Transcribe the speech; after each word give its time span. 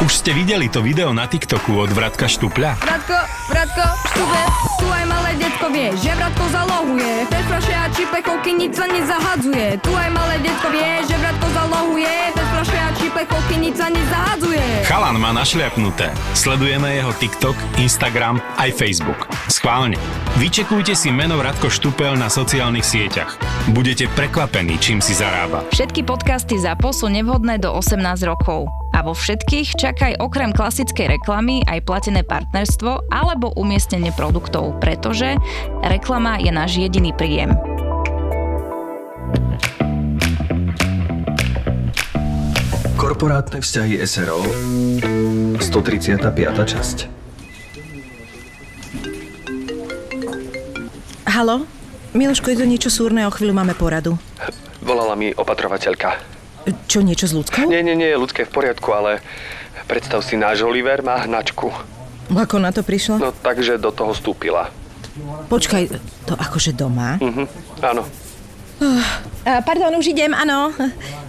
Už 0.00 0.24
ste 0.24 0.32
videli 0.32 0.72
to 0.72 0.80
video 0.80 1.12
na 1.12 1.28
TikToku 1.28 1.76
od 1.76 1.92
Vratka 1.92 2.24
Štupľa? 2.24 2.80
Bratko, 2.80 3.20
bratko, 3.52 3.84
štube, 4.08 4.42
tu 4.80 4.86
aj 4.88 5.04
malé 5.04 5.30
detko 5.36 5.68
vie, 5.68 5.92
že 5.92 6.16
bratko 6.16 6.44
zalohuje. 6.48 7.28
Bez 7.28 7.44
fľaše 7.44 7.74
a 7.76 7.86
čipechovky 7.92 8.50
nic 8.56 8.72
sa 8.72 8.88
nezahadzuje. 8.88 9.76
Tu 9.84 9.92
aj 9.92 10.08
malé 10.08 10.40
detko 10.40 10.72
vie, 10.72 11.04
že 11.04 11.16
bratko 11.20 11.46
zalohuje. 11.52 12.14
Bez 12.32 12.48
fľaše 12.48 12.78
a 12.80 12.88
čipechovky 12.96 13.54
nic 13.60 13.74
sa 13.76 13.92
nezahadzuje. 13.92 14.64
Chalan 14.88 15.20
má 15.20 15.36
našliapnuté. 15.36 16.08
Sledujeme 16.32 16.96
jeho 16.96 17.12
TikTok, 17.20 17.56
Instagram 17.76 18.40
aj 18.56 18.72
Facebook. 18.72 19.28
Schválne. 19.52 20.00
Vyčekujte 20.40 20.96
si 20.96 21.12
meno 21.12 21.36
Vratko 21.36 21.68
Štupel 21.68 22.16
na 22.16 22.32
sociálnych 22.32 22.88
sieťach. 22.88 23.36
Budete 23.76 24.08
prekvapení, 24.16 24.80
čím 24.80 25.04
si 25.04 25.12
zarába. 25.12 25.68
Všetky 25.76 26.08
podcasty 26.08 26.56
ZAPO 26.56 26.88
sú 26.88 27.12
nevhodné 27.12 27.60
do 27.60 27.76
18 27.76 28.00
rokov. 28.24 28.79
A 28.90 29.06
vo 29.06 29.14
všetkých 29.14 29.78
čakaj 29.78 30.12
okrem 30.18 30.50
klasickej 30.50 31.18
reklamy 31.18 31.62
aj 31.66 31.86
platené 31.86 32.26
partnerstvo 32.26 33.10
alebo 33.10 33.54
umiestnenie 33.54 34.10
produktov, 34.14 34.78
pretože 34.82 35.38
reklama 35.86 36.42
je 36.42 36.50
náš 36.50 36.78
jediný 36.78 37.14
príjem. 37.14 37.54
Korporátne 43.00 43.64
vzťahy 43.64 43.98
SRO 44.04 44.44
135. 45.58 46.20
časť 46.68 46.98
Halo? 51.30 51.64
Miloško, 52.10 52.52
je 52.52 52.58
to 52.58 52.66
niečo 52.66 52.90
súrne, 52.90 53.24
o 53.24 53.32
chvíľu 53.32 53.54
máme 53.54 53.72
poradu. 53.72 54.18
Volala 54.82 55.14
mi 55.14 55.30
opatrovateľka. 55.30 56.29
Čo, 56.86 57.00
niečo 57.00 57.26
s 57.26 57.32
ľudskou? 57.32 57.66
Nie, 57.70 57.80
nie, 57.80 57.96
nie, 57.96 58.12
ľudské 58.14 58.44
v 58.44 58.52
poriadku, 58.52 58.92
ale 58.92 59.24
predstav 59.88 60.20
si, 60.20 60.36
náš 60.36 60.60
Oliver 60.62 61.00
má 61.00 61.24
hnačku. 61.24 61.72
Ako 62.30 62.62
na 62.62 62.70
to 62.70 62.86
prišla? 62.86 63.18
No 63.18 63.30
takže 63.34 63.80
do 63.80 63.90
toho 63.90 64.14
vstúpila. 64.14 64.70
Počkaj, 65.50 65.82
to 66.28 66.34
akože 66.38 66.76
doma? 66.76 67.18
Mhm, 67.18 67.44
áno. 67.82 68.06
Uh, 68.80 69.04
pardon, 69.44 69.92
už 70.00 70.16
idem, 70.16 70.32
áno. 70.32 70.72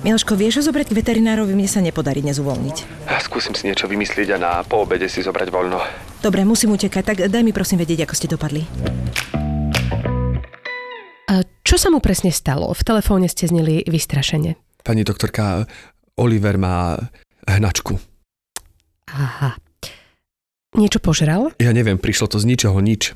Miloško, 0.07 0.39
vieš 0.39 0.63
ho 0.63 0.71
zobrať 0.71 0.87
k 0.87 1.03
veterinárovi? 1.03 1.51
Mne 1.51 1.67
sa 1.67 1.83
nepodarí 1.83 2.23
dnes 2.23 2.39
uvoľniť. 2.39 3.07
Skúsim 3.27 3.51
si 3.51 3.67
niečo 3.67 3.91
vymyslieť 3.91 4.35
a 4.35 4.37
na 4.39 4.51
poobede 4.63 5.11
si 5.11 5.19
zobrať 5.19 5.51
voľno. 5.51 5.83
Dobre, 6.23 6.47
musím 6.47 6.79
utekať, 6.79 7.03
tak 7.03 7.17
daj 7.27 7.43
mi 7.43 7.51
prosím 7.51 7.83
vedieť, 7.83 8.07
ako 8.07 8.13
ste 8.15 8.31
dopadli. 8.31 8.63
A 11.27 11.43
čo 11.63 11.75
sa 11.75 11.91
mu 11.91 11.99
presne 11.99 12.31
stalo? 12.31 12.71
V 12.71 12.83
telefóne 12.87 13.27
ste 13.27 13.51
zneli 13.51 13.83
vystrašene. 13.83 14.55
Pani 14.81 15.05
doktorka, 15.05 15.65
Oliver 16.17 16.57
má 16.57 16.97
hnačku. 17.45 17.99
Aha. 19.11 19.57
Niečo 20.71 21.03
požral? 21.03 21.51
Ja 21.59 21.75
neviem, 21.75 21.99
prišlo 21.99 22.31
to 22.31 22.39
z 22.39 22.47
ničoho 22.47 22.79
nič. 22.79 23.11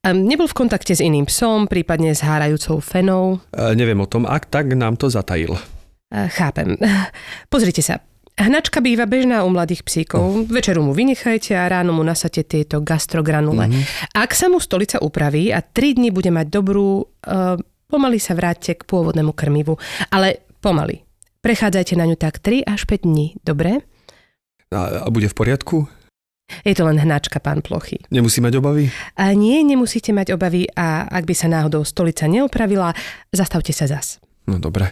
A 0.00 0.16
nebol 0.16 0.48
v 0.48 0.56
kontakte 0.56 0.96
s 0.96 1.04
iným 1.04 1.28
psom, 1.28 1.68
prípadne 1.68 2.16
s 2.16 2.24
hárajúcou 2.24 2.80
fenou? 2.80 3.40
E, 3.52 3.76
neviem 3.76 4.00
o 4.00 4.08
tom, 4.08 4.24
ak 4.24 4.48
tak 4.48 4.72
nám 4.72 4.96
to 4.96 5.12
zatajil. 5.12 5.60
A 6.12 6.28
chápem. 6.28 6.76
Pozrite 7.52 7.84
sa. 7.84 8.00
Hnačka 8.40 8.80
býva 8.80 9.04
bežná 9.04 9.44
u 9.44 9.52
mladých 9.52 9.84
psíkov. 9.84 10.48
Večeru 10.48 10.80
mu 10.80 10.96
vynechajte 10.96 11.52
a 11.52 11.68
ráno 11.68 11.92
mu 11.92 12.00
nasate 12.00 12.48
tieto 12.48 12.80
gastrogranule. 12.80 13.68
Mhm. 13.68 13.80
Ak 14.16 14.32
sa 14.32 14.48
mu 14.48 14.56
stolica 14.56 14.96
upraví 15.04 15.52
a 15.52 15.60
3 15.60 16.00
dní 16.00 16.08
bude 16.08 16.32
mať 16.32 16.48
dobrú, 16.48 17.04
uh, 17.04 17.60
pomaly 17.92 18.16
sa 18.16 18.32
vráťte 18.32 18.80
k 18.80 18.82
pôvodnému 18.88 19.36
krmivu. 19.36 19.76
Ale 20.08 20.49
pomaly. 20.60 21.02
Prechádzajte 21.40 21.96
na 21.96 22.04
ňu 22.04 22.16
tak 22.20 22.38
3 22.38 22.68
až 22.68 22.84
5 22.84 23.08
dní, 23.08 23.40
dobre? 23.40 23.80
A, 24.70 25.04
a 25.04 25.08
bude 25.08 25.26
v 25.26 25.34
poriadku? 25.34 25.88
Je 26.66 26.74
to 26.74 26.84
len 26.84 26.98
hnačka, 26.98 27.38
pán 27.38 27.62
Plochy. 27.62 28.02
Nemusí 28.10 28.42
mať 28.42 28.58
obavy? 28.58 28.90
A 29.16 29.32
nie, 29.32 29.62
nemusíte 29.62 30.10
mať 30.10 30.34
obavy 30.34 30.66
a 30.74 31.06
ak 31.06 31.24
by 31.24 31.34
sa 31.34 31.46
náhodou 31.46 31.86
stolica 31.86 32.26
neopravila, 32.26 32.92
zastavte 33.30 33.70
sa 33.70 33.86
zas. 33.86 34.18
No 34.50 34.58
dobre. 34.58 34.90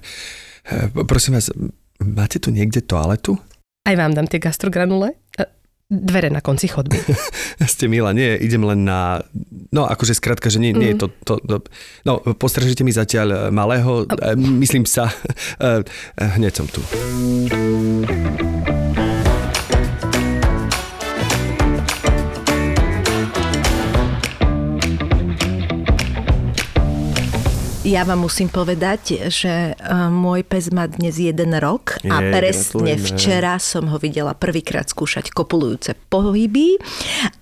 E, 0.65 0.89
prosím 1.05 1.35
vás, 1.37 1.51
máte 1.99 2.39
tu 2.39 2.55
niekde 2.55 2.81
toaletu? 2.87 3.37
Aj 3.85 3.95
vám 3.99 4.15
dám 4.15 4.31
tie 4.31 4.39
gastrogranule. 4.39 5.19
E, 5.35 5.45
Dvere 5.89 6.29
na 6.29 6.45
konci 6.45 6.69
chodby. 6.69 7.01
Ste 7.65 7.89
milá, 7.89 8.13
nie, 8.13 8.37
idem 8.45 8.61
len 8.61 8.85
na... 8.85 9.25
No, 9.73 9.89
akože 9.89 10.13
skrátka, 10.13 10.53
že 10.53 10.61
nie, 10.61 10.77
nie 10.77 10.93
je 10.93 11.01
to, 11.01 11.09
to, 11.25 11.41
to... 11.41 11.65
No, 12.05 12.21
postrežite 12.37 12.85
mi 12.85 12.93
zatiaľ 12.93 13.49
malého, 13.49 14.05
e, 14.05 14.37
myslím 14.37 14.85
sa, 14.85 15.09
e, 15.57 15.81
e, 16.21 16.25
hneď 16.37 16.53
som 16.61 16.69
tu. 16.69 16.85
Ja 27.89 28.05
vám 28.05 28.29
musím 28.29 28.53
povedať, 28.53 29.33
že 29.33 29.73
uh, 29.73 30.13
môj 30.13 30.45
pes 30.45 30.69
má 30.69 30.85
dnes 30.85 31.17
jeden 31.17 31.57
rok 31.57 31.97
a 32.05 32.21
Jej, 32.21 32.33
presne 32.37 32.93
gratulujeme. 32.93 33.07
včera 33.17 33.55
som 33.57 33.89
ho 33.89 33.97
videla 33.97 34.37
prvýkrát 34.37 34.85
skúšať 34.85 35.33
kopulujúce 35.33 35.97
pohyby 36.13 36.77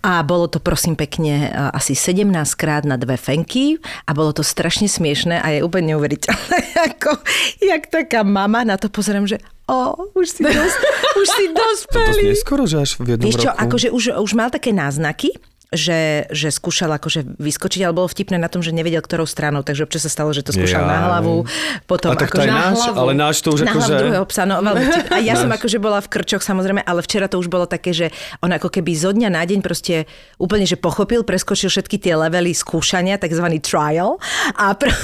a 0.07 0.23
bolo 0.23 0.47
to 0.47 0.63
prosím 0.63 0.95
pekne 0.95 1.51
uh, 1.51 1.75
asi 1.75 1.99
17 1.99 2.31
krát 2.55 2.87
na 2.87 2.95
dve 2.95 3.19
fenky 3.19 3.83
a 4.07 4.15
bolo 4.15 4.31
to 4.31 4.47
strašne 4.47 4.87
smiešné 4.87 5.43
a 5.43 5.47
je 5.51 5.67
úplne 5.67 5.99
neuveriteľné, 5.99 6.59
ako 6.95 7.19
jak 7.59 7.91
taká 7.91 8.23
mama 8.23 8.63
na 8.63 8.79
to 8.79 8.87
pozerám, 8.87 9.27
že 9.27 9.43
o, 9.67 10.15
už 10.15 10.31
si, 10.31 10.43
dos, 10.47 10.73
už 11.19 11.27
si 11.27 11.45
To 11.51 11.59
dosť 11.59 11.85
dospelý. 11.91 12.23
neskoro, 12.31 12.71
že 12.71 12.77
až 12.79 13.03
v 13.03 13.19
jednom 13.19 13.27
Vieš 13.27 13.43
čo, 13.43 13.51
roku? 13.51 13.63
akože 13.67 13.89
už, 13.91 14.05
už 14.23 14.33
mal 14.39 14.55
také 14.55 14.71
náznaky, 14.71 15.35
že, 15.75 16.31
že 16.31 16.55
skúšal 16.55 16.95
akože 16.95 17.27
vyskočiť, 17.43 17.83
ale 17.83 17.91
bolo 17.91 18.07
vtipné 18.07 18.39
na 18.39 18.47
tom, 18.47 18.63
že 18.63 18.71
nevedel, 18.71 19.03
ktorou 19.03 19.27
stranou, 19.27 19.67
takže 19.67 19.83
občas 19.83 20.07
sa 20.07 20.11
stalo, 20.11 20.31
že 20.31 20.47
to 20.47 20.55
skúšal 20.55 20.87
Jaj. 20.87 20.91
na 20.91 20.99
hlavu, 21.11 21.43
potom 21.91 22.15
A 22.15 22.19
akože 22.19 22.47
na 22.47 22.71
náš, 22.71 22.79
hlavu. 22.87 22.97
ale 23.03 23.13
náš 23.19 23.37
to 23.43 23.49
už 23.51 23.67
na 23.67 23.75
akože... 23.75 23.95
druhého 23.99 24.25
psa, 24.31 24.47
no 24.47 24.63
vtip. 24.63 25.07
A 25.11 25.19
ja 25.19 25.35
som 25.43 25.51
akože 25.51 25.79
bola 25.83 25.99
v 25.99 26.09
krčoch 26.09 26.43
samozrejme, 26.47 26.87
ale 26.87 27.03
včera 27.03 27.27
to 27.27 27.43
už 27.43 27.51
bolo 27.51 27.67
také, 27.67 27.91
že 27.91 28.15
on 28.39 28.55
ako 28.55 28.71
keby 28.71 28.95
zo 28.95 29.11
dňa 29.11 29.27
na 29.27 29.43
deň 29.43 29.59
proste 29.67 30.07
úplne, 30.39 30.71
že 30.71 30.79
pochopil, 30.79 31.27
preskočil 31.27 31.67
všetky 31.67 31.99
tie 31.99 32.15
levely 32.15 32.55
skúšania, 32.55 33.19
takzvaný 33.19 33.59
trial 33.59 34.23
a, 34.55 34.71
pr- 34.71 34.95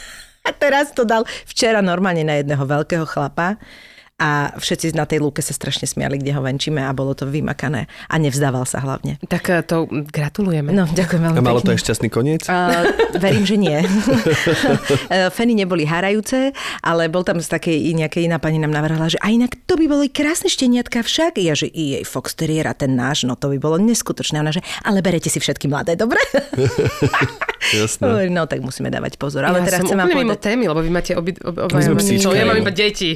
a 0.48 0.50
teraz 0.52 0.92
to 0.92 1.08
dal 1.08 1.24
včera 1.48 1.80
normálne 1.80 2.28
na 2.28 2.36
jedného 2.36 2.60
veľkého 2.68 3.08
chlapa 3.08 3.56
a 4.20 4.52
všetci 4.60 4.92
na 4.92 5.08
tej 5.08 5.24
lúke 5.24 5.40
sa 5.40 5.56
strašne 5.56 5.88
smiali, 5.88 6.20
kde 6.20 6.36
ho 6.36 6.44
venčíme 6.44 6.84
a 6.84 6.92
bolo 6.92 7.16
to 7.16 7.24
vymakané. 7.24 7.88
A 8.12 8.20
nevzdával 8.20 8.68
sa 8.68 8.84
hlavne. 8.84 9.16
tak 9.24 9.48
e, 9.48 9.64
to 9.64 9.88
gratulujeme. 9.88 10.76
No, 10.76 10.84
ďakujem 10.84 11.20
veľmi 11.24 11.36
A 11.36 11.42
malo 11.42 11.64
to 11.64 11.72
pekne. 11.72 11.80
aj 11.80 11.84
šťastný 11.88 12.08
koniec? 12.12 12.44
Uh, 12.44 12.84
verím, 13.16 13.48
že 13.48 13.56
nie. 13.56 13.78
Eh, 15.10 15.26
Feny 15.32 15.56
neboli 15.56 15.88
harajúce, 15.88 16.52
ale 16.84 17.08
bol 17.10 17.24
tam 17.24 17.40
z 17.40 17.48
takej 17.50 17.94
nejakej 17.96 18.30
iná 18.30 18.38
pani 18.38 18.60
nám 18.60 18.70
navrhla, 18.70 19.10
že 19.10 19.18
a 19.18 19.32
inak 19.32 19.56
to 19.66 19.74
by 19.74 19.88
boli 19.88 20.06
krásne 20.12 20.46
šteniatka 20.46 21.02
však. 21.02 21.40
Ja, 21.40 21.56
že 21.56 21.66
i 21.66 21.98
jej 21.98 22.04
Fox 22.04 22.36
Terrier 22.36 22.68
a 22.70 22.74
ten 22.76 22.94
náš, 22.94 23.24
no 23.24 23.34
to 23.34 23.50
by 23.50 23.58
bolo 23.58 23.80
neskutočné. 23.80 24.38
Ona, 24.38 24.52
že 24.54 24.62
ale 24.84 25.00
berete 25.02 25.32
si 25.32 25.40
všetky 25.40 25.66
mladé, 25.66 25.96
dobre? 25.98 26.20
Jasné. 27.76 28.28
No 28.30 28.46
tak 28.46 28.60
musíme 28.62 28.90
dávať 28.90 29.16
pozor. 29.16 29.46
Ale 29.46 29.62
ja 29.62 29.66
teraz 29.72 29.80
som 29.82 29.88
chcem 29.90 29.98
vám 29.98 30.08
úplne 30.10 30.26
mimo 30.26 30.36
témy, 30.36 30.64
lebo 30.70 30.80
vy 30.82 30.90
máte 30.90 31.12
obi, 31.16 31.32
ob, 31.42 31.54
My 31.70 31.82
sme 31.82 31.94
obaja 31.96 32.06
psíčky. 32.06 32.34
Ja 32.36 32.44
mám 32.46 32.58
iba 32.60 32.72
deti. 32.72 33.10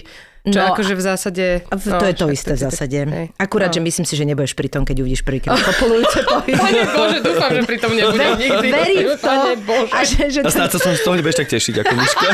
Čo 0.44 0.60
No, 0.60 0.68
akože 0.70 0.92
v 0.92 1.02
zásade... 1.02 1.44
V- 1.64 1.88
To 1.90 2.04
je 2.04 2.12
to 2.14 2.28
isté 2.28 2.52
v 2.52 2.60
zásade. 2.60 2.98
Hej. 3.00 3.26
Akurát, 3.34 3.68
No. 3.68 3.74
že 3.74 3.80
myslím 3.82 4.04
si, 4.04 4.12
že 4.12 4.22
nebudeš 4.22 4.52
pri 4.52 4.68
tom, 4.68 4.82
keď 4.82 5.00
uvidíš 5.00 5.22
prvýkrát 5.22 5.56
kopulujúce 5.66 6.20
pohyby. 6.22 6.52
Pane 6.54 6.84
Bože, 6.86 7.18
dúfam, 7.18 7.50
že 7.50 7.62
pri 7.62 7.78
tom 7.78 7.90
nebudem 7.90 8.36
nikdy. 8.36 8.68
Verím 8.68 9.08
to. 9.14 9.32
Bože. 9.62 9.90
A 9.90 9.98
že, 10.02 10.22
že 10.28 10.38
A 10.38 10.44
to, 10.44 10.52
snáď 10.52 10.68
sa 10.70 10.80
som 10.80 10.92
z 10.92 11.00
toho 11.00 11.16
nebudeš 11.16 11.36
tak 11.38 11.48
tešiť 11.48 11.74
ako 11.78 11.92
Miška. 11.94 12.26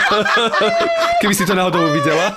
Keby 1.22 1.32
si 1.32 1.44
to 1.44 1.54
náhodou 1.54 1.86
uvidela. 1.86 2.34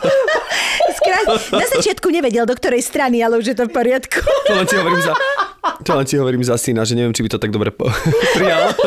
skrát, 0.94 1.26
na 1.52 1.66
začiatku 1.68 2.06
nevedel, 2.08 2.46
do 2.46 2.54
ktorej 2.54 2.82
strany, 2.82 3.20
ale 3.20 3.36
už 3.36 3.46
je 3.48 3.56
to 3.56 3.66
v 3.66 3.74
poriadku. 3.74 4.22
To 4.22 4.54
len 4.54 4.64
ti 4.64 4.76
hovorím 4.76 5.02
za, 5.02 5.14
to 5.82 5.92
len 5.92 6.06
ti 6.06 6.16
hovorím 6.16 6.44
za 6.44 6.54
syna, 6.56 6.84
že 6.84 6.94
neviem, 6.94 7.12
či 7.12 7.20
by 7.20 7.30
to 7.30 7.40
tak 7.40 7.50
dobre 7.50 7.72
po- 7.72 7.90
prijal. 8.38 8.78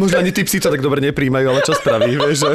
Možno 0.00 0.16
ani 0.20 0.32
tí 0.32 0.42
psi 0.46 0.62
to 0.62 0.68
tak 0.72 0.80
dobre 0.80 1.04
nepríjmajú, 1.04 1.46
ale 1.48 1.60
čo 1.64 1.74
spraví, 1.76 2.16
vieš? 2.20 2.46
Že... 2.46 2.50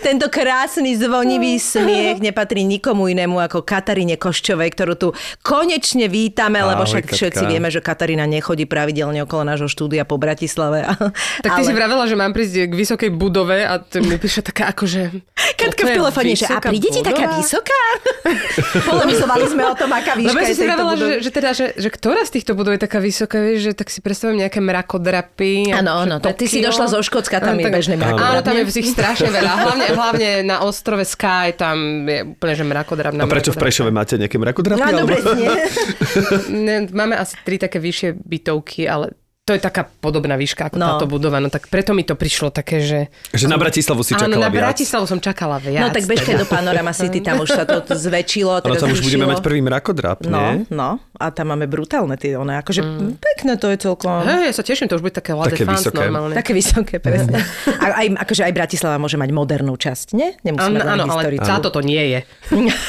Tento 0.00 0.26
krásny 0.32 0.96
zvonivý 0.96 1.60
smiech 1.60 2.22
nepatrí 2.24 2.64
nikomu 2.64 3.10
inému 3.12 3.36
ako 3.36 3.66
Kataríne 3.66 4.16
Koščovej, 4.16 4.70
ktorú 4.72 4.94
tu 4.96 5.08
konečne 5.44 6.08
vítame, 6.08 6.62
lebo 6.64 6.88
však 6.88 7.12
všetci 7.12 7.44
vieme, 7.44 7.68
že 7.68 7.84
Katarína 7.84 8.24
nechodí 8.24 8.64
pravidelne 8.64 9.24
okolo 9.28 9.44
nášho 9.44 9.68
štúdia 9.68 10.08
po 10.08 10.16
Bratislave. 10.16 10.88
Tak 11.44 11.60
ty 11.60 11.62
si 11.68 11.74
vravela, 11.76 12.08
že 12.08 12.16
mám 12.16 12.32
prísť 12.32 12.70
k 12.70 12.74
vysokej 12.74 13.10
budove 13.12 13.64
a 13.64 13.80
ty 13.82 14.00
mi 14.00 14.16
píše 14.16 14.40
taká 14.40 14.72
akože... 14.72 15.24
Katka 15.58 15.90
v 15.90 15.92
telefóne, 15.98 16.32
že 16.38 16.46
a 16.46 16.62
príde 16.62 16.88
ti 16.94 17.02
taká 17.02 17.34
vysoká? 17.34 17.82
Polemizovali 18.88 19.44
sme 19.50 19.62
o 19.66 19.74
tom, 19.74 19.90
aká 19.90 20.14
výška 20.14 20.30
Lebo 20.30 20.40
si 20.46 20.54
tejto 20.54 20.64
vravela, 20.70 20.92
že, 20.94 21.08
že, 21.18 21.30
teda, 21.34 21.50
že, 21.50 21.66
že 21.74 21.88
ktorá 21.90 22.22
z 22.22 22.30
týchto 22.38 22.52
budov 22.54 22.78
je 22.78 22.80
taká 22.86 22.98
vysoká, 23.02 23.42
vieš, 23.42 23.70
že 23.70 23.72
tak 23.74 23.90
si 23.90 23.98
predstavujem 23.98 24.46
nejaké 24.46 24.62
mrakodrapy. 24.62 25.57
Áno, 25.74 26.04
áno, 26.04 26.16
tak 26.22 26.38
ty 26.38 26.46
si 26.46 26.62
došla 26.62 26.86
zo 26.86 27.02
Škótska, 27.02 27.42
tam 27.42 27.58
je 27.58 27.66
bežné 27.66 27.98
mrakodrapy. 27.98 28.30
Áno, 28.30 28.40
tam 28.46 28.54
je 28.54 28.64
ich 28.70 28.90
strašne 28.94 29.30
veľa. 29.32 29.52
hlavne, 29.66 29.86
hlavne 29.98 30.30
na 30.46 30.56
ostrove 30.62 31.02
Sky, 31.02 31.56
tam 31.58 32.06
je 32.06 32.34
úplne, 32.38 32.54
že 32.54 32.64
mrakodrap. 32.64 33.12
A 33.18 33.26
prečo 33.26 33.50
v 33.50 33.58
Prešove 33.58 33.90
máte 33.90 34.14
nejaké 34.14 34.38
mrakodrapy? 34.38 34.80
No, 34.94 35.04
dobre, 35.04 35.18
nie. 35.34 35.50
Máme 36.98 37.14
asi 37.18 37.34
tri 37.42 37.58
také 37.58 37.82
vyššie 37.82 38.18
bytovky, 38.22 38.86
ale 38.86 39.14
to 39.48 39.56
je 39.56 39.60
taká 39.64 39.88
podobná 39.88 40.36
výška 40.36 40.68
ako 40.68 40.76
No. 40.76 41.00
táto 41.00 41.08
budova, 41.08 41.40
no 41.40 41.48
tak 41.48 41.72
preto 41.72 41.96
mi 41.96 42.04
to 42.04 42.12
prišlo 42.12 42.52
také, 42.52 42.84
že... 42.84 43.08
Že 43.32 43.48
na 43.48 43.56
Bratislavu 43.56 44.04
si 44.04 44.12
Áno, 44.12 44.28
čakala 44.28 44.44
na 44.44 44.52
viac. 44.52 44.62
Bratislavu 44.68 45.04
som 45.08 45.18
čakala 45.18 45.56
viac. 45.56 45.80
No 45.80 45.88
tak 45.88 46.04
bežte 46.04 46.36
teda. 46.36 46.44
do 46.44 46.46
Panorama 46.46 46.92
City, 46.92 47.24
tam 47.24 47.40
už 47.40 47.48
sa 47.48 47.64
to 47.64 47.80
zväčšilo. 47.80 48.60
Ale 48.60 48.62
teraz 48.62 48.84
tam 48.84 48.92
už 48.92 49.00
budeme 49.00 49.24
mať 49.24 49.40
prvý 49.40 49.64
mrakodrap, 49.64 50.28
No, 50.28 50.36
nie? 50.52 50.68
no. 50.68 51.00
A 51.16 51.32
tam 51.32 51.56
máme 51.56 51.64
brutálne 51.64 52.20
tie, 52.20 52.36
one, 52.36 52.60
akože 52.60 52.84
mm. 52.84 53.10
pekné 53.16 53.56
to 53.56 53.72
je 53.72 53.78
celkom. 53.80 54.20
Hej, 54.20 54.52
ja 54.52 54.54
sa 54.54 54.62
teším, 54.62 54.86
to 54.86 55.00
už 55.00 55.02
bude 55.02 55.16
také 55.16 55.32
La 55.32 55.48
Také 55.48 55.64
Défense 55.64 55.88
vysoké. 55.88 55.98
normálne. 56.04 56.34
Také 56.36 56.52
vysoké, 56.52 57.00
presne. 57.08 57.40
A 57.80 58.04
aj, 58.04 58.06
akože 58.28 58.42
aj 58.44 58.52
Bratislava 58.52 59.00
môže 59.00 59.16
mať 59.16 59.30
modernú 59.32 59.72
časť, 59.74 60.12
nie? 60.12 60.36
Nemusí 60.44 60.68
Áno, 60.68 60.84
áno, 60.84 61.04
ale 61.08 61.40
táto 61.40 61.72
to 61.72 61.80
nie 61.80 62.04
je. 62.12 62.20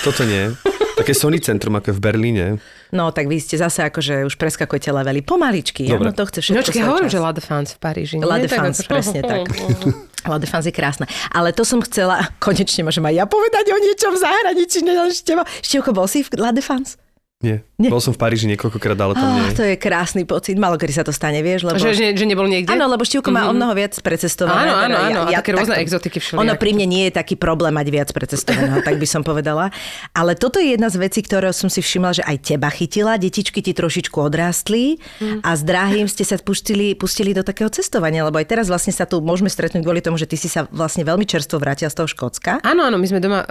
Toto 0.04 0.28
nie. 0.28 0.52
Také 1.00 1.16
Sony 1.16 1.40
centrum, 1.40 1.72
ako 1.80 1.90
je 1.90 1.96
v 1.96 2.02
Berlíne. 2.04 2.46
No, 2.90 3.10
tak 3.10 3.26
vy 3.26 3.38
ste 3.38 3.54
zase 3.56 3.86
akože 3.86 4.26
už 4.26 4.34
preskakujete 4.34 4.90
levely 4.90 5.22
pomaličky. 5.22 5.86
Dobre. 5.86 6.10
Áno, 6.10 6.18
to 6.18 6.26
chce 6.26 6.40
všetko 6.42 6.58
No, 6.58 6.66
svoj 6.66 6.86
hovorím, 6.86 7.06
čas. 7.06 7.14
že 7.14 7.20
La 7.20 7.32
Défense 7.32 7.72
v 7.72 7.80
Paríži. 7.80 8.16
La 8.18 8.38
Défense, 8.38 8.80
presne 8.84 9.20
tak. 9.22 9.46
La 10.32 10.38
Défense 10.38 10.68
je 10.68 10.74
krásna. 10.74 11.06
Ale 11.30 11.54
to 11.54 11.62
som 11.62 11.80
chcela, 11.80 12.28
konečne 12.44 12.84
môžem 12.84 13.06
aj 13.06 13.16
ja 13.16 13.26
povedať 13.26 13.66
o 13.70 13.78
niečom 13.78 14.12
v 14.14 14.20
zahraničí, 14.20 14.80
než 14.82 15.22
Števo. 15.22 15.46
Števko, 15.62 15.94
bol 15.94 16.10
si 16.10 16.26
v 16.26 16.34
La 16.36 16.50
Défense? 16.50 16.98
Nie. 17.40 17.64
Nie. 17.80 17.88
Bol 17.88 18.04
som 18.04 18.12
v 18.12 18.20
Paríži 18.20 18.52
niekoľkokrát, 18.52 19.00
ale 19.00 19.16
tam 19.16 19.24
Oh, 19.24 19.40
nie. 19.40 19.56
to 19.56 19.64
je 19.64 19.80
krásny 19.80 20.28
pocit. 20.28 20.60
Malo 20.60 20.76
kedy 20.76 20.92
sa 20.92 21.08
to 21.08 21.16
stane, 21.16 21.40
vieš, 21.40 21.64
lebo... 21.64 21.80
Že, 21.80 21.96
že, 21.96 22.06
že 22.12 22.26
nebol 22.28 22.44
niekde? 22.44 22.68
Áno, 22.68 22.84
lebo 22.86 23.02
Števko 23.02 23.32
má 23.32 23.48
o 23.48 23.56
mnoho 23.56 23.72
viac 23.72 23.96
precestované. 23.96 24.68
Áno, 24.68 24.76
áno, 24.76 24.96
Teda 24.98 25.08
áno, 25.08 25.20
a 25.24 25.32
také 25.34 25.50
rôzne 25.56 25.72
takto- 25.72 25.86
exotiky 25.88 26.18
všelijaké. 26.20 26.44
Ono 26.44 26.54
pri 26.60 26.72
mne 26.76 26.86
nie 26.86 27.04
je 27.08 27.14
taký 27.16 27.40
problém 27.40 27.72
mať 27.72 27.88
viac 27.88 28.10
precestovaného, 28.12 28.84
tak 28.84 29.00
by 29.00 29.08
som 29.08 29.24
povedala. 29.24 29.72
Ale 30.12 30.36
toto 30.36 30.60
je 30.60 30.76
jedna 30.76 30.92
z 30.92 31.00
vecí, 31.00 31.24
ktoré 31.24 31.48
som 31.50 31.72
si 31.72 31.80
všimla, 31.80 32.12
že 32.14 32.24
aj 32.24 32.38
teba 32.44 32.68
chytila. 32.68 33.16
Detičky 33.16 33.64
ti 33.64 33.72
trošičku 33.72 34.20
odrástli 34.20 35.00
Hm. 35.18 35.40
a 35.40 35.50
s 35.50 35.64
drahým 35.64 36.06
ste 36.06 36.24
sa 36.24 36.36
pustili, 36.36 36.92
pustili 36.92 37.32
do 37.32 37.40
takého 37.42 37.68
cestovania, 37.70 38.22
lebo 38.22 38.36
aj 38.36 38.48
teraz 38.50 38.68
vlastne 38.68 38.92
sa 38.92 39.04
tu 39.04 39.20
môžeme 39.20 39.48
stretnúť 39.48 39.80
kvôli 39.80 40.04
tomu, 40.04 40.16
že 40.16 40.28
ty 40.28 40.36
si 40.36 40.52
sa 40.52 40.68
vlastne 40.68 41.02
veľmi 41.02 41.24
čerstvo 41.24 41.56
vrátil 41.56 41.88
z 41.88 41.96
toho 41.96 42.08
Škótska. 42.10 42.60
Áno, 42.62 42.84
áno, 42.84 43.00
my 43.00 43.08
sme 43.08 43.20
doma... 43.20 43.48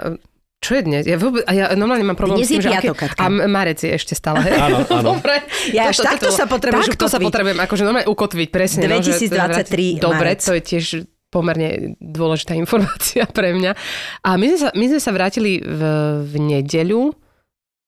Čo 0.59 0.75
je 0.75 0.81
dnes? 0.83 1.03
Ja, 1.07 1.15
vôbec, 1.15 1.47
a 1.47 1.51
ja 1.55 1.65
normálne 1.71 2.03
mám 2.03 2.19
problém 2.19 2.43
Dnes 2.43 2.51
s 2.51 2.59
tým, 2.59 2.59
je 2.59 2.67
že 2.67 2.71
piatok, 2.83 2.97
Katka. 2.99 3.19
A 3.23 3.47
marec 3.47 3.79
je 3.79 3.95
ešte 3.95 4.11
stále. 4.11 4.43
Hej? 4.43 4.59
Áno, 4.59 4.77
áno. 4.99 5.15
Dobre. 5.15 5.39
Ja 5.71 5.87
až 5.87 6.03
takto 6.03 6.27
sa 6.29 6.51
potrebuješ 6.51 6.91
Takto 6.93 7.07
sa 7.07 7.15
ukotviť. 7.15 7.27
potrebujem 7.31 7.59
akože 7.63 7.83
normálne 7.87 8.07
ukotviť, 8.11 8.47
presne. 8.51 8.83
no, 8.91 8.99
že- 8.99 9.15
2023 9.23 10.03
Dobre, 10.03 10.35
marec. 10.35 10.43
to 10.43 10.51
je 10.59 10.61
tiež 10.61 10.85
pomerne 11.31 11.95
dôležitá 12.03 12.59
informácia 12.59 13.23
pre 13.37 13.55
mňa. 13.55 13.71
A 14.19 14.35
my 14.35 14.45
sme 14.51 14.59
sa, 14.59 14.69
my 14.75 14.85
sme 14.91 14.99
sa 14.99 15.11
vrátili 15.15 15.63
v, 15.63 15.81
v 16.27 16.33
nedeľu, 16.35 17.15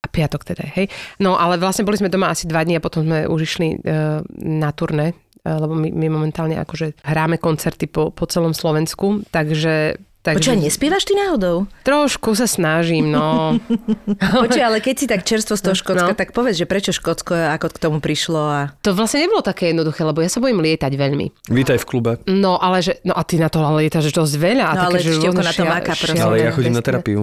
a 0.02 0.08
piatok 0.10 0.42
teda, 0.48 0.66
hej. 0.74 0.88
No 1.20 1.36
ale 1.38 1.62
vlastne 1.62 1.84
boli 1.84 2.00
sme 2.00 2.10
doma 2.10 2.32
asi 2.32 2.50
dva 2.50 2.64
dní 2.64 2.80
a 2.80 2.82
potom 2.82 3.06
sme 3.06 3.28
už 3.28 3.40
išli 3.46 3.78
uh, 3.78 4.18
na 4.42 4.74
turné, 4.74 5.14
uh, 5.14 5.60
lebo 5.60 5.78
my, 5.78 5.94
my 5.94 6.08
momentálne 6.10 6.58
akože 6.58 7.04
hráme 7.06 7.38
koncerty 7.38 7.86
po, 7.86 8.10
po 8.10 8.26
celom 8.26 8.56
Slovensku, 8.56 9.22
takže... 9.30 10.00
takže 10.24 10.38
Počúvaj, 10.48 10.62
nespievaš 10.62 11.04
ty 11.04 11.14
náhodou? 11.14 11.66
Trošku 11.82 12.32
sa 12.32 12.46
snažím, 12.46 13.10
no. 13.10 13.58
Počuj, 14.42 14.62
ale 14.62 14.78
keď 14.78 14.96
si 14.96 15.06
tak 15.06 15.22
čerstvo 15.22 15.54
z 15.54 15.62
toho 15.64 15.76
Škótska, 15.76 16.08
No. 16.08 16.16
tak 16.16 16.32
povedz, 16.32 16.56
že 16.56 16.64
prečo 16.64 16.92
Škótsko, 16.92 17.34
ako 17.52 17.68
k 17.68 17.78
tomu 17.80 17.98
prišlo 17.98 18.38
a... 18.40 18.60
To 18.80 18.92
vlastne 18.92 19.22
nebolo 19.22 19.42
také 19.42 19.70
jednoduché, 19.70 20.02
lebo 20.02 20.18
ja 20.18 20.28
sa 20.28 20.38
bojím 20.38 20.60
lietať 20.60 20.92
veľmi. 20.92 21.28
Vítaj 21.48 21.78
v 21.78 21.86
klube. 21.86 22.12
No 22.28 22.56
ale 22.56 22.82
že, 22.82 23.02
no 23.02 23.12
a 23.12 23.22
ty 23.22 23.36
na 23.36 23.48
to 23.48 23.60
lietaš 23.72 24.10
dosť 24.10 24.34
veľa. 24.36 24.64
A 24.64 24.72
No, 24.72 24.80
také, 24.80 24.88
ale 24.88 24.98
že 25.00 25.12
na 25.12 25.52
to 25.52 25.58
šia- 25.58 25.82
proste. 25.82 26.06
šialené 26.08 26.24
Ale 26.24 26.36
ja 26.40 26.52
chodím 26.52 26.74
na 26.74 26.84
terapiu. 26.84 27.22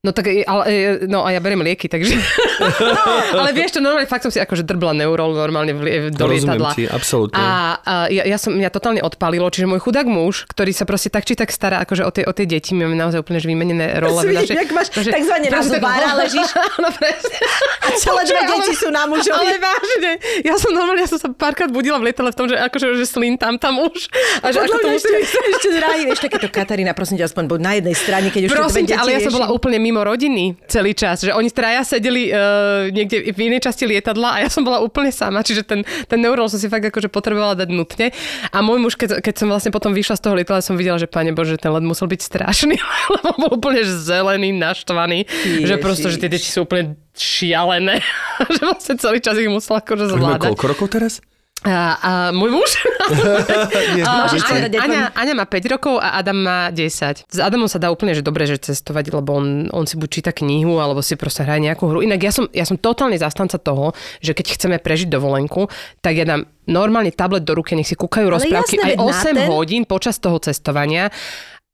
No 0.00 0.16
tak, 0.16 0.32
ale, 0.32 0.64
e, 0.64 1.04
no 1.12 1.28
a 1.28 1.36
ja 1.36 1.44
beriem 1.44 1.60
lieky, 1.60 1.84
takže... 1.84 2.16
ale 3.36 3.52
vieš 3.52 3.76
čo, 3.76 3.80
normálne 3.84 4.08
fakt 4.08 4.24
som 4.24 4.32
si 4.32 4.40
akože 4.40 4.64
drbla 4.64 4.96
neurol 4.96 5.36
normálne 5.36 5.76
v, 5.76 6.08
do 6.08 6.24
Rozumiem 6.24 6.56
lietadla. 6.56 6.70
ti, 6.72 6.88
absolútne. 6.88 7.36
A, 7.36 7.76
a 7.84 7.94
ja, 8.08 8.24
ja 8.24 8.40
som, 8.40 8.56
mňa 8.56 8.72
totálne 8.72 9.04
odpalilo, 9.04 9.44
čiže 9.52 9.68
môj 9.68 9.84
chudák 9.84 10.08
muž, 10.08 10.48
ktorý 10.48 10.72
sa 10.72 10.88
proste 10.88 11.12
tak 11.12 11.28
či 11.28 11.36
tak 11.36 11.52
stará 11.52 11.84
akože 11.84 12.08
o 12.08 12.10
tie, 12.16 12.24
o 12.24 12.32
tie 12.32 12.48
deti, 12.48 12.72
my 12.72 12.88
máme 12.88 12.96
naozaj 12.96 13.20
úplne 13.20 13.44
že 13.44 13.48
vymenené 13.52 14.00
role. 14.00 14.24
vidím, 14.24 14.56
jak 14.64 14.72
máš 14.72 14.88
takzvané 14.88 15.52
na 15.52 15.60
zubára 15.68 16.16
ležíš. 16.24 16.48
Presne. 16.96 17.36
A 17.84 17.86
celé 18.00 18.20
dve 18.24 18.40
deti 18.40 18.72
ale- 18.72 18.80
sú 18.80 18.88
na 18.88 19.04
mužovi. 19.04 19.36
Ale 19.36 19.60
vážne, 19.60 20.12
ja 20.48 20.56
som 20.56 20.72
normálne, 20.72 21.04
ja 21.04 21.12
som 21.12 21.20
sa 21.20 21.28
párkrát 21.28 21.68
budila 21.68 22.00
v 22.00 22.08
lietadle 22.08 22.32
v 22.32 22.38
tom, 22.40 22.48
že 22.48 22.56
akože 22.56 22.96
že 22.96 23.04
slintám 23.04 23.60
tam 23.60 23.76
už. 23.84 24.08
A 24.40 24.48
že 24.48 24.64
ako 24.64 24.64
to 24.64 24.80
Podľa 24.80 24.80
mňa 24.80 24.96
musí 24.96 25.08
ešte, 25.12 25.38
ešte 25.44 25.68
drahý, 25.76 26.00
vieš, 26.08 26.20
takéto 26.24 26.48
Katarína, 26.48 26.96
prosím 26.96 27.20
ťa, 27.20 27.28
aspoň 27.28 27.44
buď 27.52 27.60
na 27.60 27.72
jednej 27.76 27.96
strane, 28.00 28.32
keď 28.32 28.42
už 28.48 28.50
tie 28.56 28.60
Prosím 28.64 28.84
dve 28.88 28.90
ťa, 28.92 28.96
ale 28.96 29.10
ja 29.12 29.18
deti 29.20 29.26
som 29.28 29.34
bola 29.36 29.48
úplne 29.52 29.89
mimo 29.90 30.06
rodiny 30.06 30.54
celý 30.70 30.94
čas, 30.94 31.26
že 31.26 31.34
oni 31.34 31.50
traja 31.50 31.82
sedeli 31.82 32.30
uh, 32.30 32.86
niekde 32.94 33.34
v 33.34 33.50
inej 33.50 33.66
časti 33.66 33.90
lietadla 33.90 34.38
a 34.38 34.46
ja 34.46 34.48
som 34.48 34.62
bola 34.62 34.78
úplne 34.78 35.10
sama, 35.10 35.42
čiže 35.42 35.66
ten, 35.66 35.82
ten 36.06 36.18
neurol 36.22 36.46
som 36.46 36.62
si 36.62 36.70
fakt 36.70 36.86
akože 36.86 37.10
potrebovala 37.10 37.58
dať 37.58 37.68
nutne. 37.74 38.14
A 38.54 38.62
môj 38.62 38.78
muž, 38.78 38.94
keď, 38.94 39.18
keď 39.18 39.34
som 39.34 39.50
vlastne 39.50 39.74
potom 39.74 39.90
vyšla 39.90 40.14
z 40.14 40.22
toho 40.22 40.38
lietadla, 40.38 40.62
som 40.62 40.78
videla, 40.78 41.02
že 41.02 41.10
pane 41.10 41.34
Bože, 41.34 41.58
ten 41.58 41.74
let 41.74 41.82
musel 41.82 42.06
byť 42.06 42.20
strašný, 42.22 42.78
lebo 43.18 43.28
bol 43.34 43.50
úplne 43.58 43.82
zelený, 43.82 44.54
naštvaný, 44.54 45.26
že 45.66 45.74
proste, 45.82 46.06
že 46.14 46.22
tie 46.22 46.30
deti 46.30 46.46
sú 46.46 46.62
úplne 46.62 46.94
šialené, 47.18 47.98
že 48.54 48.60
vlastne 48.62 48.94
celý 48.96 49.18
čas 49.18 49.34
ich 49.36 49.50
musela 49.50 49.82
akože 49.82 50.14
zvládať. 50.14 50.54
koľko 50.54 50.66
rokov 50.70 50.88
teraz? 50.94 51.14
A, 51.60 51.76
a 52.00 52.10
môj 52.32 52.56
muž? 52.56 52.70
A, 54.00 54.32
Aňa, 55.12 55.34
má 55.36 55.44
5 55.44 55.72
rokov 55.76 56.00
a 56.00 56.16
Adam 56.16 56.40
má 56.40 56.72
10. 56.72 57.28
S 57.28 57.38
Adamom 57.38 57.68
sa 57.68 57.76
dá 57.76 57.92
úplne 57.92 58.16
že 58.16 58.24
dobre 58.24 58.48
že 58.48 58.56
cestovať, 58.56 59.12
lebo 59.12 59.36
on, 59.36 59.68
on 59.68 59.84
si 59.84 60.00
buď 60.00 60.08
číta 60.08 60.32
knihu, 60.32 60.80
alebo 60.80 61.04
si 61.04 61.20
proste 61.20 61.44
hraje 61.44 61.60
nejakú 61.60 61.84
hru. 61.84 62.00
Inak 62.00 62.20
ja 62.24 62.32
som, 62.32 62.48
ja 62.56 62.64
som 62.64 62.80
totálny 62.80 63.20
zastanca 63.20 63.60
toho, 63.60 63.92
že 64.24 64.32
keď 64.32 64.56
chceme 64.56 64.76
prežiť 64.80 65.12
dovolenku, 65.12 65.68
tak 66.00 66.16
ja 66.16 66.24
dám 66.24 66.48
normálne 66.64 67.12
tablet 67.12 67.44
do 67.44 67.52
ruky, 67.52 67.76
nech 67.76 67.92
si 67.92 67.98
kúkajú 67.98 68.30
Ale 68.30 68.40
rozprávky 68.40 68.80
jasné, 68.80 68.86
aj 68.86 68.90
veď 68.94 68.98
na 68.98 69.04
8 69.04 69.36
ten- 69.36 69.48
hodín 69.52 69.82
počas 69.84 70.16
toho 70.16 70.40
cestovania 70.40 71.12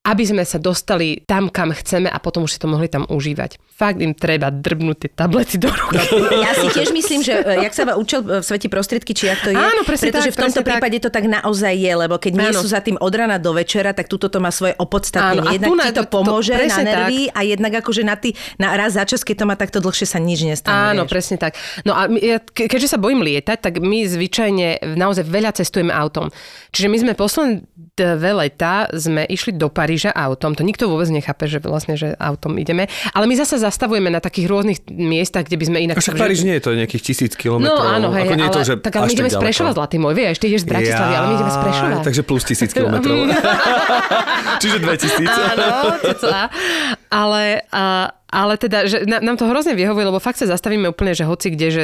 aby 0.07 0.23
sme 0.23 0.47
sa 0.47 0.63
dostali 0.63 1.27
tam, 1.27 1.51
kam 1.51 1.75
chceme 1.75 2.07
a 2.07 2.23
potom 2.23 2.47
už 2.47 2.55
si 2.55 2.59
to 2.63 2.71
mohli 2.71 2.87
tam 2.87 3.03
užívať. 3.11 3.59
Fakt 3.75 3.99
im 3.99 4.15
treba 4.15 4.55
drbnúť 4.55 4.97
tie 5.03 5.11
tablety 5.11 5.59
do 5.59 5.67
rúk. 5.67 5.99
Ja 6.47 6.55
si 6.55 6.69
tiež 6.71 6.95
myslím, 6.95 7.27
že 7.27 7.43
e, 7.43 7.67
jak 7.67 7.75
sa 7.75 7.83
učil 7.99 8.23
v 8.23 8.45
svete 8.45 8.71
prostriedky, 8.71 9.11
či 9.13 9.27
jak 9.27 9.43
to 9.43 9.51
je, 9.51 9.59
Áno, 9.59 9.83
presne 9.83 10.15
pretože 10.15 10.31
tak, 10.31 10.35
v 10.35 10.39
tomto 10.39 10.61
presne 10.61 10.63
tak. 10.63 10.69
prípade 10.79 10.97
to 11.03 11.11
tak 11.11 11.25
naozaj 11.27 11.75
je, 11.75 11.93
lebo 11.97 12.15
keď 12.23 12.33
nie 12.39 12.51
Áno. 12.55 12.61
sú 12.63 12.71
za 12.71 12.79
tým 12.79 12.95
od 12.97 13.11
rana 13.11 13.43
do 13.43 13.51
večera, 13.51 13.91
tak 13.91 14.07
túto 14.07 14.31
to 14.31 14.39
má 14.39 14.55
svoje 14.55 14.79
opodstatnenie. 14.79 15.43
Áno, 15.43 15.51
Jednak 15.51 15.91
ti 15.91 15.91
to 15.91 16.05
to- 16.05 16.07
to- 16.07 16.13
pomôže 16.15 16.55
na 16.55 16.79
nervy 16.87 17.27
a 17.35 17.41
jednak 17.43 17.73
akože 17.83 18.03
na, 18.07 18.15
ty, 18.15 18.37
na 18.63 18.79
raz 18.79 18.95
za 18.95 19.03
čas, 19.03 19.27
keď 19.27 19.43
to 19.43 19.45
má 19.51 19.57
takto 19.59 19.83
dlhšie, 19.83 20.07
sa 20.07 20.23
nič 20.23 20.47
nestane. 20.47 20.95
Áno, 20.95 21.03
vieš. 21.05 21.11
presne 21.11 21.37
tak. 21.41 21.59
No 21.83 21.97
a 21.97 22.07
my, 22.07 22.19
ja, 22.23 22.39
keďže 22.39 22.95
sa 22.95 22.99
bojím 23.01 23.27
lietať, 23.27 23.59
tak 23.59 23.83
my 23.83 24.07
zvyčajne 24.07 24.95
naozaj 24.95 25.25
veľa 25.27 25.51
cestujeme 25.57 25.91
autom. 25.91 26.31
Čiže 26.71 26.87
my 26.93 26.97
sme 27.03 27.13
posledné 27.17 27.53
dve 27.97 28.33
leta 28.37 28.87
sme 28.93 29.25
išli 29.25 29.57
do 29.57 29.73
Paríža 29.73 29.96
autom. 30.05 30.53
To 30.53 30.63
nikto 30.67 30.91
vôbec 30.91 31.09
nechápe, 31.09 31.49
že 31.49 31.63
vlastne, 31.65 31.97
že 31.97 32.13
autom 32.21 32.59
ideme. 32.61 32.91
Ale 33.17 33.25
my 33.25 33.35
zase 33.39 33.57
zastavujeme 33.57 34.13
na 34.13 34.21
takých 34.21 34.47
rôznych 34.53 34.79
miestach, 34.93 35.49
kde 35.49 35.57
by 35.57 35.65
sme 35.65 35.79
inak... 35.89 35.97
Však 35.97 36.21
Paríž 36.21 36.45
nie 36.45 36.59
je 36.61 36.63
to 36.67 36.77
nejakých 36.77 37.03
tisíc 37.13 37.33
No 37.33 37.41
kilometrov. 37.41 37.81
áno, 37.81 38.09
hej, 38.13 38.29
Ako 38.29 38.35
nie 38.37 38.45
je 38.45 38.51
ale, 38.53 38.57
to, 38.57 38.63
že 38.67 38.73
tak 38.83 38.95
ale 38.99 39.07
my 39.09 39.13
ideme 39.17 39.31
z. 39.33 39.37
Prešova, 39.41 39.71
Zlatý 39.73 39.97
môj, 39.97 40.15
vieš, 40.19 40.37
ty 40.43 40.53
ideš 40.53 40.63
z 40.65 40.69
Bratislavy, 40.69 41.13
ale 41.17 41.27
my 41.31 41.35
ideme 41.41 41.53
z 41.53 41.61
Prešova. 41.63 41.97
Takže 42.03 42.23
plus 42.27 42.43
tisíc 42.45 42.71
kilometrov. 42.75 43.17
Čiže 44.63 44.77
2000. 44.83 45.25
Áno, 45.55 45.67
ale, 47.13 47.45
a, 47.71 48.11
ale 48.31 48.55
teda, 48.59 48.85
že 48.91 49.07
nám 49.07 49.37
to 49.39 49.47
hrozne 49.47 49.73
vyhovuje, 49.79 50.05
lebo 50.09 50.19
fakt 50.19 50.41
sa 50.41 50.47
zastavíme 50.51 50.91
úplne, 50.91 51.15
že 51.15 51.25
hoci 51.25 51.55
kde, 51.55 51.69
že 51.71 51.83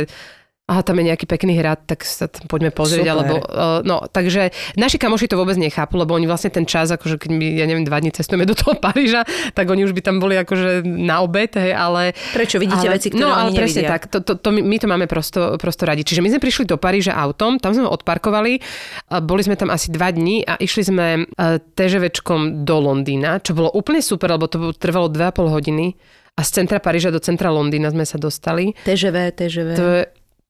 aha, 0.62 0.80
tam 0.86 1.02
je 1.02 1.10
nejaký 1.10 1.26
pekný 1.26 1.58
hrad, 1.58 1.84
tak 1.90 2.06
sa 2.06 2.30
tam 2.30 2.46
poďme 2.46 2.70
pozrieť, 2.70 3.10
Super. 3.10 3.14
alebo, 3.18 3.34
uh, 3.42 3.80
no, 3.82 4.06
takže 4.06 4.54
naši 4.78 4.94
kamoši 4.96 5.26
to 5.26 5.34
vôbec 5.34 5.58
nechápu, 5.58 5.98
lebo 5.98 6.14
oni 6.14 6.30
vlastne 6.30 6.54
ten 6.54 6.62
čas, 6.62 6.94
akože 6.94 7.18
keď 7.18 7.30
my, 7.34 7.46
ja 7.58 7.66
neviem, 7.66 7.82
dva 7.82 7.98
dní 7.98 8.14
cestujeme 8.14 8.46
do 8.46 8.54
toho 8.54 8.78
Paríža, 8.84 9.26
tak 9.58 9.66
oni 9.66 9.82
už 9.82 9.92
by 9.92 10.00
tam 10.06 10.22
boli 10.22 10.38
akože 10.38 10.86
na 10.86 11.20
obed, 11.20 11.50
hej, 11.58 11.74
ale... 11.74 12.14
Prečo? 12.30 12.62
Vidíte 12.62 12.86
ale, 12.86 12.96
veci, 12.96 13.10
ktoré 13.10 13.26
No, 13.26 13.34
ale 13.34 13.50
oni 13.50 13.58
presne 13.58 13.82
nevidia. 13.82 13.92
tak, 13.98 14.02
to, 14.06 14.18
to, 14.22 14.32
to 14.38 14.48
my, 14.54 14.60
my 14.62 14.76
to 14.78 14.86
máme 14.86 15.06
prosto, 15.10 15.58
prosto 15.58 15.82
radi. 15.82 16.06
Čiže 16.06 16.22
my 16.22 16.30
sme 16.30 16.40
prišli 16.40 16.64
do 16.70 16.78
Paríža 16.78 17.18
autom, 17.18 17.58
tam 17.58 17.74
sme 17.74 17.90
odparkovali, 17.90 18.62
a 19.10 19.18
boli 19.18 19.42
sme 19.42 19.58
tam 19.58 19.68
asi 19.68 19.90
dva 19.90 20.14
dní 20.14 20.46
a 20.46 20.56
išli 20.62 20.82
sme 20.86 21.06
uh, 21.26 21.58
TŽVčkom 21.58 22.62
do 22.62 22.76
Londýna, 22.78 23.42
čo 23.42 23.58
bolo 23.58 23.68
úplne 23.74 23.98
super, 23.98 24.30
lebo 24.30 24.46
to 24.46 24.70
trvalo 24.78 25.10
2,5 25.10 25.58
hodiny 25.58 25.98
a 26.32 26.40
z 26.40 26.64
centra 26.64 26.80
Paríža 26.80 27.12
do 27.12 27.20
centra 27.20 27.52
Londýna 27.52 27.92
sme 27.92 28.08
sa 28.08 28.16
dostali. 28.16 28.72
TŽV, 28.88 29.36
TŽV. 29.36 29.68
To 29.76 29.86
je, 30.00 30.02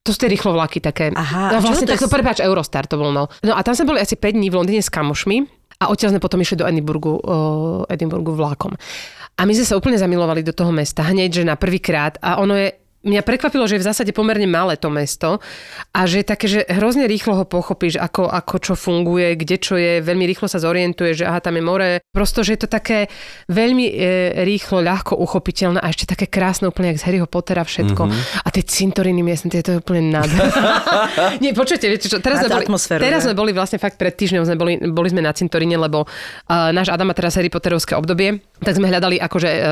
to 0.02 0.10
sú 0.10 0.18
tie 0.18 0.30
rýchlo 0.30 0.50
vlaky 0.50 0.82
také. 0.82 1.14
Aha, 1.14 1.54
no, 1.54 1.62
vlastne 1.62 1.86
to 1.86 1.94
takto, 1.94 2.10
je- 2.10 2.14
prepáč, 2.14 2.38
Eurostar 2.42 2.90
to 2.90 2.98
bol, 2.98 3.14
no. 3.14 3.30
No 3.46 3.54
a 3.54 3.60
tam 3.62 3.78
sme 3.78 3.94
boli 3.94 4.02
asi 4.02 4.18
5 4.18 4.34
dní 4.34 4.50
v 4.50 4.58
Londýne 4.58 4.82
s 4.82 4.90
kamošmi 4.90 5.46
a 5.78 5.90
odtiaľ 5.90 6.18
sme 6.18 6.22
potom 6.22 6.42
išli 6.42 6.58
do 6.58 6.66
Edinburgu, 6.66 7.22
uh, 7.22 7.86
Edinburgu 7.86 8.34
vlákom. 8.34 8.74
A 9.38 9.46
my 9.46 9.52
sme 9.54 9.64
sa 9.64 9.78
úplne 9.78 9.96
zamilovali 9.96 10.42
do 10.42 10.52
toho 10.52 10.74
mesta, 10.74 11.06
hneď, 11.06 11.42
že 11.42 11.48
na 11.48 11.56
prvýkrát. 11.56 12.18
A 12.20 12.42
ono 12.42 12.52
je 12.58 12.81
mňa 13.02 13.22
prekvapilo, 13.26 13.66
že 13.66 13.78
je 13.78 13.82
v 13.82 13.88
zásade 13.90 14.12
pomerne 14.14 14.46
malé 14.46 14.78
to 14.78 14.86
mesto 14.86 15.42
a 15.90 16.00
že 16.06 16.22
je 16.22 16.26
také, 16.26 16.46
že 16.46 16.60
hrozne 16.70 17.10
rýchlo 17.10 17.42
ho 17.42 17.44
pochopíš, 17.44 17.98
ako, 17.98 18.30
ako 18.30 18.54
čo 18.62 18.74
funguje, 18.78 19.34
kde 19.34 19.56
čo 19.58 19.74
je, 19.74 19.98
veľmi 20.00 20.24
rýchlo 20.24 20.46
sa 20.46 20.62
zorientuje, 20.62 21.18
že 21.18 21.26
aha, 21.26 21.42
tam 21.42 21.58
je 21.58 21.62
more. 21.62 21.90
Prosto, 22.14 22.46
že 22.46 22.54
je 22.54 22.60
to 22.64 22.68
také 22.70 23.10
veľmi 23.50 23.86
e, 23.90 23.94
rýchlo, 24.46 24.80
ľahko 24.80 25.18
uchopiteľné 25.18 25.82
a 25.82 25.90
ešte 25.90 26.14
také 26.14 26.30
krásne, 26.30 26.70
úplne 26.70 26.94
jak 26.94 27.02
z 27.02 27.06
Harryho 27.10 27.26
Pottera 27.26 27.66
všetko. 27.66 28.02
Mm-hmm. 28.06 28.44
A 28.46 28.48
tie 28.54 28.62
cintoriny 28.62 29.20
miestne, 29.26 29.50
to 29.50 29.76
je 29.76 29.78
úplne 29.82 30.14
nádherné. 30.14 30.48
Nie, 31.42 31.52
počujete, 31.52 31.90
viete 31.90 32.06
čo, 32.06 32.22
teraz, 32.22 32.46
sme 32.46 32.54
boli, 32.54 32.66
teraz 33.02 33.20
sme 33.26 33.34
boli 33.34 33.50
vlastne 33.50 33.82
fakt 33.82 33.98
pred 33.98 34.14
týždňom, 34.14 34.46
sme 34.46 34.56
boli, 34.56 34.72
boli 34.78 35.08
sme 35.10 35.20
na 35.20 35.34
cintoríne, 35.34 35.74
lebo 35.74 36.06
uh, 36.06 36.70
náš 36.70 36.94
Adam 36.94 37.10
má 37.10 37.14
teraz 37.18 37.34
Harry 37.34 37.50
Potterovské 37.50 37.98
obdobie, 37.98 38.38
tak 38.62 38.78
sme 38.78 38.88
hľadali 38.88 39.18
akože 39.18 39.50
uh, 39.50 39.64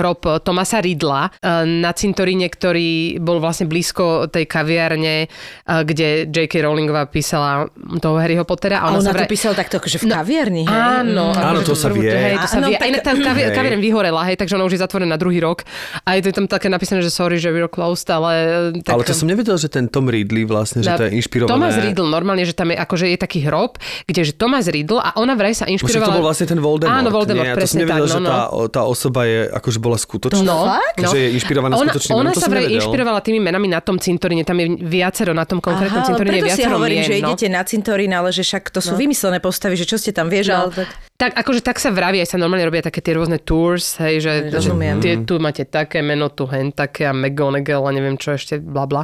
hrob 0.00 0.24
Tomasa 0.42 0.80
Ridla 0.80 1.28
uh, 1.28 1.62
na 1.68 1.92
cintoríne, 1.92 2.48
ktorý 2.48 2.77
ktorý 2.78 3.18
bol 3.18 3.42
vlastne 3.42 3.66
blízko 3.66 4.30
tej 4.30 4.46
kaviarne, 4.46 5.26
kde 5.66 6.30
J.K. 6.30 6.62
Rowlingová 6.62 7.10
písala 7.10 7.66
toho 7.98 8.22
Harryho 8.22 8.46
Pottera. 8.46 8.78
A 8.78 8.94
ona, 8.94 9.02
a 9.02 9.10
ona 9.10 9.10
vraj... 9.10 9.26
to 9.26 9.34
písala 9.34 9.58
takto 9.58 9.82
akože 9.82 9.98
v 9.98 10.06
no, 10.06 10.14
kaviarni, 10.14 10.62
hej? 10.62 10.78
Áno. 11.02 11.34
Mm. 11.34 11.42
Áno, 11.42 11.60
to 11.66 11.74
sa 11.74 11.90
vie. 11.90 12.06
Hej, 12.06 12.38
to 12.38 12.46
sa 12.46 12.58
vie. 12.62 12.78
Aj 12.78 12.90
tá 13.02 13.18
kaviareň 13.18 13.82
vyhorela, 13.82 14.22
hej, 14.30 14.38
takže 14.38 14.54
ona 14.54 14.64
už 14.70 14.78
je 14.78 14.80
zatvorená 14.86 15.18
druhý 15.18 15.42
rok. 15.42 15.66
A 16.06 16.14
je 16.14 16.30
tam 16.30 16.46
také 16.46 16.70
napísané, 16.70 17.02
že 17.02 17.10
sorry, 17.10 17.42
že 17.42 17.50
we're 17.50 17.66
closed, 17.66 18.06
ale... 18.14 18.70
Tak... 18.86 18.94
Ale 18.94 19.02
to 19.02 19.14
som 19.18 19.26
nevedel, 19.26 19.58
že 19.58 19.66
ten 19.66 19.90
Tom 19.90 20.06
Ridley 20.06 20.46
vlastne, 20.46 20.86
že 20.86 20.94
to 20.94 21.10
je 21.10 21.18
inšpirované. 21.18 21.50
Thomas 21.50 21.74
Riddle, 21.74 22.06
normálne, 22.06 22.46
že 22.46 22.54
tam 22.54 22.70
je 22.70 22.78
akože 22.78 23.10
je 23.10 23.18
taký 23.18 23.42
hrob, 23.42 23.74
kde 24.06 24.22
že 24.22 24.32
Thomas 24.38 24.70
Riddle 24.70 25.02
a 25.02 25.18
ona 25.18 25.34
vraj 25.34 25.58
sa 25.58 25.66
inšpirovala... 25.66 26.14
to 26.14 26.18
bol 26.22 26.26
vlastne 26.30 26.46
ten 26.46 26.60
Voldemort. 26.62 26.94
Áno, 26.94 27.10
Voldemort, 27.10 27.50
nie? 27.50 27.58
presne 27.58 27.82
to 27.82 27.90
som 27.90 27.90
nevedel, 27.90 28.06
tak, 28.06 28.14
že 28.14 28.20
no, 28.22 28.30
tá, 28.30 28.40
tá 28.70 28.82
osoba 28.86 29.20
je, 29.26 29.40
akože 29.50 29.78
bola 29.82 29.98
skutočná. 29.98 30.46
No, 30.46 30.58
no. 30.78 31.10
Že 31.10 31.18
je 31.18 31.28
inšpirovaná 31.40 31.74
ona, 31.74 31.90
skutočným 31.90 32.14
Ona 32.14 32.30
to 32.36 32.40
sa 32.44 32.50
vraj 32.52 32.67
inšpirovala 32.70 33.20
tými 33.20 33.40
menami 33.40 33.66
na 33.66 33.80
tom 33.80 33.96
cintoríne, 33.96 34.44
tam 34.44 34.58
je 34.58 34.66
viacero 34.78 35.32
na 35.32 35.42
tom 35.42 35.58
konkrétnom 35.58 36.04
Aha, 36.04 36.08
cintoríne. 36.12 36.38
preto 36.38 36.48
viacero 36.52 36.68
si 36.68 36.74
hovorím, 36.76 37.00
mien, 37.00 37.08
že 37.08 37.14
no. 37.18 37.28
idete 37.32 37.46
na 37.48 37.62
cintorín, 37.64 38.12
ale 38.12 38.28
že 38.28 38.42
však 38.44 38.68
to 38.68 38.80
sú 38.80 38.92
No. 38.94 39.00
vymyslené 39.00 39.38
postavy, 39.38 39.74
že 39.74 39.84
čo 39.84 39.96
ste 39.96 40.12
tam, 40.12 40.28
vieš, 40.28 40.52
No. 40.52 40.68
ale 40.68 40.84
tak... 40.84 40.88
Tak 41.18 41.34
akože 41.34 41.66
tak 41.66 41.82
sa 41.82 41.90
vraví, 41.90 42.22
aj 42.22 42.30
sa 42.30 42.38
normálne 42.38 42.62
robia 42.62 42.78
také 42.78 43.02
tie 43.02 43.10
rôzne 43.10 43.42
tours, 43.42 43.98
hej, 43.98 44.22
že, 44.22 44.32
že 44.48 44.62
Rozumiem. 44.62 45.02
tie, 45.02 45.18
tu 45.26 45.42
máte 45.42 45.66
také 45.66 45.98
meno, 45.98 46.30
tu 46.30 46.46
hen 46.46 46.70
také 46.70 47.10
a 47.10 47.12
McGonagall 47.12 47.82
a 47.82 47.90
neviem 47.90 48.14
čo 48.14 48.38
ešte, 48.38 48.62
bla 48.62 48.86
bla. 48.86 49.02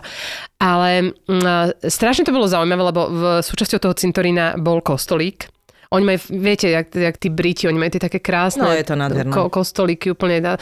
Ale 0.63 1.11
mm, 1.27 1.83
strašne 1.83 2.23
to 2.23 2.31
bolo 2.31 2.47
zaujímavé, 2.47 2.83
lebo 2.87 3.01
v 3.11 3.23
súčasťou 3.43 3.83
toho 3.83 3.95
cintorína 3.99 4.55
bol 4.57 4.79
kostolík, 4.79 5.51
oni 5.95 6.05
majú, 6.05 6.19
viete, 6.35 6.67
jak, 6.67 6.91
jak 6.91 7.17
tí 7.17 7.29
Briti, 7.29 7.65
oni 7.65 7.77
majú 7.77 7.91
tie 7.91 8.03
také 8.03 8.19
krásne 8.19 8.61
No, 8.61 8.71
je 8.71 8.83
to 8.83 8.93
nádherné. 8.93 9.31
ko- 9.31 9.47
kostolíky 9.49 10.11
úplne. 10.11 10.43
A, 10.43 10.59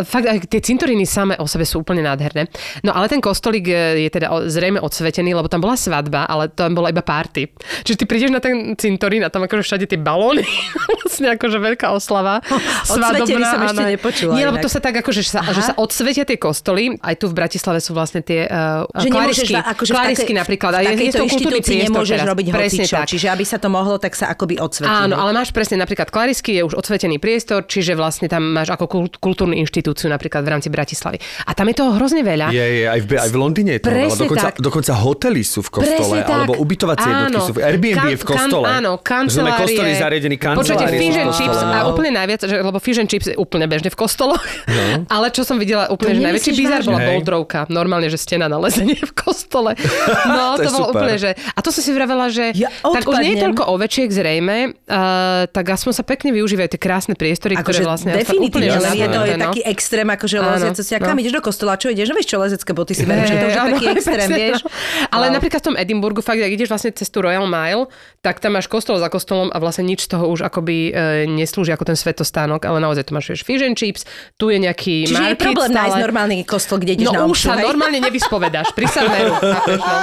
fakt, 0.00 0.24
aj 0.24 0.46
tie 0.46 0.60
cintoríny 0.60 1.02
same 1.02 1.34
o 1.34 1.44
sebe 1.44 1.62
sú 1.62 1.80
úplne 1.80 2.00
nádherné. 2.00 2.46
No 2.80 2.92
ale 2.92 3.06
ten 3.06 3.18
kostolík 3.18 3.64
je, 3.64 3.82
je 4.00 4.10
teda 4.10 4.30
zrejme 4.46 4.78
odsvetený, 4.78 5.32
lebo 5.32 5.46
tam 5.46 5.58
bola 5.58 5.74
svadba, 5.74 6.24
ale 6.24 6.46
tam 6.48 6.70
bola 6.72 6.88
iba 6.88 7.02
party. 7.02 7.50
Čiže 7.82 7.96
ty 7.96 8.04
prídeš 8.04 8.30
na 8.30 8.38
ten 8.38 8.72
cintorín 8.72 9.20
a 9.20 9.28
tam 9.28 9.42
akože 9.42 9.60
všade 9.60 9.84
tie 9.86 9.98
balóny, 9.98 10.46
vlastne 10.96 11.34
akože 11.34 11.58
veľká 11.58 11.90
oslava. 11.90 12.38
Odsvetený 12.92 13.42
som 13.42 13.60
ešte 13.64 13.82
nepočula 13.88 14.32
Nie, 14.32 14.46
lebo 14.46 14.56
to 14.56 14.68
sa 14.68 14.78
tak 14.78 14.94
akože, 14.96 15.20
že 15.20 15.30
sa, 15.32 15.40
že 15.42 15.62
sa 15.62 15.74
odsvetia 15.74 16.22
tie 16.22 16.36
kostoly. 16.36 16.94
Aj 16.96 17.14
tu 17.14 17.26
v 17.26 17.34
Bratislave 17.34 17.80
sú 17.80 17.90
vlastne 17.90 18.20
tie 18.20 18.46
uh, 18.46 18.86
Že 18.92 19.08
klarisky, 19.10 19.54
akože 19.56 19.90
v 19.90 19.96
klarisky 19.96 20.22
takej- 20.28 20.38
napríklad. 20.38 20.70
V 20.70 20.76
A 20.76 20.80
je, 20.86 21.10
to 21.10 21.24
kultúrny 21.26 21.60
priestor 21.60 21.88
nemôžeš 21.90 22.16
teraz. 22.16 22.28
robiť 22.28 22.46
Presne 22.50 22.84
tak. 22.86 23.06
Čiže 23.08 23.26
aby 23.26 23.44
sa 23.44 23.56
to 23.56 23.66
mohlo, 23.66 23.96
tak 23.96 24.12
sa 24.12 24.28
akoby 24.28 24.59
odsvetí. 24.60 24.92
Áno, 24.92 25.16
ale 25.16 25.32
máš 25.32 25.50
presne 25.50 25.80
napríklad 25.80 26.12
klarisky, 26.12 26.54
je 26.54 26.62
už 26.62 26.76
odsvetený 26.76 27.16
priestor, 27.16 27.64
čiže 27.64 27.96
vlastne 27.96 28.28
tam 28.28 28.52
máš 28.52 28.70
ako 28.70 28.84
kult- 28.86 29.16
kultúrnu 29.16 29.56
inštitúciu 29.56 30.06
napríklad 30.06 30.44
v 30.44 30.50
rámci 30.52 30.68
Bratislavy. 30.68 31.16
A 31.44 31.56
tam 31.56 31.66
je 31.66 31.74
toho 31.74 31.96
hrozne 31.96 32.20
veľa. 32.20 32.52
Je, 32.52 32.60
je, 32.62 32.84
aj 32.84 33.00
v, 33.00 33.08
aj 33.16 33.30
v 33.32 33.36
Londýne 33.36 33.70
je 33.76 33.80
to. 33.80 33.88
Presne 33.88 34.20
dokonca, 34.20 34.46
tak. 34.46 34.54
dokonca 34.60 34.92
hotely 34.94 35.42
sú 35.42 35.60
v 35.64 35.70
kostole, 35.72 35.96
Presne 35.96 36.20
tak. 36.22 36.36
alebo 36.36 36.52
ubytovacie 36.60 37.08
jednotky 37.08 37.38
Áno. 37.40 37.48
sú 37.48 37.52
v 37.56 37.60
Airbnb 37.64 38.04
je 38.06 38.18
v 38.20 38.24
Kan- 38.24 38.32
kostole. 38.36 38.66
Kan, 38.68 38.76
áno, 38.84 38.92
kancelárie. 39.00 39.60
kostoly 39.64 39.90
zariadení 39.96 40.36
Počujete, 40.36 40.84
kancelárie. 40.84 41.00
fish 41.00 41.16
sú 41.16 41.18
v 41.18 41.24
and 41.24 41.32
chips 41.32 41.58
no. 41.58 41.72
a 41.72 41.80
úplne 41.88 42.10
najviac, 42.12 42.40
že, 42.44 42.56
lebo 42.60 42.78
fish 42.78 42.98
and 43.00 43.08
chips 43.08 43.26
je 43.32 43.36
úplne 43.40 43.64
bežne 43.64 43.88
v 43.88 43.96
kostoloch. 43.96 44.42
No. 44.68 44.84
Ale 45.14 45.32
čo 45.32 45.42
som 45.42 45.56
videla 45.56 45.88
úplne, 45.88 46.12
To 46.12 46.18
že 46.20 46.24
najväčší 46.28 46.52
bizar 46.52 46.80
bola 46.84 47.00
boldrovka. 47.00 47.58
Normálne, 47.70 48.10
že 48.10 48.18
stena 48.18 48.46
na 48.46 48.58
lezenie 48.58 48.98
v 48.98 49.12
kostole. 49.14 49.72
No, 50.30 50.54
To 50.54 50.62
to, 50.62 50.68
je 50.68 50.70
bolo 50.70 50.86
super. 50.90 51.00
úplne, 51.00 51.16
že... 51.16 51.30
A 51.54 51.60
to 51.60 51.70
som 51.72 51.80
si 51.82 51.90
vravela, 51.90 52.26
že 52.28 52.52
Ja 52.52 52.68
tak 52.82 53.06
už 53.06 53.16
nie 53.22 53.34
je 53.34 53.42
toľko 53.46 53.62
ovečiek 53.72 54.08
zrejme, 54.10 54.49
uh, 54.68 55.44
tak 55.46 55.64
aspoň 55.66 55.92
sa 55.92 56.02
pekne 56.02 56.30
využívajú 56.30 56.68
tie 56.70 56.80
krásne 56.80 57.14
priestory, 57.14 57.54
ktoré 57.54 57.80
Akože 57.80 57.82
vlastne... 57.82 58.10
definitívne, 58.12 58.70
úplne, 58.72 58.96
je 58.96 59.08
to 59.08 59.20
je 59.24 59.36
no. 59.36 59.44
taký 59.48 59.60
extrém, 59.64 60.06
akože 60.06 60.36
leziace 60.36 60.82
si. 60.82 60.92
A 60.92 61.00
kam 61.00 61.14
no. 61.14 61.20
ideš 61.20 61.34
do 61.34 61.42
kostola? 61.42 61.74
Čo 61.74 61.88
ideš? 61.88 62.08
No 62.08 62.14
vieš 62.14 62.28
čo, 62.28 62.36
lezecké 62.36 62.70
boty 62.70 62.92
si 62.92 63.04
bereš. 63.04 63.30
To 63.30 63.46
už 63.46 63.52
je 63.52 63.62
taký 63.72 63.86
extrém, 63.94 64.16
presne, 64.16 64.36
vieš. 64.36 64.60
no. 64.60 64.68
Ale 65.08 65.24
napríklad 65.30 65.60
v 65.60 65.66
tom 65.66 65.76
Edinburgu, 65.76 66.20
fakt, 66.20 66.38
ak 66.38 66.50
ideš 66.50 66.68
vlastne 66.68 66.90
cez 66.90 67.08
tú 67.08 67.20
Royal 67.20 67.46
Mile, 67.46 67.86
tak 68.20 68.38
tam 68.38 68.54
máš 68.54 68.66
kostol 68.66 68.96
za 68.96 69.08
kostolom 69.08 69.48
a 69.48 69.58
vlastne 69.58 69.84
nič 69.84 70.06
z 70.06 70.14
toho 70.14 70.28
už 70.28 70.44
akoby 70.44 70.90
e, 70.90 71.26
neslúži 71.26 71.70
ako 71.70 71.84
ten 71.86 71.96
svetostánok, 71.96 72.60
ale 72.64 72.78
naozaj 72.78 73.08
tu 73.08 73.12
máš 73.12 73.32
vieš, 73.32 73.42
fish 73.42 73.62
and 73.62 73.74
chips, 73.74 74.02
tu 74.34 74.50
je 74.50 74.58
nejaký 74.58 75.06
Čiže 75.06 75.24
je 75.24 75.38
problém 75.38 75.70
nájsť 75.70 75.92
stále. 75.94 76.04
normálny 76.04 76.36
kostol, 76.42 76.76
kde 76.78 76.92
ideš 76.96 77.06
No 77.06 77.12
na 77.14 77.20
už 77.26 77.38
sa 77.40 77.54
hej? 77.56 77.64
normálne 77.64 77.98
nevyspovedáš, 78.00 78.72
pri 78.72 78.86
Sameru. 78.86 79.34
no. 79.36 79.94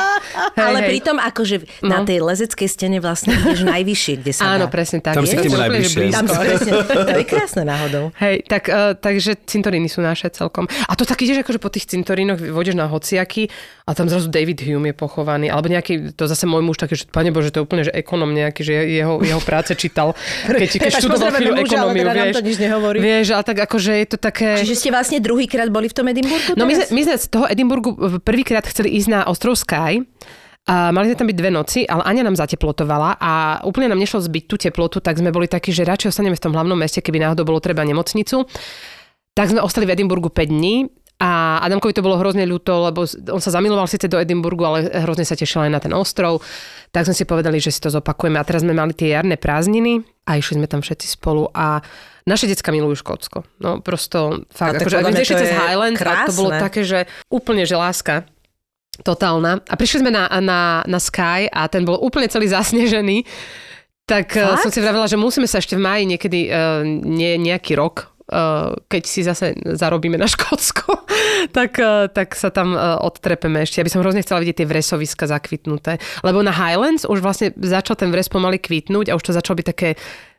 Ale 0.67 0.79
hej. 0.81 0.89
pritom 0.89 1.17
akože 1.17 1.55
na 1.83 1.97
No. 1.97 2.05
tej 2.05 2.21
lezeckej 2.21 2.69
stene 2.69 2.97
vlastne 2.97 3.33
ideš 3.33 3.65
najvyššie, 3.65 4.13
kde 4.27 4.35
sa 4.35 4.59
Áno, 4.59 4.67
dá. 4.67 4.71
presne 4.71 4.99
tak. 4.99 5.15
Tam 5.15 5.23
Je 5.23 5.31
si 5.31 5.35
to 5.39 5.41
k 5.41 5.45
nemu 5.47 5.57
najbližšie. 5.63 6.11
Tam 6.11 6.25
si 6.27 6.37
presne, 6.51 6.71
to 6.83 7.11
je 7.15 7.23
krásne 7.23 7.63
náhodou. 7.63 8.11
Hej, 8.19 8.43
tak, 8.51 8.67
uh, 8.67 8.91
takže 8.99 9.39
cintoríny 9.47 9.87
sú 9.87 10.03
naše 10.03 10.27
celkom. 10.35 10.67
A 10.67 10.91
to 10.99 11.07
tak 11.07 11.23
ideš 11.23 11.47
akože 11.47 11.63
po 11.63 11.71
tých 11.71 11.87
cintorínoch, 11.87 12.43
vodeš 12.51 12.75
na 12.75 12.91
hociaky 12.91 13.47
a 13.87 13.95
tam 13.95 14.11
zrazu 14.11 14.27
David 14.27 14.59
Hume 14.67 14.91
je 14.91 14.95
pochovaný, 14.99 15.47
alebo 15.47 15.71
nejaký, 15.71 16.11
to 16.11 16.27
zase 16.27 16.43
môj 16.43 16.59
muž 16.59 16.75
taký, 16.75 16.99
že 16.99 17.07
pane 17.07 17.31
Bože, 17.31 17.55
to 17.55 17.63
je 17.63 17.63
úplne, 17.63 17.87
že 17.87 17.95
ekonom 17.95 18.27
nejaký, 18.35 18.61
že 18.67 18.73
jeho, 18.83 19.23
jeho 19.23 19.39
práce 19.39 19.71
čítal, 19.79 20.11
keď, 20.43 20.67
keď 20.75 20.91
Prepáč, 20.91 20.99
študoval 20.99 21.29
chvíľu 21.39 21.55
muža, 21.55 21.77
ekonómiu, 21.79 22.03
teda 22.03 22.11
nám 22.11 22.27
vieš. 22.27 22.35
to 22.35 22.43
nič 22.43 22.57
nehovorí. 22.59 22.97
Vieš, 22.99 23.25
ale 23.31 23.43
tak 23.47 23.57
akože 23.63 23.91
je 23.95 24.07
to 24.11 24.17
také... 24.19 24.47
Čiže 24.59 24.75
ste 24.75 24.89
vlastne 24.91 25.17
druhýkrát 25.23 25.71
boli 25.71 25.87
v 25.87 25.95
tom 25.95 26.05
Edinburgu 26.11 26.51
No 26.59 26.67
my 26.67 26.73
sme, 26.75 26.85
my 26.91 27.01
sme 27.07 27.15
z 27.15 27.27
toho 27.31 27.45
Edinburgu 27.47 27.89
prvýkrát 28.19 28.67
chceli 28.67 28.91
ísť 28.99 29.07
na 29.07 29.19
ostrov 29.23 29.55
Skye, 29.55 30.03
a 30.67 30.91
mali 30.91 31.07
sme 31.07 31.15
tam 31.15 31.29
byť 31.31 31.37
dve 31.39 31.51
noci, 31.51 31.79
ale 31.87 32.03
Ania 32.03 32.27
nám 32.27 32.35
zateplotovala 32.35 33.15
a 33.23 33.63
úplne 33.63 33.87
nám 33.87 34.03
nešlo 34.03 34.19
zbyť 34.19 34.43
tú 34.51 34.55
teplotu, 34.59 34.99
tak 34.99 35.15
sme 35.15 35.31
boli 35.31 35.47
takí, 35.47 35.71
že 35.71 35.87
radšej 35.87 36.11
ostaneme 36.11 36.35
v 36.35 36.43
tom 36.43 36.51
hlavnom 36.51 36.75
meste, 36.75 36.99
keby 36.99 37.23
náhodou 37.23 37.47
bolo 37.47 37.63
treba 37.63 37.87
nemocnicu. 37.87 38.43
Tak 39.31 39.55
sme 39.55 39.63
ostali 39.63 39.87
v 39.87 39.95
Edinburgu 39.95 40.27
5 40.27 40.43
dní 40.43 40.91
a 41.17 41.63
Adamkovi 41.65 41.97
to 41.97 42.05
bolo 42.05 42.19
hrozne 42.21 42.45
ľúto, 42.45 42.83
lebo 42.83 43.07
on 43.07 43.41
sa 43.41 43.49
zamiloval 43.49 43.89
síce 43.89 44.05
do 44.05 44.21
Edinburgu, 44.21 44.67
ale 44.67 44.91
hrozne 45.01 45.25
sa 45.25 45.33
tešil 45.33 45.65
aj 45.65 45.71
na 45.73 45.79
ten 45.81 45.93
ostrov. 45.95 46.45
Tak 46.93 47.09
sme 47.09 47.15
si 47.17 47.25
povedali, 47.25 47.57
že 47.57 47.73
si 47.73 47.81
to 47.81 47.89
zopakujeme. 47.89 48.37
A 48.37 48.45
teraz 48.45 48.61
sme 48.61 48.77
mali 48.77 48.93
tie 48.93 49.17
jarné 49.17 49.33
prázdniny 49.39 50.05
a 50.29 50.37
išli 50.37 50.61
sme 50.61 50.69
tam 50.69 50.85
všetci 50.85 51.17
spolu 51.17 51.49
a 51.57 51.81
naše 52.29 52.45
decka 52.45 52.69
milujú 52.69 53.01
Škótsko. 53.01 53.47
No 53.63 53.81
prosto 53.81 54.45
fakt, 54.53 54.83
tak 54.83 54.93
akože, 54.93 54.97
ak 54.99 55.25
cez 55.25 55.51
Highland 55.55 55.97
a 55.97 56.27
to 56.29 56.37
bolo 56.37 56.51
krásne. 56.53 56.65
také, 56.69 56.81
že 56.85 56.99
úplne, 57.31 57.65
že 57.65 57.79
láska 57.79 58.27
totálna. 59.01 59.61
A 59.65 59.73
prišli 59.75 60.05
sme 60.05 60.11
na, 60.13 60.29
na, 60.41 60.81
na 60.85 60.99
Sky 61.01 61.49
a 61.49 61.69
ten 61.69 61.85
bol 61.85 61.97
úplne 62.01 62.29
celý 62.29 62.49
zasnežený. 62.49 63.25
Tak 64.07 64.39
Fakt? 64.39 64.63
som 64.63 64.71
si 64.71 64.79
vravela, 64.79 65.03
že 65.11 65.19
musíme 65.19 65.49
sa 65.51 65.59
ešte 65.59 65.75
v 65.75 65.83
máji 65.83 66.03
niekedy, 66.07 66.47
uh, 66.47 66.79
nie, 66.87 67.35
nejaký 67.35 67.75
rok, 67.75 68.07
uh, 68.31 68.71
keď 68.87 69.03
si 69.03 69.21
zase 69.23 69.55
zarobíme 69.63 70.15
na 70.15 70.31
Škótsko, 70.31 71.03
tak, 71.57 71.75
uh, 71.79 72.07
tak 72.11 72.35
sa 72.35 72.47
tam 72.47 72.71
uh, 72.71 72.99
odtrepeme 73.03 73.63
ešte. 73.63 73.83
Ja 73.83 73.85
by 73.87 73.91
som 73.91 74.01
hrozne 74.03 74.23
chcela 74.23 74.39
vidieť 74.43 74.63
tie 74.63 74.69
vresoviska 74.69 75.27
zakvitnuté. 75.27 75.99
Lebo 76.23 76.39
na 76.39 76.55
Highlands 76.55 77.03
už 77.03 77.19
vlastne 77.19 77.51
začal 77.55 77.99
ten 77.99 78.07
vres 78.07 78.31
pomaly 78.31 78.59
kvitnúť 78.59 79.11
a 79.11 79.15
už 79.19 79.27
to 79.27 79.35
začalo 79.35 79.59
byť 79.59 79.67
také 79.67 79.89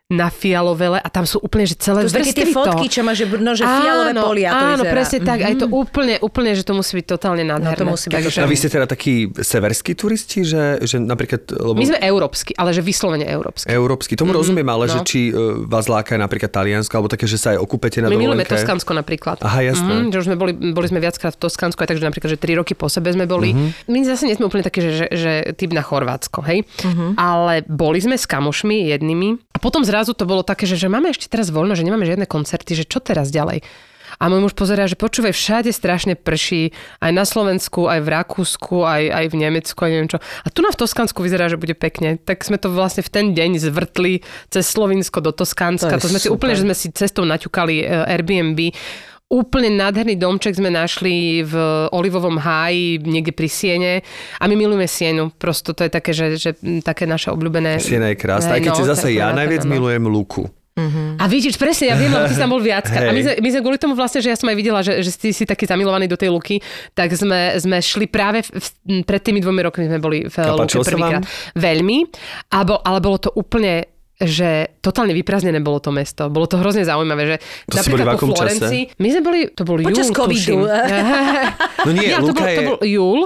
na 0.09 0.33
fialovele 0.33 0.97
a 0.97 1.09
tam 1.12 1.29
sú 1.29 1.37
úplne, 1.45 1.69
že 1.69 1.77
celé 1.77 2.00
To 2.00 2.09
sú 2.09 2.17
také 2.17 2.33
tie 2.33 2.49
fotky, 2.49 2.88
čo 2.88 3.05
má, 3.05 3.12
že, 3.12 3.29
no, 3.29 3.53
že 3.53 3.61
fialové 3.61 4.17
áno, 4.17 4.25
polia 4.25 4.49
to 4.49 4.57
Áno, 4.57 4.85
vyzerá. 4.88 4.95
presne 4.97 5.19
tak. 5.21 5.38
Aj 5.45 5.53
to 5.53 5.67
úplne, 5.69 6.17
úplne, 6.25 6.50
že 6.57 6.65
to 6.65 6.73
musí 6.73 6.97
byť 6.97 7.07
totálne 7.12 7.45
nádherné. 7.45 7.77
to 7.77 7.85
musí 7.85 8.09
byť 8.09 8.17
Takže- 8.17 8.41
A 8.41 8.49
vy 8.49 8.57
ste 8.57 8.69
teda 8.73 8.88
takí 8.88 9.29
severskí 9.37 9.93
turisti, 9.93 10.49
že, 10.49 10.81
že 10.81 10.97
napríklad... 10.97 11.53
Lebo... 11.53 11.77
My 11.77 11.93
sme 11.93 12.00
európsky, 12.00 12.57
ale 12.57 12.73
že 12.73 12.81
vyslovene 12.81 13.29
európsky. 13.29 13.69
Európsky. 13.69 14.17
Tomu 14.17 14.33
mm-hmm, 14.33 14.41
rozumiem, 14.41 14.69
ale 14.73 14.85
no. 14.88 14.93
že 14.97 14.99
či 15.05 15.21
uh, 15.29 15.61
vás 15.69 15.93
láka 15.93 16.17
napríklad 16.17 16.57
Taliansko, 16.57 16.93
alebo 16.97 17.12
také, 17.12 17.29
že 17.29 17.37
sa 17.37 17.53
aj 17.53 17.61
okupete 17.61 18.00
na 18.00 18.09
My 18.09 18.17
milujeme 18.17 18.49
dovolenke. 18.49 18.65
Toskansko 18.65 18.97
napríklad. 18.97 19.45
Aha, 19.45 19.61
jasné. 19.61 19.93
Mm, 19.93 20.09
že 20.09 20.17
už 20.25 20.27
sme 20.33 20.41
boli, 20.41 20.57
boli 20.57 20.88
sme 20.88 21.05
viackrát 21.05 21.37
v 21.37 21.41
Toskansku, 21.45 21.85
aj 21.85 21.88
takže 21.93 22.09
napríklad, 22.09 22.33
že 22.33 22.41
3 22.41 22.57
roky 22.65 22.73
po 22.73 22.88
sebe 22.88 23.12
sme 23.12 23.29
boli. 23.29 23.53
Mm-hmm. 23.53 23.93
My 23.93 23.99
zase 24.09 24.25
nie 24.25 24.41
sme 24.41 24.49
úplne 24.49 24.65
takí, 24.65 24.81
že, 24.81 25.05
že, 25.05 25.07
že 25.12 25.33
typ 25.53 25.77
na 25.77 25.85
Chorvátsko, 25.85 26.41
hej. 26.49 26.65
Mm-hmm. 26.65 27.21
Ale 27.21 27.61
boli 27.69 28.00
sme 28.00 28.17
s 28.17 28.25
kamošmi 28.25 28.88
jednými 28.97 29.53
a 29.53 29.61
potom 29.61 29.83
zrazu 29.99 30.14
to 30.14 30.31
bolo 30.31 30.47
také, 30.47 30.62
že, 30.62 30.78
že 30.78 30.87
máme 30.87 31.11
ešte 31.11 31.26
teraz 31.26 31.50
voľno, 31.50 31.75
že 31.75 31.83
nemáme 31.83 32.07
žiadne 32.07 32.31
koncerty, 32.31 32.78
že 32.78 32.87
čo 32.87 33.02
teraz 33.02 33.35
ďalej. 33.35 33.67
A 34.23 34.31
môj 34.31 34.47
muž 34.47 34.55
pozerá, 34.55 34.87
že 34.87 34.97
počúvaj, 34.97 35.35
všade 35.35 35.71
strašne 35.75 36.14
prší, 36.14 36.73
aj 37.02 37.12
na 37.12 37.26
Slovensku, 37.26 37.90
aj 37.90 38.00
v 38.02 38.09
Rakúsku, 38.09 38.87
aj, 38.87 39.02
aj 39.11 39.25
v 39.28 39.35
Nemecku, 39.37 39.78
aj 39.85 39.90
neviem 39.90 40.11
čo. 40.11 40.19
A 40.19 40.49
tu 40.49 40.62
na 40.62 40.73
v 40.73 40.81
Toskansku 40.81 41.21
vyzerá, 41.21 41.50
že 41.50 41.61
bude 41.61 41.76
pekne. 41.76 42.17
Tak 42.17 42.47
sme 42.47 42.57
to 42.57 42.71
vlastne 42.73 43.02
v 43.02 43.11
ten 43.11 43.26
deň 43.35 43.59
zvrtli 43.69 44.25
cez 44.49 44.64
Slovinsko 44.64 45.21
do 45.21 45.35
Toskánska. 45.35 45.99
To 45.99 46.09
To, 46.09 46.11
sme 46.14 46.23
si 46.23 46.31
super. 46.31 46.40
úplne, 46.40 46.55
že 46.57 46.64
sme 46.64 46.76
si 46.78 46.88
cestou 46.95 47.26
naťukali 47.28 47.83
e, 47.83 47.85
Airbnb 47.85 48.73
Úplne 49.29 49.77
nádherný 49.77 50.17
domček 50.17 50.57
sme 50.57 50.73
našli 50.73 51.45
v 51.45 51.53
Olivovom 51.93 52.41
háji, 52.41 53.05
niekde 53.05 53.37
pri 53.37 53.49
Siene. 53.53 53.95
A 54.41 54.49
my 54.49 54.57
milujeme 54.57 54.89
Sienu. 54.89 55.29
Prosto 55.37 55.77
to 55.77 55.85
je 55.85 55.93
také, 55.93 56.17
že, 56.17 56.41
že 56.41 56.57
také 56.81 57.05
naše 57.05 57.29
obľúbené... 57.37 57.77
Siena 57.77 58.09
je 58.09 58.17
krásna, 58.17 58.57
aj 58.57 58.65
keď 58.65 58.73
no, 58.73 58.79
si 58.81 58.85
zase 58.89 59.09
ja 59.13 59.29
najviac 59.37 59.69
no. 59.69 59.77
milujem 59.77 60.09
Luku. 60.09 60.49
A 61.19 61.27
vidíš, 61.27 61.59
presne, 61.59 61.91
ja 61.91 61.97
viem, 61.99 62.07
lebo 62.07 62.31
ty 62.31 62.39
si 62.39 62.41
tam 62.41 62.55
bol 62.55 62.63
viackrát. 62.63 63.11
A 63.11 63.13
my 63.13 63.21
sme, 63.21 63.35
my 63.43 63.49
sme 63.51 63.61
kvôli 63.67 63.79
tomu 63.83 63.99
vlastne, 63.99 64.23
že 64.23 64.31
ja 64.31 64.39
som 64.39 64.47
aj 64.47 64.57
videla, 64.57 64.81
že, 64.81 65.03
že 65.03 65.11
si, 65.11 65.35
si 65.35 65.43
taký 65.43 65.67
zamilovaný 65.67 66.07
do 66.07 66.15
tej 66.15 66.31
luky, 66.31 66.63
tak 66.95 67.11
sme, 67.19 67.59
sme 67.59 67.83
šli 67.83 68.07
práve 68.07 68.47
v, 68.47 69.03
pred 69.03 69.19
tými 69.19 69.43
dvomi 69.43 69.61
rokmi 69.67 69.91
sme 69.91 69.99
boli 69.99 70.31
v 70.31 70.37
A 70.39 70.55
luke 70.55 70.79
prvýkrát. 70.79 71.27
Veľmi, 71.59 72.07
ale, 72.55 72.79
ale 72.79 72.99
bolo 73.03 73.19
to 73.19 73.31
úplne 73.35 73.98
že 74.19 74.75
totálne 74.83 75.15
vyprázdnené 75.15 75.63
bolo 75.63 75.79
to 75.79 75.95
mesto. 75.95 76.27
Bolo 76.27 76.51
to 76.51 76.59
hrozne 76.59 76.83
zaujímavé, 76.83 77.23
že 77.23 77.37
To 77.71 77.79
ste 77.79 77.95
boli 77.95 78.03
v 78.03 78.11
napríklad 78.11 78.11
po 78.11 78.19
akom 78.19 78.31
čase? 78.35 78.39
Florencii, 78.43 78.83
my 78.99 79.09
sme 79.15 79.23
boli, 79.23 79.41
to 79.55 79.63
bol 79.63 79.77
Počas 79.79 80.11
júl, 80.11 80.17
covidu. 80.19 80.43
tuším. 80.43 80.61
No 81.87 81.95
nie, 81.95 82.11
Ja, 82.11 82.19
to, 82.19 82.35
bol, 82.35 82.43
to 82.43 82.51
je... 82.51 82.67
bol 82.67 82.79
júl, 82.83 83.21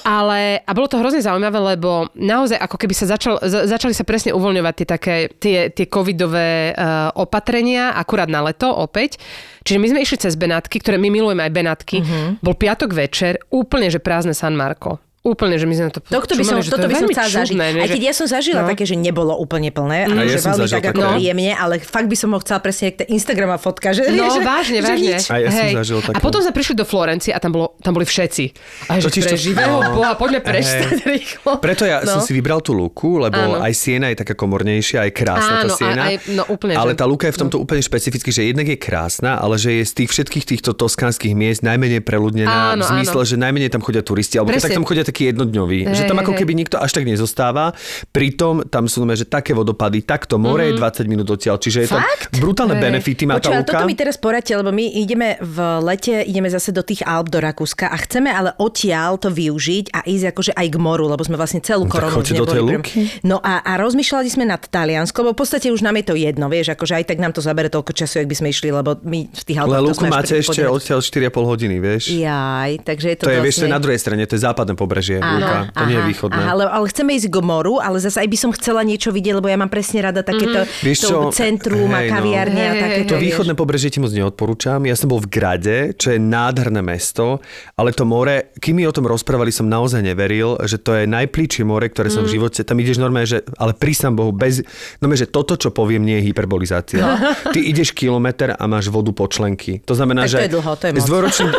ale 0.00 0.64
a 0.64 0.70
bolo 0.72 0.88
to 0.88 0.96
hrozne 0.96 1.20
zaujímavé, 1.20 1.76
lebo 1.76 2.08
naozaj 2.16 2.56
ako 2.56 2.80
keby 2.80 2.94
sa 2.96 3.04
začal, 3.12 3.36
za, 3.44 3.68
začali 3.68 3.92
sa 3.92 4.08
presne 4.08 4.32
uvoľňovať 4.32 4.74
tie 4.80 4.88
také, 4.88 5.16
tie, 5.36 5.58
tie 5.68 5.86
covidové 5.92 6.72
uh, 6.72 7.12
opatrenia, 7.12 7.92
akurát 7.92 8.32
na 8.32 8.40
leto 8.40 8.72
opäť. 8.72 9.20
Čiže 9.68 9.76
my 9.76 9.86
sme 9.92 10.00
išli 10.00 10.16
cez 10.16 10.32
Benátky, 10.40 10.80
ktoré 10.80 10.96
my 10.96 11.12
milujeme 11.12 11.44
aj 11.44 11.52
Benátky. 11.52 11.96
Uh-huh. 12.00 12.40
Bol 12.40 12.56
piatok 12.56 12.96
večer, 12.96 13.44
úplne 13.52 13.92
že 13.92 14.00
prázdne 14.00 14.32
San 14.32 14.56
Marco. 14.56 14.96
Úplne, 15.20 15.54
že 15.54 15.66
my 15.66 15.74
sme 15.74 15.84
na 15.84 15.92
to 15.92 15.98
Tohto 16.00 16.32
by 16.32 16.42
som, 16.42 16.62
toto 16.62 16.78
je 16.78 16.88
by 16.88 16.96
som 16.96 17.08
chcela 17.08 17.28
zažiť. 17.28 17.50
čudné, 17.50 17.66
vieš, 17.70 17.82
Aj 17.82 17.88
keď 17.90 17.98
že- 17.98 18.06
ja 18.06 18.14
som 18.14 18.26
zažila 18.28 18.60
No. 18.60 18.68
také, 18.68 18.84
že 18.84 18.94
nebolo 18.94 19.34
úplne 19.34 19.68
plné, 19.68 19.98
A 20.00 20.14
ale 20.14 20.24
ja 20.24 20.30
že 20.30 20.40
som 20.40 20.54
veľmi 20.54 20.70
tak 20.70 20.84
ako 20.86 20.94
také. 20.96 21.10
príjemne, 21.12 21.52
ale 21.52 21.74
fakt 21.80 22.06
by 22.06 22.16
som 22.16 22.28
ho 22.30 22.38
chcela 22.38 22.58
presne, 22.58 22.86
tá 22.92 23.04
Instagramová 23.04 23.58
fotka, 23.58 23.90
že, 23.90 24.06
No, 24.08 24.30
že, 24.30 24.40
vážne, 24.40 24.78
že 24.78 24.86
vážne. 24.86 25.10
nič. 25.12 25.22
A 25.26 25.36
ja 25.36 25.48
som 25.50 25.66
zažil 25.76 25.98
A 25.98 26.02
také. 26.06 26.22
potom 26.22 26.38
sme 26.38 26.52
prišli 26.52 26.74
do 26.74 26.86
Florencie 26.86 27.30
a 27.30 27.38
tam, 27.38 27.50
bolo, 27.50 27.74
tam 27.76 27.92
boli 27.92 28.04
všetci. 28.04 28.44
A 28.86 28.92
že 28.94 29.04
Totiž 29.04 29.22
pre 29.22 29.32
to- 29.32 29.42
živého 29.42 29.76
no. 29.76 29.90
boha, 29.92 30.14
poďme 30.14 30.40
prestať 30.40 31.02
rýchlo. 31.04 31.50
Preto 31.58 31.82
ja 31.82 31.98
No. 31.98 32.08
som 32.08 32.20
si 32.22 32.32
vybral 32.32 32.62
tú 32.62 32.72
luku, 32.72 33.18
lebo 33.18 33.36
Áno. 33.36 33.58
aj 33.58 33.74
siena 33.74 34.08
je 34.08 34.16
taká 34.16 34.32
komornejšia, 34.32 35.02
aj 35.02 35.10
krásna 35.12 35.54
tá 35.58 35.66
Áno, 35.66 35.74
siena. 35.74 36.02
aj- 36.06 36.14
aj- 36.16 36.30
no 36.30 36.42
úplne, 36.48 36.72
ale 36.72 36.94
No. 36.94 36.96
tá 36.96 37.04
luka 37.04 37.26
je 37.26 37.34
v 37.34 37.40
tomto 37.42 37.58
úplne 37.58 37.82
špecificky, 37.82 38.30
že 38.30 38.46
jednak 38.46 38.64
je 38.64 38.78
krásna, 38.78 39.34
ale 39.36 39.58
že 39.58 39.72
je 39.72 39.84
z 39.84 39.92
tých 39.98 40.08
všetkých 40.10 40.44
týchto 40.46 40.70
toskánskych 40.72 41.34
miest 41.34 41.60
najmenej 41.60 42.00
preľudnená 42.00 42.78
v 42.78 42.86
zmysle, 42.86 43.20
že 43.24 43.34
najmenej 43.36 43.68
tam 43.68 43.82
chodia 43.82 44.00
turisti, 44.00 44.38
alebo 44.38 44.54
tak 44.54 44.70
tam 44.70 44.86
chodia 44.86 45.02
takí 45.08 45.26
jednodňoví. 45.26 45.88
že 45.88 46.04
Hej, 46.04 46.08
tam 46.08 46.18
ako 46.18 46.32
hej, 46.32 46.38
keby 46.38 46.52
nikto 46.54 46.76
až 46.76 46.90
tak 46.92 47.02
nezostáva. 47.02 47.72
Pritom 48.08 48.64
tam 48.64 48.84
sú 48.84 49.00
nové, 49.00 49.14
že 49.14 49.24
také 49.24 49.52
vodopady, 49.52 50.00
takto 50.00 50.36
more 50.36 50.62
je 50.62 50.74
20 50.74 51.04
minút 51.06 51.26
odtiaľ, 51.26 51.56
čiže 51.56 51.78
je 51.80 51.88
tam 51.88 51.98
Mhm. 51.98 52.08
Fakt? 52.08 52.30
brutálne 52.36 52.74
Hej. 52.74 52.84
benefity 52.84 53.22
má 53.24 53.34
Počúva, 53.36 53.62
toto 53.62 53.84
mi 53.84 53.94
teraz 53.94 54.14
poradte, 54.14 54.52
lebo 54.52 54.68
my 54.68 54.84
ideme 54.94 55.38
v 55.38 55.56
lete, 55.80 56.22
ideme 56.22 56.46
zase 56.46 56.70
do 56.70 56.80
tých 56.80 57.02
Alp, 57.02 57.28
do 57.28 57.38
Rakúska 57.38 57.86
a 57.86 57.96
chceme 57.96 58.28
ale 58.28 58.52
odtiaľ 58.56 59.16
to 59.16 59.28
využiť 59.28 59.90
a 59.90 60.04
ísť 60.04 60.24
akože 60.28 60.52
aj 60.52 60.66
k 60.68 60.76
moru, 60.76 61.06
lebo 61.06 61.22
sme 61.22 61.34
vlastne 61.34 61.58
celú 61.58 61.84
No 61.84 61.90
tak 61.90 61.94
koronu 62.04 62.20
do 62.20 62.44
tej. 62.44 62.60
Luky. 62.60 63.00
No 63.22 63.38
a, 63.38 63.62
a 63.62 63.78
rozmýšľali 63.78 64.28
sme 64.28 64.44
nad 64.44 64.60
Talianskom, 64.60 65.22
lebo 65.22 65.34
v 65.34 65.40
podstate 65.40 65.68
už 65.68 65.80
nám 65.80 65.94
je 65.96 66.04
to 66.04 66.14
jedno, 66.14 66.46
vieš, 66.46 66.74
akože 66.74 66.94
aj 66.94 67.04
tak 67.06 67.18
nám 67.18 67.30
to 67.30 67.40
zabere 67.40 67.68
toľko 67.68 67.92
času, 67.92 68.20
jak 68.20 68.28
by 68.28 68.36
sme 68.36 68.48
išli, 68.48 68.68
lebo 68.68 68.98
my 68.98 69.18
v 69.24 69.42
tých 69.42 69.56
Alpách 69.56 69.70
Ale 69.70 69.86
luku 69.86 70.04
máte 70.04 70.34
ešte 70.36 70.60
odtiaľ 70.64 70.98
4,5 70.98 71.30
hodiny, 71.46 71.76
vieš? 71.78 72.02
Jaj, 72.10 72.82
takže 72.82 73.06
je 73.08 73.16
to, 73.16 73.24
To 73.24 73.30
je, 73.30 73.40
vieš, 73.40 73.56
to 73.56 73.64
je 73.64 73.72
na 73.72 73.78
druhej 73.78 73.96
strane, 73.96 74.22
to 74.22 74.34
je 74.34 74.42
západné 74.42 74.74
pobrežie, 74.74 74.97
Luka. 75.00 75.56
To 75.70 75.84
nie 75.84 75.96
je 75.96 76.04
východné. 76.04 76.38
Aha, 76.38 76.50
ale, 76.50 76.62
ale 76.66 76.84
chceme 76.86 77.10
ísť 77.12 77.28
k 77.28 77.36
moru, 77.40 77.78
ale 77.78 77.96
zase 77.96 78.18
aj 78.18 78.28
by 78.28 78.36
som 78.36 78.50
chcela 78.50 78.80
niečo 78.80 79.08
vidieť, 79.08 79.34
lebo 79.34 79.46
ja 79.46 79.54
mám 79.54 79.68
presne 79.68 80.00
rada 80.00 80.20
takéto 80.20 80.58
Mhm. 80.60 80.80
Vieš 80.80 80.98
to 80.98 81.08
čo? 81.08 81.18
centrum 81.30 81.88
a 81.88 82.00
Hej, 82.00 82.06
no. 82.06 82.12
kaviarne 82.12 82.58
a 82.58 82.64
Hej, 82.64 82.72
hej, 82.72 82.82
takéto. 82.82 83.08
To 83.08 83.14
vieš. 83.14 83.24
východné 83.28 83.52
pobrežie 83.54 83.88
ti 83.88 83.98
moc 83.98 84.10
neodporúčam. 84.10 84.78
Ja 84.82 84.94
som 84.94 85.06
bol 85.06 85.18
v 85.18 85.28
Grade, 85.28 85.76
čo 85.94 86.08
je 86.08 86.18
nádherné 86.18 86.80
mesto, 86.80 87.38
ale 87.72 87.90
to 87.90 88.02
more, 88.02 88.26
kým 88.56 88.74
mi 88.74 88.84
o 88.84 88.90
tom 88.90 89.04
rozprávali, 89.04 89.48
som 89.48 89.64
naozaj 89.64 90.00
neveril, 90.00 90.58
že 90.62 90.76
to 90.76 90.92
je 90.92 91.04
najplíčie 91.04 91.62
more, 91.62 91.84
ktoré 91.84 92.08
Mm. 92.08 92.14
som 92.14 92.22
v 92.24 92.30
živote. 92.30 92.60
Tam 92.60 92.76
ideš 92.76 92.96
normálne, 92.96 93.26
že, 93.26 93.40
ale 93.54 93.72
prísam 93.72 94.12
Bohu, 94.12 94.30
bez, 94.30 94.62
normálne, 94.98 95.20
že 95.20 95.28
toto, 95.28 95.54
čo 95.54 95.70
poviem, 95.70 96.00
nie 96.00 96.18
je 96.18 96.28
hyperbolizácia. 96.28 96.98
No. 96.98 97.14
Ty 97.54 97.60
ideš 97.60 97.92
kilometr 97.92 98.50
a 98.50 98.64
máš 98.64 98.88
vodu 98.88 99.10
po 99.10 99.26
členky. 99.26 99.78
To 99.84 99.92
znamená, 99.92 100.24
Tak 100.24 100.28
to 100.28 100.34
že... 100.34 100.38
je 100.40 100.50
dlho, 100.50 100.72
to 100.72 100.84
je 100.84 100.92
moc. 100.92 100.98
s 100.98 101.06
dvojročným, 101.06 101.50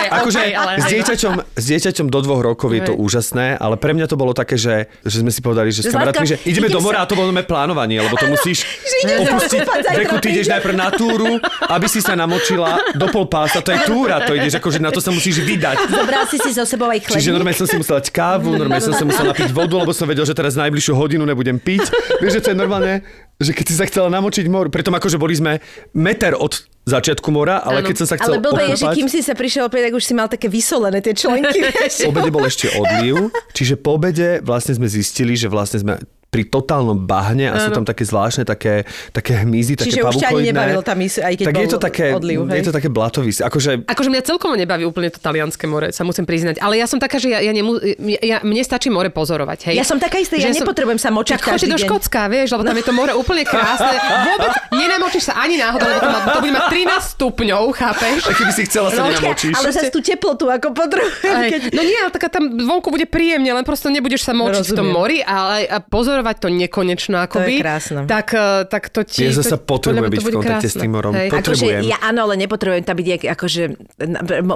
je 0.00 0.08
Akože 0.10 0.38
okay, 0.38 0.52
ale 0.52 0.70
s, 0.72 0.80
no. 0.80 0.90
dieťaťom, 0.90 1.34
s 1.52 1.64
dieťaťom 1.66 2.06
do 2.08 2.19
dvoch 2.20 2.40
rokov 2.40 2.70
je 2.70 2.82
to 2.86 2.94
úžasné, 2.94 3.56
ale 3.56 3.76
pre 3.76 3.92
mňa 3.96 4.06
to 4.06 4.16
bolo 4.16 4.32
také, 4.32 4.56
že, 4.56 4.88
že 5.02 5.20
sme 5.20 5.32
si 5.32 5.40
povedali, 5.40 5.72
že 5.72 5.84
s 5.84 5.92
kamarátmi, 5.92 6.26
že 6.28 6.36
ideme 6.46 6.68
idem 6.68 6.76
do 6.76 6.84
mora 6.84 7.02
sa- 7.02 7.04
a 7.04 7.10
to 7.10 7.14
nové 7.16 7.44
plánovanie, 7.44 7.98
lebo 8.00 8.14
to 8.16 8.26
musíš 8.28 8.64
sa 8.64 9.16
opustiť. 9.24 9.60
Veku, 10.04 10.16
ty 10.22 10.28
ideš 10.36 10.48
najprv 10.52 10.74
na 10.76 10.88
túru, 10.94 11.40
aby 11.68 11.86
si 11.88 12.00
sa 12.04 12.14
namočila 12.14 12.94
do 12.94 13.06
pol 13.08 13.26
pása, 13.26 13.64
to 13.64 13.72
je 13.72 13.80
túra, 13.88 14.22
to 14.24 14.36
ideš, 14.36 14.60
akože 14.60 14.78
na 14.78 14.92
to 14.92 15.00
sa 15.02 15.10
musíš 15.10 15.40
vydať. 15.42 15.88
Zobral 15.88 16.24
si 16.28 16.36
si 16.38 16.50
so 16.52 16.64
sebou 16.64 16.88
aj 16.88 17.00
chlebník. 17.04 17.20
Čiže 17.20 17.30
normálne 17.32 17.58
som 17.58 17.68
si 17.68 17.76
musel 17.76 17.94
dať 18.00 18.08
kávu, 18.12 18.54
normálne 18.54 18.84
som 18.84 18.94
si 18.94 19.04
musel 19.04 19.24
napiť 19.32 19.50
vodu, 19.50 19.74
lebo 19.80 19.92
som 19.96 20.06
vedel, 20.06 20.24
že 20.28 20.36
teraz 20.36 20.54
najbližšiu 20.56 20.92
hodinu 20.94 21.24
nebudem 21.24 21.56
piť. 21.56 21.88
Vieš, 22.20 22.40
že 22.40 22.42
to 22.44 22.48
je 22.52 22.56
normálne, 22.58 23.02
že 23.40 23.50
keď 23.56 23.64
si 23.66 23.74
sa 23.74 23.84
chcela 23.88 24.12
namočiť 24.12 24.46
mor, 24.52 24.68
pritom 24.68 24.92
akože 24.94 25.16
boli 25.16 25.32
sme 25.32 25.58
meter 25.96 26.36
od 26.36 26.60
začiatku 26.88 27.28
mora, 27.28 27.60
ale 27.60 27.84
Áno. 27.84 27.88
keď 27.92 27.96
som 28.00 28.06
sa 28.08 28.16
chcel 28.16 28.40
Ale 28.40 28.44
blbé 28.44 28.62
je, 28.72 28.84
že 28.84 28.86
kým 28.96 29.08
si 29.10 29.20
sa 29.20 29.36
prišiel 29.36 29.68
opäť, 29.68 29.90
tak 29.90 29.94
už 30.00 30.04
si 30.04 30.14
mal 30.16 30.28
také 30.32 30.48
vysolené 30.48 31.04
tie 31.04 31.12
členky. 31.12 31.60
Po 32.06 32.10
obede 32.12 32.30
bol 32.32 32.44
ešte 32.46 32.72
odliv, 32.72 33.28
čiže 33.52 33.76
po 33.76 34.00
obede 34.00 34.40
vlastne 34.40 34.76
sme 34.76 34.88
zistili, 34.88 35.36
že 35.36 35.52
vlastne 35.52 35.78
sme 35.82 35.94
pri 36.30 36.46
totálnom 36.46 36.94
bahne 36.94 37.50
a 37.50 37.58
sú 37.58 37.74
tam 37.74 37.82
také 37.82 38.06
zvláštne, 38.06 38.46
také, 38.46 38.86
také 39.10 39.42
hmyzy, 39.42 39.74
také 39.74 39.98
Čiže 39.98 40.06
už 40.06 40.14
ťa 40.14 40.28
ani 40.30 40.42
nebavilo 40.48 40.78
tam 40.80 40.98
ísť, 41.02 41.18
aj 41.20 41.34
keď 41.34 41.46
tak 41.50 41.54
je 41.54 41.58
bol 41.58 41.72
to 41.74 41.78
také, 41.82 42.06
odliv, 42.14 42.38
hej? 42.46 42.54
je 42.54 42.66
to 42.70 42.74
také 42.74 42.88
blatovisé. 42.88 43.40
Akože 43.42 43.70
Akože 43.82 44.08
mňa 44.08 44.22
celkovo 44.22 44.54
nebaví 44.54 44.86
úplne 44.86 45.10
to 45.10 45.18
talianské 45.18 45.66
more, 45.66 45.90
sa 45.90 46.06
musím 46.06 46.30
priznať. 46.30 46.62
Ale 46.62 46.78
ja 46.78 46.86
som 46.86 47.02
taká, 47.02 47.18
že 47.18 47.34
ja, 47.34 47.42
ja, 47.42 47.50
nemu, 47.50 47.82
ja 48.22 48.38
mne 48.46 48.62
stačí 48.62 48.94
more 48.94 49.10
pozorovať. 49.10 49.70
Hej. 49.70 49.74
Ja 49.74 49.84
som 49.84 49.98
taká 49.98 50.22
istá, 50.22 50.38
ja 50.38 50.54
Že 50.54 50.62
nepotrebujem 50.62 51.02
sa 51.02 51.10
močiť 51.10 51.34
Tak 51.34 51.58
každý 51.58 51.74
do. 51.74 51.82
Škótska, 51.82 52.30
vieš, 52.30 52.54
lebo 52.54 52.62
tam 52.62 52.78
je 52.78 52.84
to 52.86 52.94
more 52.94 53.10
úplne 53.10 53.42
krásne. 53.42 53.90
Vôbec 54.30 54.54
nenamočíš 54.70 55.34
sa 55.34 55.42
ani 55.42 55.58
náhodou, 55.58 55.90
lebo 55.90 55.98
to, 55.98 56.08
má, 56.14 56.18
to 56.30 56.38
bude 56.46 56.54
mať 56.54 56.64
13 56.70 57.14
stupňov, 57.18 57.62
chápeš? 57.74 58.18
a 58.22 58.32
keby 58.38 58.52
si 58.54 58.62
chcela 58.70 58.88
sa 58.94 59.02
No, 59.02 59.10
nenamočíš. 59.10 59.54
ale 59.58 59.66
zase 59.74 59.90
tú 59.90 59.98
teplotu 59.98 60.46
ako 60.46 60.70
potrebujem. 60.70 61.34
Aj, 61.34 61.50
Keď... 61.50 61.60
No 61.74 61.82
nie, 61.82 61.98
ale 61.98 62.14
taká 62.14 62.30
tam 62.30 62.54
zvonku 62.54 62.94
bude 62.94 63.10
príjemne, 63.10 63.50
len 63.50 63.66
prosto 63.66 63.90
nebudeš 63.90 64.22
sa 64.22 64.30
močiť 64.30 64.62
v 64.62 64.74
tom 64.78 64.86
Rozumiem. 64.86 64.94
mori, 64.94 65.18
ale 65.26 65.66
a 65.66 65.82
pozorovať 66.20 66.36
to 66.36 66.48
nekonečno 66.52 67.16
akoby. 67.24 67.56
je 67.56 67.62
krásne. 67.64 68.00
Tak, 68.04 68.26
eh, 68.36 68.62
tak 68.68 68.92
to 68.92 69.00
ti... 69.08 69.24
Ja 69.24 69.32
zasa 69.32 69.56
to, 69.56 69.64
potrebujem 69.64 70.12
byť 70.12 70.20
to 70.20 70.28
v 70.28 70.34
kontakte 70.36 70.68
s 70.68 70.76
krásne. 70.76 70.80
tým 70.84 70.92
morom. 70.92 71.12
Akože 71.16 71.64
ja 71.80 71.96
áno, 72.04 72.28
ale 72.28 72.34
nepotrebujem 72.44 72.84
tam 72.84 72.96
byť, 73.00 73.06
jak, 73.08 73.22
akože 73.32 73.62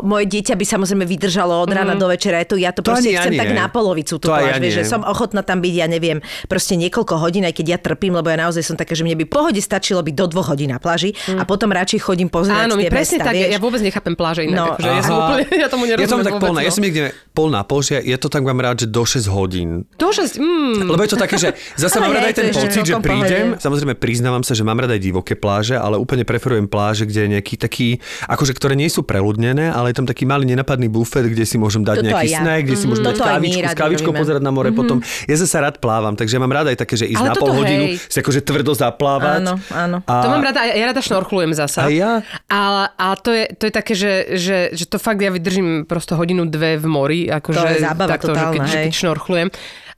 moje 0.04 0.24
dieťa 0.28 0.54
by 0.60 0.64
samozrejme 0.68 1.04
vydržalo 1.08 1.64
od 1.64 1.70
rána 1.72 1.96
do 1.96 2.04
večera, 2.04 2.44
je 2.44 2.48
to, 2.52 2.56
ja 2.60 2.70
to, 2.76 2.84
To 2.84 2.92
proste 2.92 3.08
ani 3.08 3.16
ja 3.16 3.20
chcem 3.24 3.32
nie. 3.32 3.40
tak 3.40 3.50
na 3.56 3.66
polovicu 3.72 4.20
tú 4.20 4.28
To 4.28 4.36
pláž, 4.36 4.52
ja 4.52 4.60
vieš, 4.60 4.74
že 4.80 4.92
som 4.92 5.00
ochotná 5.00 5.40
tam 5.40 5.64
byť, 5.64 5.74
ja 5.74 5.86
neviem, 5.88 6.20
proste 6.44 6.76
niekoľko 6.76 7.14
hodín, 7.16 7.48
aj 7.48 7.54
keď 7.56 7.66
ja 7.66 7.78
trpím, 7.80 8.12
lebo 8.20 8.28
ja 8.28 8.36
naozaj 8.44 8.60
som 8.60 8.76
taká, 8.76 8.92
že 8.92 9.02
mne 9.08 9.16
by 9.16 9.24
pohode 9.24 9.60
stačilo 9.64 10.04
byť 10.04 10.14
do 10.14 10.26
dvoch 10.28 10.52
hodín 10.52 10.68
na 10.74 10.78
pláži 10.82 11.16
a 11.32 11.48
potom 11.48 11.72
radšej 11.72 12.00
chodím 12.04 12.28
pozerať 12.28 12.68
Áno, 12.68 12.76
tie 12.76 12.92
presne 12.92 13.16
mesta, 13.22 13.28
tak, 13.30 13.34
vieš. 13.40 13.48
ja, 13.48 13.56
ja 13.56 13.60
vôbec 13.62 13.80
nechápem 13.80 14.14
pláže 14.14 14.40
inak, 14.44 14.52
No, 14.54 14.64
akože 14.76 14.88
ja 14.88 15.02
som 15.02 15.14
Aha. 15.16 15.24
úplne, 15.24 15.44
ja 15.64 15.68
tomu 15.70 15.82
nerozumiem 15.88 16.04
Ja 16.04 16.08
som 16.10 16.20
tak 16.20 16.32
vôbec, 16.36 16.44
pol 16.44 16.54
na, 16.54 16.60
ja 16.60 16.70
no. 16.70 16.76
som 16.76 16.82
niekde 16.84 17.04
pol 17.32 17.48
na 17.50 17.62
pol, 17.64 17.80
že 17.80 17.94
ja 18.02 18.18
to 18.20 18.28
tak 18.28 18.42
mám 18.44 18.58
rád, 18.60 18.76
že 18.84 18.86
do 18.90 19.02
6 19.06 19.24
hodín. 19.30 19.68
To, 19.96 20.10
že... 20.10 20.36
Mm, 20.36 20.90
Lebo 20.90 21.00
je 21.02 21.10
to 21.14 21.18
také, 21.18 21.36
že 21.38 21.53
zase 21.76 21.96
Ale 21.98 22.04
mám 22.04 22.14
hej, 22.18 22.26
aj 22.26 22.34
ten 22.34 22.48
pocit, 22.50 22.82
že 22.84 22.94
prídem, 22.98 23.46
pohode. 23.54 23.62
samozrejme 23.62 23.94
priznávam 23.96 24.42
sa, 24.42 24.52
že 24.52 24.62
mám 24.62 24.78
rád 24.78 24.94
aj 24.94 25.02
divoké 25.02 25.34
pláže, 25.34 25.74
ale 25.74 25.96
úplne 25.96 26.22
preferujem 26.22 26.66
pláže, 26.66 27.04
kde 27.04 27.20
je 27.24 27.28
nejaký 27.38 27.54
taký, 27.56 27.88
akože 28.26 28.52
ktoré 28.52 28.74
nie 28.74 28.88
sú 28.88 29.02
preľudnené, 29.02 29.70
ale 29.70 29.90
je 29.90 29.96
tam 29.98 30.06
taký 30.06 30.24
malý 30.24 30.44
nenapadný 30.44 30.86
bufet, 30.88 31.26
kde 31.26 31.44
si 31.44 31.56
môžem 31.56 31.82
dať 31.82 32.02
Toto 32.02 32.06
nejaký 32.10 32.28
ja. 32.30 32.38
snack, 32.42 32.62
kde 32.64 32.76
si 32.76 32.84
Mhm. 32.84 32.90
môžem 32.90 33.04
dať 33.04 33.14
Toto 33.16 33.24
aj 33.24 33.34
my 33.34 33.48
kávičku, 33.48 33.70
s 33.70 33.76
kávičkou 33.76 34.12
pozerať 34.12 34.42
na 34.42 34.52
more 34.52 34.70
potom. 34.70 34.98
Ja 35.24 35.36
zase 35.36 35.56
rád 35.58 35.78
plávam, 35.78 36.14
takže 36.14 36.36
mám 36.36 36.50
rád 36.50 36.74
aj 36.74 36.78
také, 36.80 36.94
že 36.94 37.06
ísť 37.06 37.20
Ale 37.20 37.28
na 37.30 37.34
pol 37.34 37.50
hodinu, 37.52 37.84
si 37.96 38.16
akože 38.18 38.40
tvrdo 38.42 38.72
zaplávať. 38.74 39.40
Áno, 39.44 39.54
áno. 39.70 39.96
A... 40.04 40.14
To 40.22 40.28
mám 40.28 40.42
rada, 40.42 40.60
ja 40.66 40.84
rada 40.84 41.00
šnorchlujem 41.00 41.52
zasa. 41.54 41.86
A 41.86 41.92
ja? 41.92 42.20
Ale, 42.46 42.90
ale 42.94 43.14
to, 43.22 43.30
je, 43.30 43.44
to 43.54 43.62
je 43.68 43.72
také, 43.72 43.92
že, 43.94 44.12
že, 44.36 44.58
že 44.72 44.84
to 44.84 44.98
fakt 44.98 45.20
ja 45.20 45.30
vydržím 45.30 45.84
prosto 45.84 46.14
hodinu, 46.14 46.46
dve 46.46 46.76
v 46.76 46.86
mori. 46.86 47.20
Akože, 47.28 47.58
To 47.58 47.66
je 47.66 47.80
zábava 47.80 48.10
takto, 48.10 48.32
že 48.32 48.40
keď, 48.40 48.46
totálna, 48.50 48.64
že 48.66 48.78
keď 48.84 48.92
šnorchlujem. 48.94 49.48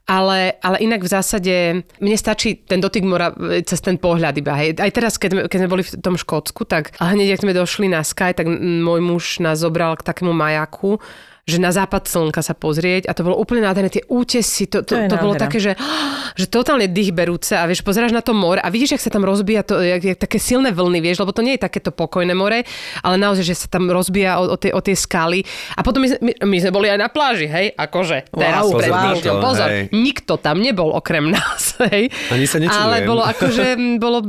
Ale, 0.07 0.55
ale 0.63 0.77
inak 0.87 1.03
v 1.03 1.11
zásade 1.11 1.55
mne 1.99 2.15
stačí 2.15 2.63
ten 2.63 2.79
dotyk 2.79 3.03
mora 3.03 3.35
e, 3.35 3.59
cez 3.67 3.83
ten 3.83 3.99
pohľad 3.99 4.39
iba. 4.39 4.55
Hej. 4.55 4.79
Aj 4.79 4.87
teraz, 4.87 5.19
keď 5.19 5.51
keď 5.51 5.57
sme 5.59 5.71
boli 5.71 5.83
v 5.83 5.99
tom 5.99 6.15
Škótsku, 6.15 6.63
tak 6.63 6.95
hneď, 6.95 7.35
ak 7.35 7.43
sme 7.43 7.51
došli 7.51 7.91
na 7.91 8.07
Sky, 8.07 8.31
tak 8.31 8.47
môj 8.47 9.03
muž 9.03 9.43
nás 9.43 9.59
zobral 9.59 9.99
k 9.99 10.07
takému 10.07 10.31
majaku, 10.31 11.03
že 11.47 11.57
na 11.57 11.71
západ 11.71 12.03
slnka 12.03 12.43
sa 12.43 12.51
pozrieť 12.51 13.07
a 13.07 13.15
to 13.15 13.23
bolo 13.23 13.39
úplne 13.39 13.63
nádherné, 13.63 13.87
tie 13.87 14.03
útesy, 14.03 14.67
to, 14.67 14.83
to, 14.83 15.07
To 15.07 15.07
to, 15.07 15.15
bolo 15.15 15.33
také, 15.33 15.63
že, 15.63 15.79
že 16.39 16.45
totálne 16.45 16.91
dých 16.91 17.15
berúce 17.15 17.55
a 17.55 17.63
vieš, 17.63 17.87
pozeráš 17.87 18.11
na 18.11 18.19
to 18.19 18.35
more 18.35 18.59
a 18.59 18.67
vidíš, 18.67 18.99
jak 18.99 19.03
sa 19.07 19.11
tam 19.15 19.23
rozbíja 19.23 19.63
to, 19.63 19.79
jak, 19.79 20.03
jak 20.03 20.19
také 20.19 20.43
silné 20.43 20.75
vlny, 20.75 20.99
vieš, 20.99 21.23
lebo 21.23 21.31
to 21.31 21.39
nie 21.39 21.55
je 21.55 21.63
takéto 21.63 21.95
pokojné 21.95 22.35
more, 22.35 22.67
ale 22.99 23.15
naozaj, 23.15 23.47
že 23.47 23.55
sa 23.55 23.67
tam 23.71 23.87
rozbíja 23.87 24.43
o, 24.43 24.53
o, 24.53 24.57
tie, 24.59 24.75
o 24.75 24.83
tie 24.83 24.91
skaly. 24.91 25.47
A 25.73 25.87
potom 25.87 26.03
my, 26.03 26.11
sme- 26.11 26.19
my, 26.19 26.31
my 26.43 26.57
sme 26.59 26.71
boli 26.75 26.91
aj 26.91 26.99
na 26.99 27.07
pláži, 27.07 27.47
hej, 27.47 27.71
akože 27.71 28.27
teraz 28.29 28.67
Wow, 28.67 28.75
pred 28.75 28.91
wow. 28.91 29.03
týždňom, 29.07 29.35
pozor, 29.39 29.69
Hej. 29.71 29.83
nikto 29.95 30.33
tam 30.35 30.59
nebol 30.59 30.91
okrem 30.91 31.31
nás, 31.31 31.79
hej. 31.87 32.11
Ani 32.27 32.43
sa 32.43 32.59
nečudujem. 32.59 32.83
Ale 32.83 33.07
bolo 33.07 33.23
akože, 33.23 33.65
bolo, 34.03 34.19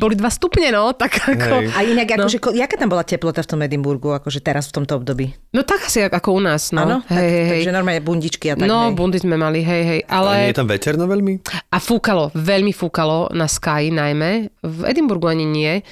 boli 0.00 0.14
dva 0.16 0.32
stupne, 0.32 0.72
no, 0.72 0.96
tak 0.96 1.20
ako... 1.20 1.54
Hej. 1.60 1.76
A 1.76 1.78
inak, 1.84 2.08
akože, 2.16 2.38
ko- 2.40 2.56
jaká 2.56 2.80
tam 2.80 2.88
bola 2.88 3.04
teplota 3.04 3.44
v 3.44 3.48
tom 3.52 3.60
Edimburgu, 3.60 4.16
akože 4.16 4.40
teraz 4.40 4.72
v 4.72 4.80
tomto 4.80 4.96
období? 4.96 5.36
No 5.52 5.60
tak 5.60 5.84
asi 5.84 6.00
ako 6.00 6.38
u 6.38 6.40
nás, 6.40 6.53
no. 6.74 6.82
Áno? 6.84 6.96
hej, 7.10 7.16
tak, 7.16 7.24
hej, 7.24 7.50
takže 7.58 7.72
normálne 7.72 8.02
bundičky 8.04 8.46
a 8.50 8.54
tak. 8.54 8.66
No, 8.68 8.90
hej. 8.90 8.96
bundy 8.96 9.18
sme 9.18 9.36
mali, 9.38 9.60
hej, 9.64 9.82
hej. 9.82 10.00
Ale... 10.06 10.30
Ale... 10.30 10.40
nie 10.46 10.52
je 10.54 10.58
tam 10.60 10.68
veterno 10.70 11.04
veľmi? 11.10 11.34
A 11.72 11.78
fúkalo, 11.82 12.30
veľmi 12.34 12.72
fúkalo 12.72 13.28
na 13.34 13.50
Sky 13.50 13.90
najmä. 13.90 14.48
V 14.62 14.78
Edinburgu 14.88 15.28
ani 15.28 15.44
nie. 15.44 15.82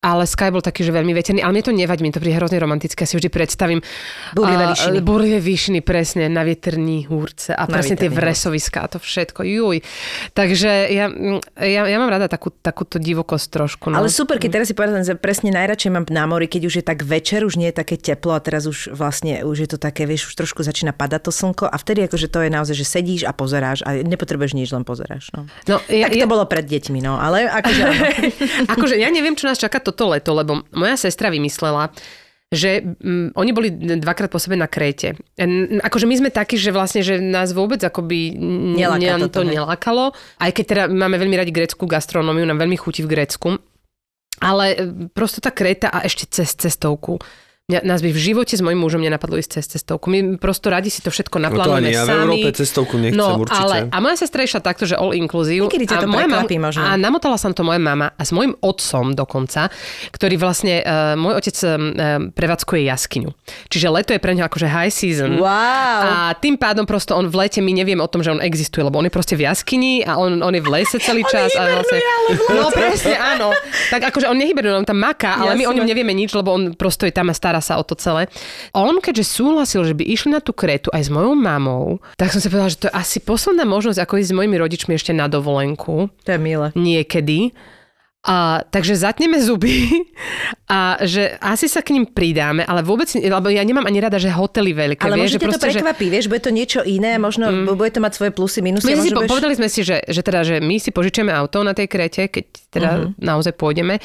Ale 0.00 0.24
Sky 0.24 0.48
bol 0.48 0.64
taký, 0.64 0.80
že 0.80 0.96
veľmi 0.96 1.12
veterný, 1.12 1.44
ale 1.44 1.60
mne 1.60 1.64
to 1.68 1.76
nevadí, 1.76 2.00
mi 2.00 2.08
to 2.08 2.24
príde 2.24 2.40
hrozne 2.40 2.56
romantické, 2.56 3.04
ja 3.04 3.08
si 3.12 3.20
vždy 3.20 3.28
predstavím. 3.28 3.84
Búrlivé 4.32 4.64
a, 4.64 4.72
výšiny. 4.72 4.96
Búrlivé 5.04 5.44
výšiny, 5.44 5.84
presne, 5.84 6.24
na 6.32 6.40
vietrní 6.40 7.04
húrce 7.04 7.52
a 7.52 7.68
Na 7.68 7.76
presne 7.76 8.00
tie 8.00 8.08
vresoviská 8.08 8.88
a 8.88 8.88
to 8.88 8.96
všetko, 8.96 9.44
juj. 9.44 9.84
Takže 10.32 10.88
ja, 10.88 11.04
ja, 11.60 11.82
ja 11.84 11.96
mám 12.00 12.08
rada 12.08 12.32
takú, 12.32 12.48
takúto 12.48 12.96
divokosť 12.96 13.46
trošku. 13.52 13.92
No. 13.92 14.00
Ale 14.00 14.08
super, 14.08 14.40
keď 14.40 14.64
teraz 14.64 14.72
si 14.72 14.74
povedal, 14.74 15.04
že 15.04 15.20
presne 15.20 15.52
najradšej 15.52 15.92
mám 15.92 16.08
na 16.08 16.24
mori, 16.24 16.48
keď 16.48 16.62
už 16.72 16.74
je 16.80 16.84
tak 16.88 17.04
večer, 17.04 17.44
už 17.44 17.60
nie 17.60 17.68
je 17.68 17.76
také 17.76 18.00
teplo 18.00 18.32
a 18.32 18.40
teraz 18.40 18.64
už 18.64 18.96
vlastne 18.96 19.44
už 19.44 19.68
je 19.68 19.68
to 19.68 19.76
také, 19.76 20.08
vieš, 20.08 20.32
už 20.32 20.40
trošku 20.40 20.64
začína 20.64 20.96
padať 20.96 21.28
to 21.28 21.32
slnko 21.36 21.68
a 21.68 21.76
vtedy 21.76 22.08
akože 22.08 22.32
to 22.32 22.40
je 22.40 22.48
naozaj, 22.48 22.72
že 22.72 22.88
sedíš 22.88 23.28
a 23.28 23.36
pozeráš 23.36 23.84
a 23.84 24.00
nepotrebuješ 24.00 24.56
nič, 24.56 24.72
len 24.72 24.80
pozeráš. 24.80 25.28
No. 25.36 25.44
no, 25.68 25.76
ja, 25.92 26.08
Tak 26.08 26.24
to 26.24 26.32
bolo 26.32 26.48
pred 26.48 26.64
deťmi, 26.64 27.04
no, 27.04 27.20
ale 27.20 27.44
akože... 27.52 27.84
akože 28.72 28.96
ja 28.96 29.12
neviem, 29.12 29.36
čo 29.36 29.44
nás 29.44 29.60
čaká 29.60 29.89
toto 29.90 30.14
leto, 30.14 30.30
lebo 30.32 30.62
moja 30.70 30.94
sestra 30.94 31.28
vymyslela, 31.28 31.90
že 32.50 32.82
mm, 32.82 33.38
oni 33.38 33.50
boli 33.54 33.70
dvakrát 34.02 34.26
po 34.26 34.42
sebe 34.42 34.58
na 34.58 34.66
Kréte. 34.66 35.14
Akože 35.86 36.10
my 36.10 36.14
sme 36.18 36.30
takí, 36.34 36.58
že 36.58 36.74
vlastne, 36.74 37.06
že 37.06 37.22
nás 37.22 37.54
vôbec 37.54 37.78
akoby 37.78 38.34
Neláka 38.74 39.22
ne- 39.22 39.30
to 39.30 39.46
hej. 39.46 39.54
nelákalo. 39.54 40.10
Aj 40.42 40.50
keď 40.50 40.64
teda 40.66 40.82
máme 40.90 41.14
veľmi 41.14 41.38
radi 41.38 41.54
grécku 41.54 41.86
gastronómiu, 41.86 42.42
nám 42.42 42.58
veľmi 42.58 42.74
chutí 42.74 43.06
v 43.06 43.12
Grécku. 43.14 43.48
Ale 44.42 44.64
e, 44.74 44.76
prosto 45.14 45.38
tá 45.38 45.54
Kréta 45.54 45.94
a 45.94 46.02
ešte 46.02 46.26
cez 46.26 46.50
cestovku. 46.58 47.22
Mňa, 47.70 47.86
nás 47.86 48.02
by 48.02 48.10
v 48.10 48.20
živote 48.20 48.58
s 48.58 48.62
mojím 48.66 48.82
mužom 48.82 48.98
nenapadlo 48.98 49.38
ísť 49.38 49.62
cez 49.62 49.78
cestovku. 49.78 50.10
My 50.10 50.34
prosto 50.34 50.74
radi 50.74 50.90
si 50.90 50.98
to 51.06 51.14
všetko 51.14 51.38
No 51.38 51.46
to 51.46 51.46
naplánujeme 51.54 51.86
ani 51.86 51.94
ja 51.94 52.02
v. 52.02 52.10
Európe 52.26 52.50
cestovku 52.58 52.94
nechcem 52.98 53.22
no, 53.22 53.38
určite. 53.38 53.62
Ale, 53.62 53.76
a 53.86 53.96
moja 54.02 54.16
sestra 54.18 54.42
išla 54.42 54.58
takto, 54.58 54.90
že 54.90 54.98
all 54.98 55.14
inclusive. 55.14 55.62
Niekedy 55.62 55.86
ťa 55.86 55.96
a 55.96 56.02
to 56.02 56.08
moja 56.10 56.26
prekvapí 56.26 56.56
možno. 56.58 56.82
A 56.82 56.98
namotala 56.98 57.38
som 57.38 57.54
to 57.54 57.62
moja 57.62 57.78
mama 57.78 58.10
a 58.10 58.22
s 58.26 58.34
mojim 58.34 58.58
otcom 58.58 59.14
dokonca, 59.14 59.70
ktorý 60.10 60.34
vlastne, 60.34 60.82
uh, 60.82 61.14
môj 61.14 61.38
otec 61.38 61.56
uh, 61.62 61.70
prevádzkuje 62.34 62.80
jaskyňu. 62.90 63.30
Čiže 63.70 63.86
leto 63.86 64.10
je 64.10 64.20
pre 64.20 64.34
neho 64.34 64.50
akože 64.50 64.66
high 64.66 64.90
season. 64.90 65.38
Wow. 65.38 66.02
A 66.02 66.34
tým 66.34 66.58
pádom 66.58 66.82
prosto 66.90 67.14
on 67.14 67.30
v 67.30 67.46
lete, 67.46 67.62
my 67.62 67.70
nevieme 67.70 68.02
o 68.02 68.10
tom, 68.10 68.26
že 68.26 68.34
on 68.34 68.42
existuje, 68.42 68.82
lebo 68.82 68.98
on 68.98 69.06
je 69.06 69.14
proste 69.14 69.38
v 69.38 69.46
jaskyni 69.46 70.02
a 70.02 70.18
on, 70.18 70.42
on 70.42 70.50
je 70.50 70.62
v 70.64 70.68
lese 70.74 70.98
celý 70.98 71.22
čas. 71.32 71.54
a 71.54 71.62
vlastne, 71.70 72.02
no 72.50 72.66
presne, 72.74 73.14
áno. 73.14 73.54
Tak 73.94 74.10
akože 74.10 74.26
on 74.26 74.36
nehybernuje, 74.36 74.74
on 74.82 74.88
tam 74.88 74.98
maká, 74.98 75.38
ale 75.38 75.54
my 75.54 75.70
o 75.70 75.72
ňom 75.76 75.86
nevieme 75.86 76.10
nič, 76.10 76.34
lebo 76.34 76.50
on 76.50 76.74
prosto 76.74 77.06
je 77.06 77.14
tam 77.14 77.30
a 77.30 77.34
stará 77.36 77.59
sa 77.64 77.80
o 77.80 77.84
to 77.84 77.96
celé. 77.96 78.26
On 78.76 78.96
keďže 78.98 79.40
súhlasil, 79.40 79.84
že 79.86 79.94
by 79.96 80.04
išli 80.04 80.34
na 80.34 80.40
tú 80.40 80.52
kretu 80.52 80.90
aj 80.92 81.06
s 81.06 81.10
mojou 81.12 81.36
mamou, 81.38 82.02
tak 82.16 82.32
som 82.32 82.40
si 82.42 82.48
povedala, 82.48 82.72
že 82.72 82.80
to 82.82 82.88
je 82.88 82.96
asi 82.96 83.18
posledná 83.22 83.64
možnosť, 83.64 84.00
ako 84.02 84.18
ísť 84.20 84.30
s 84.32 84.36
mojimi 84.36 84.56
rodičmi 84.58 84.92
ešte 84.96 85.12
na 85.14 85.30
dovolenku 85.30 86.12
To 86.26 86.30
je 86.34 86.40
milé. 86.40 86.72
niekedy. 86.74 87.54
A, 88.20 88.60
takže 88.68 89.00
zatneme 89.00 89.40
zuby 89.40 89.88
a 90.68 91.00
že 91.00 91.40
asi 91.40 91.72
sa 91.72 91.80
k 91.80 91.96
ním 91.96 92.04
pridáme, 92.04 92.68
ale 92.68 92.84
vôbec, 92.84 93.08
lebo 93.16 93.48
ja 93.48 93.64
nemám 93.64 93.88
ani 93.88 93.96
rada, 93.96 94.20
že 94.20 94.28
hotely 94.28 94.76
veľké. 94.76 95.08
Ale 95.08 95.16
vieš, 95.24 95.40
že 95.40 95.40
to 95.40 95.48
proste, 95.48 95.72
že- 95.72 95.80
prekvapí, 95.80 96.06
vieš, 96.12 96.28
bude 96.28 96.44
to 96.44 96.52
niečo 96.52 96.84
iné, 96.84 97.16
možno 97.16 97.48
mm. 97.48 97.80
bude 97.80 97.88
to 97.88 98.04
mať 98.04 98.20
svoje 98.20 98.36
plusy, 98.36 98.60
minusy. 98.60 98.92
my 98.92 99.00
si 99.00 99.08
budeš- 99.16 99.24
povedali 99.24 99.56
sme 99.56 99.72
si, 99.72 99.80
že, 99.80 100.04
že, 100.04 100.20
teda, 100.20 100.44
že 100.44 100.60
my 100.60 100.76
si 100.76 100.92
požičiame 100.92 101.32
auto 101.32 101.64
na 101.64 101.72
tej 101.72 101.88
krete, 101.88 102.28
keď 102.28 102.44
teda 102.68 102.90
uh-huh. 102.92 103.16
naozaj 103.24 103.56
pôjdeme 103.56 103.96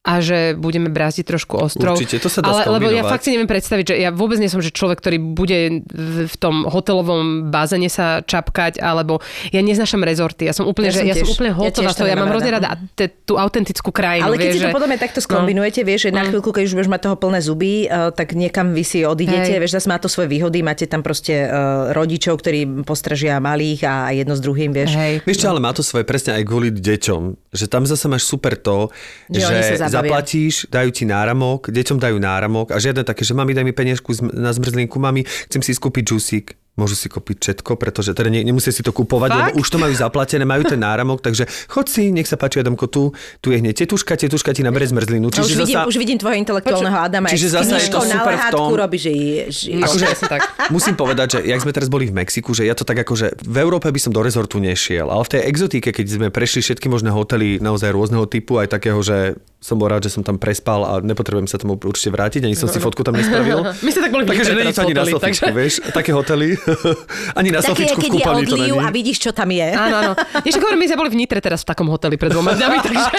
a 0.00 0.24
že 0.24 0.56
budeme 0.56 0.88
brázdiť 0.88 1.28
trošku 1.28 1.60
ostrov. 1.60 1.92
Určite, 1.92 2.24
to 2.24 2.32
sa 2.32 2.40
dá 2.40 2.48
Ale, 2.48 2.80
lebo 2.80 2.88
ja 2.88 3.04
fakt 3.04 3.20
si 3.20 3.36
neviem 3.36 3.44
predstaviť, 3.44 3.84
že 3.84 3.94
ja 4.00 4.08
vôbec 4.08 4.40
nie 4.40 4.48
som 4.48 4.64
že 4.64 4.72
človek, 4.72 4.96
ktorý 4.96 5.20
bude 5.20 5.84
v, 5.92 6.34
tom 6.40 6.64
hotelovom 6.64 7.52
bazene 7.52 7.92
sa 7.92 8.24
čapkať, 8.24 8.80
alebo 8.80 9.20
ja 9.52 9.60
neznášam 9.60 10.00
rezorty. 10.00 10.48
Ja 10.48 10.56
som 10.56 10.64
úplne, 10.64 10.88
Ja 10.88 10.96
že 10.96 11.00
som 11.04 11.08
ja 11.08 11.14
som 11.14 11.20
tiež- 11.20 11.34
úplne 11.36 11.50
ja 11.52 11.56
hotová. 11.60 11.92
tiež 11.92 12.00
to 12.00 12.08
ja 12.08 12.16
mám 12.16 12.32
hrozne 12.32 12.48
rada. 12.48 12.80
te, 12.96 13.12
tú 13.12 13.36
autentickú 13.36 13.92
krajinu. 13.92 14.24
Ale 14.24 14.40
keď 14.40 14.48
vieš, 14.48 14.54
si 14.56 14.60
to 14.64 14.68
že- 14.72 14.96
takto 14.96 15.20
skombinujete, 15.20 15.80
vieš, 15.84 16.00
že 16.08 16.10
na 16.16 16.24
chvíľku, 16.24 16.48
keď 16.48 16.62
už 16.64 16.72
budeš 16.80 16.90
mať 16.96 17.00
toho 17.04 17.16
plné 17.20 17.40
zuby, 17.44 17.72
uh, 17.84 18.08
tak 18.08 18.32
niekam 18.32 18.72
vy 18.72 18.80
si 18.80 19.04
odídete, 19.04 19.52
Hej. 19.52 19.60
vieš, 19.60 19.76
zase 19.76 19.92
má 19.92 20.00
to 20.00 20.08
svoje 20.08 20.32
výhody, 20.32 20.64
máte 20.64 20.88
tam 20.88 21.04
proste 21.04 21.44
uh, 21.44 21.92
rodičov, 21.92 22.40
ktorí 22.40 22.88
postražia 22.88 23.36
malých 23.36 23.84
a 23.84 24.16
jedno 24.16 24.32
s 24.32 24.40
druhým, 24.40 24.72
vieš. 24.72 24.96
Hej. 24.96 25.28
Vieš 25.28 25.44
čo, 25.44 25.52
ale 25.52 25.60
má 25.60 25.76
to 25.76 25.84
svoje 25.84 26.08
presne 26.08 26.40
aj 26.40 26.42
kvôli 26.48 26.72
deťom. 26.72 27.52
Že 27.52 27.64
tam 27.68 27.84
zase 27.84 28.08
máš 28.08 28.24
super 28.24 28.56
to, 28.56 28.88
Že 29.28 29.44
že. 29.44 29.89
Zaplatíš, 29.90 30.70
dajú 30.70 30.90
ti 30.94 31.04
náramok, 31.04 31.68
deťom 31.74 31.98
dajú 31.98 32.16
náramok 32.22 32.70
a 32.70 32.78
žiadne 32.78 33.02
také, 33.02 33.26
že 33.26 33.34
mami 33.34 33.52
daj 33.52 33.66
mi 33.66 33.74
peniažku 33.74 34.14
na 34.30 34.54
zmrzlinku, 34.54 34.96
mami 35.02 35.26
chcem 35.26 35.60
si 35.60 35.74
ísť 35.74 35.82
kúpiť 35.82 36.04
džusík. 36.06 36.46
Môžu 36.78 36.94
si 36.94 37.10
kúpiť 37.10 37.36
všetko, 37.42 37.74
pretože 37.74 38.14
teda 38.14 38.30
ne, 38.30 38.40
nemusia 38.40 38.70
si 38.70 38.80
to 38.80 38.94
kúpovať, 38.94 39.28
Fakt? 39.28 39.38
lebo 39.38 39.48
už 39.58 39.68
to 39.68 39.76
majú 39.76 39.90
zaplatené, 39.92 40.46
majú 40.46 40.62
ten 40.62 40.78
náramok, 40.78 41.18
takže 41.18 41.44
choď 41.66 41.86
si, 41.90 42.02
nech 42.08 42.24
sa 42.24 42.38
páči, 42.38 42.62
Adamko, 42.62 42.86
tu, 42.86 43.10
tu 43.42 43.50
je 43.50 43.58
hneď 43.58 43.84
tetuška, 43.84 44.14
tetuška 44.14 44.54
ti 44.54 44.62
nabere 44.62 44.86
zmrzlinu. 44.86 45.34
A 45.34 45.42
už, 45.42 45.58
vidím, 45.58 45.76
už 45.82 45.96
vidím 45.98 46.16
tvojho 46.16 46.38
intelektuálneho 46.38 46.94
Adama, 46.94 47.26
čiže 47.26 47.52
zasa 47.52 47.74
je 47.76 47.90
to 47.90 48.00
super 48.00 48.32
v 48.38 48.44
tom- 48.54 48.72
robí, 48.72 48.96
že, 48.96 49.12
že 49.50 49.82
Akože, 49.82 50.06
tak. 50.24 50.40
musím 50.70 50.94
povedať, 50.94 51.36
že 51.36 51.38
jak 51.44 51.60
sme 51.60 51.74
teraz 51.74 51.90
boli 51.90 52.06
v 52.06 52.14
Mexiku, 52.16 52.54
že 52.54 52.64
ja 52.64 52.72
to 52.78 52.86
tak 52.86 53.02
akože 53.02 53.42
v 53.44 53.56
Európe 53.60 53.90
by 53.90 54.00
som 54.00 54.14
do 54.14 54.22
rezortu 54.22 54.62
nešiel, 54.62 55.10
ale 55.10 55.26
v 55.26 55.30
tej 55.36 55.40
exotike, 55.50 55.90
keď 55.90 56.06
sme 56.06 56.26
prešli 56.30 56.62
všetky 56.62 56.86
možné 56.86 57.10
hotely 57.10 57.58
naozaj 57.58 57.90
rôzneho 57.92 58.24
typu, 58.24 58.56
aj 58.56 58.70
takého, 58.72 59.02
že 59.02 59.36
som 59.60 59.76
bol 59.76 59.92
rád, 59.92 60.08
že 60.08 60.16
som 60.16 60.24
tam 60.24 60.40
prespal 60.40 60.80
a 60.88 60.92
nepotrebujem 61.04 61.44
sa 61.44 61.60
tomu 61.60 61.76
určite 61.76 62.08
vrátiť, 62.08 62.48
ani 62.48 62.56
som 62.56 62.72
si 62.72 62.80
fotku 62.80 63.04
tam 63.04 63.12
nespravil. 63.12 63.60
My 63.84 63.90
sme 63.92 64.00
tak 64.00 64.12
boli 64.16 64.24
Takže 64.24 64.54
není 64.56 64.72
to 64.72 64.80
ani 64.80 64.94
na 64.96 65.04
selfiečku, 65.04 65.20
takže- 65.20 65.52
vieš, 65.52 65.74
také 65.92 66.16
hotely. 66.16 66.56
ani 67.38 67.48
na 67.52 67.60
Také, 67.60 67.86
selfiečku 67.86 68.00
v 68.00 68.04
keď 68.04 68.12
je 68.16 68.26
odliv 68.48 68.74
a 68.80 68.88
vidíš, 68.88 69.18
čo 69.18 69.30
tam 69.30 69.50
je. 69.50 69.68
Áno, 69.70 69.96
áno. 69.96 70.12
Ešte 70.44 70.60
hovorím, 70.62 70.80
my 70.82 70.86
sme 70.88 70.98
boli 70.98 71.10
v 71.12 71.18
Nitre 71.24 71.40
teraz 71.42 71.62
v 71.62 71.68
takom 71.70 71.88
hoteli 71.90 72.16
pred 72.16 72.32
dvoma 72.32 72.54
dňami, 72.56 72.76
takže 72.86 73.10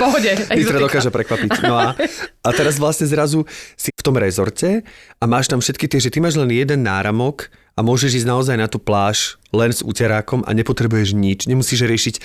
pohode. 0.00 0.30
Nitra 0.56 0.78
dokáže 0.80 1.10
prekvapiť. 1.12 1.50
No 1.68 1.76
a, 1.76 1.92
a 2.40 2.48
teraz 2.56 2.80
vlastne 2.80 3.04
zrazu 3.04 3.44
si 3.76 3.92
v 3.92 4.02
tom 4.02 4.16
rezorte 4.16 4.80
a 5.20 5.24
máš 5.28 5.52
tam 5.52 5.60
všetky 5.60 5.86
tie, 5.86 6.00
že 6.00 6.08
ty 6.08 6.24
máš 6.24 6.40
len 6.40 6.48
jeden 6.48 6.80
náramok 6.80 7.52
a 7.76 7.84
môžeš 7.84 8.24
ísť 8.24 8.28
naozaj 8.28 8.56
na 8.56 8.68
tú 8.68 8.80
pláž 8.80 9.36
len 9.52 9.70
s 9.72 9.84
uterákom 9.84 10.40
a 10.48 10.50
nepotrebuješ 10.56 11.12
nič. 11.12 11.44
Nemusíš 11.44 11.84
riešiť 11.84 12.16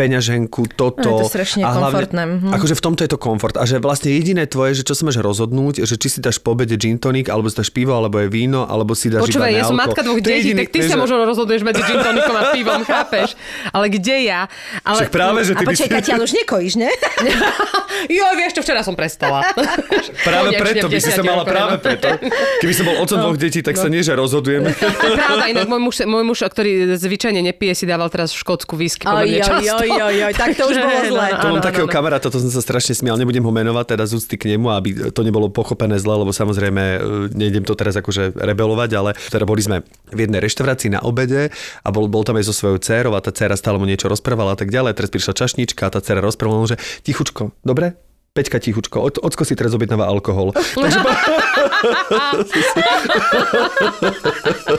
peňaženku, 0.00 0.62
toto. 0.72 1.04
No, 1.04 1.20
je 1.20 1.28
to 1.28 1.28
strašne 1.28 1.62
a 1.68 1.76
komfortné, 1.76 2.22
mhm. 2.24 2.48
Akože 2.56 2.72
v 2.72 2.82
tomto 2.82 3.00
je 3.04 3.10
to 3.12 3.18
komfort. 3.20 3.60
A 3.60 3.68
že 3.68 3.76
vlastne 3.76 4.08
jediné 4.08 4.48
tvoje, 4.48 4.80
že 4.80 4.82
čo 4.88 4.96
sa 4.96 5.04
máš 5.04 5.20
rozhodnúť, 5.20 5.84
že 5.84 6.00
či 6.00 6.08
si 6.08 6.18
dáš 6.24 6.40
po 6.40 6.56
obede 6.56 6.80
gin 6.80 6.96
tonic, 6.96 7.28
alebo 7.28 7.52
si 7.52 7.60
dáš 7.60 7.68
pivo, 7.68 7.92
alebo 7.92 8.16
je 8.24 8.32
víno, 8.32 8.64
alebo 8.64 8.96
si 8.96 9.12
dáš 9.12 9.28
Počúvaj, 9.28 9.52
ja 9.52 9.68
som 9.68 9.76
matka 9.76 10.00
dvoch 10.00 10.20
detí, 10.24 10.56
tak 10.56 10.72
ty 10.72 10.80
vieš, 10.80 10.96
sa 10.96 10.96
možno 10.96 11.28
rozhoduješ 11.28 11.60
medzi 11.60 11.84
gin 11.84 12.00
tonicom 12.00 12.34
a 12.34 12.42
pivom, 12.56 12.80
chápeš? 12.88 13.36
Ale 13.76 13.86
kde 13.92 14.16
ja? 14.24 14.40
Ale... 14.88 15.04
Však 15.04 15.12
práve, 15.12 15.44
že 15.44 15.52
A 15.52 15.60
ty 15.60 15.64
si... 15.64 15.68
počkaj, 15.68 15.90
Katia, 16.00 16.12
ale 16.16 16.24
už 16.24 16.34
nekojíš, 16.40 16.74
ne? 16.80 16.90
jo, 18.16 18.24
vieš 18.40 18.52
čo, 18.56 18.60
včera 18.64 18.80
som 18.80 18.96
prestala. 18.96 19.44
Práve 20.24 20.56
preto 20.56 20.88
by 20.88 20.98
si 21.02 21.10
sa 21.12 21.20
mala 21.20 21.44
práve 21.44 21.76
no. 21.76 21.82
preto. 21.84 22.08
Keby 22.64 22.72
som 22.72 22.84
bol 22.88 22.96
otcom 23.04 23.18
dvoch 23.20 23.36
detí, 23.36 23.60
tak 23.60 23.76
sa 23.76 23.92
nie, 23.92 24.00
že 24.00 24.16
rozhodujem. 24.16 24.64
Pravda, 25.20 25.44
inak 25.52 25.68
môj 25.68 25.80
muž, 25.84 25.96
môj 26.08 26.24
muž, 26.24 26.38
ktorý 26.48 26.96
zvyčajne 26.96 27.44
nepije, 27.44 27.76
si 27.76 27.84
dával 27.84 28.08
teraz 28.08 28.32
v 28.32 28.38
Škótsku 28.40 28.80
whisky 28.80 29.04
pomerne 29.04 29.42
často. 29.98 30.26
oj, 30.26 30.34
tak 30.38 30.50
to 30.54 30.62
už 30.70 30.76
bolo 30.78 31.00
zle. 31.10 31.26
To 31.40 31.46
mám 31.56 31.64
takého 31.64 31.88
kamaráta, 31.90 32.30
to 32.30 32.38
som 32.38 32.50
sa 32.50 32.62
strašne 32.62 32.94
smial, 32.94 33.18
nebudem 33.18 33.42
ho 33.42 33.52
menovať, 33.52 33.96
teda 33.96 34.04
z 34.06 34.12
úcty 34.18 34.34
k 34.38 34.44
nemu, 34.54 34.66
aby 34.70 34.88
to 35.10 35.20
nebolo 35.26 35.50
pochopené 35.50 35.98
zle, 35.98 36.14
lebo 36.20 36.30
samozrejme 36.30 36.82
e, 36.82 36.98
nejdem 37.34 37.64
to 37.66 37.74
teraz 37.74 37.96
akože 37.98 38.34
rebelovať, 38.36 38.90
ale 38.96 39.10
teda 39.30 39.44
boli 39.48 39.62
sme 39.62 39.86
v 40.10 40.18
jednej 40.26 40.40
reštaurácii 40.42 40.94
na 40.94 41.00
obede 41.02 41.50
a 41.82 41.88
bol, 41.90 42.10
bol 42.10 42.26
tam 42.26 42.36
aj 42.36 42.50
so 42.50 42.54
svojou 42.54 42.78
dcerou 42.82 43.14
a 43.14 43.20
tá 43.24 43.32
dcera 43.32 43.54
stále 43.54 43.78
mu 43.80 43.86
niečo 43.86 44.10
rozprávala 44.10 44.54
a 44.54 44.58
tak 44.58 44.68
ďalej. 44.68 44.98
Teraz 44.98 45.10
prišla 45.10 45.32
čašnička 45.36 45.86
a 45.86 45.92
tá 45.92 46.00
dcera 46.02 46.20
rozprávala, 46.20 46.66
že 46.68 46.76
tichučko, 47.06 47.54
dobre? 47.62 48.09
Peťka 48.40 48.56
tichučko, 48.56 49.04
Od, 49.04 49.20
ocko 49.20 49.44
si 49.44 49.52
teraz 49.52 49.76
objednáva 49.76 50.08
alkohol. 50.08 50.56
Takže 50.56 50.96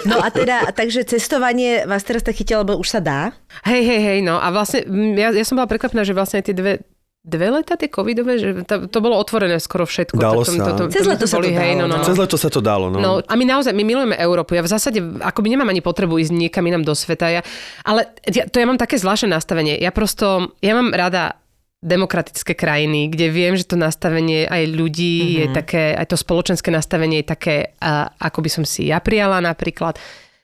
No 0.09 0.17
a 0.17 0.33
teda, 0.33 0.73
takže 0.73 1.05
cestovanie 1.05 1.85
vás 1.85 2.01
teraz 2.01 2.25
tak 2.25 2.33
chytilo, 2.33 2.65
lebo 2.65 2.81
už 2.81 2.97
sa 2.97 2.99
dá? 3.05 3.37
Hej, 3.69 3.85
hej, 3.85 4.01
hej, 4.01 4.19
no 4.25 4.41
a 4.41 4.49
vlastne 4.49 4.81
mm, 4.81 5.13
ja, 5.13 5.29
ja 5.29 5.45
som 5.45 5.61
bola 5.61 5.69
prekvapená, 5.69 6.01
že 6.01 6.17
vlastne 6.17 6.41
tie 6.41 6.57
dve 6.57 6.81
dve 7.21 7.53
leta 7.53 7.77
tie 7.77 7.85
covidové, 7.85 8.41
že 8.41 8.65
to, 8.65 8.89
to 8.89 8.97
bolo 8.97 9.13
otvorené 9.13 9.61
skoro 9.61 9.85
všetko. 9.85 10.17
Dalo 10.17 10.41
tak 10.41 10.49
to, 10.49 10.57
sa. 10.57 10.65
To, 10.65 10.73
to, 10.73 10.83
Cez 10.89 11.05
leto 11.05 11.29
sa 11.29 11.37
to 11.37 11.53
hej, 11.53 11.77
dalo, 11.77 11.77
no, 11.77 11.85
no, 11.85 12.01
no. 12.01 12.05
Cez 12.05 12.17
leto 12.17 12.33
sa 12.33 12.49
to 12.49 12.65
dalo, 12.65 12.89
no. 12.89 12.97
No 12.97 13.11
a 13.21 13.33
my 13.37 13.45
naozaj, 13.45 13.77
my 13.77 13.85
milujeme 13.85 14.17
Európu. 14.17 14.57
Ja 14.57 14.65
v 14.65 14.73
zásade 14.73 14.97
akoby 15.21 15.53
nemám 15.53 15.69
ani 15.69 15.85
potrebu 15.85 16.17
ísť 16.17 16.33
niekam 16.33 16.65
inám 16.65 16.81
do 16.81 16.97
sveta. 16.97 17.29
Ja, 17.29 17.41
ale 17.85 18.09
ja, 18.25 18.49
to 18.49 18.57
ja 18.57 18.65
mám 18.65 18.81
také 18.81 18.97
zvláštne 18.97 19.37
nastavenie. 19.37 19.77
Ja 19.77 19.93
prosto, 19.93 20.57
ja 20.65 20.73
mám 20.73 20.97
rada 20.97 21.37
demokratické 21.81 22.53
krajiny, 22.53 23.09
kde 23.09 23.33
viem, 23.33 23.57
že 23.57 23.65
to 23.65 23.73
nastavenie 23.73 24.45
aj 24.45 24.63
ľudí 24.69 25.17
Mhm. 25.17 25.25
mm-hmm. 25.25 25.41
je 25.41 25.45
také, 25.49 25.83
aj 25.97 26.05
to 26.13 26.17
spoločenské 26.17 26.69
nastavenie 26.69 27.25
je 27.25 27.27
také, 27.33 27.55
a, 27.81 28.13
ako 28.21 28.39
by 28.45 28.49
som 28.53 28.63
si 28.63 28.93
ja 28.93 29.01
prijala 29.01 29.41
napríklad. 29.41 29.97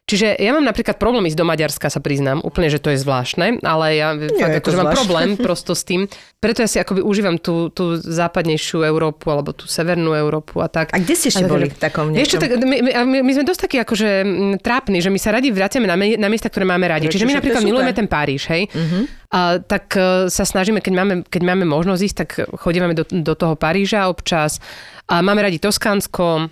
Čiže 0.07 0.39
ja 0.39 0.55
mám 0.55 0.63
napríklad 0.63 0.95
problém 0.95 1.27
ísť 1.27 1.35
do 1.35 1.43
Maďarska, 1.43 1.91
sa 1.91 1.99
priznám, 1.99 2.39
úplne, 2.39 2.71
že 2.71 2.79
to 2.79 2.95
je 2.95 3.03
zvláštne, 3.03 3.59
ale 3.59 3.99
ja 3.99 4.15
Nie 4.15 4.31
fakt 4.39 4.55
je 4.55 4.63
to 4.63 4.71
akože 4.71 4.77
mám 4.79 4.95
problém 4.95 5.27
prosto 5.51 5.75
s 5.75 5.83
tým. 5.83 6.07
Preto 6.39 6.63
ja 6.63 6.69
si 6.71 6.79
akoby 6.79 7.03
užívam 7.03 7.35
tú, 7.35 7.67
tú 7.75 7.99
západnejšiu 7.99 8.87
Európu 8.87 9.27
alebo 9.27 9.51
tú 9.51 9.67
severnú 9.67 10.15
Európu 10.15 10.63
a 10.63 10.71
tak. 10.71 10.95
A 10.95 11.03
kde 11.03 11.11
ste 11.11 11.27
ešte 11.27 11.43
A 11.43 11.51
boli 11.51 11.67
v 11.67 11.75
takom 11.75 12.15
Vieš 12.15 12.23
čo, 12.23 12.39
niečom? 12.39 12.55
tak 12.55 12.63
my, 12.63 12.77
my, 12.87 13.19
my- 13.19 13.35
sme 13.35 13.43
dosť 13.43 13.61
takí 13.67 13.77
akože 13.83 14.09
mm, 14.23 14.55
trápni, 14.63 15.03
že 15.03 15.11
my 15.11 15.19
sa 15.19 15.35
radi 15.35 15.51
vraciame 15.51 15.91
na, 15.91 15.99
na 15.99 16.27
miesta, 16.31 16.47
ktoré 16.47 16.63
máme 16.63 16.87
radi. 16.87 17.11
Čiže 17.11 17.27
my 17.27 17.43
napríklad 17.43 17.67
milujeme 17.67 17.91
ten 17.91 18.07
Páriž, 18.07 18.47
hej? 18.47 18.71
Uh-huh. 18.71 19.03
A, 19.35 19.59
tak 19.59 19.91
e, 19.91 20.31
sa 20.31 20.47
snažíme, 20.47 20.79
keď 20.79 20.93
máme, 21.03 21.13
keď 21.27 21.41
máme 21.43 21.67
možnosť 21.67 22.01
ísť, 22.07 22.17
tak 22.23 22.29
chodíme 22.63 22.95
do, 22.95 23.03
do 23.03 23.35
toho 23.35 23.59
Paríža 23.59 24.07
občas. 24.07 24.63
A 25.11 25.19
máme 25.19 25.43
radi 25.43 25.59
Toskánsko, 25.59 26.47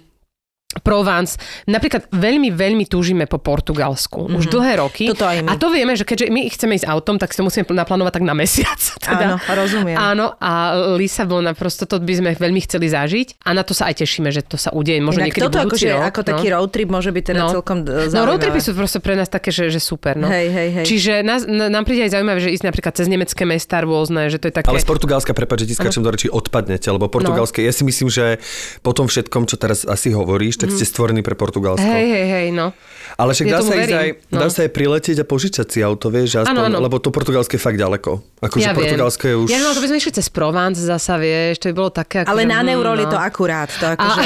Provence. 0.77 1.37
Napríklad 1.65 2.09
veľmi, 2.09 2.49
veľmi 2.49 2.85
túžime 2.85 3.25
po 3.25 3.37
Portugalsku. 3.37 4.27
Už 4.29 4.47
dlhé 4.47 4.77
roky. 4.77 5.07
Toto 5.07 5.23
aj 5.23 5.41
my. 5.41 5.47
A 5.47 5.55
to 5.55 5.67
vieme, 5.67 5.93
že 5.93 6.03
keďže 6.03 6.27
my 6.27 6.45
chceme 6.47 6.75
ísť 6.75 6.85
autom, 6.85 7.15
tak 7.15 7.31
si 7.31 7.39
to 7.39 7.43
musíme 7.43 7.63
naplánovať 7.65 8.11
tak 8.13 8.23
na 8.23 8.33
mesiac. 8.33 8.75
Teda. 8.99 9.25
Áno, 9.25 9.35
rozumiem. 9.41 9.95
Áno, 9.95 10.35
a 10.35 10.51
Lisabona, 10.93 11.51
prosto 11.51 11.85
to 11.85 11.97
by 11.97 12.13
sme 12.13 12.29
veľmi 12.33 12.59
chceli 12.61 12.87
zažiť. 12.87 13.41
A 13.41 13.51
na 13.51 13.61
to 13.61 13.71
sa 13.71 13.87
aj 13.87 14.01
tešíme, 14.01 14.29
že 14.29 14.41
to 14.41 14.55
sa 14.55 14.69
udeje 14.69 14.99
možno 14.99 15.21
Inak 15.21 15.31
niekedy 15.31 15.43
toto 15.43 15.59
budúci 15.59 15.85
akože, 15.85 15.89
rok. 15.91 16.03
ako 16.05 16.19
taký 16.25 16.47
road 16.49 16.69
trip 16.69 16.89
môže 16.89 17.09
byť 17.09 17.23
teda 17.25 17.37
No. 17.37 17.47
celkom 17.51 17.77
e, 17.79 17.85
No 17.85 17.93
road 17.93 18.09
zaujímavé. 18.35 18.41
tripy 18.41 18.59
sú 18.59 18.71
proste 18.73 18.99
pre 18.99 19.13
nás 19.13 19.27
také, 19.27 19.49
že, 19.49 19.67
že 19.67 19.79
super. 19.79 20.15
No. 20.15 20.27
Hej, 20.27 20.47
hej, 20.49 20.69
hej. 20.73 20.85
Čiže 20.85 21.13
nás, 21.21 21.43
nám 21.45 21.83
príde 21.83 22.03
aj 22.03 22.11
zaujímavé, 22.13 22.39
že 22.39 22.51
ísť 22.51 22.65
napríklad 22.65 22.93
cez 22.93 23.07
nemecké 23.07 23.43
mesta 23.43 23.79
rôzne, 23.79 24.27
že 24.27 24.37
to 24.37 24.47
je 24.47 24.53
také... 24.53 24.67
Ale 24.67 24.77
z 24.77 24.87
Portugalska, 24.87 25.31
prepáč, 25.31 25.63
že 25.63 25.71
ti 25.71 25.75
skáčem 25.75 26.01
do 26.01 26.09
reči, 26.09 26.27
odpadnete, 26.27 26.87
lebo 26.87 27.05
portugalské, 27.05 27.61
ja 27.61 27.71
si 27.71 27.81
myslím, 27.81 28.07
že 28.07 28.41
po 28.81 28.91
tom 28.91 29.05
všetkom, 29.05 29.45
čo 29.45 29.55
teraz 29.55 29.83
asi 29.83 30.09
hovoríš, 30.09 30.64
tak 30.65 30.75
ste 30.75 30.85
stvorení 30.85 31.21
pre 31.21 31.37
Portugalsko. 31.37 31.85
Mhm. 31.85 31.95
Hej, 31.95 32.07
hej, 32.09 32.27
hej, 32.27 32.47
no. 32.51 32.67
Ale 33.15 33.31
však 33.31 33.47
Ja 33.47 33.53
dá 33.53 33.59
sa, 33.63 33.73
verím, 33.79 33.95
aj, 33.95 34.09
no. 34.27 34.39
dá 34.43 34.47
sa 34.51 34.59
aj 34.67 34.71
priletieť 34.75 35.17
a 35.23 35.25
požičať 35.25 35.67
si 35.71 35.79
auto, 35.79 36.11
vieš, 36.11 36.43
aspoň, 36.43 36.51
Áno, 36.51 36.61
áno. 36.67 36.77
lebo 36.83 36.99
to 36.99 37.15
portugalské 37.15 37.55
je 37.55 37.63
fakt 37.63 37.79
ďaleko. 37.79 38.19
Akože 38.43 38.65
ja 38.65 38.75
Portugalsko 38.75 39.23
je 39.23 39.35
už... 39.39 39.47
Ja 39.55 39.63
no, 39.63 39.71
to 39.71 39.79
by 39.79 39.87
sme 39.87 39.97
išli 40.03 40.11
cez 40.19 40.27
Provence 40.27 40.83
zasa, 40.83 41.15
vieš, 41.15 41.63
to 41.63 41.71
by 41.71 41.73
bolo 41.79 41.91
také... 41.95 42.27
Ale 42.27 42.43
akože, 42.43 42.51
na 42.51 42.59
mm, 42.59 42.67
neurol 42.67 42.97
je 42.99 43.07
no. 43.07 43.13
to 43.15 43.19
akurát. 43.21 43.71
To 43.71 43.85
akože... 43.95 44.21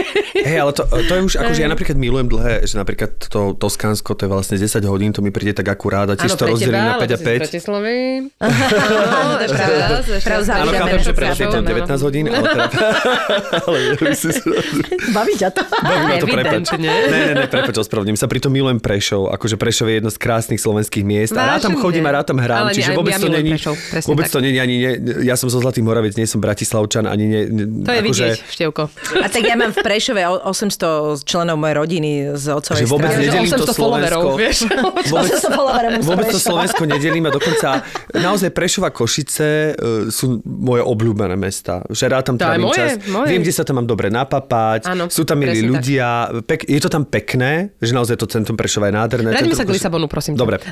Hej, 0.44 0.58
ale 0.60 0.72
to, 0.76 0.84
to 0.84 1.12
je 1.14 1.20
už, 1.24 1.32
akože 1.40 1.60
ja 1.64 1.70
napríklad 1.72 1.96
milujem 1.96 2.28
dlhé, 2.28 2.68
že 2.68 2.76
napríklad 2.76 3.16
to 3.16 3.56
Toskánsko, 3.56 4.12
to 4.12 4.26
je 4.26 4.28
vlastne 4.28 4.60
10 4.60 4.84
hodín, 4.84 5.16
to 5.16 5.24
mi 5.24 5.32
príde 5.32 5.56
tak 5.56 5.72
akurát 5.72 6.04
a 6.10 6.14
tiež 6.18 6.36
to 6.36 6.44
rozdelím 6.44 6.84
na 6.84 7.00
5 7.00 7.00
a 7.00 7.02
lebo 7.06 7.08
ty 7.08 7.16
si 7.16 7.16
z 7.16 7.24
5. 7.24 7.40
Bratislavy. 7.48 7.96
Áno, 9.24 9.32
to 9.40 9.44
je 9.46 9.48
pravda. 10.20 10.52
Áno, 10.60 10.70
chápem, 10.74 11.00
že 11.00 11.12
pre 11.16 11.32
vás 11.32 11.38
je 11.40 11.48
to 11.48 11.64
chápem, 11.64 11.80
19 11.80 11.96
hodín, 12.04 12.28
ale 12.28 12.44
teda... 12.44 12.68
Baví 15.16 15.32
ťa 15.38 15.48
to? 15.54 15.62
Baví 15.84 16.02
ma 16.02 16.16
to, 16.16 16.26
prepač. 16.26 16.64
Ne, 16.74 16.94
ne, 17.06 17.20
ne, 17.34 17.44
prepač, 17.46 17.76
ospravedlním 17.76 18.16
sa. 18.16 18.24
Pritom 18.24 18.48
milujem 18.48 18.80
Prešov. 18.80 19.28
Akože 19.30 19.54
Prešov 19.54 19.86
je 19.86 19.94
jedno 19.94 20.08
z 20.08 20.16
krásnych 20.16 20.56
slovenských 20.56 21.04
miest. 21.04 21.32
A 21.32 21.44
rád 21.46 21.62
tam 21.62 21.76
Vážne? 21.76 21.84
chodím 21.84 22.04
a 22.04 22.12
rád 22.12 22.26
tam 22.26 22.38
hrám. 22.38 22.60
Ale 22.64 22.70
nie, 22.70 22.76
čiže 22.76 22.90
aj 22.90 22.96
vôbec 22.96 23.12
ja 23.12 23.20
to 23.20 23.28
není... 23.28 23.50
Prešov, 23.52 23.74
Vôbec 24.04 24.26
tak. 24.26 24.32
to 24.32 24.38
není 24.40 24.58
ani... 24.58 24.74
Ne, 24.80 24.90
ja 25.22 25.36
som 25.36 25.46
zo 25.46 25.60
Zlatých 25.60 25.84
Moraviec, 25.84 26.14
nie 26.14 26.24
som 26.24 26.40
Bratislavčan, 26.40 27.04
ani 27.04 27.24
ne... 27.26 27.40
ne 27.46 27.62
To 27.84 27.92
je 27.92 28.00
akože, 28.00 28.26
vidieť, 28.26 28.38
Števko. 28.48 28.82
A 29.20 29.26
tak 29.28 29.42
ja 29.44 29.54
mám 29.54 29.70
v 29.70 29.78
Prešove 29.78 30.20
o- 30.24 30.40
800 30.46 31.20
členov 31.22 31.56
mojej 31.56 31.76
rodiny 31.76 32.10
z 32.32 32.44
otcovej 32.50 32.80
Že 32.80 32.86
vôbec 32.88 33.10
strany. 33.10 33.24
nedelím 33.26 33.50
to 33.50 33.64
800 33.66 33.76
followerov, 33.76 34.22
Slovensko. 34.22 34.40
vieš. 34.40 34.58
Vôbec, 34.80 35.04
800 35.04 35.52
followerov 35.52 35.90
mám 35.90 36.00
z 36.00 36.06
vôbec 36.06 36.26
to. 36.26 36.38
Slovensko 36.38 36.82
nedelím 36.84 37.24
a 37.24 37.30
dokonca 37.30 37.68
naozaj 38.10 38.48
Prešova 38.50 38.88
Košice 38.88 39.48
uh, 39.72 39.74
sú 40.08 40.24
moje 40.44 40.80
obľúbené 40.80 41.34
mesta. 41.34 41.82
Že 41.88 42.04
rád 42.08 42.24
tam 42.24 42.36
trávim 42.36 42.68
čas. 42.70 42.96
Viem, 43.02 43.40
kde 43.40 43.52
sa 43.52 43.62
tam 43.62 43.76
mám 43.76 43.86
dobre 43.86 44.08
napapať. 44.08 44.86
Sú 45.08 45.24
tam 45.24 45.38
milí. 45.38 45.66
Ľudia. 45.78 46.06
Pek, 46.46 46.66
je 46.66 46.80
to 46.80 46.90
tam 46.90 47.04
pekné, 47.06 47.74
že 47.82 47.92
naozaj 47.94 48.18
to 48.20 48.26
centrum 48.30 48.54
Prešova 48.54 48.90
je 48.90 48.94
nádherné. 48.94 49.28
Vráťme 49.34 49.56
sa 49.56 49.66
k 49.66 49.72
Lisabonu, 49.74 50.06
prosím. 50.06 50.38
Dobre. 50.38 50.62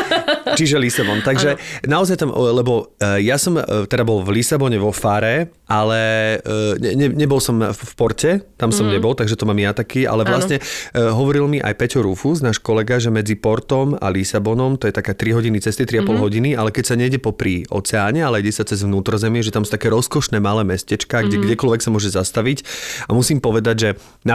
Čiže 0.58 0.76
Lisabon. 0.76 1.22
Takže 1.22 1.56
naozaj 1.86 2.16
tam, 2.20 2.34
lebo 2.34 2.92
e, 2.98 3.22
ja 3.22 3.38
som 3.38 3.56
e, 3.56 3.62
teda 3.86 4.02
bol 4.02 4.22
v 4.26 4.40
Lisabone 4.40 4.76
vo 4.76 4.90
Fare, 4.90 5.54
ale 5.70 6.00
e, 6.42 6.82
ne, 6.82 6.90
ne, 6.98 7.06
nebol 7.14 7.38
som 7.38 7.60
v 7.60 7.92
Porte, 7.94 8.42
tam 8.58 8.74
som 8.74 8.90
nebol, 8.90 9.14
takže 9.14 9.38
to 9.38 9.46
mám 9.46 9.58
ja 9.58 9.70
taký, 9.70 10.04
ale 10.04 10.26
vlastne 10.26 10.58
e, 10.58 10.62
hovoril 10.98 11.46
mi 11.46 11.58
aj 11.62 11.74
Peťo 11.78 12.02
Rufus, 12.02 12.42
náš 12.42 12.58
kolega, 12.58 12.98
že 12.98 13.14
medzi 13.14 13.38
Portom 13.38 13.94
a 13.94 14.10
Lisabonom 14.10 14.74
to 14.74 14.90
je 14.90 14.94
taká 14.94 15.14
3 15.14 15.38
hodiny 15.38 15.62
cesty, 15.62 15.86
3,5 15.86 16.18
hodiny, 16.18 16.58
ale 16.58 16.74
keď 16.74 16.84
sa 16.90 16.94
nejde 16.98 17.22
popri 17.22 17.62
oceáne, 17.70 18.26
ale 18.26 18.42
ide 18.42 18.50
sa 18.50 18.66
cez 18.66 18.82
vnútrozemie, 18.82 19.46
že 19.46 19.54
tam 19.54 19.62
sú 19.62 19.70
také 19.70 19.86
rozkošné 19.92 20.42
malé 20.42 20.66
mestečka, 20.66 21.22
kde 21.22 21.38
kdekoľvek 21.38 21.80
sa 21.80 21.90
môže 21.94 22.10
zastaviť. 22.10 22.66
A 23.06 23.14
musím 23.14 23.38
povedať, 23.38 23.76
že 23.78 23.88